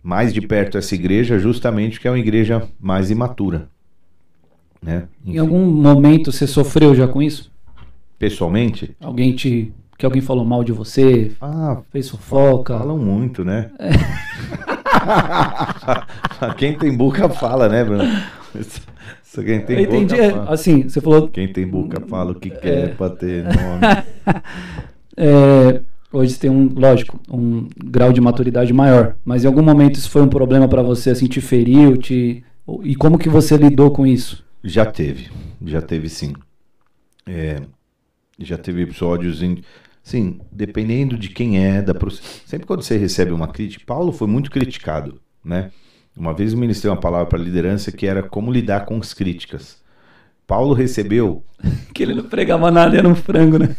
mais 0.04 0.34
de 0.34 0.42
perto 0.42 0.78
essa 0.78 0.96
igreja, 0.96 1.38
justamente 1.38 1.94
porque 1.94 2.08
é 2.08 2.12
uma 2.12 2.20
igreja 2.20 2.68
mais 2.80 3.12
imatura. 3.12 3.70
Né? 4.82 5.04
Em 5.24 5.38
algum 5.38 5.64
momento 5.66 6.32
você 6.32 6.48
sofreu 6.48 6.96
já 6.96 7.08
com 7.08 7.22
isso? 7.22 7.51
Pessoalmente? 8.22 8.96
Alguém 9.02 9.36
te. 9.36 9.74
Que 9.98 10.06
alguém 10.06 10.22
falou 10.22 10.46
mal 10.46 10.64
de 10.64 10.72
você? 10.72 11.32
Ah, 11.42 11.82
fez 11.92 12.08
fofoca? 12.08 12.78
Falam 12.78 13.00
muito, 13.00 13.44
né? 13.44 13.72
É. 13.80 13.90
Quem 16.54 16.78
tem 16.78 16.96
boca 16.96 17.28
fala, 17.30 17.68
né, 17.68 17.84
Bruno? 17.84 18.04
Quem 19.34 19.62
tem 19.62 19.78
Eu 19.78 19.84
entendi. 19.86 20.16
Boca, 20.16 20.30
fala. 20.30 20.54
Assim, 20.54 20.84
você 20.84 21.02
falou. 21.02 21.30
Quem 21.30 21.48
tem 21.48 21.66
boca 21.66 22.00
fala 22.08 22.34
o 22.34 22.36
que 22.36 22.52
quer 22.52 22.84
é... 22.84 22.88
pra 22.90 23.10
ter 23.10 23.44
nome. 23.58 23.82
é, 25.18 25.82
hoje 26.14 26.38
tem 26.38 26.52
um, 26.52 26.72
lógico, 26.76 27.20
um 27.28 27.68
grau 27.76 28.14
de 28.14 28.22
maturidade 28.22 28.72
maior, 28.72 29.16
mas 29.26 29.44
em 29.44 29.48
algum 29.48 29.64
momento 29.64 29.96
isso 29.96 30.12
foi 30.12 30.22
um 30.22 30.28
problema 30.30 30.68
para 30.68 30.84
você, 30.84 31.10
assim, 31.10 31.26
te 31.26 31.42
feriu, 31.42 31.98
te 31.98 32.44
e 32.84 32.96
como 32.96 33.18
que 33.18 33.30
você 33.30 33.58
lidou 33.58 33.90
com 33.90 34.06
isso? 34.06 34.46
Já 34.64 34.86
teve, 34.86 35.32
já 35.66 35.82
teve 35.82 36.08
sim. 36.08 36.34
É, 37.26 37.62
já 38.46 38.58
teve 38.58 38.82
episódios 38.82 39.42
em, 39.42 39.64
sim, 40.04 40.40
dependendo 40.52 41.18
de 41.18 41.30
quem 41.30 41.64
é, 41.64 41.82
da 41.82 41.94
sempre 42.46 42.68
quando 42.68 42.82
você 42.82 42.98
recebe 42.98 43.32
uma 43.32 43.48
crítica, 43.48 43.84
Paulo 43.86 44.12
foi 44.12 44.28
muito 44.28 44.52
criticado, 44.52 45.22
né? 45.44 45.72
Uma 46.16 46.34
vez 46.34 46.52
eu 46.52 46.60
ministrei 46.60 46.92
uma 46.92 47.00
palavra 47.00 47.28
para 47.28 47.40
liderança 47.40 47.92
que 47.92 48.06
era 48.06 48.22
como 48.22 48.52
lidar 48.52 48.86
com 48.86 48.98
as 48.98 49.14
críticas. 49.14 49.82
Paulo 50.46 50.74
recebeu 50.74 51.44
que 51.94 52.04
ele 52.04 52.14
não 52.14 52.24
pregava 52.24 52.70
nada, 52.70 52.98
era 52.98 53.08
um 53.08 53.16
frango, 53.16 53.58
né? 53.58 53.76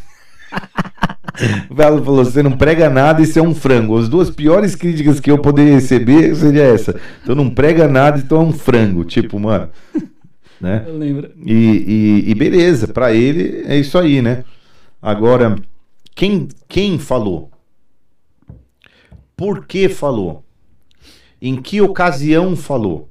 O 1.71 1.75
Velo 1.75 2.05
falou: 2.05 2.25
você 2.25 2.43
não 2.43 2.53
prega 2.53 2.91
nada 2.91 3.23
e 3.23 3.27
você 3.27 3.39
é 3.39 3.43
um 3.43 3.55
frango. 3.55 3.99
As 3.99 4.09
duas 4.09 4.31
piores 4.31 4.75
críticas 4.75 5.19
que 5.19 5.31
eu 5.31 5.39
poderia 5.39 5.75
receber 5.75 6.35
seria 6.35 6.63
essa. 6.63 7.01
Então 7.23 7.35
não 7.35 7.49
prega 7.49 7.89
nada 7.89 8.19
e 8.19 8.23
tu 8.23 8.37
é 8.37 8.39
um 8.39 8.53
frango. 8.53 9.05
Tipo, 9.05 9.41
mano. 9.41 9.71
Né? 10.63 10.85
Eu 10.87 10.97
lembro. 10.97 11.33
E, 11.45 11.53
e, 11.53 12.31
e 12.31 12.35
beleza, 12.37 12.87
para 12.87 13.13
ele 13.13 13.65
é 13.67 13.77
isso 13.77 13.99
aí, 13.99 14.23
né? 14.23 14.45
Agora, 15.03 15.57
quem, 16.15 16.47
quem 16.69 17.01
falou? 17.01 17.51
Por 19.37 19.67
que 19.67 19.89
falou? 19.89 20.45
Em 21.41 21.61
que 21.61 21.81
ocasião 21.81 22.55
falou? 22.55 23.11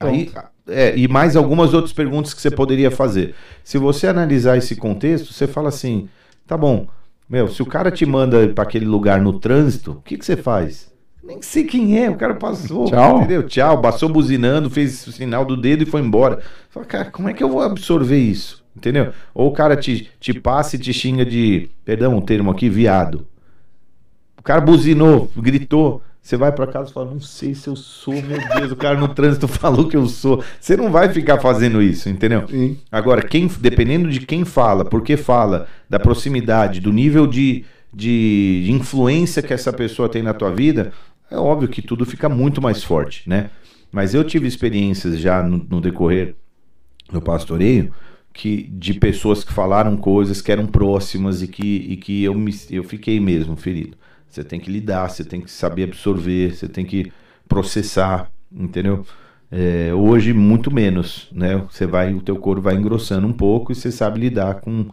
Aí, 0.00 0.32
é, 0.66 0.96
e 0.96 1.06
mais 1.06 1.36
algumas 1.36 1.74
outras 1.74 1.92
perguntas 1.92 2.32
que 2.32 2.40
você 2.40 2.50
poderia 2.50 2.90
fazer. 2.90 3.34
Se 3.62 3.76
você 3.76 4.06
analisar 4.06 4.56
esse 4.56 4.74
contexto, 4.74 5.34
você 5.34 5.46
fala 5.46 5.68
assim: 5.68 6.08
tá 6.46 6.56
bom, 6.56 6.88
Meu, 7.28 7.48
se 7.48 7.62
o 7.62 7.66
cara 7.66 7.90
te 7.90 8.06
manda 8.06 8.48
para 8.48 8.64
aquele 8.64 8.86
lugar 8.86 9.20
no 9.20 9.38
trânsito, 9.38 9.92
o 9.92 10.00
que, 10.00 10.16
que 10.16 10.24
você 10.24 10.38
faz? 10.38 10.89
Nem 11.30 11.40
sei 11.40 11.62
quem 11.62 11.96
é, 11.96 12.10
o 12.10 12.16
cara 12.16 12.34
passou, 12.34 12.86
Tchau. 12.86 13.18
entendeu? 13.18 13.44
Tchau, 13.44 13.80
passou 13.80 14.08
buzinando, 14.08 14.68
fez 14.68 15.06
o 15.06 15.12
sinal 15.12 15.44
do 15.44 15.56
dedo 15.56 15.84
e 15.84 15.86
foi 15.86 16.00
embora. 16.00 16.40
Fala, 16.70 16.84
cara, 16.84 17.04
como 17.04 17.28
é 17.28 17.32
que 17.32 17.40
eu 17.40 17.48
vou 17.48 17.62
absorver 17.62 18.18
isso? 18.18 18.64
Entendeu? 18.76 19.12
Ou 19.32 19.48
o 19.48 19.52
cara 19.52 19.76
te, 19.76 20.10
te 20.18 20.34
passa 20.34 20.74
e 20.74 20.78
te 20.78 20.92
xinga 20.92 21.24
de, 21.24 21.70
perdão 21.84 22.18
o 22.18 22.20
termo 22.20 22.50
aqui, 22.50 22.68
viado. 22.68 23.24
O 24.36 24.42
cara 24.42 24.60
buzinou, 24.60 25.30
gritou. 25.36 26.02
Você 26.20 26.36
vai 26.36 26.50
pra 26.50 26.66
casa 26.66 26.90
e 26.90 26.92
fala, 26.92 27.12
não 27.12 27.20
sei 27.20 27.54
se 27.54 27.68
eu 27.68 27.76
sou, 27.76 28.14
meu 28.14 28.38
Deus, 28.56 28.72
o 28.72 28.76
cara 28.76 28.98
no 28.98 29.08
trânsito 29.08 29.46
falou 29.48 29.88
que 29.88 29.96
eu 29.96 30.06
sou. 30.06 30.42
Você 30.60 30.76
não 30.76 30.90
vai 30.90 31.08
ficar 31.10 31.40
fazendo 31.40 31.80
isso, 31.80 32.08
entendeu? 32.08 32.44
Sim. 32.48 32.76
Agora, 32.90 33.22
quem, 33.22 33.46
dependendo 33.60 34.08
de 34.10 34.20
quem 34.20 34.44
fala, 34.44 34.84
porque 34.84 35.16
fala, 35.16 35.68
da 35.88 35.98
proximidade, 35.98 36.80
do 36.80 36.92
nível 36.92 37.26
de, 37.26 37.64
de, 37.92 38.62
de 38.64 38.72
influência 38.72 39.42
que 39.42 39.52
essa 39.52 39.72
pessoa 39.72 40.08
tem 40.08 40.22
na 40.22 40.34
tua 40.34 40.50
vida, 40.50 40.92
é 41.30 41.36
óbvio 41.36 41.68
que 41.68 41.82
tudo 41.82 42.04
fica 42.04 42.28
muito 42.28 42.60
mais 42.60 42.82
forte, 42.82 43.28
né? 43.28 43.50
Mas 43.92 44.14
eu 44.14 44.24
tive 44.24 44.46
experiências 44.46 45.18
já 45.18 45.42
no, 45.42 45.58
no 45.58 45.80
decorrer 45.80 46.34
do 47.10 47.20
pastoreio 47.20 47.92
que 48.32 48.62
de 48.62 48.94
pessoas 48.94 49.42
que 49.42 49.52
falaram 49.52 49.96
coisas 49.96 50.40
que 50.40 50.52
eram 50.52 50.66
próximas 50.66 51.42
e 51.42 51.48
que, 51.48 51.76
e 51.88 51.96
que 51.96 52.22
eu, 52.22 52.34
me, 52.34 52.54
eu 52.70 52.84
fiquei 52.84 53.18
mesmo 53.18 53.56
ferido. 53.56 53.96
Você 54.28 54.44
tem 54.44 54.60
que 54.60 54.70
lidar, 54.70 55.08
você 55.08 55.24
tem 55.24 55.40
que 55.40 55.50
saber 55.50 55.84
absorver, 55.84 56.54
você 56.54 56.68
tem 56.68 56.84
que 56.84 57.12
processar, 57.48 58.30
entendeu? 58.52 59.04
É, 59.50 59.92
hoje 59.92 60.32
muito 60.32 60.72
menos, 60.72 61.28
né? 61.32 61.56
Você 61.68 61.84
vai, 61.84 62.14
o 62.14 62.20
teu 62.20 62.36
corpo 62.36 62.62
vai 62.62 62.76
engrossando 62.76 63.26
um 63.26 63.32
pouco 63.32 63.72
e 63.72 63.74
você 63.74 63.90
sabe 63.90 64.20
lidar 64.20 64.60
com, 64.60 64.86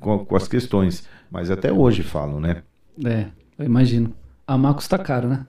com, 0.00 0.24
com 0.24 0.36
as 0.36 0.48
questões. 0.48 1.06
Mas 1.30 1.48
até 1.48 1.72
hoje 1.72 2.02
falam, 2.02 2.40
né? 2.40 2.64
É, 3.04 3.26
eu 3.56 3.64
imagino. 3.64 4.12
Amar 4.44 4.74
custa 4.74 4.98
caro, 4.98 5.28
né? 5.28 5.46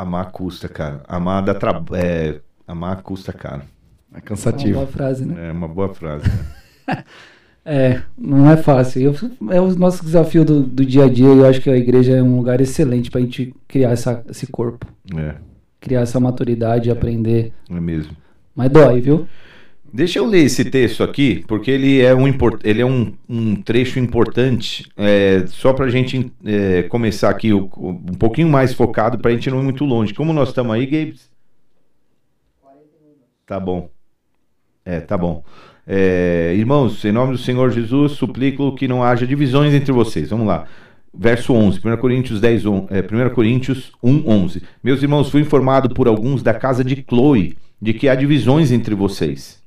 Amar 0.00 0.30
custa, 0.30 0.68
cara. 0.68 1.02
Amar 1.08 1.42
dá 1.44 1.54
tra... 1.54 1.82
é, 1.94 2.40
amar 2.66 3.02
custa 3.02 3.32
caro. 3.32 3.62
É 4.12 4.16
É 4.16 4.16
uma 4.16 4.20
cansativo. 4.22 4.74
boa 4.74 4.86
frase, 4.86 5.24
né? 5.24 5.48
É 5.48 5.52
uma 5.52 5.66
boa 5.68 5.92
frase. 5.92 6.24
Né? 6.28 7.04
É, 7.70 8.00
não 8.16 8.48
é 8.50 8.56
fácil. 8.56 9.02
Eu, 9.02 9.50
é 9.52 9.60
o 9.60 9.74
nosso 9.76 10.02
desafio 10.02 10.42
do, 10.42 10.62
do 10.62 10.86
dia 10.86 11.04
a 11.04 11.08
dia. 11.08 11.26
Eu 11.26 11.44
acho 11.44 11.60
que 11.60 11.68
a 11.68 11.76
igreja 11.76 12.16
é 12.16 12.22
um 12.22 12.38
lugar 12.38 12.62
excelente 12.62 13.10
pra 13.10 13.20
gente 13.20 13.54
criar 13.66 13.90
essa, 13.90 14.24
esse 14.26 14.46
corpo. 14.46 14.86
É, 15.14 15.34
Criar 15.78 16.00
essa 16.00 16.18
maturidade, 16.18 16.90
aprender. 16.90 17.52
é 17.68 17.78
mesmo. 17.78 18.16
Mas 18.56 18.70
dói, 18.70 19.02
viu? 19.02 19.26
Deixa 19.92 20.18
eu 20.18 20.26
ler 20.26 20.44
esse 20.44 20.64
texto 20.66 21.02
aqui, 21.02 21.42
porque 21.48 21.70
ele 21.70 22.00
é 22.02 22.14
um, 22.14 22.26
ele 22.62 22.82
é 22.82 22.86
um, 22.86 23.14
um 23.28 23.56
trecho 23.56 23.98
importante, 23.98 24.84
é, 24.96 25.46
só 25.46 25.72
para 25.72 25.86
a 25.86 25.90
gente 25.90 26.30
é, 26.44 26.82
começar 26.84 27.30
aqui 27.30 27.54
o- 27.54 27.70
um 27.76 28.14
pouquinho 28.18 28.48
mais 28.50 28.74
focado, 28.74 29.18
para 29.18 29.30
a 29.30 29.34
gente 29.34 29.48
não 29.50 29.60
ir 29.60 29.64
muito 29.64 29.84
longe. 29.86 30.12
Como 30.12 30.32
nós 30.32 30.50
estamos 30.50 30.74
aí, 30.74 30.84
Gabes? 30.84 31.30
Tá 33.46 33.58
bom. 33.58 33.88
É, 34.84 35.00
tá 35.00 35.16
bom. 35.16 35.42
É, 35.86 36.54
irmãos, 36.54 37.02
em 37.06 37.12
nome 37.12 37.32
do 37.32 37.38
Senhor 37.38 37.70
Jesus, 37.70 38.12
suplico 38.12 38.74
que 38.74 38.86
não 38.86 39.02
haja 39.02 39.26
divisões 39.26 39.72
entre 39.72 39.90
vocês. 39.90 40.28
Vamos 40.28 40.46
lá. 40.46 40.66
Verso 41.14 41.54
11, 41.54 41.80
1 41.80 41.96
Coríntios 41.96 42.40
10, 42.42 42.66
on- 42.66 42.86
é, 42.90 43.00
1 43.00 43.30
Coríntios 43.30 43.92
1, 44.02 44.22
11. 44.28 44.62
Meus 44.84 45.02
irmãos, 45.02 45.30
fui 45.30 45.40
informado 45.40 45.88
por 45.94 46.06
alguns 46.06 46.42
da 46.42 46.52
casa 46.52 46.84
de 46.84 47.02
Chloe 47.08 47.56
de 47.80 47.94
que 47.94 48.06
há 48.06 48.14
divisões 48.14 48.70
entre 48.70 48.94
vocês. 48.94 49.57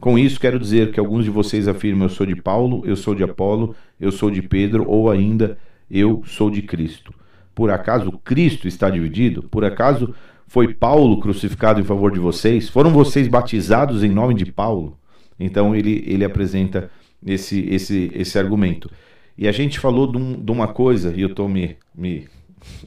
Com 0.00 0.18
isso, 0.18 0.40
quero 0.40 0.58
dizer 0.58 0.90
que 0.92 0.98
alguns 0.98 1.24
de 1.24 1.30
vocês 1.30 1.68
afirmam: 1.68 2.04
eu 2.06 2.08
sou 2.08 2.26
de 2.26 2.34
Paulo, 2.34 2.82
eu 2.86 2.96
sou 2.96 3.14
de 3.14 3.22
Apolo, 3.22 3.74
eu 4.00 4.10
sou 4.10 4.30
de 4.30 4.40
Pedro, 4.42 4.84
ou 4.88 5.10
ainda 5.10 5.58
eu 5.90 6.22
sou 6.26 6.50
de 6.50 6.62
Cristo. 6.62 7.12
Por 7.54 7.70
acaso 7.70 8.10
Cristo 8.24 8.66
está 8.66 8.88
dividido? 8.88 9.42
Por 9.42 9.64
acaso 9.64 10.14
foi 10.46 10.72
Paulo 10.74 11.20
crucificado 11.20 11.80
em 11.80 11.84
favor 11.84 12.10
de 12.12 12.18
vocês? 12.18 12.68
Foram 12.68 12.90
vocês 12.90 13.28
batizados 13.28 14.02
em 14.02 14.08
nome 14.10 14.34
de 14.34 14.46
Paulo? 14.50 14.96
Então 15.38 15.74
ele, 15.74 16.02
ele 16.06 16.24
apresenta 16.24 16.90
esse, 17.24 17.60
esse, 17.68 18.10
esse 18.14 18.38
argumento. 18.38 18.90
E 19.36 19.46
a 19.48 19.52
gente 19.52 19.78
falou 19.78 20.10
de, 20.10 20.16
um- 20.18 20.42
de 20.42 20.50
uma 20.50 20.68
coisa, 20.68 21.12
e 21.14 21.20
eu 21.20 21.28
estou 21.28 21.48
me, 21.48 21.76
me 21.94 22.26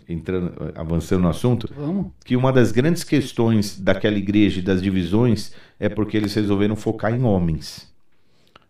entrando, 0.07 0.53
avançando 0.75 1.21
no 1.23 1.29
assunto, 1.29 1.69
Vamos? 1.75 2.11
que 2.25 2.35
uma 2.35 2.51
das 2.53 2.71
grandes 2.71 3.03
questões 3.03 3.79
daquela 3.79 4.17
igreja 4.17 4.59
e 4.59 4.63
das 4.63 4.81
divisões 4.81 5.53
é 5.79 5.89
porque 5.89 6.17
eles 6.17 6.33
resolveram 6.33 6.75
focar 6.75 7.13
em 7.13 7.23
homens. 7.23 7.91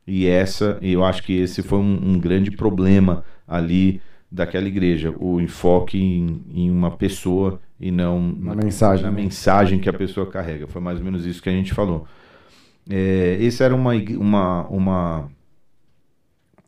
E 0.05 0.25
essa, 0.27 0.77
eu 0.81 1.03
acho 1.03 1.23
que 1.23 1.33
esse 1.33 1.61
foi 1.63 1.79
um, 1.79 2.11
um 2.15 2.19
grande 2.19 2.51
problema 2.51 3.23
ali 3.47 4.01
daquela 4.31 4.67
igreja, 4.67 5.13
o 5.19 5.39
enfoque 5.39 5.97
em, 5.97 6.41
em 6.53 6.71
uma 6.71 6.91
pessoa 6.91 7.61
e 7.79 7.91
não 7.91 8.19
Na 8.41 8.55
mensagem, 8.55 9.05
na 9.05 9.11
né? 9.11 9.21
mensagem 9.23 9.79
que 9.79 9.89
a 9.89 9.93
pessoa 9.93 10.29
carrega. 10.29 10.67
Foi 10.67 10.81
mais 10.81 10.99
ou 10.99 11.05
menos 11.05 11.25
isso 11.25 11.41
que 11.41 11.49
a 11.49 11.53
gente 11.53 11.73
falou. 11.73 12.07
É, 12.89 13.37
esse 13.41 13.63
era 13.63 13.75
uma, 13.75 13.93
uma, 13.95 14.67
uma 14.69 15.31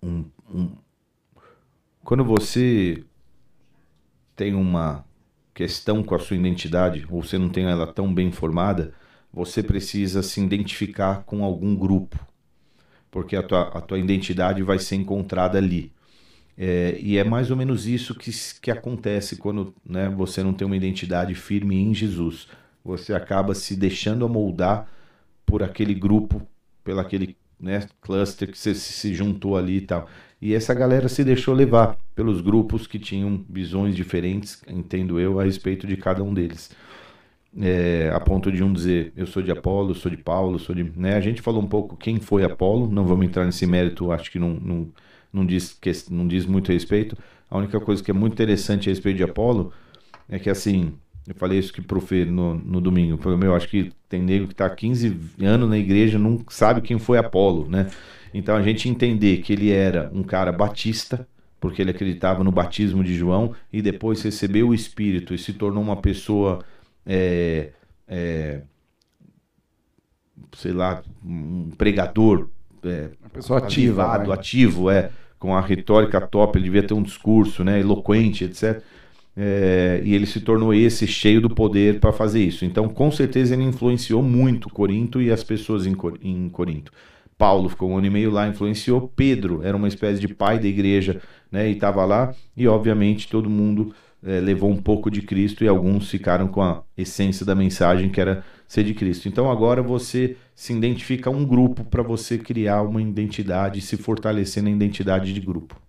um- 0.01 0.31
um- 0.53 0.75
quando 2.03 2.23
você 2.23 3.03
tem 4.36 4.53
uma 4.53 5.05
questão 5.53 6.03
com 6.03 6.13
a 6.13 6.19
sua 6.19 6.36
identidade, 6.36 7.05
ou 7.09 7.23
você 7.23 7.38
não 7.38 7.49
tem 7.49 7.65
ela 7.65 7.88
tão 7.88 8.13
bem 8.13 8.31
formada, 8.31 8.93
você 9.31 9.63
precisa 9.63 10.21
se 10.21 10.41
identificar 10.41 11.23
com 11.23 11.43
algum 11.43 11.75
grupo, 11.75 12.19
porque 13.09 13.36
a 13.36 13.43
tua, 13.43 13.69
a 13.69 13.81
tua 13.81 13.99
identidade 13.99 14.61
vai 14.63 14.79
ser 14.79 14.95
encontrada 14.95 15.57
ali. 15.57 15.91
É, 16.57 16.97
e 17.01 17.17
é 17.17 17.23
mais 17.23 17.51
ou 17.51 17.57
menos 17.57 17.86
isso 17.86 18.15
que, 18.15 18.31
que 18.61 18.71
acontece 18.71 19.36
quando 19.36 19.73
né, 19.86 20.09
você 20.09 20.41
não 20.41 20.53
tem 20.53 20.65
uma 20.65 20.77
identidade 20.77 21.36
firme 21.36 21.75
em 21.75 21.93
Jesus. 21.93 22.47
Você 22.83 23.13
acaba 23.13 23.53
se 23.53 23.75
deixando 23.75 24.25
amoldar 24.25 24.88
por 25.45 25.63
aquele 25.63 25.93
grupo, 25.93 26.41
pelo 26.83 26.99
aquele 26.99 27.36
né, 27.59 27.88
cluster 28.01 28.49
que 28.49 28.57
você 28.57 28.73
se 28.73 29.13
juntou 29.13 29.57
ali 29.57 29.77
e 29.77 29.81
tal. 29.81 30.07
E 30.45 30.53
essa 30.53 30.75
galera 30.75 31.09
se 31.09 31.23
deixou 31.23 31.55
levar 31.55 31.97
pelos 32.13 32.39
grupos 32.39 32.85
que 32.85 32.99
tinham 32.99 33.43
visões 33.49 33.95
diferentes, 33.95 34.61
entendo 34.67 35.19
eu, 35.19 35.39
a 35.39 35.43
respeito 35.43 35.87
de 35.87 35.97
cada 35.97 36.23
um 36.23 36.35
deles. 36.35 36.69
É, 37.59 38.11
a 38.13 38.19
ponto 38.19 38.51
de 38.51 38.63
um 38.63 38.71
dizer, 38.71 39.11
eu 39.17 39.25
sou 39.25 39.41
de 39.41 39.49
Apolo, 39.49 39.95
sou 39.95 40.11
de 40.11 40.17
Paulo, 40.17 40.59
sou 40.59 40.75
de. 40.75 40.83
Né? 40.95 41.15
A 41.15 41.19
gente 41.19 41.41
falou 41.41 41.63
um 41.63 41.67
pouco 41.67 41.97
quem 41.97 42.19
foi 42.19 42.43
Apolo, 42.43 42.87
não 42.87 43.07
vamos 43.07 43.25
entrar 43.25 43.43
nesse 43.43 43.65
mérito, 43.65 44.11
acho 44.11 44.29
que 44.29 44.37
não, 44.37 44.51
não, 44.53 44.87
não, 45.33 45.43
diz, 45.43 45.73
que, 45.81 45.91
não 46.11 46.27
diz 46.27 46.45
muito 46.45 46.69
a 46.69 46.75
respeito. 46.75 47.17
A 47.49 47.57
única 47.57 47.79
coisa 47.79 48.03
que 48.03 48.11
é 48.11 48.13
muito 48.13 48.33
interessante 48.33 48.87
a 48.87 48.91
respeito 48.91 49.17
de 49.17 49.23
Apolo 49.23 49.73
é 50.29 50.37
que 50.37 50.51
assim, 50.51 50.93
eu 51.27 51.33
falei 51.33 51.57
isso 51.57 51.73
que 51.73 51.81
pro 51.81 51.99
Fê 51.99 52.23
no, 52.23 52.53
no 52.53 52.79
domingo. 52.79 53.17
Falei, 53.17 53.39
meu, 53.39 53.55
acho 53.55 53.67
que 53.67 53.91
tem 54.07 54.21
nego 54.21 54.47
que 54.47 54.53
tá 54.53 54.67
há 54.67 54.69
15 54.69 55.17
anos 55.41 55.67
na 55.67 55.77
igreja 55.79 56.19
não 56.19 56.39
sabe 56.49 56.81
quem 56.81 56.99
foi 56.99 57.17
Apolo, 57.17 57.67
né? 57.67 57.87
Então 58.38 58.53
a 58.53 58.61
gente 58.61 58.89
entender 58.89 59.38
que 59.38 59.53
ele 59.53 59.71
era 59.71 60.11
um 60.13 60.21
cara 60.21 60.51
batista, 60.51 61.25
porque 61.57 61.81
ele 61.81 61.91
acreditava 61.91 62.43
no 62.43 62.51
batismo 62.51 63.01
de 63.01 63.15
João, 63.15 63.53
e 63.71 63.81
depois 63.81 64.21
recebeu 64.21 64.67
o 64.67 64.73
Espírito 64.73 65.33
e 65.33 65.38
se 65.38 65.53
tornou 65.53 65.81
uma 65.81 65.95
pessoa, 65.95 66.59
é, 67.05 67.69
é, 68.05 68.59
sei 70.53 70.73
lá, 70.73 71.01
um 71.25 71.71
pregador, 71.77 72.49
é, 72.83 73.11
Uma 73.21 73.29
pessoa 73.29 73.59
ativa. 73.59 74.03
avivado, 74.03 74.27
vai. 74.27 74.38
ativo, 74.38 74.89
é, 74.89 75.11
com 75.39 75.55
a 75.55 75.61
retórica 75.61 76.19
top, 76.19 76.57
ele 76.57 76.65
devia 76.65 76.83
ter 76.83 76.93
um 76.93 77.03
discurso, 77.03 77.63
né, 77.63 77.79
eloquente, 77.79 78.43
etc. 78.43 78.81
É, 79.38 80.01
e 80.03 80.13
ele 80.13 80.25
se 80.25 80.41
tornou 80.41 80.73
esse 80.73 81.07
cheio 81.07 81.39
do 81.39 81.49
poder 81.49 82.01
para 82.01 82.11
fazer 82.11 82.43
isso. 82.43 82.65
Então, 82.65 82.89
com 82.89 83.09
certeza, 83.09 83.53
ele 83.53 83.63
influenciou 83.63 84.21
muito 84.21 84.69
Corinto 84.69 85.21
e 85.21 85.31
as 85.31 85.41
pessoas 85.41 85.86
em 85.86 86.49
Corinto. 86.49 86.91
Paulo 87.38 87.69
ficou 87.69 87.89
um 87.89 87.97
ano 87.97 88.07
e 88.07 88.09
meio 88.09 88.31
lá, 88.31 88.47
influenciou. 88.47 89.11
Pedro 89.15 89.61
era 89.63 89.75
uma 89.75 89.88
espécie 89.88 90.19
de 90.19 90.27
pai 90.33 90.59
da 90.59 90.67
igreja, 90.67 91.21
né, 91.51 91.67
e 91.69 91.73
estava 91.73 92.05
lá. 92.05 92.33
E 92.55 92.67
obviamente 92.67 93.27
todo 93.27 93.49
mundo 93.49 93.93
é, 94.23 94.39
levou 94.39 94.69
um 94.69 94.77
pouco 94.77 95.11
de 95.11 95.21
Cristo 95.21 95.63
e 95.63 95.67
alguns 95.67 96.09
ficaram 96.09 96.47
com 96.47 96.61
a 96.61 96.83
essência 96.97 97.45
da 97.45 97.53
mensagem 97.53 98.09
que 98.09 98.21
era 98.21 98.43
ser 98.67 98.83
de 98.83 98.93
Cristo. 98.93 99.27
Então 99.27 99.51
agora 99.51 99.81
você 99.83 100.38
se 100.55 100.73
identifica 100.73 101.29
a 101.29 101.33
um 101.33 101.45
grupo 101.45 101.83
para 101.83 102.01
você 102.01 102.38
criar 102.38 102.81
uma 102.81 103.01
identidade 103.01 103.81
se 103.81 103.97
fortalecer 103.97 104.63
na 104.63 104.69
identidade 104.71 105.33
de 105.33 105.39
grupo. 105.41 105.79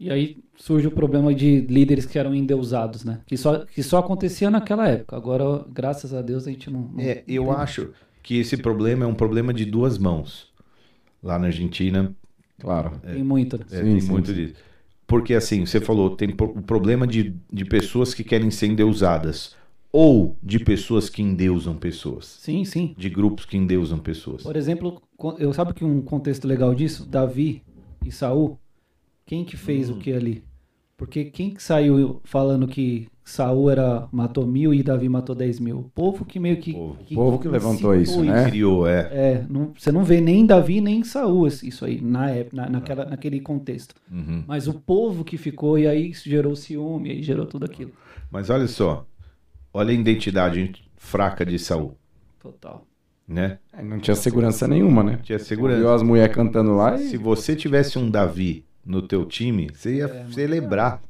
E 0.00 0.10
aí 0.10 0.38
surge 0.56 0.88
o 0.88 0.90
problema 0.90 1.32
de 1.32 1.60
líderes 1.60 2.04
que 2.04 2.18
eram 2.18 2.34
endeusados, 2.34 3.04
né? 3.04 3.20
Que 3.26 3.36
só, 3.36 3.64
que 3.64 3.82
só 3.82 3.98
acontecia 3.98 4.50
naquela 4.50 4.88
época. 4.88 5.16
Agora, 5.16 5.64
graças 5.72 6.12
a 6.12 6.20
Deus, 6.20 6.46
a 6.46 6.50
gente 6.50 6.68
não. 6.70 6.90
não- 6.92 7.00
É, 7.00 7.22
eu 7.28 7.52
acho 7.52 7.90
que 8.22 8.38
esse 8.38 8.56
problema 8.56 9.04
é 9.04 9.06
um 9.06 9.14
problema 9.14 9.54
de 9.54 9.64
duas 9.64 9.96
mãos. 9.96 10.52
Lá 11.24 11.38
na 11.38 11.46
Argentina 11.46 12.14
Claro. 12.60 13.00
Tem 13.00 13.22
muito, 13.22 13.58
né? 13.58 13.64
é, 13.70 13.76
Sim, 13.76 13.82
tem 13.84 14.00
sim, 14.00 14.10
muito 14.10 14.28
sim. 14.28 14.34
disso. 14.34 14.54
Porque 15.06 15.34
assim, 15.34 15.66
você 15.66 15.80
falou, 15.80 16.16
tem 16.16 16.30
o 16.30 16.62
problema 16.62 17.06
de, 17.06 17.34
de 17.52 17.64
pessoas 17.64 18.14
que 18.14 18.24
querem 18.24 18.50
ser 18.50 18.66
endeusadas 18.68 19.54
ou 19.92 20.36
de 20.42 20.58
pessoas 20.58 21.08
que 21.08 21.22
endeusam 21.22 21.76
pessoas. 21.76 22.26
Sim, 22.40 22.64
sim. 22.64 22.94
De 22.96 23.08
grupos 23.10 23.44
que 23.44 23.56
endeusam 23.56 23.98
pessoas. 23.98 24.42
Por 24.42 24.56
exemplo, 24.56 25.02
eu 25.38 25.52
sabe 25.52 25.74
que 25.74 25.84
um 25.84 26.00
contexto 26.00 26.48
legal 26.48 26.74
disso, 26.74 27.06
Davi 27.06 27.62
e 28.04 28.10
Saul, 28.10 28.58
Quem 29.26 29.44
que 29.44 29.56
fez 29.56 29.90
o 29.90 29.98
que 29.98 30.12
ali? 30.12 30.42
Porque 30.96 31.26
quem 31.26 31.50
que 31.50 31.62
saiu 31.62 32.20
falando 32.24 32.66
que 32.66 33.08
Saul 33.24 33.70
era, 33.70 34.06
matou 34.12 34.46
mil 34.46 34.74
e 34.74 34.82
Davi 34.82 35.08
matou 35.08 35.34
dez 35.34 35.58
mil? 35.58 35.78
O 35.78 35.90
povo 35.94 36.24
que 36.26 36.38
meio 36.38 36.58
que. 36.58 36.74
Povo. 36.74 36.98
O 37.10 37.14
povo 37.14 37.38
que 37.38 37.48
levantou 37.48 37.94
isso, 37.94 38.22
né? 38.22 38.44
Criou, 38.50 38.86
é. 38.86 39.00
É, 39.12 39.46
não- 39.48 39.72
você 39.76 39.90
não 39.90 40.04
vê 40.04 40.20
nem 40.20 40.44
Davi 40.44 40.80
nem 40.80 41.02
Saul 41.02 41.46
esse- 41.46 41.66
isso 41.66 41.84
aí, 41.86 42.00
na, 42.02 42.30
ép- 42.30 42.52
na, 42.52 42.68
naquela, 42.68 43.06
naquele 43.06 43.40
contexto. 43.40 43.94
Uhum. 44.12 44.44
Mas 44.46 44.68
o 44.68 44.74
povo 44.74 45.24
que 45.24 45.38
ficou, 45.38 45.78
e 45.78 45.86
aí 45.88 46.10
isso 46.10 46.28
gerou 46.28 46.54
ciúme, 46.54 47.10
aí 47.10 47.22
gerou 47.22 47.46
tudo 47.46 47.64
aquilo. 47.64 47.92
Mas 48.30 48.50
olha 48.50 48.68
só, 48.68 49.06
olha 49.72 49.90
a 49.90 49.94
identidade 49.94 50.74
fraca 50.96 51.46
de 51.46 51.58
Saul, 51.58 51.96
Total. 52.40 52.86
né? 53.26 53.58
É, 53.72 53.82
Não 53.82 53.98
tinha 54.00 54.14
segurança 54.14 54.68
nenhuma, 54.68 55.02
né? 55.02 55.18
Tinha 55.22 55.38
Viu 55.38 55.46
segurança. 55.46 55.94
as 55.94 56.02
mulheres 56.02 56.34
cantando 56.34 56.74
lá 56.76 56.94
e... 56.96 57.08
Se 57.08 57.16
você 57.16 57.56
tivesse 57.56 57.98
um 57.98 58.10
Davi 58.10 58.64
no 58.84 59.02
teu 59.02 59.24
time, 59.24 59.68
você 59.74 59.96
ia, 59.96 60.26
você 60.28 60.42
ia 60.42 60.48
lembrar. 60.48 61.00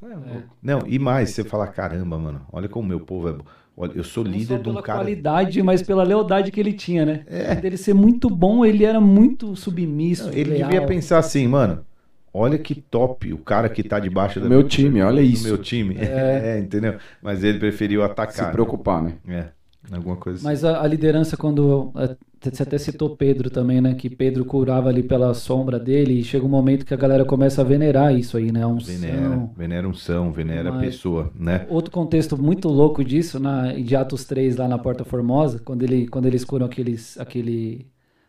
Não, 0.62 0.80
e 0.86 0.98
mais, 0.98 1.30
você 1.30 1.44
fala, 1.44 1.66
caramba, 1.66 2.18
mano, 2.18 2.42
olha 2.52 2.68
como 2.68 2.88
meu 2.88 3.00
povo 3.00 3.28
é 3.28 3.32
bom. 3.32 3.44
Olha, 3.76 3.92
eu 3.96 4.04
sou 4.04 4.22
Não 4.22 4.30
líder 4.30 4.58
de 4.58 4.68
um 4.68 4.72
pela 4.72 4.82
cara. 4.82 4.98
qualidade, 5.00 5.60
mas 5.62 5.82
pela 5.82 6.04
lealdade 6.04 6.52
que 6.52 6.60
ele 6.60 6.72
tinha, 6.72 7.04
né? 7.04 7.24
Dele 7.60 7.76
ser 7.76 7.92
muito 7.92 8.30
bom, 8.30 8.64
ele 8.64 8.84
era 8.84 9.00
muito 9.00 9.56
submisso. 9.56 10.30
Ele 10.32 10.50
leal. 10.50 10.70
devia 10.70 10.86
pensar 10.86 11.18
assim, 11.18 11.48
mano. 11.48 11.84
Olha 12.32 12.58
que 12.58 12.74
top 12.74 13.32
o 13.32 13.38
cara 13.38 13.68
que 13.68 13.82
tá 13.82 13.98
debaixo 14.00 14.40
Do 14.40 14.44
da 14.44 14.48
meu 14.48 14.64
time, 14.64 15.00
olha 15.02 15.22
do 15.22 15.28
isso. 15.28 15.44
meu 15.46 15.56
time. 15.58 15.96
É. 16.00 16.58
entendeu? 16.58 16.96
Mas 17.22 17.44
ele 17.44 17.58
preferiu 17.60 18.00
Se 18.00 18.06
atacar. 18.06 18.50
preocupar, 18.52 19.02
né? 19.02 19.14
né? 19.24 19.38
É, 19.38 19.46
alguma 19.92 20.16
coisa 20.16 20.38
assim. 20.38 20.46
Mas 20.46 20.64
a, 20.64 20.82
a 20.82 20.86
liderança, 20.86 21.36
quando. 21.36 21.92
é, 21.96 22.16
Você 22.50 22.62
até 22.62 22.78
citou 22.78 23.16
Pedro 23.16 23.50
também, 23.50 23.80
né? 23.80 23.94
Que 23.94 24.08
Pedro 24.08 24.44
curava 24.44 24.88
ali 24.88 25.02
pela 25.02 25.32
sombra 25.34 25.78
dele, 25.78 26.14
e 26.20 26.24
chega 26.24 26.44
um 26.44 26.48
momento 26.48 26.84
que 26.86 26.94
a 26.94 26.96
galera 26.96 27.24
começa 27.24 27.60
a 27.60 27.64
venerar 27.64 28.14
isso 28.14 28.36
aí, 28.36 28.50
né? 28.52 28.62
A 28.62 28.68
unção. 28.68 28.94
Venera, 28.94 29.50
venera 29.56 29.88
unção, 29.88 30.32
venera 30.32 30.70
a 30.74 30.78
pessoa, 30.78 31.30
né? 31.38 31.66
Outro 31.68 31.90
contexto 31.90 32.36
muito 32.40 32.68
louco 32.68 33.04
disso, 33.04 33.38
na, 33.40 33.72
de 33.72 33.94
Atos 33.96 34.24
3, 34.24 34.56
lá 34.56 34.66
na 34.68 34.78
Porta 34.78 35.04
Formosa, 35.04 35.58
quando, 35.64 35.82
ele, 35.82 36.06
quando 36.08 36.26
eles 36.26 36.44
curam 36.44 36.66
aqueles, 36.66 37.18
aquele, 37.18 37.86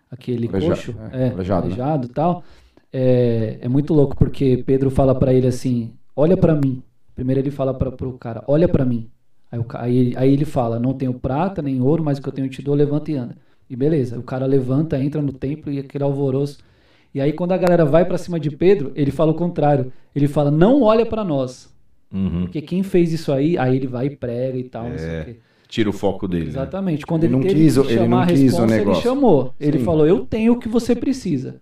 aquele 0.10 0.48
Aleija- 0.48 0.68
coxo, 0.70 0.96
é, 1.12 1.28
é, 1.28 1.30
aleijado, 1.32 1.68
né? 1.68 1.74
aleijado 1.74 2.06
e 2.08 2.10
tal, 2.10 2.44
é, 2.92 3.58
é 3.62 3.68
muito 3.70 3.94
louco, 3.94 4.16
porque 4.16 4.64
Pedro 4.66 4.90
fala 4.90 5.14
pra 5.16 5.34
ele 5.34 5.48
assim, 5.48 5.94
olha 6.16 6.38
pra 6.38 6.56
mim. 6.56 6.82
Primeiro 7.16 7.40
ele 7.42 7.52
fala 7.52 7.74
para 7.74 7.92
pro 7.92 8.14
cara, 8.18 8.44
olha 8.48 8.68
pra 8.68 8.84
mim. 8.86 9.10
Aí, 9.56 9.60
o 9.60 9.66
aí, 9.78 9.98
ele- 9.98 10.14
aí 10.18 10.34
ele 10.34 10.46
fala, 10.46 10.80
não 10.80 10.94
tenho 10.94 11.14
prata 11.14 11.62
nem 11.62 11.82
ouro, 11.82 12.04
mas 12.04 12.18
o 12.18 12.22
que 12.22 12.30
eu 12.30 12.34
tenho 12.34 12.50
te 12.50 12.62
dou, 12.62 12.76
levanta 12.76 13.12
e 13.12 13.16
anda. 13.16 13.36
E 13.70 13.76
beleza, 13.76 14.20
o 14.20 14.24
cara 14.24 14.46
levanta, 14.46 15.02
entra 15.02 15.22
no 15.22 15.32
templo 15.34 15.72
e 15.72 15.80
aquele 15.80 16.04
alvoroço. 16.04 16.60
E 17.14 17.22
aí 17.22 17.32
quando 17.34 17.54
a 17.54 17.58
galera 17.58 17.86
vai 17.86 18.06
pra 18.06 18.18
cima 18.18 18.40
de 18.40 18.52
Pedro, 18.52 18.92
ele 18.96 19.10
fala 19.12 19.32
o 19.32 19.36
contrário. 19.36 19.92
Ele 20.16 20.28
fala, 20.28 20.52
não 20.52 20.82
olha 20.84 21.06
pra 21.06 21.24
nós. 21.24 21.74
Uhum. 22.14 22.42
Porque 22.44 22.62
quem 22.62 22.84
fez 22.84 23.12
isso 23.12 23.32
aí, 23.32 23.58
aí 23.58 23.76
ele 23.78 23.88
vai 23.88 24.08
e 24.08 24.10
prega 24.16 24.58
e 24.58 24.64
tal, 24.66 24.90
não 24.90 24.98
sei 24.98 25.10
É, 25.10 25.22
o 25.22 25.26
quê. 25.26 25.36
Tira 25.68 25.90
o 25.90 25.94
foco 25.94 26.28
dele. 26.28 26.44
né? 26.46 26.50
Exatamente. 26.52 27.06
Quando 27.06 27.24
Ele 27.24 27.34
ele, 27.34 27.42
não 27.42 27.48
teve 27.48 27.62
quis 27.64 27.76
ele 27.78 27.90
chamar 27.94 28.08
não 28.08 28.20
a 28.20 28.26
quis 28.28 28.40
o 28.40 28.44
responsa, 28.44 28.64
ele 28.66 28.76
negócio. 28.80 29.04
chamou. 29.04 29.54
Ele 29.60 29.80
Sim. 29.80 29.84
falou, 29.84 30.06
eu 30.06 30.20
tenho 30.26 30.54
o 30.54 30.60
que 30.60 30.70
você 30.70 30.96
precisa. 30.96 31.60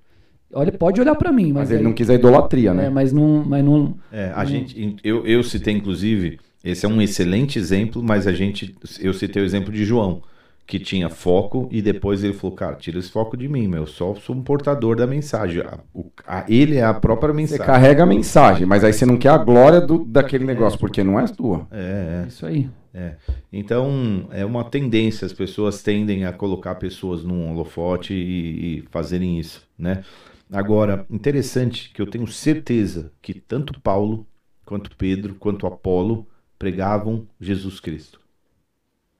Olha, 0.53 0.71
pode 0.71 0.99
olhar 1.01 1.15
pra 1.15 1.31
mim, 1.31 1.45
mas, 1.47 1.53
Mas 1.53 1.69
ele 1.71 1.79
aí- 1.79 1.83
não 1.85 1.93
quis 1.93 2.09
a 2.09 2.13
idolatria, 2.13 2.71
é, 2.71 2.73
né? 2.73 2.89
mas 2.89 3.11
não, 3.13 3.43
mas 3.43 3.63
não. 3.65 3.95
É, 4.11 4.31
a 4.35 4.43
gente, 4.45 4.97
eu, 5.03 5.25
eu 5.25 5.41
citei 5.41 5.73
inclusive, 5.73 6.37
esse 6.63 6.85
é 6.85 6.89
um 6.89 7.01
excelente 7.01 7.59
exemplo, 7.59 8.01
mas 8.03 8.27
a 8.27 8.31
gente, 8.33 8.75
eu 8.99 9.13
citei 9.13 9.41
o 9.41 9.45
exemplo 9.45 9.71
de 9.71 9.83
João, 9.85 10.23
que 10.65 10.79
tinha 10.79 11.09
foco 11.09 11.67
e 11.71 11.81
depois 11.81 12.23
ele 12.23 12.33
falou, 12.33 12.55
cara, 12.55 12.75
tira 12.75 12.97
esse 12.97 13.11
foco 13.11 13.35
de 13.35 13.49
mim, 13.49 13.67
meu, 13.67 13.81
eu 13.83 13.87
só 13.87 14.15
sou 14.15 14.35
um 14.35 14.41
portador 14.41 14.95
da 14.95 15.05
mensagem. 15.05 15.61
A- 15.61 15.79
o- 15.93 16.09
a- 16.25 16.45
ele 16.47 16.77
é 16.77 16.83
a 16.83 16.93
própria 16.93 17.33
Você 17.33 17.57
mensagem. 17.57 17.65
carrega 17.65 18.03
a 18.03 18.05
mensagem, 18.05 18.65
mas 18.65 18.83
aí 18.83 18.93
você 18.93 19.05
não 19.05 19.17
quer 19.17 19.29
a 19.29 19.37
glória 19.37 19.81
do, 19.81 20.05
daquele 20.05 20.45
negócio, 20.45 20.79
porque 20.79 21.03
não 21.03 21.19
é 21.19 21.25
tua. 21.27 21.67
É, 21.69 22.25
Isso 22.27 22.45
aí. 22.45 22.69
é, 22.93 22.99
é. 22.99 23.17
Então, 23.51 24.27
é 24.31 24.45
uma 24.45 24.63
tendência, 24.63 25.25
as 25.25 25.33
pessoas 25.33 25.81
tendem 25.83 26.25
a 26.25 26.31
colocar 26.33 26.75
pessoas 26.75 27.23
num 27.23 27.51
holofote 27.51 28.13
e, 28.13 28.79
e 28.79 28.83
fazerem 28.89 29.39
isso, 29.39 29.67
né? 29.77 30.03
Agora, 30.51 31.05
interessante 31.09 31.91
que 31.93 32.01
eu 32.01 32.07
tenho 32.07 32.27
certeza 32.27 33.11
que 33.21 33.33
tanto 33.33 33.79
Paulo, 33.81 34.25
quanto 34.65 34.95
Pedro, 34.95 35.35
quanto 35.35 35.65
Apolo 35.67 36.27
pregavam 36.63 37.27
Jesus 37.41 37.81
Cristo. 37.81 38.21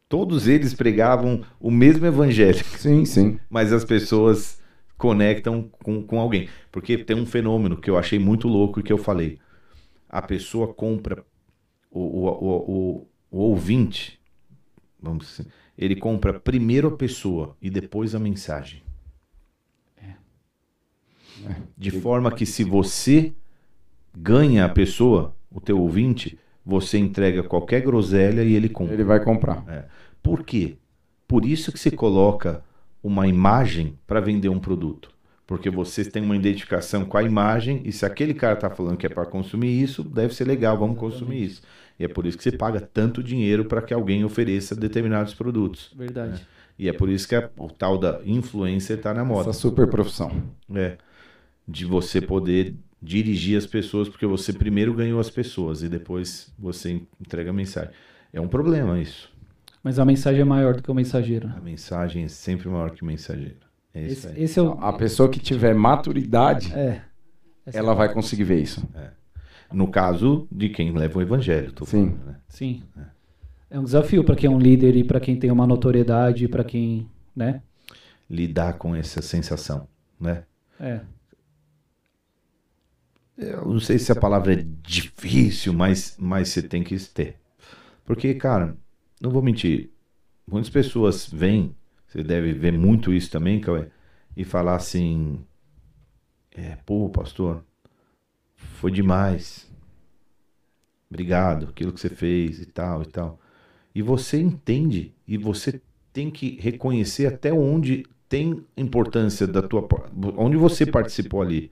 Todos 0.08 0.48
eles 0.48 0.74
pregavam 0.74 1.44
o 1.60 1.70
mesmo 1.70 2.06
evangelho, 2.06 2.64
Sim, 2.78 3.04
sim. 3.04 3.38
mas 3.50 3.74
as 3.74 3.84
pessoas 3.84 4.62
conectam 4.98 5.70
com, 5.84 6.02
com 6.02 6.22
alguém. 6.22 6.48
Porque 6.72 6.98
tem 6.98 7.18
um 7.18 7.26
fenômeno 7.26 7.76
que 7.76 7.90
eu 7.90 7.98
achei 7.98 8.18
muito 8.18 8.48
louco 8.48 8.80
e 8.80 8.84
que 8.84 8.94
eu 8.94 8.98
falei. 8.98 9.40
A 10.08 10.22
pessoa 10.22 10.74
compra, 10.74 11.26
o, 11.92 12.00
o, 12.00 12.28
o, 12.30 13.08
o, 13.30 13.38
ouvinte, 13.40 14.18
vamos 15.02 15.28
dizer, 15.28 15.48
ele 15.78 15.98
compra 15.98 16.40
primeiro 16.40 16.88
a 16.88 16.92
pessoa 16.96 17.58
e 17.62 17.70
depois 17.70 18.16
a 18.16 18.20
mensagem. 18.20 18.82
De 21.78 21.92
forma 21.92 22.32
que 22.32 22.46
se 22.46 22.64
você 22.64 23.34
ganha 24.16 24.64
a 24.64 24.70
pessoa, 24.70 25.36
o 25.52 25.60
teu 25.60 25.82
ouvinte, 25.82 26.40
você 26.66 26.98
entrega 26.98 27.44
qualquer 27.44 27.82
groselha 27.82 28.42
e 28.44 28.56
ele 28.56 28.70
compra. 28.70 28.94
Ele 28.94 29.04
vai 29.04 29.24
comprar. 29.24 29.64
É. 29.68 29.86
Por 30.22 30.44
quê? 30.44 30.78
Por 31.28 31.46
isso 31.46 31.72
que 31.72 31.80
se 31.80 31.92
coloca 31.92 32.64
uma 33.04 33.28
imagem 33.28 33.98
para 34.08 34.20
vender 34.20 34.50
um 34.50 34.60
produto. 34.60 35.12
Porque 35.46 35.70
você 35.70 36.06
tem 36.06 36.24
uma 36.24 36.36
identificação 36.38 37.04
com 37.04 37.18
a 37.18 37.24
imagem 37.24 37.82
e 37.84 37.92
se 37.92 38.06
aquele 38.06 38.34
cara 38.34 38.54
está 38.54 38.70
falando 38.70 38.96
que 38.98 39.06
é 39.06 39.10
para 39.10 39.26
consumir 39.26 39.82
isso, 39.82 40.02
deve 40.04 40.34
ser 40.34 40.46
legal, 40.46 40.78
vamos 40.78 40.98
consumir 40.98 41.44
isso. 41.44 41.62
E 42.00 42.06
é 42.06 42.08
por 42.08 42.26
isso 42.26 42.38
que 42.38 42.44
você 42.44 42.52
paga 42.54 42.80
tanto 42.80 43.22
dinheiro 43.22 43.66
para 43.66 43.82
que 43.82 43.94
alguém 43.94 44.24
ofereça 44.24 44.74
determinados 44.74 45.34
produtos. 45.34 45.92
Verdade. 45.96 46.48
E 46.80 46.88
é 46.88 46.94
por 46.94 47.10
isso 47.10 47.28
que 47.28 47.36
a- 47.36 47.50
o 47.58 47.68
tal 47.70 47.98
da 47.98 48.22
influencer 48.26 48.98
está 48.98 49.14
na 49.14 49.24
moda. 49.26 49.50
Essa 49.50 49.60
super 49.60 49.88
profissão. 49.88 50.32
É. 50.74 50.98
De 51.68 51.86
você 51.86 52.20
poder 52.22 52.76
dirigir 53.04 53.58
as 53.58 53.66
pessoas, 53.68 54.08
porque 54.08 54.26
você 54.26 54.54
primeiro 54.54 54.94
ganhou 54.94 55.20
as 55.20 55.30
pessoas 55.30 55.84
e 55.84 55.90
depois 55.90 56.52
você 56.58 57.02
entrega 57.20 57.50
a 57.50 57.54
mensagem. 57.54 57.92
É 58.32 58.40
um 58.40 58.48
problema 58.48 59.00
isso. 59.00 59.32
Mas 59.84 60.00
a 60.00 60.06
mensagem 60.06 60.42
é 60.42 60.46
maior 60.46 60.76
do 60.76 60.82
que 60.82 60.90
o 60.90 60.94
mensageiro. 60.96 61.50
A 61.56 61.60
mensagem 61.60 62.24
é 62.24 62.28
sempre 62.30 62.70
maior 62.70 62.92
que 62.92 63.04
o 63.04 63.06
mensageiro. 63.06 63.58
É 63.94 64.02
isso 64.08 64.12
Esse, 64.12 64.28
aí. 64.28 64.44
esse 64.44 64.60
é 64.60 64.62
o. 64.62 64.72
A 64.80 64.94
pessoa 64.94 65.30
que 65.30 65.40
tiver 65.40 65.76
maturidade, 65.76 66.74
É. 66.74 67.02
Ela 67.66 67.92
é- 67.94 67.96
vai 67.96 68.14
conseguir 68.14 68.44
ver 68.44 68.62
isso. 68.62 68.86
No 69.72 69.88
caso 69.88 70.48
de 70.52 70.70
quem 70.70 70.92
leva 70.92 71.18
o 71.20 71.22
evangelho, 71.22 71.72
tô 71.72 71.86
Sim. 71.86 72.10
falando, 72.10 72.26
né? 72.26 72.36
Sim. 72.48 72.84
É 73.70 73.80
um 73.80 73.84
desafio 73.84 74.24
para 74.24 74.36
quem 74.36 74.48
é 74.48 74.54
um 74.54 74.60
líder 74.60 74.96
e 74.96 75.04
para 75.04 75.20
quem 75.20 75.36
tem 75.38 75.50
uma 75.52 75.66
notoriedade, 75.66 76.48
para 76.48 76.64
quem, 76.64 77.08
né? 77.36 77.62
Lidar 78.30 78.74
com 78.74 78.96
essa 78.96 79.22
sensação, 79.22 79.88
né? 80.20 80.44
É. 80.80 81.02
Eu 83.38 83.66
não 83.66 83.80
sei 83.80 83.98
se 83.98 84.12
a 84.12 84.16
palavra 84.16 84.54
é 84.54 84.66
difícil, 84.82 85.74
mas, 85.74 86.16
mas 86.20 86.50
você 86.50 86.62
tem 86.62 86.84
que 86.84 86.98
ter. 87.10 87.38
Porque, 88.06 88.34
cara, 88.36 88.78
não 89.20 89.32
vou 89.32 89.42
mentir. 89.42 89.90
Muitas 90.48 90.70
pessoas 90.70 91.28
vêm, 91.28 91.76
você 92.08 92.24
deve 92.24 92.54
ver 92.54 92.74
muito 92.74 93.14
isso 93.14 93.32
também, 93.32 93.60
Cauê, 93.60 93.88
e 94.36 94.44
falar 94.44 94.76
assim: 94.76 95.40
é, 96.52 96.78
pô, 96.86 97.10
pastor, 97.10 97.64
foi 98.56 98.92
demais. 98.92 99.72
Obrigado, 101.10 101.68
aquilo 101.70 101.94
que 101.94 102.00
você 102.00 102.10
fez 102.10 102.60
e 102.60 102.66
tal 102.66 103.02
e 103.02 103.06
tal. 103.06 103.40
E 103.96 104.02
você 104.02 104.40
entende, 104.40 105.14
e 105.28 105.38
você 105.38 105.82
tem 106.12 106.30
que 106.30 106.60
reconhecer 106.60 107.28
até 107.28 107.52
onde 107.54 108.06
tem 108.28 108.66
importância 108.76 109.48
da 109.48 109.62
tua. 109.62 109.88
onde 110.38 110.58
você 110.58 110.86
participou 110.86 111.42
ali. 111.42 111.72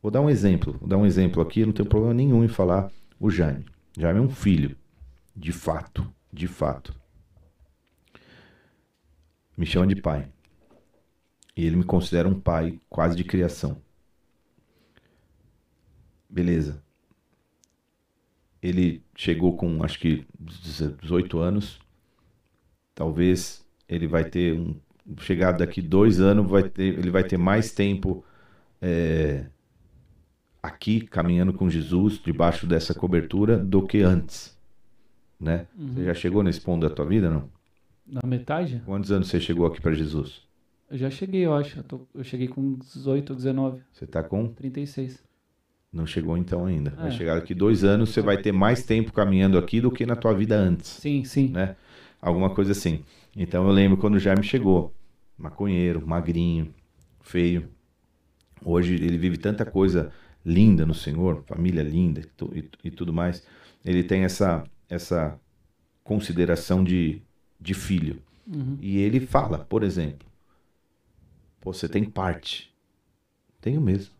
Vou 0.00 0.10
dar 0.10 0.20
um 0.20 0.30
exemplo, 0.30 0.76
vou 0.78 0.88
dar 0.88 0.96
um 0.96 1.06
exemplo 1.06 1.42
aqui, 1.42 1.66
não 1.66 1.72
tenho 1.72 1.88
problema 1.88 2.14
nenhum 2.14 2.44
em 2.44 2.48
falar 2.48 2.90
o 3.18 3.30
Jaime. 3.30 3.66
Jaime 3.96 4.20
é 4.20 4.22
um 4.22 4.28
filho, 4.28 4.76
de 5.34 5.52
fato, 5.52 6.06
de 6.32 6.46
fato. 6.46 6.94
Me 9.56 9.66
chama 9.66 9.88
de 9.88 9.96
pai. 10.00 10.28
E 11.56 11.66
ele 11.66 11.74
me 11.74 11.84
considera 11.84 12.28
um 12.28 12.38
pai 12.38 12.78
quase 12.88 13.16
de 13.16 13.24
criação. 13.24 13.82
Beleza. 16.30 16.80
Ele 18.62 19.02
chegou 19.16 19.56
com 19.56 19.82
acho 19.82 19.98
que 19.98 20.24
18 20.38 21.38
anos. 21.40 21.80
Talvez 22.94 23.66
ele 23.88 24.06
vai 24.06 24.24
ter 24.24 24.58
um. 24.58 24.76
Chegar 25.20 25.52
daqui 25.52 25.80
dois 25.80 26.20
anos, 26.20 26.48
vai 26.48 26.68
ter, 26.68 26.98
ele 26.98 27.10
vai 27.10 27.24
ter 27.24 27.38
mais 27.38 27.72
tempo 27.72 28.22
é, 28.80 29.46
aqui 30.62 31.00
caminhando 31.00 31.52
com 31.52 31.68
Jesus, 31.70 32.20
debaixo 32.24 32.66
dessa 32.66 32.94
cobertura, 32.94 33.56
do 33.58 33.82
que 33.86 34.00
antes. 34.02 34.56
Né? 35.40 35.66
Você 35.76 36.04
já 36.04 36.14
chegou 36.14 36.42
nesse 36.42 36.60
ponto 36.60 36.86
da 36.88 36.92
tua 36.94 37.04
vida, 37.04 37.30
não? 37.30 37.48
Na 38.06 38.22
metade? 38.26 38.82
Quantos 38.84 39.12
anos 39.12 39.28
você 39.28 39.38
chegou 39.40 39.66
aqui 39.66 39.80
para 39.80 39.92
Jesus? 39.92 40.42
Eu 40.90 40.96
já 40.98 41.10
cheguei, 41.10 41.44
eu 41.44 41.54
acho. 41.54 41.78
Eu, 41.78 41.84
tô- 41.84 42.00
eu 42.14 42.24
cheguei 42.24 42.48
com 42.48 42.74
18, 42.74 43.34
19, 43.34 43.80
Você 43.92 44.06
tá 44.06 44.22
com 44.22 44.48
36. 44.48 45.22
Não 45.92 46.06
chegou 46.06 46.36
então 46.36 46.66
ainda. 46.66 46.90
Vai 46.90 47.08
É. 47.08 47.10
chegar 47.10 47.34
daqui 47.36 47.54
dois 47.54 47.84
anos, 47.84 48.10
você 48.10 48.20
vai 48.20 48.38
ter 48.38 48.52
mais 48.52 48.84
tempo 48.84 49.12
caminhando 49.12 49.56
aqui 49.58 49.80
do 49.80 49.90
que 49.90 50.04
na 50.06 50.16
tua 50.16 50.34
vida 50.34 50.56
antes, 50.56 50.88
Sim, 50.88 51.24
sim. 51.24 51.48
né? 51.48 51.76
Alguma 52.20 52.50
coisa 52.50 52.72
assim. 52.72 53.04
Então 53.36 53.64
eu 53.66 53.72
lembro 53.72 53.96
quando 53.96 54.14
o 54.14 54.18
Jaime 54.18 54.42
chegou, 54.42 54.92
maconheiro, 55.36 56.04
magrinho, 56.06 56.74
feio. 57.20 57.68
Hoje 58.64 58.94
ele 58.94 59.16
vive 59.16 59.36
tanta 59.38 59.64
coisa 59.64 60.10
linda 60.48 60.86
no 60.86 60.94
Senhor, 60.94 61.42
família 61.46 61.82
linda 61.82 62.20
e, 62.20 62.58
e- 62.58 62.70
e 62.84 62.90
tudo 62.90 63.12
mais. 63.12 63.42
Ele 63.84 64.02
tem 64.02 64.24
essa 64.24 64.64
essa 64.88 65.38
consideração 66.02 66.82
de, 66.82 67.20
de 67.60 67.74
filho. 67.74 68.22
Uhum. 68.46 68.78
E 68.80 68.96
ele 68.98 69.20
fala, 69.20 69.58
por 69.58 69.82
exemplo, 69.84 70.26
você 71.62 71.88
tem 71.88 72.04
parte. 72.04 72.72
Tenho 73.60 73.80
mesmo. 73.80 74.14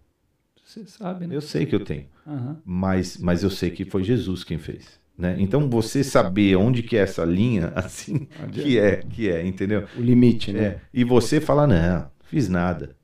Você 0.65 0.85
sabe, 0.87 1.27
né? 1.27 1.35
Eu 1.35 1.41
sei 1.41 1.65
que 1.65 1.75
eu 1.75 1.83
tenho. 1.83 2.07
Aham. 2.27 2.61
Mas, 2.65 3.17
mas 3.17 3.43
eu 3.43 3.49
sei 3.51 3.71
que 3.71 3.87
foi 3.87 4.05
Jesus 4.05 4.45
quem 4.45 4.59
fez. 4.59 5.01
Né? 5.17 5.37
Então 5.39 5.69
você 5.71 6.05
saber 6.05 6.55
onde 6.57 6.83
que 6.83 6.97
é 6.97 7.01
essa 7.01 7.25
linha, 7.25 7.73
assim, 7.75 8.29
que 8.53 8.79
é, 8.79 8.97
que 8.97 9.29
é, 9.31 9.45
entendeu? 9.47 9.89
O 9.97 10.01
limite, 10.03 10.53
né? 10.53 10.63
É. 10.65 10.81
E 10.93 11.03
você 11.05 11.41
fala, 11.41 11.67
não, 11.67 12.11
fiz 12.25 12.49
nada. 12.49 12.95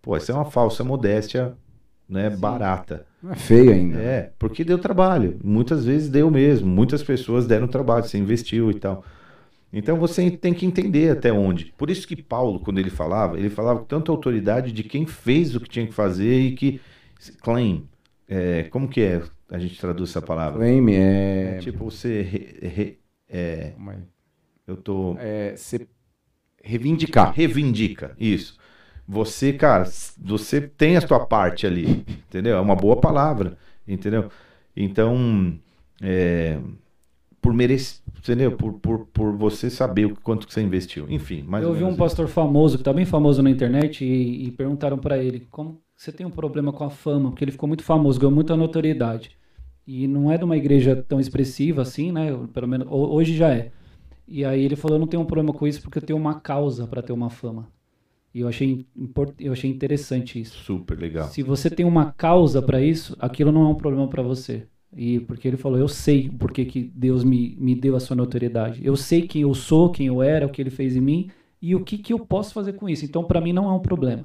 Pô, 0.00 0.16
isso 0.16 0.30
é 0.30 0.34
uma 0.34 0.44
falsa 0.50 0.84
modéstia, 0.84 1.56
né, 2.08 2.30
barata. 2.30 3.04
Não 3.22 3.32
é 3.32 3.36
feio 3.36 3.72
ainda. 3.72 3.98
É, 3.98 4.32
porque 4.38 4.64
deu 4.64 4.78
trabalho. 4.78 5.38
Muitas 5.42 5.84
vezes 5.84 6.08
deu 6.08 6.30
mesmo. 6.30 6.66
Muitas 6.68 7.02
pessoas 7.02 7.46
deram 7.46 7.66
trabalho, 7.68 8.04
você 8.04 8.16
investiu 8.18 8.70
e 8.70 8.74
tal. 8.74 9.04
Então 9.72 9.98
você 9.98 10.30
tem 10.30 10.54
que 10.54 10.64
entender 10.64 11.10
até 11.10 11.30
onde. 11.32 11.66
Por 11.76 11.90
isso 11.90 12.06
que 12.08 12.16
Paulo, 12.22 12.60
quando 12.60 12.78
ele 12.78 12.88
falava, 12.90 13.36
ele 13.38 13.50
falava 13.50 13.80
com 13.80 13.84
tanta 13.84 14.10
autoridade 14.10 14.72
de 14.72 14.82
quem 14.82 15.04
fez 15.04 15.54
o 15.54 15.60
que 15.60 15.68
tinha 15.68 15.86
que 15.86 15.92
fazer 15.92 16.40
e 16.40 16.52
que 16.52 16.80
claim. 17.42 17.86
É, 18.26 18.62
como 18.64 18.88
que 18.88 19.00
é? 19.02 19.22
A 19.50 19.58
gente 19.58 19.78
traduz 19.80 20.10
essa 20.10 20.22
palavra. 20.22 20.58
Claim 20.58 20.90
é. 20.92 21.54
É 21.56 21.58
tipo 21.58 21.90
você 21.90 22.22
re- 22.22 22.56
re- 22.62 22.98
é, 23.28 23.72
eu 24.66 24.76
tô 24.76 25.16
É, 25.18 25.54
se 25.56 25.86
reivindicar. 26.62 27.32
reivindica 27.34 28.14
isso. 28.18 28.56
Você, 29.08 29.52
cara, 29.54 29.84
você 30.18 30.60
tem 30.60 30.96
a 30.96 31.00
sua 31.00 31.26
parte 31.26 31.66
ali, 31.66 32.04
entendeu? 32.08 32.56
É 32.58 32.60
uma 32.60 32.76
boa 32.76 32.96
palavra, 33.00 33.56
entendeu? 33.86 34.30
Então, 34.76 35.58
é, 36.02 36.58
por 37.42 37.54
merecer, 37.54 38.02
entendeu? 38.18 38.52
Por, 38.56 38.74
por, 38.74 39.06
por 39.06 39.36
você 39.36 39.70
saber 39.70 40.06
o 40.06 40.16
quanto 40.20 40.46
que 40.46 40.54
você 40.54 40.62
investiu. 40.62 41.06
Enfim, 41.10 41.42
mais 41.42 41.64
Eu 41.64 41.68
ou 41.68 41.74
ouvi 41.74 41.82
um 41.84 41.88
menos 41.88 41.96
pastor 41.96 42.28
famoso, 42.28 42.78
que 42.78 42.84
tá 42.84 42.92
bem 42.92 43.04
famoso 43.04 43.42
na 43.42 43.50
internet, 43.50 44.04
e, 44.04 44.46
e 44.46 44.52
perguntaram 44.52 44.98
pra 44.98 45.18
ele 45.18 45.40
como 45.50 45.82
você 45.96 46.12
tem 46.12 46.24
um 46.26 46.30
problema 46.30 46.72
com 46.72 46.84
a 46.84 46.90
fama, 46.90 47.30
porque 47.30 47.44
ele 47.44 47.50
ficou 47.52 47.66
muito 47.68 47.82
famoso, 47.82 48.18
ganhou 48.20 48.32
muita 48.34 48.56
notoriedade. 48.56 49.36
E 49.86 50.06
não 50.06 50.30
é 50.30 50.38
de 50.38 50.44
uma 50.44 50.56
igreja 50.56 50.94
tão 51.08 51.18
expressiva 51.18 51.82
assim, 51.82 52.12
né? 52.12 52.28
Pelo 52.52 52.68
menos 52.68 52.86
ho- 52.88 53.12
hoje 53.14 53.34
já 53.36 53.52
é. 53.54 53.72
E 54.28 54.44
aí 54.44 54.62
ele 54.64 54.76
falou, 54.76 54.96
eu 54.96 55.00
não 55.00 55.06
tenho 55.08 55.22
um 55.22 55.26
problema 55.26 55.52
com 55.54 55.66
isso 55.66 55.82
porque 55.82 55.98
eu 55.98 56.02
tenho 56.02 56.18
uma 56.18 56.40
causa 56.40 56.86
pra 56.86 57.02
ter 57.02 57.12
uma 57.12 57.30
fama. 57.30 57.68
E 58.38 58.40
eu 58.40 58.46
achei, 58.46 58.86
eu 59.40 59.52
achei 59.52 59.68
interessante 59.68 60.40
isso. 60.40 60.62
Super 60.62 60.96
legal. 60.96 61.26
Se 61.26 61.42
você 61.42 61.68
tem 61.68 61.84
uma 61.84 62.12
causa 62.12 62.62
pra 62.62 62.80
isso, 62.80 63.16
aquilo 63.18 63.50
não 63.50 63.62
é 63.62 63.68
um 63.68 63.74
problema 63.74 64.06
pra 64.06 64.22
você. 64.22 64.68
E 64.96 65.18
porque 65.18 65.48
ele 65.48 65.56
falou, 65.56 65.76
eu 65.76 65.88
sei 65.88 66.30
por 66.30 66.52
que 66.52 66.88
Deus 66.94 67.24
me, 67.24 67.56
me 67.58 67.74
deu 67.74 67.96
a 67.96 68.00
sua 68.00 68.14
notoriedade. 68.14 68.80
Eu 68.84 68.94
sei 68.94 69.22
quem 69.22 69.42
eu 69.42 69.52
sou, 69.54 69.90
quem 69.90 70.06
eu 70.06 70.22
era, 70.22 70.46
o 70.46 70.50
que 70.50 70.62
ele 70.62 70.70
fez 70.70 70.94
em 70.94 71.00
mim 71.00 71.30
e 71.60 71.74
o 71.74 71.82
que 71.82 71.98
que 71.98 72.12
eu 72.12 72.20
posso 72.20 72.54
fazer 72.54 72.74
com 72.74 72.88
isso. 72.88 73.04
Então, 73.04 73.24
pra 73.24 73.40
mim 73.40 73.52
não 73.52 73.68
é 73.68 73.72
um 73.72 73.80
problema. 73.80 74.24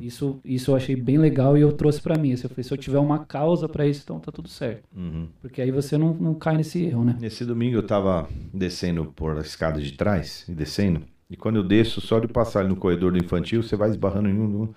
Isso, 0.00 0.40
isso 0.44 0.72
eu 0.72 0.76
achei 0.76 0.96
bem 0.96 1.18
legal 1.18 1.56
e 1.56 1.60
eu 1.60 1.72
trouxe 1.72 2.00
pra 2.00 2.18
mim. 2.18 2.32
Eu 2.32 2.48
falei, 2.48 2.64
se 2.64 2.72
eu 2.72 2.76
tiver 2.76 2.98
uma 2.98 3.24
causa 3.24 3.68
pra 3.68 3.86
isso, 3.86 4.00
então 4.02 4.18
tá 4.18 4.32
tudo 4.32 4.48
certo. 4.48 4.82
Uhum. 4.94 5.28
Porque 5.40 5.62
aí 5.62 5.70
você 5.70 5.96
não, 5.96 6.12
não 6.14 6.34
cai 6.34 6.56
nesse 6.56 6.82
erro, 6.82 7.04
né? 7.04 7.16
Nesse 7.20 7.44
domingo 7.44 7.76
eu 7.76 7.82
tava 7.82 8.28
descendo 8.52 9.06
por 9.14 9.36
a 9.36 9.40
escada 9.40 9.80
de 9.80 9.92
trás 9.92 10.44
e 10.48 10.52
descendo. 10.52 11.02
E 11.32 11.36
quando 11.36 11.56
eu 11.56 11.62
desço, 11.62 11.98
só 11.98 12.20
de 12.20 12.28
passar 12.28 12.60
ali 12.60 12.68
no 12.68 12.76
corredor 12.76 13.10
do 13.10 13.16
infantil, 13.16 13.62
você 13.62 13.74
vai 13.74 13.88
esbarrando 13.88 14.28
em 14.28 14.38
um. 14.38 14.70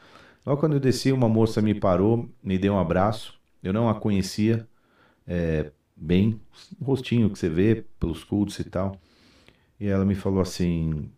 Logo 0.45 0.57
quando 0.57 0.71
eu 0.71 0.79
desci, 0.79 1.11
uma 1.11 1.27
moça 1.27 1.61
me 1.61 1.75
parou, 1.75 2.29
me 2.41 2.57
deu 2.57 2.75
um 2.75 2.79
abraço. 2.79 3.37
Eu 3.61 3.73
não 3.73 3.89
a 3.89 3.93
conhecia 3.93 4.65
é, 5.27 5.69
bem, 5.93 6.39
o 6.79 6.85
rostinho 6.85 7.29
que 7.29 7.37
você 7.37 7.49
vê 7.49 7.83
pelos 7.99 8.23
cultos 8.23 8.57
e 8.59 8.63
tal. 8.63 8.97
E 9.77 9.85
ela 9.85 10.05
me 10.05 10.15
falou 10.15 10.39
assim: 10.39 11.11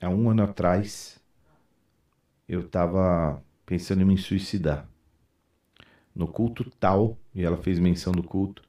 há 0.00 0.08
um 0.08 0.30
ano 0.30 0.42
atrás, 0.42 1.20
eu 2.48 2.66
tava 2.66 3.42
pensando 3.66 4.00
em 4.00 4.06
me 4.06 4.16
suicidar. 4.16 4.88
No 6.16 6.26
culto 6.26 6.64
tal, 6.80 7.18
e 7.34 7.44
ela 7.44 7.58
fez 7.58 7.78
menção 7.78 8.10
do 8.10 8.22
culto, 8.22 8.62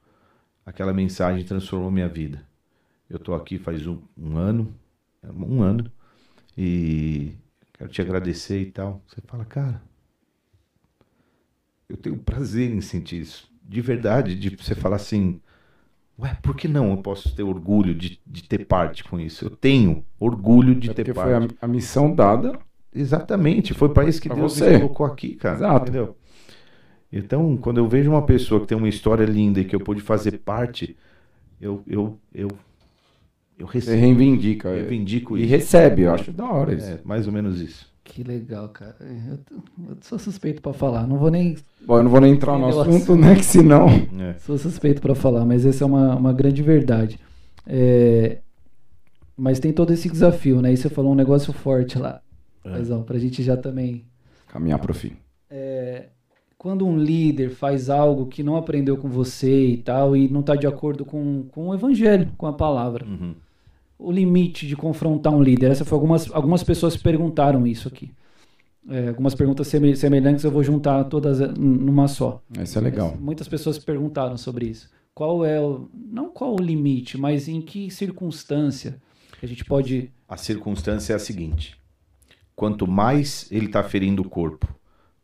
aquela 0.66 0.92
mensagem 0.92 1.46
transformou 1.46 1.90
minha 1.90 2.10
vida. 2.10 2.46
Eu 3.08 3.18
tô 3.18 3.32
aqui 3.32 3.56
faz 3.56 3.86
um, 3.86 4.02
um 4.18 4.36
ano, 4.36 4.74
um 5.34 5.62
ano, 5.62 5.90
e 6.58 7.34
quero 7.74 7.90
te 7.90 8.02
agradecer 8.02 8.60
e 8.62 8.72
tal. 8.72 9.02
Você 9.08 9.20
fala, 9.22 9.44
cara, 9.44 9.82
eu 11.88 11.96
tenho 11.96 12.16
prazer 12.18 12.70
em 12.70 12.80
sentir 12.80 13.20
isso. 13.20 13.48
De 13.62 13.80
verdade, 13.80 14.34
de 14.38 14.50
você 14.56 14.74
falar 14.74 14.96
assim, 14.96 15.40
ué, 16.18 16.34
por 16.42 16.56
que 16.56 16.68
não 16.68 16.92
eu 16.92 16.98
posso 16.98 17.34
ter 17.34 17.42
orgulho 17.44 17.94
de, 17.94 18.20
de 18.26 18.44
ter 18.44 18.66
parte 18.66 19.04
com 19.04 19.20
isso? 19.20 19.46
Eu 19.46 19.50
tenho 19.50 20.04
orgulho 20.18 20.74
de 20.74 20.90
É 20.90 20.94
ter 20.94 21.04
porque 21.04 21.12
parte. 21.12 21.30
foi 21.32 21.34
a, 21.34 21.64
a 21.66 21.68
missão 21.68 22.14
dada. 22.14 22.58
Exatamente, 22.92 23.74
foi 23.74 23.92
para 23.92 24.08
isso 24.08 24.20
que 24.20 24.28
Deus 24.28 24.52
você. 24.52 24.70
me 24.70 24.70
colocou 24.70 25.06
aqui, 25.06 25.34
cara. 25.36 25.56
Exato. 25.58 25.82
Entendeu? 25.82 26.16
Então, 27.12 27.56
quando 27.56 27.78
eu 27.78 27.88
vejo 27.88 28.10
uma 28.10 28.24
pessoa 28.26 28.60
que 28.60 28.66
tem 28.66 28.76
uma 28.78 28.88
história 28.88 29.24
linda 29.24 29.60
e 29.60 29.64
que 29.64 29.74
eu 29.76 29.80
pude 29.80 30.00
fazer 30.02 30.38
parte, 30.40 30.96
eu 31.60 31.82
eu 31.86 32.18
eu 32.34 32.48
eu 33.58 33.66
Você 33.66 33.78
recebo, 33.78 33.98
reivindica. 34.00 34.68
eu 34.68 34.74
reivindico 34.76 35.36
E 35.36 35.42
isso. 35.42 35.50
recebe, 35.50 36.02
eu 36.02 36.12
acho 36.14 36.32
da 36.32 36.44
hora 36.50 36.74
isso. 36.74 36.86
É, 36.90 37.00
mais 37.04 37.26
ou 37.26 37.32
menos 37.32 37.60
isso. 37.60 37.86
Que 38.04 38.22
legal, 38.22 38.68
cara. 38.68 38.96
Eu, 39.00 39.38
eu 39.90 39.96
sou 40.00 40.18
suspeito 40.18 40.62
pra 40.62 40.72
falar. 40.72 41.06
Não 41.06 41.18
vou 41.18 41.30
nem. 41.30 41.56
Bom, 41.84 41.98
eu 41.98 42.02
não 42.04 42.10
vou 42.10 42.20
nem 42.20 42.32
entrar 42.32 42.56
no 42.58 42.68
Entendeu? 42.68 42.80
assunto, 42.82 43.16
né? 43.16 43.34
Que 43.34 43.44
senão. 43.44 43.88
É. 44.20 44.34
Sou 44.38 44.56
suspeito 44.56 45.02
pra 45.02 45.14
falar, 45.14 45.44
mas 45.44 45.66
essa 45.66 45.82
é 45.82 45.86
uma, 45.86 46.14
uma 46.14 46.32
grande 46.32 46.62
verdade. 46.62 47.18
É, 47.66 48.38
Mas 49.36 49.58
tem 49.58 49.72
todo 49.72 49.92
esse 49.92 50.08
desafio, 50.08 50.62
né? 50.62 50.72
E 50.72 50.76
você 50.76 50.88
falou 50.88 51.12
um 51.12 51.16
negócio 51.16 51.52
forte 51.52 51.98
lá. 51.98 52.20
É. 52.64 52.70
Paizão, 52.70 53.02
pra 53.02 53.18
gente 53.18 53.42
já 53.42 53.56
também. 53.56 54.04
Caminhar 54.48 54.78
pro 54.78 54.94
fim. 54.94 55.12
É, 55.50 56.06
Quando 56.56 56.86
um 56.86 56.96
líder 56.96 57.50
faz 57.50 57.90
algo 57.90 58.26
que 58.26 58.42
não 58.42 58.56
aprendeu 58.56 58.96
com 58.96 59.08
você 59.08 59.66
e 59.66 59.76
tal, 59.78 60.16
e 60.16 60.28
não 60.28 60.42
tá 60.42 60.54
de 60.54 60.66
acordo 60.66 61.04
com, 61.04 61.42
com 61.50 61.68
o 61.68 61.74
evangelho, 61.74 62.30
com 62.38 62.46
a 62.46 62.52
palavra. 62.52 63.04
Uhum. 63.04 63.34
O 63.98 64.12
limite 64.12 64.66
de 64.66 64.76
confrontar 64.76 65.32
um 65.32 65.42
líder. 65.42 65.70
Essa 65.70 65.84
foi 65.84 65.96
algumas, 65.96 66.30
algumas 66.32 66.62
pessoas 66.62 66.96
perguntaram 66.96 67.66
isso 67.66 67.88
aqui. 67.88 68.10
É, 68.88 69.08
algumas 69.08 69.34
perguntas 69.34 69.66
seme- 69.66 69.96
semelhantes 69.96 70.44
eu 70.44 70.50
vou 70.50 70.62
juntar 70.62 71.04
todas 71.04 71.40
eh, 71.40 71.48
numa 71.58 72.06
só. 72.06 72.42
Isso 72.62 72.78
é 72.78 72.82
legal. 72.82 73.16
Muitas 73.18 73.48
pessoas 73.48 73.78
perguntaram 73.78 74.36
sobre 74.36 74.66
isso. 74.66 74.88
Qual 75.14 75.44
é 75.44 75.60
o. 75.60 75.88
Não 75.94 76.28
qual 76.30 76.54
o 76.54 76.62
limite, 76.62 77.18
mas 77.18 77.48
em 77.48 77.60
que 77.60 77.90
circunstância 77.90 79.00
a 79.42 79.46
gente 79.46 79.64
pode. 79.64 80.12
A 80.28 80.36
circunstância 80.36 81.14
é 81.14 81.16
a 81.16 81.18
seguinte: 81.18 81.76
quanto 82.54 82.86
mais 82.86 83.48
ele 83.50 83.66
está 83.66 83.82
ferindo 83.82 84.22
o 84.22 84.28
corpo 84.28 84.68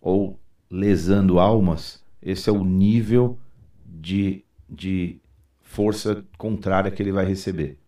ou 0.00 0.38
lesando 0.70 1.38
almas, 1.38 2.02
esse 2.22 2.48
é 2.48 2.52
o 2.52 2.64
nível 2.64 3.38
de, 3.86 4.42
de 4.68 5.20
força 5.60 6.24
contrária 6.38 6.90
que 6.90 7.02
ele 7.02 7.12
vai 7.12 7.26
receber. 7.26 7.78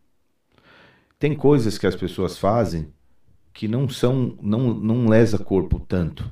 Tem 1.24 1.34
coisas 1.34 1.78
que 1.78 1.86
as 1.86 1.96
pessoas 1.96 2.36
fazem 2.36 2.92
que 3.54 3.66
não 3.66 3.88
são, 3.88 4.36
não, 4.42 4.74
não 4.74 5.08
lesa 5.08 5.38
corpo 5.38 5.80
tanto. 5.80 6.30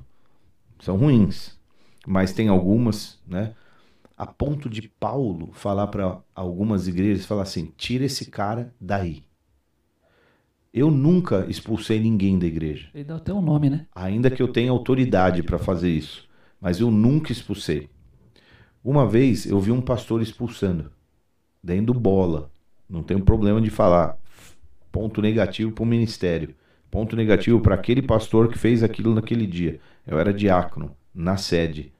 São 0.78 0.98
ruins. 0.98 1.58
Mas 2.06 2.34
tem 2.34 2.48
algumas, 2.48 3.18
né? 3.26 3.54
A 4.18 4.26
ponto 4.26 4.68
de 4.68 4.82
Paulo 4.82 5.48
falar 5.54 5.86
para 5.86 6.20
algumas 6.34 6.88
igrejas, 6.88 7.24
falar 7.24 7.44
assim, 7.44 7.72
tira 7.74 8.04
esse 8.04 8.26
cara 8.30 8.74
daí. 8.78 9.24
Eu 10.74 10.90
nunca 10.90 11.46
expulsei 11.48 11.98
ninguém 11.98 12.38
da 12.38 12.44
igreja, 12.44 12.90
Ele 12.92 13.04
dá 13.04 13.16
até 13.16 13.32
um 13.32 13.40
nome, 13.40 13.70
né? 13.70 13.86
ainda 13.94 14.30
que 14.30 14.42
eu 14.42 14.48
tenha 14.48 14.70
autoridade 14.70 15.42
para 15.42 15.58
fazer 15.58 15.88
isso, 15.88 16.28
mas 16.60 16.80
eu 16.80 16.90
nunca 16.90 17.32
expulsei. 17.32 17.88
Uma 18.84 19.08
vez 19.08 19.46
eu 19.46 19.58
vi 19.58 19.72
um 19.72 19.80
pastor 19.80 20.20
expulsando, 20.20 20.92
dentro 21.64 21.94
bola. 21.94 22.52
Não 22.86 23.02
tem 23.02 23.18
problema 23.18 23.58
de 23.58 23.70
falar. 23.70 24.18
Ponto 24.92 25.22
negativo 25.22 25.72
para 25.72 25.82
o 25.82 25.86
ministério. 25.86 26.54
Ponto 26.90 27.16
negativo 27.16 27.58
para 27.60 27.74
aquele 27.74 28.02
pastor 28.02 28.48
que 28.48 28.58
fez 28.58 28.82
aquilo 28.82 29.14
naquele 29.14 29.46
dia. 29.46 29.80
Eu 30.06 30.18
era 30.18 30.32
diácono, 30.32 30.94
na 31.14 31.38
sede. 31.38 31.90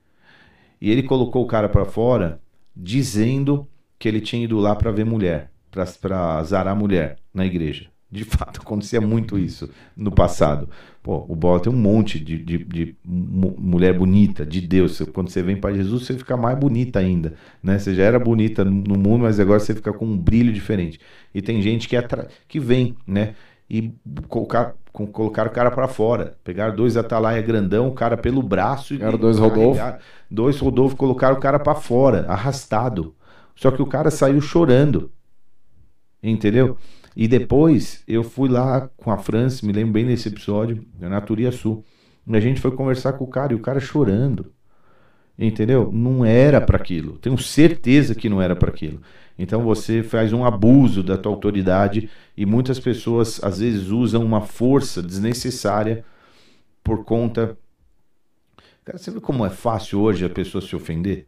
E 0.78 0.90
ele 0.90 1.03
colocou 1.03 1.43
o 1.43 1.47
cara 1.47 1.68
para 1.68 1.86
fora, 1.86 2.40
dizendo 2.76 3.66
que 3.99 4.07
ele 4.07 4.20
tinha 4.20 4.45
ido 4.45 4.59
lá 4.59 4.76
para 4.76 4.90
ver 4.90 5.07
mulher, 5.07 5.51
para 5.70 6.43
zarar 6.43 6.76
mulher 6.76 7.16
na 7.32 7.47
igreja. 7.47 7.91
De 8.13 8.25
fato, 8.25 8.61
acontecia 8.61 9.01
muito 9.01 9.39
isso 9.39 9.71
no 9.97 10.13
passado. 10.13 10.69
Pô, 11.03 11.25
o 11.27 11.35
Bola 11.35 11.61
tem 11.61 11.73
um 11.73 11.77
monte 11.77 12.21
de, 12.21 12.37
de, 12.37 12.59
de 12.59 12.97
mulher 13.03 13.97
bonita, 13.97 14.45
de 14.45 14.61
Deus. 14.61 15.01
Quando 15.15 15.31
você 15.31 15.43
vem 15.43 15.57
para 15.57 15.75
Jesus, 15.75 16.05
você 16.05 16.19
fica 16.19 16.37
mais 16.37 16.59
bonita 16.59 16.99
ainda. 16.99 17.33
Né? 17.63 17.79
Você 17.79 17.95
já 17.95 18.03
era 18.03 18.19
bonita 18.19 18.67
no 18.67 18.99
mundo, 18.99 19.23
mas 19.23 19.41
agora 19.41 19.59
você 19.59 19.75
fica 19.75 19.95
com 19.95 20.05
um 20.05 20.19
brilho 20.19 20.53
diferente. 20.53 21.01
E 21.35 21.41
tem 21.41 21.63
gente 21.63 21.89
que, 21.89 21.97
atra... 21.97 22.29
que 22.47 22.61
vem, 22.61 22.95
né? 23.07 23.35
E 23.69 23.91
colocar, 24.29 24.75
colocar 24.93 25.47
o 25.47 25.51
cara 25.51 25.71
para 25.71 25.89
fora. 25.89 26.37
Pegaram 26.45 26.77
dois 26.77 26.99
atalaia 26.99 27.41
grandão, 27.41 27.89
o 27.89 27.95
cara 27.95 28.19
pelo 28.19 28.43
braço. 28.43 28.93
Pegaram 28.93 29.17
dois 29.17 29.39
Rodolfo. 29.39 29.81
Dois 30.31 30.59
Rodolfo, 30.59 30.97
colocaram 30.97 31.37
o 31.37 31.41
cara 31.41 31.59
para 31.59 31.75
fora, 31.75 32.27
arrastado. 32.29 33.15
Só 33.57 33.71
que 33.71 33.81
o 33.81 33.87
cara 33.87 34.11
saiu 34.11 34.43
chorando. 34.43 35.11
Entendeu? 36.23 36.77
E 37.17 37.29
depois 37.29 38.03
eu 38.09 38.23
fui 38.25 38.49
lá 38.49 38.89
com 38.97 39.11
a 39.11 39.19
França, 39.19 39.67
me 39.67 39.73
lembro 39.73 39.93
bem 39.93 40.07
desse 40.07 40.29
episódio, 40.29 40.85
na 40.99 41.21
Turia 41.21 41.53
Sul. 41.53 41.85
E 42.27 42.37
a 42.37 42.41
gente 42.41 42.61
foi 42.61 42.71
conversar 42.73 43.15
com 43.15 43.25
o 43.25 43.29
cara 43.29 43.53
e 43.53 43.57
o 43.57 43.61
cara 43.61 43.81
chorando. 43.81 44.53
Entendeu? 45.39 45.91
Não 45.93 46.25
era 46.25 46.61
para 46.61 46.77
aquilo. 46.77 47.19
Tenho 47.19 47.37
certeza 47.39 48.15
que 48.15 48.29
não 48.29 48.41
era 48.41 48.55
para 48.55 48.71
aquilo. 48.71 49.01
Então 49.39 49.63
você 49.63 50.03
faz 50.03 50.33
um 50.33 50.45
abuso 50.45 51.03
da 51.03 51.17
tua 51.17 51.33
autoridade 51.33 52.09
e 52.37 52.47
muitas 52.47 52.79
pessoas 52.79 53.43
às 53.43 53.59
vezes 53.59 53.89
usam 53.89 54.25
uma 54.25 54.43
força 54.43 55.03
desnecessária 55.03 56.05
por 56.85 57.05
conta. 57.05 57.57
Cara, 58.85 58.99
você 58.99 59.11
vê 59.11 59.21
como 59.21 59.45
é 59.45 59.51
fácil 59.51 60.01
hoje 60.01 60.25
a 60.25 60.31
pessoa 60.31 60.61
se 60.61 60.77
ofender? 60.77 61.27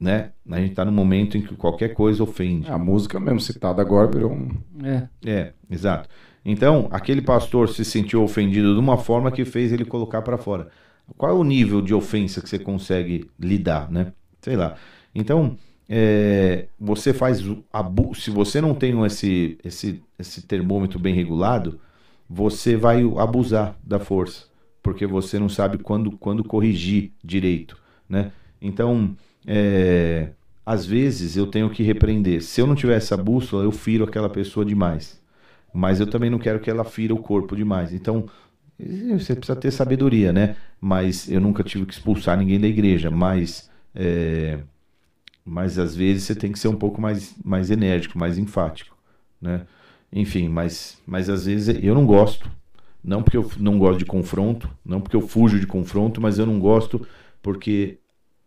Né? 0.00 0.32
A 0.50 0.56
gente 0.58 0.70
está 0.70 0.84
num 0.84 0.92
momento 0.92 1.38
em 1.38 1.42
que 1.42 1.54
qualquer 1.54 1.94
coisa 1.94 2.22
ofende. 2.22 2.70
A 2.70 2.78
música 2.78 3.18
mesmo 3.18 3.40
citada 3.40 3.80
agora 3.80 4.06
virou 4.06 4.32
um. 4.32 4.50
É. 4.82 5.08
É, 5.24 5.52
exato. 5.70 6.08
Então, 6.44 6.88
aquele 6.90 7.22
pastor 7.22 7.68
se 7.68 7.84
sentiu 7.84 8.22
ofendido 8.22 8.74
de 8.74 8.80
uma 8.80 8.98
forma 8.98 9.30
que 9.32 9.44
fez 9.44 9.72
ele 9.72 9.84
colocar 9.84 10.20
para 10.22 10.36
fora. 10.36 10.68
Qual 11.16 11.30
é 11.30 11.34
o 11.34 11.44
nível 11.44 11.80
de 11.80 11.94
ofensa 11.94 12.40
que 12.40 12.48
você 12.48 12.58
consegue 12.58 13.30
lidar, 13.38 13.90
né? 13.90 14.12
Sei 14.40 14.56
lá. 14.56 14.74
Então, 15.14 15.56
é, 15.88 16.66
você 16.78 17.12
faz 17.12 17.42
abuso. 17.72 18.20
Se 18.20 18.30
você 18.30 18.60
não 18.60 18.74
tem 18.74 19.02
esse, 19.04 19.58
esse, 19.64 20.02
esse 20.18 20.42
termômetro 20.42 20.98
bem 20.98 21.14
regulado, 21.14 21.80
você 22.28 22.76
vai 22.76 23.02
abusar 23.18 23.78
da 23.82 23.98
força, 23.98 24.46
porque 24.82 25.06
você 25.06 25.38
não 25.38 25.48
sabe 25.48 25.78
quando, 25.78 26.10
quando 26.12 26.44
corrigir 26.44 27.12
direito, 27.22 27.76
né? 28.08 28.32
Então, 28.60 29.14
é, 29.46 30.28
às 30.64 30.86
vezes 30.86 31.36
eu 31.36 31.46
tenho 31.46 31.70
que 31.70 31.82
repreender. 31.82 32.42
Se 32.42 32.60
eu 32.60 32.66
não 32.66 32.74
tiver 32.74 32.96
essa 32.96 33.16
bússola, 33.16 33.64
eu 33.64 33.72
firo 33.72 34.04
aquela 34.04 34.28
pessoa 34.28 34.64
demais. 34.64 35.20
Mas 35.72 36.00
eu 36.00 36.06
também 36.06 36.30
não 36.30 36.38
quero 36.38 36.60
que 36.60 36.70
ela 36.70 36.84
fira 36.84 37.12
o 37.12 37.18
corpo 37.18 37.56
demais. 37.56 37.92
Então, 37.92 38.26
você 38.78 39.34
precisa 39.34 39.56
ter 39.56 39.70
sabedoria, 39.70 40.32
né? 40.32 40.56
Mas 40.80 41.30
eu 41.30 41.40
nunca 41.40 41.62
tive 41.62 41.86
que 41.86 41.92
expulsar 41.92 42.38
ninguém 42.38 42.60
da 42.60 42.66
igreja. 42.66 43.10
Mas, 43.10 43.70
é, 43.94 44.60
mas 45.44 45.78
às 45.78 45.94
vezes 45.94 46.24
você 46.24 46.34
tem 46.34 46.52
que 46.52 46.58
ser 46.58 46.68
um 46.68 46.76
pouco 46.76 47.00
mais, 47.00 47.34
mais 47.44 47.70
enérgico, 47.70 48.18
mais 48.18 48.38
enfático, 48.38 48.96
né? 49.40 49.66
Enfim, 50.12 50.48
mas, 50.48 50.98
mas 51.06 51.28
às 51.28 51.46
vezes 51.46 51.82
eu 51.82 51.94
não 51.94 52.06
gosto. 52.06 52.48
Não 53.02 53.22
porque 53.22 53.36
eu 53.36 53.50
não 53.58 53.78
gosto 53.78 53.98
de 53.98 54.06
confronto, 54.06 54.70
não 54.84 55.00
porque 55.00 55.16
eu 55.16 55.20
fujo 55.20 55.60
de 55.60 55.66
confronto, 55.66 56.20
mas 56.20 56.38
eu 56.38 56.46
não 56.46 56.58
gosto 56.58 57.06
porque 57.42 57.98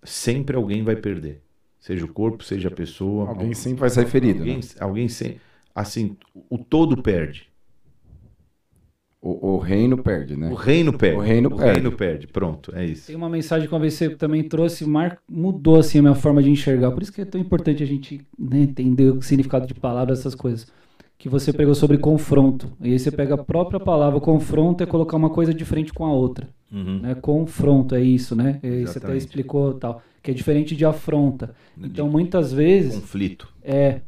sempre 0.04 0.56
alguém 0.56 0.84
vai 0.84 0.96
perder. 0.96 1.42
Seja 1.80 2.06
o 2.06 2.08
corpo, 2.08 2.44
seja 2.44 2.68
a 2.68 2.72
pessoa. 2.72 3.30
Alguém 3.30 3.54
sempre 3.54 3.80
vai 3.80 3.90
sair 3.90 4.08
ferido. 4.08 4.40
Alguém, 4.40 4.58
né? 4.58 4.64
alguém 4.80 5.08
sempre. 5.08 5.40
Assim, 5.74 6.18
o 6.50 6.58
todo 6.58 7.02
perde. 7.02 7.48
O, 9.22 9.56
o, 9.56 9.58
reino 9.58 9.98
perde, 9.98 10.38
né? 10.38 10.50
O 10.50 10.54
reino 10.54 10.94
perde. 10.94 11.18
O 11.18 11.22
reino, 11.22 11.50
o 11.50 11.56
perde. 11.56 11.74
reino 11.74 11.92
perde. 11.92 12.28
Pronto, 12.28 12.72
é 12.76 12.86
isso. 12.86 13.08
Tem 13.08 13.16
uma 13.16 13.30
mensagem 13.30 13.68
que 13.68 13.74
uma 13.74 13.80
vez 13.80 13.94
você 13.94 14.10
também 14.10 14.44
trouxe, 14.44 14.86
Mar... 14.86 15.18
mudou 15.30 15.78
assim 15.78 16.00
a 16.00 16.02
minha 16.02 16.16
forma 16.16 16.42
de 16.42 16.50
enxergar. 16.50 16.92
Por 16.92 17.02
isso 17.02 17.12
que 17.12 17.22
é 17.22 17.26
tão 17.26 17.40
importante 17.40 17.82
a 17.82 17.86
gente 17.86 18.22
né, 18.38 18.60
entender 18.60 19.12
o 19.12 19.22
significado 19.22 19.66
de 19.66 19.74
palavras, 19.74 20.20
essas 20.20 20.36
coisas. 20.36 20.68
Que 21.18 21.28
você 21.28 21.52
pegou 21.52 21.74
sobre 21.74 21.98
confronto. 21.98 22.72
E 22.80 22.92
aí 22.92 23.00
você 23.00 23.12
pega 23.12 23.34
a 23.34 23.38
própria 23.38 23.80
palavra 23.80 24.20
confronto 24.20 24.82
e 24.82 24.86
é 24.86 24.88
colocar 24.88 25.18
uma 25.18 25.30
coisa 25.30 25.54
de 25.54 25.66
frente 25.66 25.92
com 25.92 26.06
a 26.06 26.12
outra. 26.12 26.48
Uhum. 26.72 27.00
Né? 27.00 27.16
Confronto, 27.16 27.96
é 27.96 28.02
isso, 28.02 28.36
né? 28.36 28.60
E 28.62 28.86
você 28.86 28.98
até 28.98 29.16
explicou 29.16 29.74
tal. 29.74 30.02
Que 30.22 30.32
é 30.32 30.34
diferente 30.34 30.76
de 30.76 30.86
afronta. 30.86 31.56
Então, 31.82 32.10
muitas 32.10 32.52
vezes. 32.52 32.96
Conflito. 32.96 33.48
É, 33.64 34.02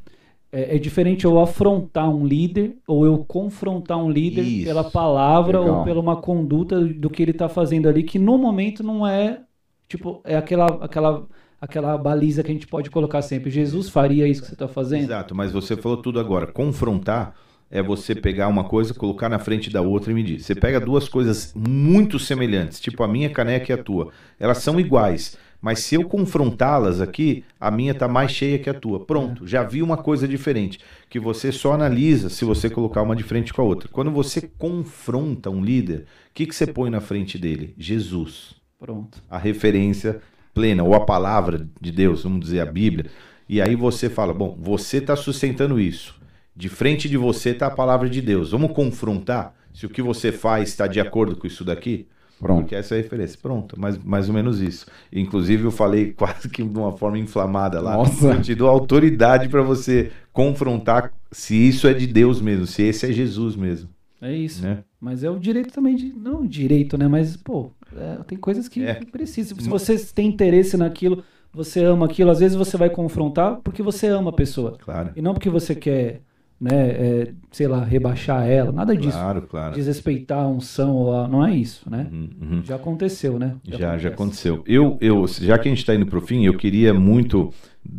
é, 0.52 0.76
é, 0.76 0.80
diferente 0.80 1.26
eu 1.26 1.40
afrontar 1.40 2.10
um 2.10 2.26
líder 2.26 2.76
ou 2.86 3.06
eu 3.06 3.20
confrontar 3.20 4.04
um 4.04 4.10
líder 4.10 4.42
isso. 4.42 4.66
pela 4.66 4.84
palavra 4.84 5.60
Legal. 5.60 5.78
ou 5.78 5.84
pela 5.84 6.02
uma 6.02 6.18
conduta 6.18 6.84
do 6.84 7.10
que 7.10 7.22
ele 7.22 7.32
está 7.32 7.48
fazendo 7.48 7.88
ali, 7.88 8.04
que 8.04 8.20
no 8.20 8.38
momento 8.38 8.84
não 8.84 9.08
é. 9.08 9.42
Tipo, 9.88 10.22
é 10.24 10.36
aquela. 10.36 10.66
aquela 10.84 11.28
aquela 11.62 11.98
baliza 11.98 12.42
que 12.42 12.50
a 12.50 12.54
gente 12.54 12.68
pode 12.68 12.90
colocar 12.90 13.22
sempre. 13.22 13.52
Jesus 13.52 13.90
faria 13.90 14.26
isso 14.26 14.42
que 14.42 14.48
você 14.48 14.54
está 14.54 14.68
fazendo? 14.68 15.04
Exato, 15.04 15.36
mas 15.36 15.52
você 15.52 15.76
falou 15.76 15.98
tudo 15.98 16.18
agora. 16.18 16.48
Confrontar 16.48 17.36
é 17.72 17.82
você 17.82 18.16
pegar 18.16 18.48
uma 18.48 18.64
coisa, 18.64 18.94
colocar 18.94 19.30
na 19.30 19.38
frente 19.38 19.70
da 19.70 19.82
outra 19.82 20.12
e 20.12 20.16
medir. 20.16 20.42
Você 20.42 20.56
pega 20.56 20.80
duas 20.80 21.08
coisas 21.08 21.54
muito 21.56 22.18
semelhantes, 22.18 22.80
tipo 22.80 23.04
a 23.04 23.08
minha 23.08 23.30
caneca 23.30 23.72
e 23.72 23.74
a 23.74 23.84
tua. 23.84 24.12
Elas 24.40 24.60
são 24.60 24.80
iguais, 24.80 25.38
mas 25.62 25.80
se 25.80 25.96
eu 25.96 26.06
confrontá-las 26.06 27.00
aqui, 27.00 27.44
a 27.60 27.70
minha 27.70 27.92
está 27.92 28.08
mais 28.08 28.32
cheia 28.32 28.58
que 28.58 28.70
a 28.70 28.74
tua. 28.74 29.06
Pronto, 29.06 29.46
já 29.46 29.62
vi 29.62 29.84
uma 29.84 29.98
coisa 29.98 30.28
diferente, 30.28 30.80
que 31.10 31.20
você 31.20 31.52
só 31.52 31.74
analisa 31.74 32.30
se 32.30 32.44
você 32.44 32.70
colocar 32.70 33.04
uma 33.04 33.16
de 33.16 33.24
frente 33.24 33.54
com 33.54 33.62
a 33.62 33.66
outra. 33.66 33.88
Quando 33.92 34.10
você 34.10 34.50
confronta 34.58 35.50
um 35.50 35.64
líder, 35.64 36.00
o 36.00 36.34
que, 36.34 36.48
que 36.48 36.56
você 36.56 36.66
põe 36.66 36.90
na 36.90 37.02
frente 37.02 37.38
dele? 37.38 37.76
Jesus. 37.78 38.56
Pronto. 38.80 39.22
A 39.30 39.38
referência 39.38 40.22
plena, 40.54 40.84
ou 40.84 40.96
a 40.96 41.06
palavra 41.06 41.68
de 41.80 41.92
Deus, 41.92 42.24
vamos 42.24 42.40
dizer, 42.40 42.62
a 42.62 42.66
Bíblia. 42.66 43.12
E 43.48 43.62
aí 43.62 43.76
você 43.76 44.10
fala, 44.10 44.34
bom, 44.34 44.58
você 44.60 44.98
está 44.98 45.16
sustentando 45.16 45.80
isso 45.80 46.19
de 46.56 46.70
frente 46.70 47.08
de 47.08 47.18
você 47.18 47.52
está 47.52 47.68
a 47.68 47.72
palavra 47.72 48.10
de 48.10 48.22
Deus. 48.22 48.52
Vamos 48.52 48.72
confrontar 48.72 49.54
se 49.74 49.86
o 49.86 49.90
que 49.90 50.02
você 50.02 50.32
faz 50.32 50.70
está 50.70 50.88
de 50.88 51.00
acordo 51.00 51.36
com 51.36 51.48
isso 51.48 51.64
daqui? 51.64 52.08
Pronto. 52.40 52.62
Porque 52.62 52.76
essa 52.76 52.96
é 52.96 53.00
a 53.00 53.02
referência. 53.02 53.38
Pronto, 53.42 53.80
mais, 53.80 53.98
mais 53.98 54.30
ou 54.30 54.34
menos 54.34 54.62
isso. 54.62 54.86
Inclusive, 55.12 55.66
eu 55.66 55.72
falei 55.72 56.12
quase 56.18 56.48
que 56.50 56.64
de 56.64 56.78
uma 56.78 56.94
forma 56.94 57.20
inflamada 57.20 57.82
lá. 57.82 57.94
Nossa. 57.94 58.34
Eu 58.34 58.42
te 58.42 58.56
dou 58.56 58.70
autoridade 58.70 59.50
para 59.50 59.62
você 59.62 60.12
confrontar 60.32 61.12
se 61.32 61.56
isso 61.56 61.88
é 61.88 61.94
de 61.94 62.08
Deus 62.08 62.42
mesmo, 62.42 62.66
se 62.66 62.84
esse 62.84 63.06
é 63.06 63.12
Jesus 63.12 63.56
mesmo. 63.56 63.90
É 64.22 64.34
isso. 64.34 64.64
Né? 64.64 64.84
Mas 65.00 65.24
é 65.24 65.30
o 65.30 65.40
direito 65.40 65.72
também 65.72 65.96
de. 65.96 66.14
Não 66.14 66.46
direito, 66.46 66.98
né? 66.98 67.08
Mas, 67.08 67.38
pô, 67.38 67.72
é, 67.96 68.16
tem 68.28 68.38
coisas 68.38 68.68
que 68.68 68.84
é. 68.84 68.96
precisam. 68.96 69.58
Se 69.58 69.70
você 69.70 69.98
tem 70.14 70.28
interesse 70.28 70.76
naquilo, 70.76 71.24
você 71.54 71.84
ama 71.84 72.06
aquilo, 72.06 72.30
às 72.30 72.40
vezes 72.40 72.58
você 72.58 72.76
vai 72.78 72.90
confrontar 72.90 73.60
porque 73.64 73.82
você 73.82 74.08
ama 74.08 74.30
a 74.30 74.34
pessoa. 74.34 74.78
Claro. 74.80 75.12
E 75.16 75.22
não 75.22 75.34
porque 75.34 75.50
você 75.50 75.74
quer 75.74 76.22
né, 76.60 76.90
é, 76.90 77.34
sei 77.52 77.68
lá, 77.68 77.84
rebaixar 77.84 78.46
ela, 78.48 78.72
nada 78.72 78.96
disso. 78.96 79.18
Claro, 79.18 79.42
claro. 79.44 79.76
Desrespeitar 79.76 80.40
a 80.40 80.48
unção, 80.48 80.94
ou 80.94 81.16
a, 81.16 81.28
não 81.28 81.46
é 81.46 81.56
isso, 81.56 81.90
né? 81.90 82.08
Uhum, 82.12 82.30
uhum. 82.42 82.64
Já 82.66 82.76
aconteceu, 82.76 83.40
né? 83.40 83.56
Já, 83.64 83.78
já, 83.78 83.98
já 83.98 84.10
aconteceu. 84.10 84.64
Eu, 84.68 84.98
eu, 85.00 85.26
já 85.28 85.58
que 85.58 85.70
a 85.70 85.72
gente 85.72 85.80
está 85.80 85.96
indo 85.96 86.06
para 86.06 86.20
o 86.20 86.22
fim, 86.22 86.46
eu 86.46 86.56
queria 86.56 86.94
muito 86.94 87.54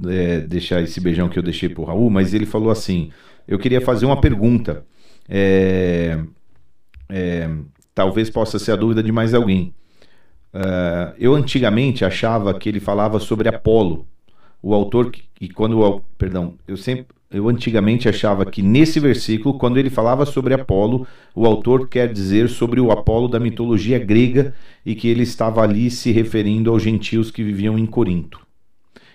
é, 0.06 0.40
deixar 0.40 0.82
esse 0.82 1.00
beijão 1.00 1.28
que 1.28 1.38
eu 1.38 1.42
deixei 1.42 1.68
para 1.68 1.80
o 1.80 1.84
Raul, 1.84 2.10
mas 2.10 2.34
ele 2.34 2.44
falou 2.44 2.70
assim, 2.70 3.10
eu 3.48 3.58
queria 3.58 3.80
fazer 3.80 4.04
uma 4.04 4.20
pergunta. 4.20 4.84
É, 5.28 6.18
é, 7.08 7.50
talvez 7.94 8.28
possa 8.28 8.58
ser 8.58 8.72
a 8.72 8.76
dúvida 8.76 9.02
de 9.02 9.10
mais 9.10 9.32
alguém. 9.32 9.74
Uh, 10.52 11.14
eu 11.16 11.34
antigamente 11.34 12.04
achava 12.04 12.52
que 12.52 12.68
ele 12.68 12.80
falava 12.80 13.20
sobre 13.20 13.48
Apolo, 13.48 14.06
o 14.60 14.74
autor 14.74 15.12
e 15.40 15.48
quando 15.48 16.02
perdão, 16.18 16.54
eu 16.66 16.76
sempre 16.76 17.06
eu 17.30 17.48
antigamente 17.48 18.08
achava 18.08 18.44
que 18.44 18.60
nesse 18.60 18.98
versículo, 18.98 19.56
quando 19.56 19.78
ele 19.78 19.88
falava 19.88 20.26
sobre 20.26 20.52
Apolo, 20.52 21.06
o 21.34 21.46
autor 21.46 21.88
quer 21.88 22.12
dizer 22.12 22.48
sobre 22.48 22.80
o 22.80 22.90
Apolo 22.90 23.28
da 23.28 23.38
mitologia 23.38 23.98
grega 24.00 24.52
e 24.84 24.96
que 24.96 25.06
ele 25.06 25.22
estava 25.22 25.62
ali 25.62 25.90
se 25.90 26.10
referindo 26.10 26.70
aos 26.70 26.82
gentios 26.82 27.30
que 27.30 27.44
viviam 27.44 27.78
em 27.78 27.86
Corinto. 27.86 28.40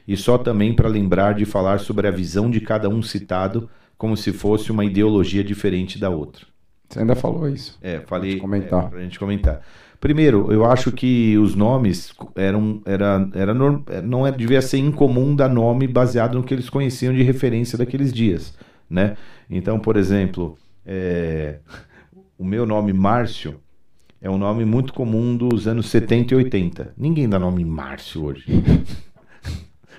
E 0.08 0.16
só 0.16 0.38
também 0.38 0.74
para 0.74 0.88
lembrar 0.88 1.34
de 1.34 1.44
falar 1.44 1.80
sobre 1.80 2.08
a 2.08 2.12
visão 2.12 2.50
de 2.50 2.62
cada 2.62 2.88
um 2.88 3.02
citado, 3.02 3.70
como 3.98 4.16
se 4.16 4.32
fosse 4.32 4.72
uma 4.72 4.86
ideologia 4.86 5.44
diferente 5.44 6.00
da 6.00 6.10
outra. 6.10 6.46
Você 6.88 7.00
ainda 7.00 7.16
falou 7.16 7.50
isso? 7.50 7.78
É, 7.82 8.00
falei. 8.00 8.38
Comentar. 8.38 8.86
É, 8.86 8.90
pra 8.90 9.02
gente 9.02 9.20
comentar. 9.20 9.62
Primeiro, 10.06 10.54
eu 10.54 10.64
acho 10.64 10.92
que 10.92 11.36
os 11.36 11.56
nomes 11.56 12.14
eram 12.36 12.80
era, 12.86 13.28
era 13.34 13.56
não 13.56 14.28
era, 14.28 14.38
devia 14.38 14.62
ser 14.62 14.78
incomum 14.78 15.36
dar 15.36 15.50
nome 15.50 15.88
baseado 15.88 16.36
no 16.36 16.44
que 16.44 16.54
eles 16.54 16.70
conheciam 16.70 17.12
de 17.12 17.24
referência 17.24 17.76
daqueles 17.76 18.14
dias, 18.14 18.54
né? 18.88 19.18
Então, 19.50 19.80
por 19.80 19.98
exemplo, 19.98 20.60
é, 20.86 21.58
o 22.38 22.46
meu 22.46 22.68
nome 22.68 22.94
Márcio 22.94 23.56
é 24.22 24.30
um 24.30 24.38
nome 24.38 24.64
muito 24.64 24.94
comum 24.94 25.36
dos 25.36 25.68
anos 25.68 25.90
70 25.90 26.36
e 26.36 26.38
80. 26.38 26.94
Ninguém 26.96 27.28
dá 27.28 27.40
nome 27.40 27.66
Márcio 27.66 28.26
hoje. 28.26 28.46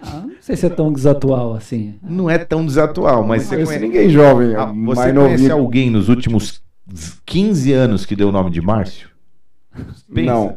Ah, 0.00 0.24
sei 0.40 0.54
se 0.54 0.66
é 0.66 0.68
tão 0.68 0.92
desatual 0.92 1.54
assim. 1.54 1.94
Não 2.00 2.30
é 2.30 2.38
tão 2.38 2.64
desatual, 2.64 3.26
mas 3.26 3.42
Não 3.42 3.48
você 3.48 3.64
conhece 3.64 3.84
ninguém 3.84 4.08
jovem. 4.08 4.54
Ah, 4.54 4.66
mais 4.66 4.98
você 4.98 5.12
conhece 5.12 5.42
novinho. 5.48 5.52
alguém 5.52 5.90
nos 5.90 6.08
últimos 6.08 6.62
15 7.24 7.72
anos 7.72 8.06
que 8.06 8.14
deu 8.14 8.28
o 8.28 8.32
nome 8.32 8.50
de 8.50 8.60
Márcio? 8.60 9.15
Pensa. 10.12 10.32
Não. 10.32 10.56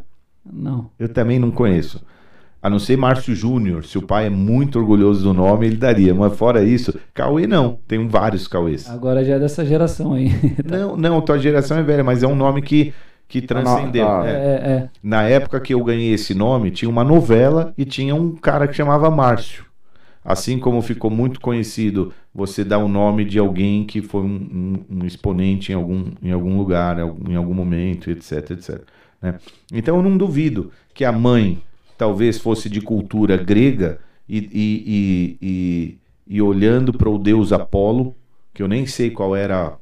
Não. 0.52 0.90
Eu 0.98 1.10
também 1.10 1.38
não 1.40 1.52
conheço. 1.52 2.02
A 2.62 2.70
não 2.70 2.78
ser 2.80 2.98
Márcio 2.98 3.34
Júnior, 3.34 3.86
se 3.86 3.98
o 3.98 4.02
pai 4.02 4.26
é 4.28 4.30
muito 4.30 4.78
orgulhoso 4.80 5.24
do 5.24 5.34
nome, 5.34 5.66
ele 5.68 5.78
daria. 5.78 6.14
Mas 6.14 6.36
fora 6.36 6.62
isso, 6.64 6.94
Cauê 7.14 7.48
não. 7.48 7.80
Tem 7.88 8.06
vários 8.08 8.48
Cauês. 8.48 8.90
Agora 8.90 9.24
já 9.24 9.36
é 9.36 9.40
dessa 9.40 9.66
geração 9.66 10.14
aí. 10.14 10.30
Não, 10.66 10.98
não, 10.98 11.22
tua 11.22 11.40
geração 11.40 11.78
é 11.78 11.84
velha, 11.84 12.04
mas 12.04 12.22
é 12.22 12.28
um 12.28 12.36
nome 12.36 12.62
que, 12.62 12.94
que 13.30 13.42
transcendeu. 13.42 14.06
Ah, 14.10 14.24
É, 14.28 14.32
É. 14.32 14.34
é, 14.34 14.72
é. 14.72 14.90
Na 15.02 15.24
época 15.24 15.60
que 15.62 15.74
eu 15.74 15.82
ganhei 15.84 16.12
esse 16.14 16.34
nome, 16.34 16.70
tinha 16.70 16.90
uma 16.90 17.04
novela 17.04 17.74
e 17.78 17.86
tinha 17.86 18.14
um 18.14 18.36
cara 18.36 18.68
que 18.68 18.74
chamava 18.76 19.10
Márcio. 19.10 19.64
Assim 20.24 20.60
como 20.60 20.82
ficou 20.82 21.10
muito 21.10 21.40
conhecido 21.40 22.12
você 22.36 22.66
dar 22.66 22.80
o 22.80 22.90
nome 22.90 23.24
de 23.24 23.40
alguém 23.40 23.86
que 23.86 24.02
foi 24.02 24.22
um, 24.22 24.76
um- 24.90 24.98
um 25.00 25.06
exponente 25.06 25.72
em 25.72 25.76
algum, 25.76 26.06
em 26.22 26.32
algum 26.34 26.58
lugar, 26.58 27.00
em 27.00 27.02
algum, 27.04 27.32
em 27.32 27.36
algum 27.38 27.54
momento, 27.54 28.12
etc, 28.12 28.52
etc. 28.52 28.82
né? 29.22 29.40
Então 29.72 29.98
eu 29.98 30.04
não 30.04 30.18
duvido 30.18 30.72
que 30.94 31.06
a 31.06 31.12
mãe 31.12 31.62
talvez 31.98 32.38
fosse 32.38 32.70
de 32.70 32.82
cultura 32.82 33.38
grega 33.38 34.00
e, 34.28 34.38
e, 34.38 34.48
e, 34.52 35.38
e, 35.42 35.98
e 36.36 36.42
olhando 36.42 36.94
para 36.94 37.10
o 37.10 37.18
deus 37.18 37.52
Apolo, 37.52 38.16
que 38.54 38.64
eu 38.64 38.68
nem 38.68 38.86
sei 38.86 39.10
qual 39.10 39.36
era 39.36 39.78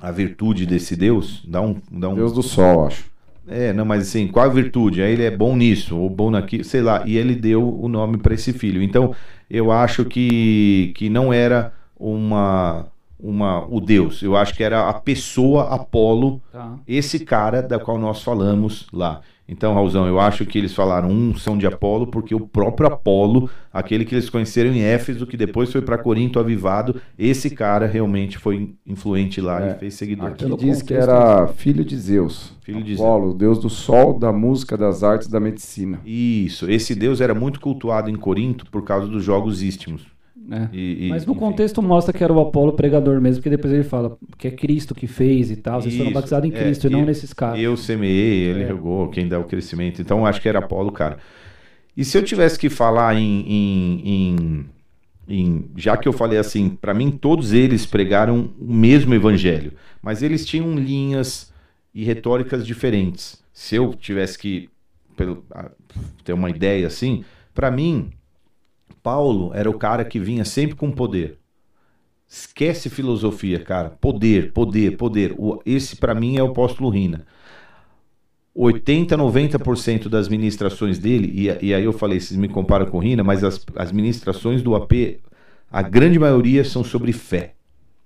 a 0.00 0.10
virtude 0.10 0.66
desse 0.66 0.96
deus, 0.96 1.44
dá 1.46 1.62
um, 1.62 1.76
dá 1.90 2.08
um, 2.08 2.16
Deus 2.16 2.32
do 2.32 2.42
Sol, 2.42 2.86
acho. 2.86 3.04
é, 3.46 3.72
não, 3.72 3.84
mas 3.84 4.08
assim, 4.08 4.26
qual 4.26 4.46
a 4.46 4.52
virtude? 4.52 5.00
Aí 5.00 5.12
ele 5.12 5.22
é 5.22 5.30
bom 5.30 5.54
nisso, 5.54 5.96
ou 5.96 6.10
bom 6.10 6.28
naquilo, 6.28 6.64
sei 6.64 6.80
lá, 6.80 7.04
e 7.06 7.16
ele 7.16 7.36
deu 7.36 7.62
o 7.80 7.88
nome 7.88 8.18
para 8.18 8.34
esse 8.34 8.52
filho. 8.52 8.82
Então, 8.82 9.14
eu 9.48 9.70
acho 9.70 10.04
que, 10.04 10.92
que 10.96 11.08
não 11.08 11.32
era 11.32 11.72
uma, 11.96 12.88
uma 13.22 13.64
o 13.66 13.80
Deus, 13.80 14.20
eu 14.22 14.36
acho 14.36 14.54
que 14.54 14.64
era 14.64 14.88
a 14.88 14.94
pessoa 14.94 15.72
Apolo, 15.74 16.40
Tá. 16.50 16.74
esse 16.86 17.20
cara 17.20 17.62
da 17.62 17.78
qual 17.78 17.96
nós 17.98 18.22
falamos 18.22 18.86
lá. 18.92 19.20
Então, 19.48 19.74
Raulzão, 19.74 20.06
eu 20.06 20.18
acho 20.18 20.46
que 20.46 20.56
eles 20.56 20.72
falaram 20.72 21.10
um 21.10 21.34
são 21.36 21.58
de 21.58 21.66
Apolo, 21.66 22.06
porque 22.06 22.34
o 22.34 22.40
próprio 22.40 22.86
Apolo, 22.86 23.50
aquele 23.72 24.04
que 24.04 24.14
eles 24.14 24.30
conheceram 24.30 24.70
em 24.72 24.80
Éfeso, 24.82 25.26
que 25.26 25.36
depois 25.36 25.70
foi 25.70 25.82
para 25.82 25.98
Corinto 25.98 26.38
avivado, 26.38 27.00
esse 27.18 27.50
cara 27.50 27.86
realmente 27.86 28.38
foi 28.38 28.74
influente 28.86 29.40
lá 29.40 29.60
É, 29.62 29.72
e 29.72 29.78
fez 29.78 29.94
seguidor. 29.94 30.28
Aqui 30.28 30.44
Pelo 30.44 30.56
diz 30.56 30.80
que 30.80 30.94
era 30.94 31.46
filho 31.48 31.84
de 31.84 31.96
Zeus. 31.96 32.52
Filho 32.62 32.82
de 32.82 32.94
Apolo, 32.94 33.34
deus 33.34 33.58
do 33.58 33.68
sol, 33.68 34.18
da 34.18 34.32
música, 34.32 34.76
das 34.76 35.02
artes, 35.02 35.28
da 35.28 35.40
medicina. 35.40 36.00
Isso, 36.06 36.70
esse 36.70 36.94
deus 36.94 37.20
era 37.20 37.34
muito 37.34 37.60
cultuado 37.60 38.08
em 38.08 38.16
Corinto 38.16 38.64
por 38.70 38.82
causa 38.84 39.06
dos 39.06 39.22
jogos 39.22 39.62
istmos. 39.62 40.06
É. 40.50 40.68
E- 40.72 41.06
e, 41.06 41.08
Mas 41.08 41.24
no 41.24 41.32
enfim. 41.32 41.40
contexto 41.40 41.80
mostra 41.80 42.12
que 42.12 42.22
era 42.22 42.32
o 42.32 42.40
Apolo 42.40 42.72
pregador 42.72 43.20
mesmo, 43.20 43.36
porque 43.42 43.50
depois 43.50 43.72
ele 43.72 43.84
fala 43.84 44.16
que 44.36 44.48
é 44.48 44.50
Cristo 44.50 44.94
que 44.94 45.06
fez 45.06 45.50
e 45.50 45.56
tal. 45.56 45.80
Vocês 45.80 45.94
foram 45.94 46.10
Isso, 46.10 46.14
batizados 46.14 46.50
em 46.50 46.52
é, 46.54 46.58
Cristo 46.58 46.86
e 46.86 46.90
não 46.90 47.00
eu- 47.00 47.06
nesses 47.06 47.32
caras. 47.32 47.60
Eu 47.60 47.76
semeei, 47.76 48.44
ele 48.44 48.62
É. 48.62 48.66
regou, 48.66 49.08
quem 49.08 49.28
dá 49.28 49.38
o 49.38 49.44
crescimento. 49.44 50.02
Então 50.02 50.26
acho 50.26 50.40
que 50.40 50.48
era 50.48 50.58
Apolo, 50.58 50.90
cara. 50.90 51.18
E 51.96 52.04
se 52.04 52.16
eu 52.18 52.22
tivesse 52.22 52.58
que 52.58 52.68
falar 52.70 53.14
em. 53.16 53.44
em- 53.46 54.02
em- 54.04 54.66
em- 55.28 55.64
já 55.76 55.96
que 55.96 56.08
eu 56.08 56.12
falei 56.12 56.38
assim, 56.38 56.70
para 56.70 56.92
mim 56.92 57.10
todos 57.10 57.52
eles 57.52 57.86
pregaram 57.86 58.50
o 58.60 58.72
mesmo 58.74 59.14
evangelho, 59.14 59.72
mas 60.02 60.22
eles 60.22 60.44
tinham 60.44 60.74
linhas 60.74 61.52
e 61.94 62.02
retóricas 62.04 62.66
diferentes. 62.66 63.40
Se 63.52 63.76
eu 63.76 63.94
tivesse 63.94 64.36
que 64.38 64.68
pelo- 65.16 65.44
ter 66.24 66.32
uma 66.32 66.50
ideia 66.50 66.86
assim, 66.86 67.22
para 67.54 67.70
mim, 67.70 68.10
Paulo 69.02 69.50
era 69.54 69.68
o 69.68 69.74
cara 69.74 70.04
que 70.04 70.18
vinha 70.20 70.44
sempre 70.44 70.76
com 70.76 70.90
poder. 70.90 71.38
Esquece 72.28 72.88
filosofia, 72.88 73.60
cara. 73.60 73.90
Poder, 73.90 74.52
poder, 74.52 74.96
poder. 74.96 75.34
O- 75.36 75.60
esse 75.66 75.96
para 75.96 76.14
mim 76.14 76.36
é 76.38 76.42
o 76.42 76.48
apóstolo 76.48 76.88
Rina. 76.88 77.26
80, 78.54 79.16
90% 79.16 80.08
das 80.08 80.28
ministrações 80.28 80.98
dele, 80.98 81.30
e, 81.34 81.66
e 81.66 81.74
aí 81.74 81.84
eu 81.84 81.92
falei, 81.92 82.20
vocês 82.20 82.38
me 82.38 82.48
comparam 82.48 82.86
com 82.86 82.98
Rina, 82.98 83.24
mas 83.24 83.42
as, 83.42 83.64
as 83.76 83.90
ministrações 83.90 84.62
do 84.62 84.74
AP, 84.74 85.20
a 85.70 85.80
grande 85.80 86.18
maioria 86.18 86.62
são 86.62 86.84
sobre 86.84 87.12
fé. 87.12 87.54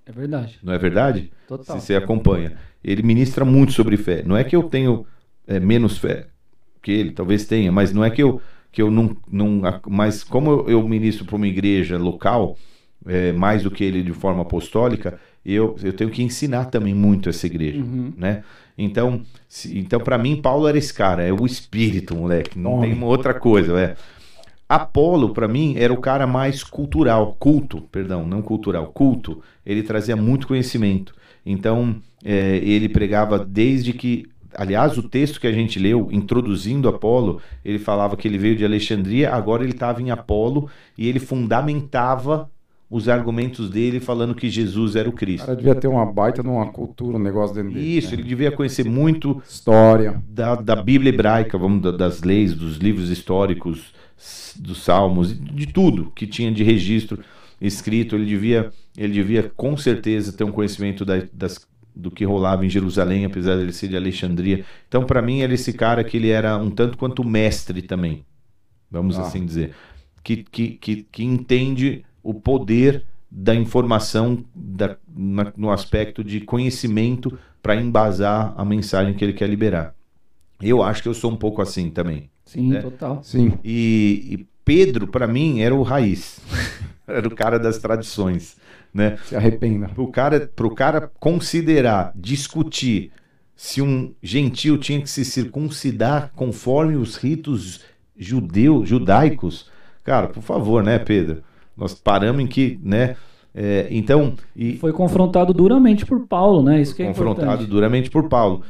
É 0.05 0.13
verdade. 0.13 0.59
Não 0.63 0.73
é 0.73 0.79
verdade? 0.79 1.33
Total. 1.49 1.79
Se 1.81 1.87
você 1.87 1.97
acompanha. 1.97 2.57
Ele 2.83 3.03
ministra 3.03 3.45
muito 3.45 3.73
sobre 3.73 3.97
fé. 3.97 4.23
Não 4.25 4.37
é 4.37 4.45
que 4.45 4.55
eu 4.55 4.63
tenho 4.65 5.05
é, 5.49 5.59
menos 5.59 5.99
fé 5.99 6.29
que 6.81 6.93
ele, 6.93 7.11
talvez 7.11 7.45
tenha, 7.45 7.73
mas 7.73 7.93
não 7.93 8.05
é 8.05 8.11
que 8.11 8.23
eu, 8.23 8.41
que 8.77 8.83
eu 8.83 8.91
não, 8.91 9.17
não. 9.33 9.63
Mas 9.89 10.23
como 10.23 10.67
eu, 10.69 10.87
ministro 10.87 11.25
para 11.25 11.35
uma 11.37 11.49
igreja 11.49 11.97
local, 11.97 12.59
é, 13.07 13.33
mais 13.33 13.63
do 13.63 13.71
que 13.71 13.83
ele 13.83 14.03
de 14.03 14.13
forma 14.13 14.43
apostólica, 14.43 15.19
eu, 15.43 15.77
eu 15.83 15.95
tenho 15.95 16.11
que 16.11 16.23
ensinar 16.23 16.67
também 16.67 16.93
muito 16.93 17.31
essa 17.31 17.47
igreja. 17.47 17.79
Uhum. 17.79 18.13
Né? 18.19 18.45
Então, 18.77 19.23
se- 19.49 19.79
então 19.79 19.99
para 19.99 20.19
mim, 20.19 20.37
Paulo 20.43 20.69
era 20.69 20.77
esse 20.77 20.93
cara, 20.93 21.23
é 21.23 21.33
o 21.33 21.47
espírito, 21.47 22.15
moleque. 22.15 22.59
Não 22.59 22.75
Homem. 22.75 22.91
tem 22.91 22.99
uma 22.99 23.07
outra 23.07 23.33
coisa. 23.33 23.81
É. 23.81 23.97
Apolo, 24.69 25.31
para 25.33 25.49
mim, 25.49 25.75
era 25.79 25.91
o 25.91 25.97
cara 25.97 26.27
mais 26.27 26.63
cultural, 26.63 27.35
culto, 27.41 27.81
perdão, 27.91 28.27
não 28.27 28.43
cultural, 28.43 28.89
culto. 28.89 29.41
Ele 29.65 29.83
trazia 29.83 30.17
muito 30.17 30.47
conhecimento. 30.47 31.15
Então, 31.47 31.97
é, 32.23 32.59
ele 32.59 32.91
pregava 32.91 33.39
desde 33.39 33.95
que. 33.95 34.27
Aliás, 34.57 34.97
o 34.97 35.03
texto 35.03 35.41
que 35.41 35.47
a 35.47 35.53
gente 35.53 35.79
leu, 35.79 36.09
introduzindo 36.11 36.89
Apolo, 36.89 37.41
ele 37.65 37.79
falava 37.79 38.17
que 38.17 38.27
ele 38.27 38.39
veio 38.39 38.57
de 38.57 38.65
Alexandria, 38.65 39.33
agora 39.35 39.63
ele 39.63 39.73
estava 39.73 40.01
em 40.01 40.11
Apolo 40.11 40.69
e 40.97 41.07
ele 41.09 41.19
fundamentava 41.21 42.51
os 42.89 43.09
argumentos 43.09 43.69
dele 43.69 43.99
falando 43.99 44.35
que 44.35 44.49
Jesus 44.49 44.95
era 44.95 45.09
o 45.09 45.13
O 45.13 45.15
Cristo. 45.15 45.45
cara 45.47 45.57
devia 45.57 45.75
ter 45.75 45.89
uma 45.89 46.07
baita 46.07 46.41
numa 46.43 46.67
cultura, 46.67 47.17
um 47.17 47.21
negócio 47.21 47.55
dentro 47.57 47.73
dele. 47.73 47.85
Isso, 47.99 48.09
né? 48.09 48.15
ele 48.15 48.23
devia 48.23 48.53
conhecer 48.53 48.85
muito 48.85 49.43
História. 49.47 50.23
da, 50.29 50.55
da 50.55 50.77
Bíblia 50.77 51.11
hebraica, 51.13 51.59
vamos, 51.59 51.83
da- 51.83 51.91
das 51.91 52.23
leis, 52.23 52.55
dos 52.55 52.77
livros 52.77 53.11
históricos, 53.11 53.93
dos 54.57 54.83
salmos, 54.85 55.37
de 55.39 55.67
tudo 55.67 56.13
que 56.15 56.27
tinha 56.29 56.51
de 56.53 56.63
registro 56.63 57.19
escrito. 57.61 58.15
Ele 58.15 58.25
devia, 58.25 58.71
ele 58.97 59.13
devia 59.13 59.51
com 59.57 59.77
certeza 59.77 60.33
ter 60.33 60.45
um 60.45 60.53
conhecimento 60.53 61.05
da- 61.05 61.25
das, 61.33 61.67
do 61.97 62.11
que 62.11 62.25
rolava 62.25 62.65
em 62.67 62.69
Jerusalém, 62.69 63.25
apesar 63.25 63.57
de 63.57 63.63
ele 63.63 63.73
ser 63.73 63.89
de 63.89 63.97
Alexandria. 63.97 64.65
Então, 64.87 65.05
para 65.07 65.23
mim, 65.23 65.41
era 65.41 65.55
esse 65.55 65.73
cara 65.73 66.05
que 66.05 66.19
ele 66.19 66.29
era 66.29 66.57
um 66.59 66.71
tanto 66.71 66.99
quanto 66.99 67.25
mestre 67.25 67.81
também, 67.81 68.23
vamos 68.91 69.19
Ah. 69.19 69.23
assim 69.23 69.45
dizer, 69.47 69.73
que, 70.23 70.37
que, 70.45 70.69
que, 70.73 70.97
que 71.11 71.25
entende 71.25 72.05
o 72.23 72.35
poder 72.35 73.05
da 73.31 73.55
informação 73.55 74.45
da- 74.55 74.97
na- 75.17 75.53
no 75.57 75.71
aspecto 75.71 76.23
de 76.23 76.41
conhecimento 76.41 77.39
para 77.63 77.75
embasar 77.77 78.53
a 78.57 78.65
mensagem 78.65 79.15
que 79.15 79.25
ele 79.25 79.33
quer 79.33 79.49
liberar. 79.49 79.95
Eu 80.61 80.83
acho 80.83 81.03
que 81.03 81.09
eu 81.09 81.15
sou 81.15 81.31
um 81.33 81.37
pouco 81.37 81.61
assim 81.63 81.91
também. 81.91 82.31
Sim, 82.45 82.77
É. 82.77 82.81
total. 82.81 83.21
Sim. 83.23 83.55
E, 83.65 84.29
e 84.39 84.47
Pedro, 84.65 85.07
para 85.07 85.27
mim, 85.27 85.61
era 85.61 85.75
o 85.75 85.83
raiz. 85.83 86.41
era 87.07 87.27
o 87.27 87.35
cara 87.35 87.59
das 87.59 87.79
tradições. 87.79 88.57
Né? 88.97 89.19
Se 89.25 89.37
arrependa. 89.37 89.89
Pro 89.89 90.09
cara, 90.09 90.51
pro 90.57 90.75
cara 90.75 91.11
considerar, 91.21 92.13
discutir 92.17 93.13
se 93.55 93.83
um 93.83 94.15
gentil 94.23 94.79
tinha 94.79 95.03
que 95.03 95.11
se 95.11 95.23
circuncidar 95.23 96.33
conforme 96.35 96.97
os 96.97 97.17
ritos 97.17 97.85
judeus, 98.17 98.89
judaicos, 98.89 99.71
cara, 100.03 100.29
por 100.29 100.43
favor, 100.43 100.83
né, 100.83 100.99
Pedro? 100.99 101.43
Nós 101.77 101.93
paramos 101.93 102.43
em 102.43 102.47
que, 102.47 102.81
né? 102.83 103.17
é, 103.55 103.87
então, 103.91 104.35
e 104.55 104.79
Foi 104.79 104.93
confrontado 104.93 105.53
duramente 105.53 106.07
por 106.07 106.27
Paulo, 106.27 106.63
né? 106.63 106.81
Isso 106.81 106.95
que 106.95 107.03
é 107.03 107.07
confrontado 107.07 107.47
importante. 107.47 107.69
duramente 107.69 108.11
por 108.11 108.29
Paulo. 108.31 108.63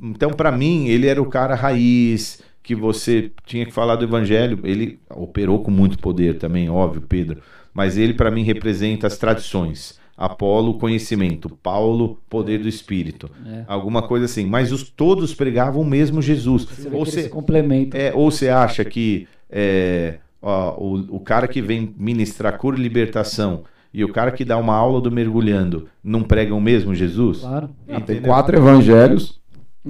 Então, 0.00 0.30
para 0.30 0.50
mim, 0.50 0.88
ele 0.88 1.06
era 1.06 1.20
o 1.20 1.26
cara 1.26 1.54
raiz 1.54 2.42
que 2.62 2.74
você 2.74 3.30
tinha 3.44 3.66
que 3.66 3.72
falar 3.72 3.96
do 3.96 4.04
evangelho. 4.04 4.60
Ele 4.64 4.98
operou 5.10 5.62
com 5.62 5.70
muito 5.70 5.98
poder 5.98 6.38
também, 6.38 6.70
óbvio, 6.70 7.02
Pedro. 7.02 7.42
Mas 7.74 7.98
ele, 7.98 8.14
para 8.14 8.30
mim, 8.30 8.42
representa 8.44 9.06
as 9.06 9.18
tradições. 9.18 9.98
Apolo, 10.16 10.74
conhecimento. 10.74 11.50
Paulo, 11.60 12.18
poder 12.30 12.58
do 12.60 12.68
Espírito. 12.68 13.28
É. 13.44 13.64
Alguma 13.66 14.00
coisa 14.02 14.26
assim. 14.26 14.46
Mas 14.46 14.70
os 14.70 14.84
todos 14.88 15.34
pregavam 15.34 15.82
o 15.82 15.84
mesmo 15.84 16.22
Jesus. 16.22 16.64
Você 16.66 16.88
Ou 16.92 17.04
você, 17.04 17.22
se 17.24 17.28
complementam. 17.28 18.00
é, 18.00 18.12
ou 18.14 18.30
você 18.30 18.48
acha 18.48 18.84
que 18.84 19.26
é, 19.50 20.18
ó, 20.40 20.76
o, 20.80 21.16
o 21.16 21.20
cara 21.20 21.48
que 21.48 21.60
vem 21.60 21.92
ministrar 21.98 22.56
cura 22.58 22.78
e 22.78 22.82
libertação 22.82 23.64
e 23.92 24.04
o 24.04 24.08
cara 24.12 24.30
que 24.30 24.44
dá 24.44 24.56
uma 24.56 24.74
aula 24.74 25.00
do 25.00 25.10
mergulhando 25.10 25.88
não 26.02 26.22
pregam 26.22 26.58
o 26.58 26.60
mesmo 26.60 26.94
Jesus? 26.94 27.40
Claro. 27.40 27.70
Ah, 27.88 28.00
tem 28.00 28.20
quatro 28.22 28.56
evangelhos 28.56 29.40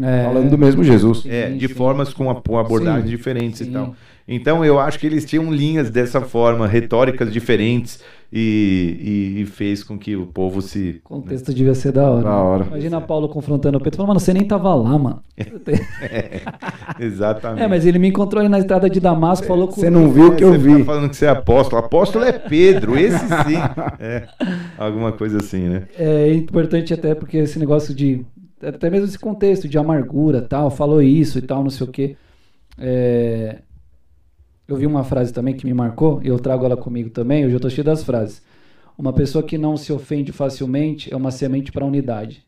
É, 0.01 0.25
falando 0.25 0.49
do 0.51 0.57
mesmo 0.59 0.83
Jesus. 0.83 1.25
É, 1.27 1.51
de 1.51 1.69
formas 1.69 2.15
com, 2.15 2.31
a- 2.31 2.41
com 2.41 2.59
abordagens 2.59 3.05
Sim. 3.05 3.11
diferentes 3.11 3.61
e 3.61 3.65
Sim. 3.67 3.73
tal. 3.73 3.95
Então 4.27 4.65
eu 4.65 4.79
acho 4.79 4.99
que 4.99 5.07
eles 5.07 5.25
tinham 5.25 5.53
linhas 5.53 5.91
dessa 5.91 6.21
forma, 6.21 6.67
retóricas 6.67 7.31
diferentes 7.33 8.01
e, 8.37 9.35
e, 9.37 9.43
e 9.43 9.47
fez 9.47 9.85
com 9.85 9.97
que 9.97 10.17
o 10.17 10.27
povo 10.27 10.61
se. 10.61 11.01
O 11.05 11.09
contexto 11.09 11.49
né? 11.51 11.55
devia 11.55 11.75
ser 11.75 11.93
da 11.93 12.11
hora. 12.11 12.23
Da 12.25 12.37
hora. 12.37 12.65
Imagina 12.65 13.01
Paulo 13.01 13.29
confrontando 13.29 13.79
o 13.79 13.81
Pedro 13.81 13.99
falando, 13.99 14.09
mano, 14.09 14.21
você 14.21 14.35
nem 14.35 14.45
tava 14.45 14.75
lá, 14.75 14.99
mano. 14.99 15.23
é, 15.39 16.41
exatamente. 16.99 17.63
É, 17.63 17.69
mas 17.69 17.87
ele 17.87 17.99
me 17.99 18.09
encontrou 18.09 18.41
ali 18.41 18.49
na 18.49 18.59
estrada 18.59 18.91
de 18.91 18.99
Damasco, 18.99 19.47
falou 19.47 19.69
com 19.69 19.75
Você 19.75 19.89
não 19.89 20.11
viu 20.11 20.29
o 20.29 20.37
que 20.37 20.43
eu 20.43 20.59
vi. 20.59 20.79
Tá 20.79 20.85
falando 20.85 21.11
que 21.11 21.17
você 21.17 21.27
é 21.27 21.29
apóstolo. 21.29 21.85
Apóstolo 21.85 22.25
é 22.25 22.33
Pedro, 22.33 22.99
esse 22.99 23.19
sim. 23.19 23.55
É, 24.01 24.27
alguma 24.77 25.13
coisa 25.13 25.39
assim, 25.39 25.69
né? 25.69 25.85
É 25.97 26.33
importante 26.33 26.93
até 26.93 27.15
porque 27.15 27.37
esse 27.37 27.59
negócio 27.59 27.95
de. 27.95 28.25
Até 28.61 28.91
mesmo 28.91 29.07
esse 29.07 29.19
contexto 29.19 29.69
de 29.69 29.79
amargura 29.79 30.41
tal, 30.43 30.71
falou 30.71 31.03
isso 31.03 31.39
e 31.39 31.43
tal, 31.43 31.63
não 31.63 31.71
sei 31.71 31.87
o 31.87 31.91
quê. 31.91 32.17
É, 32.79 33.59
eu 34.67 34.77
vi 34.77 34.87
uma 34.87 35.05
frase 35.05 35.33
também 35.33 35.55
que 35.55 35.67
me 35.67 35.75
marcou, 35.75 36.21
e 36.23 36.29
eu 36.29 36.39
trago 36.39 36.65
ela 36.65 36.77
comigo 36.77 37.11
também, 37.11 37.45
hoje 37.45 37.55
eu 37.55 37.59
estou 37.59 37.71
cheio 37.71 37.85
das 37.85 38.03
frases. 38.03 38.43
Uma 38.97 39.13
pessoa 39.13 39.43
que 39.43 39.59
não 39.59 39.77
se 39.77 39.93
ofende 39.93 40.33
facilmente 40.33 41.13
é 41.13 41.17
uma 41.17 41.31
semente 41.31 41.73
para 41.73 41.85
unidade. 41.85 42.45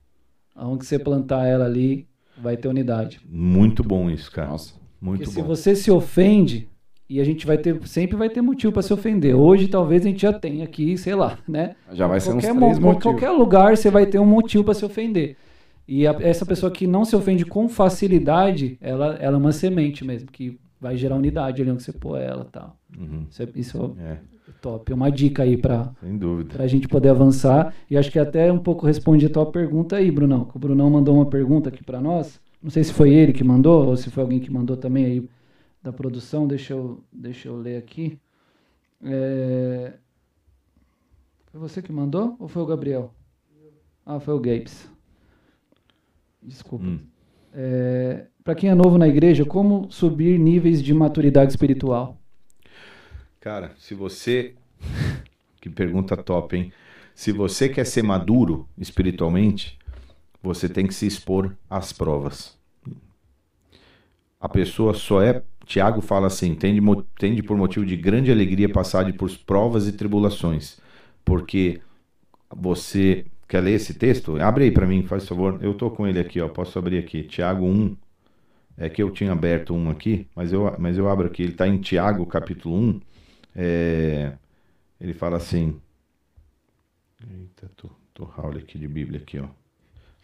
Aonde 0.54 0.86
você 0.86 0.98
plantar 0.98 1.46
ela 1.46 1.64
ali, 1.64 2.06
vai 2.40 2.56
ter 2.56 2.68
unidade. 2.68 3.20
Muito 3.28 3.82
bom 3.82 4.08
isso, 4.08 4.30
cara. 4.30 4.50
Nossa, 4.50 4.74
muito 5.00 5.24
Porque 5.24 5.34
bom. 5.34 5.42
se 5.42 5.46
você 5.46 5.74
se 5.74 5.90
ofende, 5.90 6.68
e 7.08 7.20
a 7.20 7.24
gente 7.24 7.46
vai 7.46 7.56
ter, 7.56 7.78
sempre 7.86 8.16
vai 8.16 8.28
ter 8.28 8.40
motivo 8.42 8.72
para 8.72 8.82
se 8.82 8.92
ofender. 8.92 9.34
Hoje 9.34 9.68
talvez 9.68 10.02
a 10.02 10.08
gente 10.08 10.22
já 10.22 10.32
tenha 10.32 10.64
aqui, 10.64 10.96
sei 10.98 11.14
lá, 11.14 11.38
né? 11.46 11.76
Já 11.92 12.06
vai 12.06 12.20
qualquer 12.20 12.40
ser 12.42 12.52
uns 12.52 12.58
três 12.58 12.78
motivos. 12.78 13.02
qualquer 13.02 13.30
lugar 13.30 13.76
você 13.76 13.90
vai 13.90 14.06
ter 14.06 14.18
um 14.18 14.26
motivo 14.26 14.64
para 14.64 14.74
se 14.74 14.84
ofender. 14.84 15.36
E 15.86 16.06
a, 16.06 16.16
essa 16.20 16.44
pessoa 16.44 16.70
que 16.70 16.86
não 16.86 17.04
se 17.04 17.14
ofende 17.14 17.44
com 17.44 17.68
facilidade, 17.68 18.76
ela, 18.80 19.16
ela 19.20 19.36
é 19.36 19.38
uma 19.38 19.52
semente 19.52 20.04
mesmo, 20.04 20.28
que 20.32 20.58
vai 20.80 20.96
gerar 20.96 21.16
unidade 21.16 21.62
ali 21.62 21.70
onde 21.70 21.82
você 21.82 21.92
pôr 21.92 22.18
ela 22.18 22.44
e 22.48 22.52
tal. 22.52 22.76
Uhum. 22.98 23.26
Isso, 23.30 23.42
é, 23.42 23.48
isso 23.54 23.96
é, 23.98 24.18
top. 24.60 24.92
É 24.92 24.94
uma 24.94 25.10
dica 25.10 25.42
aí 25.42 25.56
para 25.56 25.92
a 26.58 26.66
gente 26.66 26.88
poder 26.88 27.08
avançar. 27.08 27.74
E 27.90 27.96
acho 27.96 28.10
que 28.10 28.18
até 28.18 28.52
um 28.52 28.58
pouco 28.58 28.86
responde 28.86 29.26
a 29.26 29.30
tua 29.30 29.46
pergunta 29.46 29.96
aí, 29.96 30.10
Brunão. 30.10 30.48
O 30.54 30.58
Brunão 30.58 30.90
mandou 30.90 31.14
uma 31.14 31.26
pergunta 31.26 31.68
aqui 31.68 31.82
para 31.82 32.00
nós. 32.00 32.40
Não 32.62 32.70
sei 32.70 32.84
se 32.84 32.92
foi 32.92 33.12
ele 33.14 33.32
que 33.32 33.44
mandou 33.44 33.86
ou 33.86 33.96
se 33.96 34.10
foi 34.10 34.22
alguém 34.22 34.40
que 34.40 34.50
mandou 34.50 34.76
também 34.76 35.04
aí 35.04 35.28
da 35.82 35.92
produção. 35.92 36.46
Deixa 36.46 36.72
eu, 36.72 37.02
deixa 37.12 37.48
eu 37.48 37.56
ler 37.56 37.76
aqui. 37.76 38.18
É... 39.02 39.94
Foi 41.46 41.60
você 41.60 41.80
que 41.80 41.92
mandou 41.92 42.36
ou 42.38 42.48
foi 42.48 42.62
o 42.62 42.66
Gabriel? 42.66 43.14
Ah, 44.04 44.20
foi 44.20 44.34
o 44.34 44.40
Gapes. 44.40 44.88
Desculpa. 46.42 46.84
Hum. 46.84 47.00
É, 47.52 48.26
para 48.46 48.54
quem 48.54 48.70
é 48.70 48.76
novo 48.76 48.96
na 48.96 49.08
igreja, 49.08 49.44
como 49.44 49.90
subir 49.90 50.38
níveis 50.38 50.80
de 50.80 50.94
maturidade 50.94 51.50
espiritual? 51.50 52.16
Cara, 53.40 53.72
se 53.76 53.92
você. 53.92 54.54
que 55.60 55.68
pergunta 55.68 56.16
top, 56.16 56.56
hein? 56.56 56.72
Se 57.12 57.32
você 57.32 57.68
quer 57.68 57.84
ser 57.84 58.02
maduro 58.02 58.68
espiritualmente, 58.78 59.76
você 60.40 60.68
tem 60.68 60.86
que 60.86 60.94
se 60.94 61.08
expor 61.08 61.56
às 61.68 61.92
provas. 61.92 62.56
A 64.40 64.48
pessoa 64.48 64.94
só 64.94 65.20
é. 65.20 65.42
Tiago 65.64 66.00
fala 66.00 66.28
assim: 66.28 66.54
tende, 66.54 66.80
tende 67.18 67.42
por 67.42 67.56
motivo 67.56 67.84
de 67.84 67.96
grande 67.96 68.30
alegria 68.30 68.68
passar 68.68 69.12
por 69.14 69.28
provas 69.38 69.88
e 69.88 69.92
tribulações, 69.92 70.78
porque 71.24 71.80
você 72.48 73.26
Quer 73.48 73.60
ler 73.60 73.74
esse 73.74 73.94
texto? 73.94 74.40
Abre 74.40 74.64
aí 74.64 74.70
para 74.72 74.86
mim, 74.86 75.04
faz 75.04 75.26
favor. 75.26 75.58
Eu 75.62 75.72
tô 75.72 75.88
com 75.88 76.06
ele 76.06 76.18
aqui, 76.18 76.40
ó. 76.40 76.48
Posso 76.48 76.78
abrir 76.78 76.98
aqui. 76.98 77.22
Tiago 77.22 77.64
1, 77.64 77.96
é 78.78 78.88
que 78.88 79.02
eu 79.02 79.10
tinha 79.10 79.32
aberto 79.32 79.74
um 79.74 79.90
aqui, 79.90 80.26
mas 80.34 80.52
eu, 80.52 80.74
mas 80.78 80.98
eu 80.98 81.08
abro 81.08 81.26
aqui. 81.26 81.42
Ele 81.42 81.52
está 81.52 81.66
em 81.66 81.78
Tiago, 81.78 82.26
capítulo 82.26 82.76
1. 82.76 83.00
É, 83.56 84.32
ele 85.00 85.14
fala 85.14 85.36
assim. 85.38 85.80
Eita, 87.30 87.70
tô, 87.76 87.88
tô 88.12 88.24
Raul 88.24 88.56
aqui 88.56 88.78
de 88.78 88.86
Bíblia 88.86 89.20
aqui, 89.20 89.38
ó. 89.38 89.46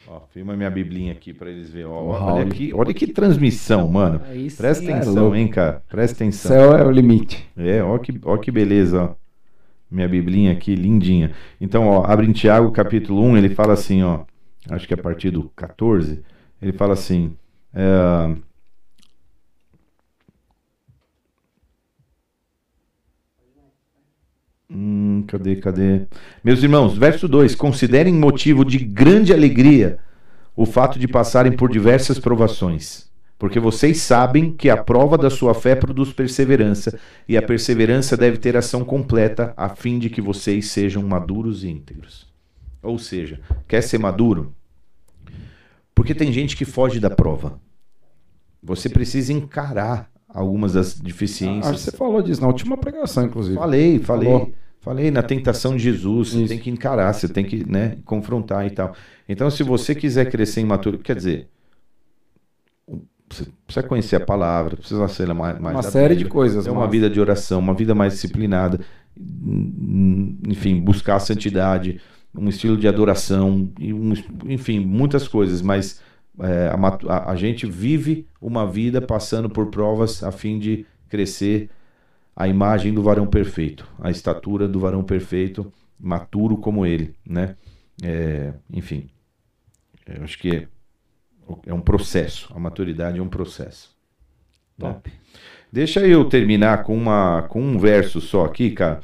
Ó, 0.07 0.21
filma 0.33 0.57
minha 0.57 0.71
biblinha 0.71 1.13
aqui 1.13 1.33
para 1.33 1.51
eles 1.51 1.71
verem. 1.71 1.87
Ó, 1.87 2.03
olha, 2.03 2.45
aqui, 2.45 2.73
olha 2.75 2.93
que 2.93 3.07
transmissão, 3.07 3.89
mano. 3.89 4.21
Presta 4.57 4.85
é 4.85 4.95
atenção, 4.95 5.35
é 5.35 5.39
hein, 5.39 5.49
cara. 5.49 5.83
Presta 5.89 6.17
atenção. 6.17 6.51
Céu 6.51 6.77
é 6.77 6.85
o 6.85 6.91
limite. 6.91 7.49
É, 7.57 7.83
ó 7.83 7.97
que, 7.99 8.21
ó 8.25 8.37
que 8.37 8.51
beleza, 8.51 9.03
ó. 9.03 9.15
Minha 9.91 10.09
biblinha 10.09 10.53
aqui, 10.53 10.75
lindinha. 10.75 11.33
Então, 11.61 11.87
ó, 11.87 12.05
abre 12.05 12.27
em 12.27 12.33
Tiago, 12.33 12.71
capítulo 12.73 13.23
1, 13.23 13.37
ele 13.37 13.55
fala 13.55 13.75
assim, 13.75 14.03
ó. 14.03 14.25
Acho 14.69 14.89
que 14.89 14.95
é 14.95 14.99
a 14.99 15.03
partir 15.03 15.31
do 15.31 15.45
14. 15.55 16.23
Ele 16.61 16.73
fala 16.73 16.95
assim. 16.95 17.37
É... 17.75 18.37
Hum, 24.71 25.25
cadê, 25.27 25.57
cadê? 25.57 26.07
Meus 26.43 26.63
irmãos, 26.63 26.97
verso 26.97 27.29
2: 27.29 27.55
Considerem 27.55 28.15
motivo 28.15 28.65
de 28.65 28.79
grande 28.79 29.33
alegria 29.33 29.99
o 30.57 30.65
fato 30.67 30.99
de 30.99 31.07
passarem 31.07 31.53
por 31.53 31.71
diversas 31.71 32.19
provações, 32.19 33.11
porque 33.39 33.61
vocês 33.61 33.99
sabem 34.01 34.53
que 34.53 34.71
a 34.71 34.77
prova 34.83 35.19
da 35.19 35.31
sua 35.31 35.55
fé 35.55 35.75
produz 35.75 36.13
perseverança, 36.13 36.99
e 37.29 37.37
a 37.37 37.43
perseverança 37.43 38.17
deve 38.17 38.39
ter 38.39 38.57
ação 38.57 38.85
completa, 38.85 39.53
a 39.57 39.69
fim 39.69 39.99
de 39.99 40.09
que 40.09 40.21
vocês 40.21 40.71
sejam 40.71 41.03
maduros 41.03 41.65
e 41.65 41.69
íntegros. 41.69 42.27
Ou 42.83 42.99
seja, 42.99 43.41
quer 43.69 43.83
ser 43.83 43.99
maduro? 43.99 44.55
Porque 46.03 46.17
tem 46.17 46.33
gente 46.33 46.57
que 46.57 46.65
foge 46.65 46.99
da 46.99 47.09
prova. 47.09 47.61
Você 48.61 48.89
precisa 48.89 49.33
encarar 49.33 50.11
algumas 50.29 50.73
das 50.73 50.99
deficiências. 50.99 51.65
Ah, 51.65 51.79
você 51.79 51.93
falou 51.93 52.21
disso 52.21 52.41
na 52.41 52.49
última 52.49 52.77
pregação, 52.77 53.25
inclusive. 53.25 53.55
Falei, 53.55 54.01
falei. 54.01 54.29
Falou. 54.29 54.53
Falei 54.81 55.13
na 55.13 55.23
tentação 55.23 55.77
de 55.77 55.83
Jesus, 55.85 56.31
você 56.31 56.39
Isso. 56.39 56.49
tem 56.49 56.59
que 56.59 56.69
encarar, 56.69 57.13
você 57.13 57.29
tem 57.29 57.45
que 57.45 57.65
né, 57.71 57.99
confrontar 58.05 58.67
e 58.67 58.71
tal. 58.71 58.97
Então, 59.29 59.49
se 59.49 59.63
você 59.63 59.95
quiser 59.95 60.29
crescer 60.29 60.61
em 60.61 60.65
maturidade, 60.65 61.05
quer 61.05 61.15
dizer, 61.15 61.49
você 63.31 63.47
precisa 63.65 63.87
conhecer 63.87 64.17
a 64.17 64.21
palavra, 64.27 64.77
precisa 64.77 65.07
ser 65.07 65.33
mais, 65.33 65.61
mais 65.61 65.77
uma 65.77 65.85
série 65.85 66.17
de 66.17 66.25
coisas. 66.25 66.67
É 66.67 66.71
uma 66.73 66.89
vida 66.89 67.09
de 67.09 67.21
oração, 67.21 67.61
uma 67.61 67.75
vida 67.75 67.95
mais 67.95 68.15
disciplinada, 68.15 68.81
enfim, 70.49 70.81
buscar 70.81 71.15
a 71.15 71.21
santidade, 71.21 72.01
um 72.35 72.49
estilo 72.49 72.77
de 72.77 72.89
adoração, 72.89 73.71
e 73.79 73.93
um, 73.93 74.13
enfim, 74.47 74.81
muitas 74.81 75.29
coisas, 75.29 75.61
mas 75.61 76.01
é, 76.41 76.69
a, 77.09 77.31
a, 77.31 77.37
gente 77.37 77.67
vive 77.67 78.27
uma 78.41 78.67
vida 78.67 79.03
passando 79.03 79.51
por 79.51 79.67
provas 79.67 80.23
a 80.23 80.33
fim 80.33 80.59
de 80.59 80.87
crescer 81.09 81.69
a 82.35 82.49
imagem 82.49 82.93
do 82.95 83.03
varão 83.03 83.27
perfeito, 83.27 83.87
a 84.01 84.11
estatura 84.11 84.67
do 84.67 84.81
varão 84.81 85.03
perfeito, 85.03 85.71
maturo 86.01 86.57
como 86.57 86.87
ele, 86.87 87.15
né? 87.25 87.55
É, 88.03 88.55
enfim, 88.73 89.09
eu 90.07 90.25
acho 90.25 90.39
que 90.39 90.57
é, 90.57 90.69
é, 91.67 91.75
um 91.75 91.81
processo, 91.81 92.51
a 92.55 92.59
maturidade 92.59 93.19
é 93.19 93.23
um 93.23 93.29
processo. 93.29 93.95
Né? 94.79 94.89
Top. 94.89 95.11
Né? 95.11 95.17
Deixa 95.71 96.01
eu 96.01 96.25
terminar 96.25 96.83
com, 96.83 96.97
uma, 96.97 97.43
com 97.43 97.61
um 97.61 97.79
verso 97.79 98.21
só 98.21 98.45
aqui, 98.45 98.71
cara. 98.71 99.01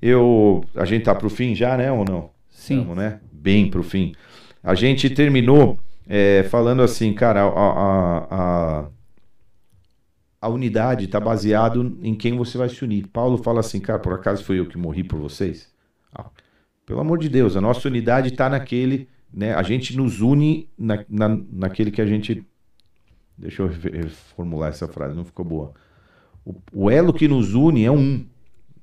Eu, 0.00 0.64
a 0.74 0.84
gente 0.84 1.04
tá 1.04 1.14
pro 1.14 1.30
fim 1.30 1.54
já, 1.54 1.76
né, 1.76 1.90
ou 1.90 2.04
não? 2.04 2.33
Sim. 2.64 2.78
Estamos, 2.80 2.96
né? 2.96 3.20
Bem 3.30 3.68
pro 3.68 3.82
fim. 3.82 4.14
A 4.62 4.74
gente 4.74 5.10
terminou 5.10 5.78
é, 6.08 6.44
falando 6.44 6.80
assim, 6.80 7.12
cara, 7.12 7.42
a, 7.42 7.46
a, 7.46 8.26
a, 8.30 8.88
a 10.40 10.48
unidade 10.48 11.04
está 11.04 11.20
baseado 11.20 11.98
em 12.02 12.14
quem 12.14 12.34
você 12.38 12.56
vai 12.56 12.70
se 12.70 12.82
unir. 12.82 13.06
Paulo 13.08 13.36
fala 13.36 13.60
assim, 13.60 13.80
cara, 13.80 13.98
por 13.98 14.14
acaso 14.14 14.42
foi 14.42 14.60
eu 14.60 14.66
que 14.66 14.78
morri 14.78 15.04
por 15.04 15.18
vocês? 15.18 15.70
Ah, 16.14 16.30
pelo 16.86 17.00
amor 17.00 17.18
de 17.18 17.28
Deus, 17.28 17.54
a 17.54 17.60
nossa 17.60 17.86
unidade 17.86 18.28
está 18.28 18.48
naquele, 18.48 19.08
né? 19.30 19.52
A 19.52 19.62
gente 19.62 19.94
nos 19.94 20.22
une 20.22 20.66
na, 20.78 21.04
na, 21.06 21.38
naquele 21.52 21.90
que 21.90 22.00
a 22.00 22.06
gente. 22.06 22.46
Deixa 23.36 23.62
eu 23.62 23.68
reformular 23.68 24.70
essa 24.70 24.88
frase, 24.88 25.14
não 25.14 25.24
ficou 25.24 25.44
boa. 25.44 25.74
O, 26.46 26.54
o 26.72 26.90
elo 26.90 27.12
que 27.12 27.28
nos 27.28 27.52
une 27.52 27.84
é 27.84 27.90
um. 27.90 28.24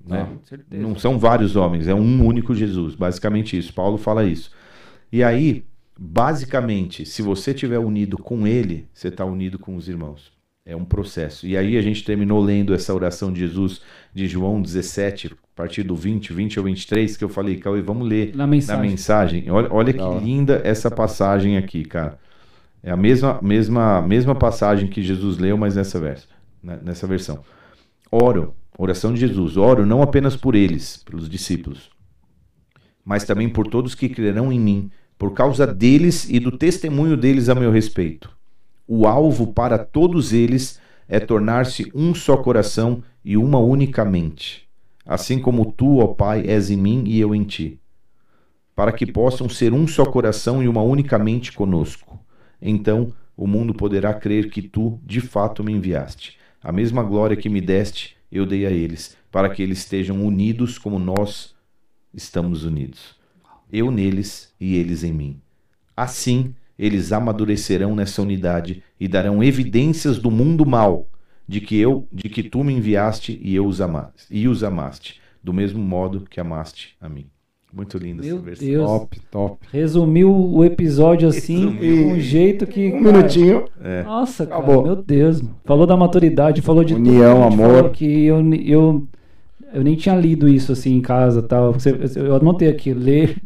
Né? 0.05 0.27
não 0.71 0.95
são 0.95 1.19
vários 1.19 1.55
homens, 1.55 1.87
é 1.87 1.93
um 1.93 2.25
único 2.25 2.53
Jesus. 2.53 2.95
Basicamente 2.95 3.57
isso. 3.57 3.73
Paulo 3.73 3.97
fala 3.97 4.23
isso. 4.23 4.51
E 5.11 5.23
aí, 5.23 5.65
basicamente, 5.97 7.05
se 7.05 7.21
você 7.21 7.51
estiver 7.51 7.79
unido 7.79 8.17
com 8.17 8.47
ele, 8.47 8.87
você 8.93 9.09
está 9.09 9.25
unido 9.25 9.59
com 9.59 9.75
os 9.75 9.87
irmãos. 9.87 10.31
É 10.65 10.75
um 10.75 10.85
processo. 10.85 11.47
E 11.47 11.57
aí 11.57 11.75
a 11.75 11.81
gente 11.81 12.03
terminou 12.03 12.39
lendo 12.39 12.73
essa 12.73 12.93
oração 12.93 13.33
de 13.33 13.39
Jesus 13.39 13.81
de 14.13 14.27
João 14.27 14.61
17, 14.61 15.27
a 15.27 15.35
partir 15.55 15.83
do 15.83 15.95
20, 15.95 16.33
20 16.33 16.59
ou 16.59 16.65
23, 16.65 17.17
que 17.17 17.23
eu 17.23 17.29
falei, 17.29 17.57
Cauê, 17.57 17.81
vamos 17.81 18.07
ler 18.07 18.35
na 18.35 18.45
mensagem. 18.45 18.81
Na 18.81 18.89
mensagem. 18.89 19.51
Olha, 19.51 19.67
olha 19.71 19.93
que 19.93 20.23
linda 20.23 20.61
essa 20.63 20.89
passagem 20.91 21.57
aqui, 21.57 21.83
cara. 21.83 22.19
É 22.83 22.91
a 22.91 22.97
mesma, 22.97 23.39
mesma, 23.41 24.01
mesma 24.01 24.35
passagem 24.35 24.87
que 24.87 25.03
Jesus 25.03 25.37
leu, 25.37 25.57
mas 25.57 25.75
nessa, 25.75 25.99
né, 26.63 26.79
nessa 26.83 27.05
versão. 27.05 27.43
Oro, 28.11 28.55
oração 28.83 29.13
de 29.13 29.19
Jesus, 29.19 29.57
oro 29.57 29.85
não 29.85 30.01
apenas 30.01 30.35
por 30.35 30.55
eles, 30.55 31.03
pelos 31.03 31.29
discípulos, 31.29 31.89
mas 33.05 33.23
também 33.23 33.47
por 33.47 33.67
todos 33.67 33.93
que 33.93 34.09
crerão 34.09 34.51
em 34.51 34.59
mim 34.59 34.91
por 35.21 35.33
causa 35.33 35.67
deles 35.67 36.27
e 36.27 36.39
do 36.39 36.57
testemunho 36.57 37.15
deles 37.15 37.47
a 37.47 37.53
meu 37.53 37.69
respeito. 37.71 38.35
O 38.87 39.05
alvo 39.05 39.53
para 39.53 39.77
todos 39.77 40.33
eles 40.33 40.79
é 41.07 41.19
tornar-se 41.19 41.91
um 41.93 42.15
só 42.15 42.37
coração 42.37 43.03
e 43.23 43.37
uma 43.37 43.59
única 43.59 44.03
mente. 44.03 44.67
assim 45.05 45.39
como 45.39 45.71
tu, 45.71 45.99
ó 45.99 46.07
Pai, 46.07 46.43
és 46.47 46.71
em 46.71 46.77
mim 46.77 47.03
e 47.05 47.19
eu 47.19 47.35
em 47.35 47.43
ti, 47.43 47.79
para 48.75 48.91
que 48.91 49.05
possam 49.05 49.47
ser 49.47 49.73
um 49.73 49.87
só 49.87 50.05
coração 50.05 50.63
e 50.63 50.67
uma 50.67 50.81
única 50.81 51.19
mente 51.19 51.51
conosco. 51.51 52.19
Então 52.59 53.13
o 53.37 53.45
mundo 53.45 53.75
poderá 53.75 54.15
crer 54.15 54.49
que 54.49 54.61
tu, 54.61 54.99
de 55.03 55.21
fato, 55.21 55.63
me 55.63 55.71
enviaste. 55.71 56.37
A 56.63 56.71
mesma 56.71 57.03
glória 57.03 57.37
que 57.37 57.49
me 57.49 57.61
deste, 57.61 58.15
eu 58.31 58.45
dei 58.45 58.65
a 58.65 58.71
eles, 58.71 59.17
para 59.31 59.49
que 59.49 59.61
eles 59.61 59.79
estejam 59.79 60.25
unidos 60.25 60.77
como 60.77 60.97
nós 60.97 61.53
estamos 62.13 62.63
unidos. 62.63 63.15
Eu 63.71 63.91
neles 63.91 64.53
e 64.59 64.75
eles 64.75 65.03
em 65.03 65.13
mim. 65.13 65.41
Assim, 65.95 66.55
eles 66.77 67.11
amadurecerão 67.11 67.95
nessa 67.95 68.21
unidade 68.21 68.83
e 68.99 69.07
darão 69.07 69.43
evidências 69.43 70.17
do 70.17 70.31
mundo 70.31 70.65
mal, 70.65 71.07
de 71.47 71.59
que 71.59 71.75
eu, 71.75 72.07
de 72.11 72.29
que 72.29 72.43
tu 72.43 72.63
me 72.63 72.73
enviaste 72.73 73.39
e 73.41 73.53
eu 73.53 73.65
os 73.65 73.81
amaste, 73.81 74.25
e 74.29 74.47
os 74.47 74.63
amaste, 74.63 75.21
do 75.43 75.53
mesmo 75.53 75.81
modo 75.81 76.21
que 76.21 76.39
amaste 76.39 76.95
a 76.99 77.09
mim. 77.09 77.29
Muito 77.73 77.97
lindo 77.97 78.21
Meu 78.21 78.35
essa 78.35 78.45
versão. 78.45 78.67
Deus. 78.67 78.85
Top, 78.85 79.19
top. 79.31 79.67
Resumiu 79.71 80.29
o 80.29 80.65
episódio 80.65 81.29
assim, 81.29 81.71
de 81.77 82.03
um 82.03 82.19
jeito 82.19 82.67
que. 82.67 82.87
Um 82.87 83.03
cara, 83.03 83.17
minutinho. 83.17 83.65
É. 83.81 84.03
Nossa, 84.03 84.45
cara, 84.45 84.61
Acabou. 84.61 84.83
meu 84.83 84.95
Deus. 84.97 85.41
Falou 85.63 85.87
da 85.87 85.95
maturidade, 85.95 86.61
falou 86.61 86.83
de 86.83 86.93
União, 86.93 87.49
tudo, 87.49 87.63
amor. 87.63 87.89
Que 87.91 88.25
eu, 88.25 88.53
eu, 88.55 89.07
eu 89.73 89.83
nem 89.83 89.95
tinha 89.95 90.15
lido 90.15 90.49
isso 90.49 90.73
assim 90.73 90.95
em 90.95 91.01
casa 91.01 91.41
tal. 91.41 91.73
Eu 92.15 92.35
anotei 92.35 92.67
aqui, 92.67 92.93
ler 92.93 93.37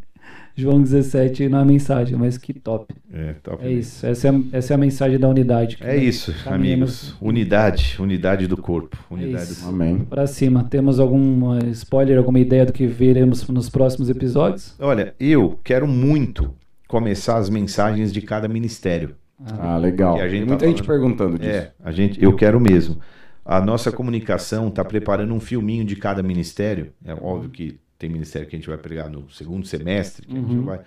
João 0.55 0.81
17 0.81 1.49
na 1.49 1.65
mensagem, 1.65 2.17
mas 2.17 2.37
que 2.37 2.53
top. 2.53 2.93
É, 3.11 3.33
top 3.43 3.63
É 3.65 3.71
isso. 3.71 4.05
Essa 4.05 4.29
é 4.29 4.31
a, 4.31 4.41
essa 4.53 4.73
é 4.73 4.75
a 4.75 4.77
mensagem 4.77 5.19
da 5.19 5.27
unidade. 5.27 5.77
É 5.81 5.97
isso, 5.97 6.33
Caminhamos- 6.43 7.01
amigos. 7.11 7.15
Unidade, 7.21 7.97
unidade 7.99 8.47
do 8.47 8.55
corpo. 8.55 8.97
Unidade 9.11 9.43
isso. 9.43 9.55
do 9.55 9.61
corpo. 9.65 9.75
Amém. 9.75 9.99
Pra 9.99 10.25
cima. 10.25 10.63
Temos 10.63 10.99
algum 10.99 11.57
spoiler, 11.71 12.17
alguma 12.17 12.39
ideia 12.39 12.65
do 12.65 12.71
que 12.73 12.87
veremos 12.87 13.45
nos 13.49 13.69
próximos 13.69 14.09
episódios? 14.09 14.73
Olha, 14.79 15.13
eu 15.19 15.59
quero 15.63 15.85
muito 15.87 16.53
começar 16.87 17.37
as 17.37 17.49
mensagens 17.49 18.13
de 18.13 18.21
cada 18.21 18.47
ministério. 18.47 19.15
Ah, 19.59 19.77
legal. 19.77 20.15
Que 20.15 20.21
a 20.21 20.29
gente 20.29 20.39
Tem 20.39 20.45
tá 20.45 20.51
muita 20.53 20.67
gente 20.67 20.83
perguntando 20.83 21.37
disso. 21.37 21.49
É, 21.51 21.71
a 21.83 21.91
gente, 21.91 22.23
eu 22.23 22.33
quero 22.33 22.59
mesmo. 22.59 22.97
A 23.43 23.59
nossa 23.59 23.91
comunicação 23.91 24.69
está 24.69 24.83
preparando 24.85 25.33
um 25.33 25.39
filminho 25.39 25.83
de 25.83 25.95
cada 25.95 26.23
ministério. 26.23 26.93
É 27.03 27.13
óbvio 27.13 27.49
que 27.49 27.77
tem 27.97 28.09
ministério 28.09 28.47
que 28.47 28.55
a 28.55 28.59
gente 28.59 28.67
vai 28.67 28.77
pregar 28.77 29.09
no 29.09 29.29
segundo 29.29 29.65
semestre, 29.65 30.25
que 30.25 30.33
a 30.33 30.39
gente 30.39 30.53
Uhum. 30.55 30.65
vai, 30.65 30.79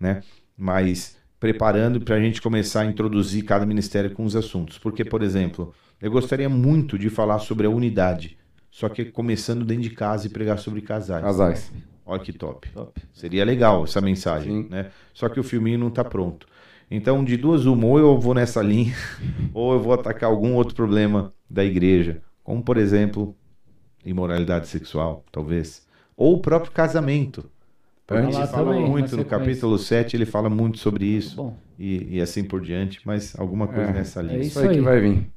né? 0.00 0.22
Mas 0.56 1.16
preparando 1.38 2.00
para 2.00 2.16
a 2.16 2.20
gente 2.20 2.40
começar 2.40 2.80
a 2.82 2.86
introduzir 2.86 3.44
cada 3.44 3.66
ministério 3.66 4.10
com 4.10 4.24
os 4.24 4.34
assuntos. 4.34 4.78
Porque, 4.78 5.04
por 5.04 5.22
exemplo, 5.22 5.74
eu 6.00 6.10
gostaria 6.10 6.48
muito 6.48 6.98
de 6.98 7.10
falar 7.10 7.38
sobre 7.38 7.66
a 7.66 7.70
unidade, 7.70 8.36
só 8.70 8.88
que 8.88 9.04
começando 9.04 9.64
dentro 9.64 9.82
de 9.84 9.90
casa 9.90 10.26
e 10.26 10.30
pregar 10.30 10.58
sobre 10.58 10.80
casais. 10.80 11.22
Casais. 11.22 11.72
Olha 12.04 12.22
que 12.22 12.32
top. 12.32 12.68
Top. 12.70 13.00
Seria 13.12 13.44
legal 13.44 13.84
essa 13.84 14.00
mensagem, 14.00 14.62
Sim. 14.62 14.68
né? 14.70 14.90
Só 15.12 15.28
que 15.28 15.40
o 15.40 15.42
filminho 15.44 15.78
não 15.78 15.88
está 15.88 16.04
pronto. 16.04 16.46
Então, 16.90 17.24
de 17.24 17.36
duas 17.36 17.66
uma, 17.66 17.84
ou 17.86 17.98
eu 17.98 18.18
vou 18.18 18.32
nessa 18.32 18.62
linha, 18.62 18.94
ou 19.52 19.72
eu 19.72 19.80
vou 19.80 19.92
atacar 19.92 20.30
algum 20.30 20.54
outro 20.54 20.74
problema 20.74 21.32
da 21.50 21.64
igreja, 21.64 22.22
como 22.44 22.62
por 22.62 22.76
exemplo, 22.76 23.36
imoralidade 24.04 24.68
sexual, 24.68 25.24
talvez, 25.32 25.85
ou 26.16 26.34
o 26.34 26.40
próprio 26.40 26.72
casamento. 26.72 27.44
Ele 28.10 28.32
fala 28.32 28.72
também, 28.72 28.88
muito 28.88 29.16
no 29.16 29.24
capítulo 29.24 29.78
7, 29.78 30.16
ele 30.16 30.26
fala 30.26 30.48
muito 30.48 30.78
sobre 30.78 31.04
isso 31.04 31.52
e, 31.78 32.16
e 32.16 32.20
assim 32.20 32.44
por 32.44 32.60
diante, 32.60 33.00
mas 33.04 33.34
alguma 33.38 33.66
coisa 33.66 33.90
É, 33.90 33.92
nessa 33.92 34.22
linha. 34.22 34.38
é 34.38 34.42
Isso 34.42 34.60
aí 34.60 34.76
que 34.76 34.80
vai 34.80 35.00
vir. 35.00 35.28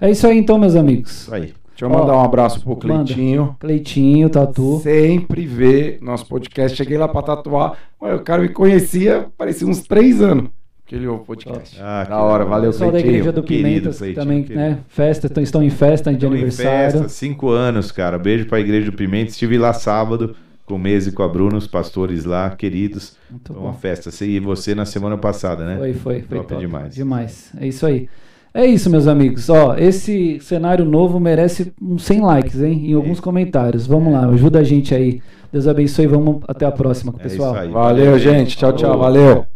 é 0.00 0.10
isso 0.10 0.26
aí 0.26 0.38
então, 0.38 0.58
meus 0.58 0.74
amigos. 0.74 1.10
Isso 1.22 1.34
aí. 1.34 1.54
Deixa 1.76 1.84
eu 1.86 1.90
Ó, 1.90 1.98
mandar 2.00 2.16
um 2.16 2.20
abraço 2.22 2.60
pro 2.62 2.70
manda. 2.88 3.04
Cleitinho. 3.04 3.56
Cleitinho, 3.60 4.30
Tatu. 4.30 4.78
Sempre 4.80 5.44
vê 5.44 5.98
nosso 6.00 6.26
podcast. 6.26 6.76
Cheguei 6.76 6.96
lá 6.96 7.08
pra 7.08 7.20
tatuar. 7.20 7.76
O 8.00 8.20
cara 8.20 8.40
me 8.42 8.48
conhecia, 8.48 9.26
parecia 9.36 9.66
uns 9.66 9.82
três 9.82 10.22
anos. 10.22 10.50
Que 10.86 10.96
ele 10.96 11.06
ouve 11.06 11.22
o 11.22 11.24
podcast. 11.24 11.78
Ah, 11.80 12.04
da 12.04 12.18
hora, 12.22 12.44
valeu, 12.44 12.70
Pessoal 12.70 12.92
da. 12.92 13.00
Igreja 13.00 13.32
do 13.32 13.42
Querido 13.42 13.66
Pimentas, 13.68 13.94
que 13.94 13.98
Cleitinho, 14.00 14.22
também, 14.24 14.42
querido. 14.42 14.60
né? 14.60 14.78
Festa, 14.88 15.26
estão, 15.42 15.62
em 15.62 15.70
festa 15.70 16.10
de 16.10 16.16
Estão 16.16 16.28
em 16.30 16.32
aniversário. 16.34 16.92
festa, 16.92 17.08
cinco 17.08 17.48
anos, 17.48 17.90
cara. 17.90 18.18
Beijo 18.18 18.44
pra 18.46 18.60
Igreja 18.60 18.90
do 18.90 18.96
Pimenta. 18.96 19.30
Estive 19.30 19.56
lá 19.56 19.72
sábado 19.72 20.36
com 20.66 20.74
o 20.74 20.78
Mês 20.78 21.06
e 21.06 21.12
com 21.12 21.22
a 21.22 21.28
Bruna, 21.28 21.56
os 21.56 21.66
pastores 21.66 22.26
lá, 22.26 22.50
queridos. 22.50 23.16
Muito 23.30 23.52
Foi 23.54 23.62
uma 23.62 23.72
bom. 23.72 23.78
festa. 23.78 24.10
Você 24.10 24.26
e 24.26 24.38
você 24.40 24.74
na 24.74 24.84
semana 24.84 25.16
passada, 25.16 25.64
né? 25.64 25.76
Foi, 25.78 25.92
foi, 25.94 26.22
foi 26.22 26.38
Top 26.38 26.48
top. 26.50 26.60
demais. 26.60 26.94
Demais. 26.94 27.50
É 27.58 27.66
isso 27.66 27.86
aí. 27.86 28.06
É 28.52 28.66
isso, 28.66 28.88
meus 28.90 29.08
amigos. 29.08 29.48
Ó, 29.48 29.74
esse 29.76 30.38
cenário 30.40 30.84
novo 30.84 31.18
merece 31.18 31.72
uns 31.80 32.04
100 32.04 32.20
likes, 32.20 32.60
hein? 32.62 32.90
Em 32.90 32.92
alguns 32.92 33.20
comentários. 33.20 33.86
Vamos 33.86 34.12
lá, 34.12 34.28
ajuda 34.28 34.60
a 34.60 34.62
gente 34.62 34.94
aí. 34.94 35.20
Deus 35.50 35.66
abençoe. 35.66 36.06
Vamos 36.06 36.42
até 36.46 36.66
a 36.66 36.70
próxima, 36.70 37.14
É 37.18 37.22
pessoal. 37.22 37.52
isso 37.54 37.62
aí. 37.62 37.70
Valeu, 37.70 38.18
gente. 38.18 38.56
Tchau, 38.56 38.72
tchau. 38.74 38.98
Valeu. 38.98 39.46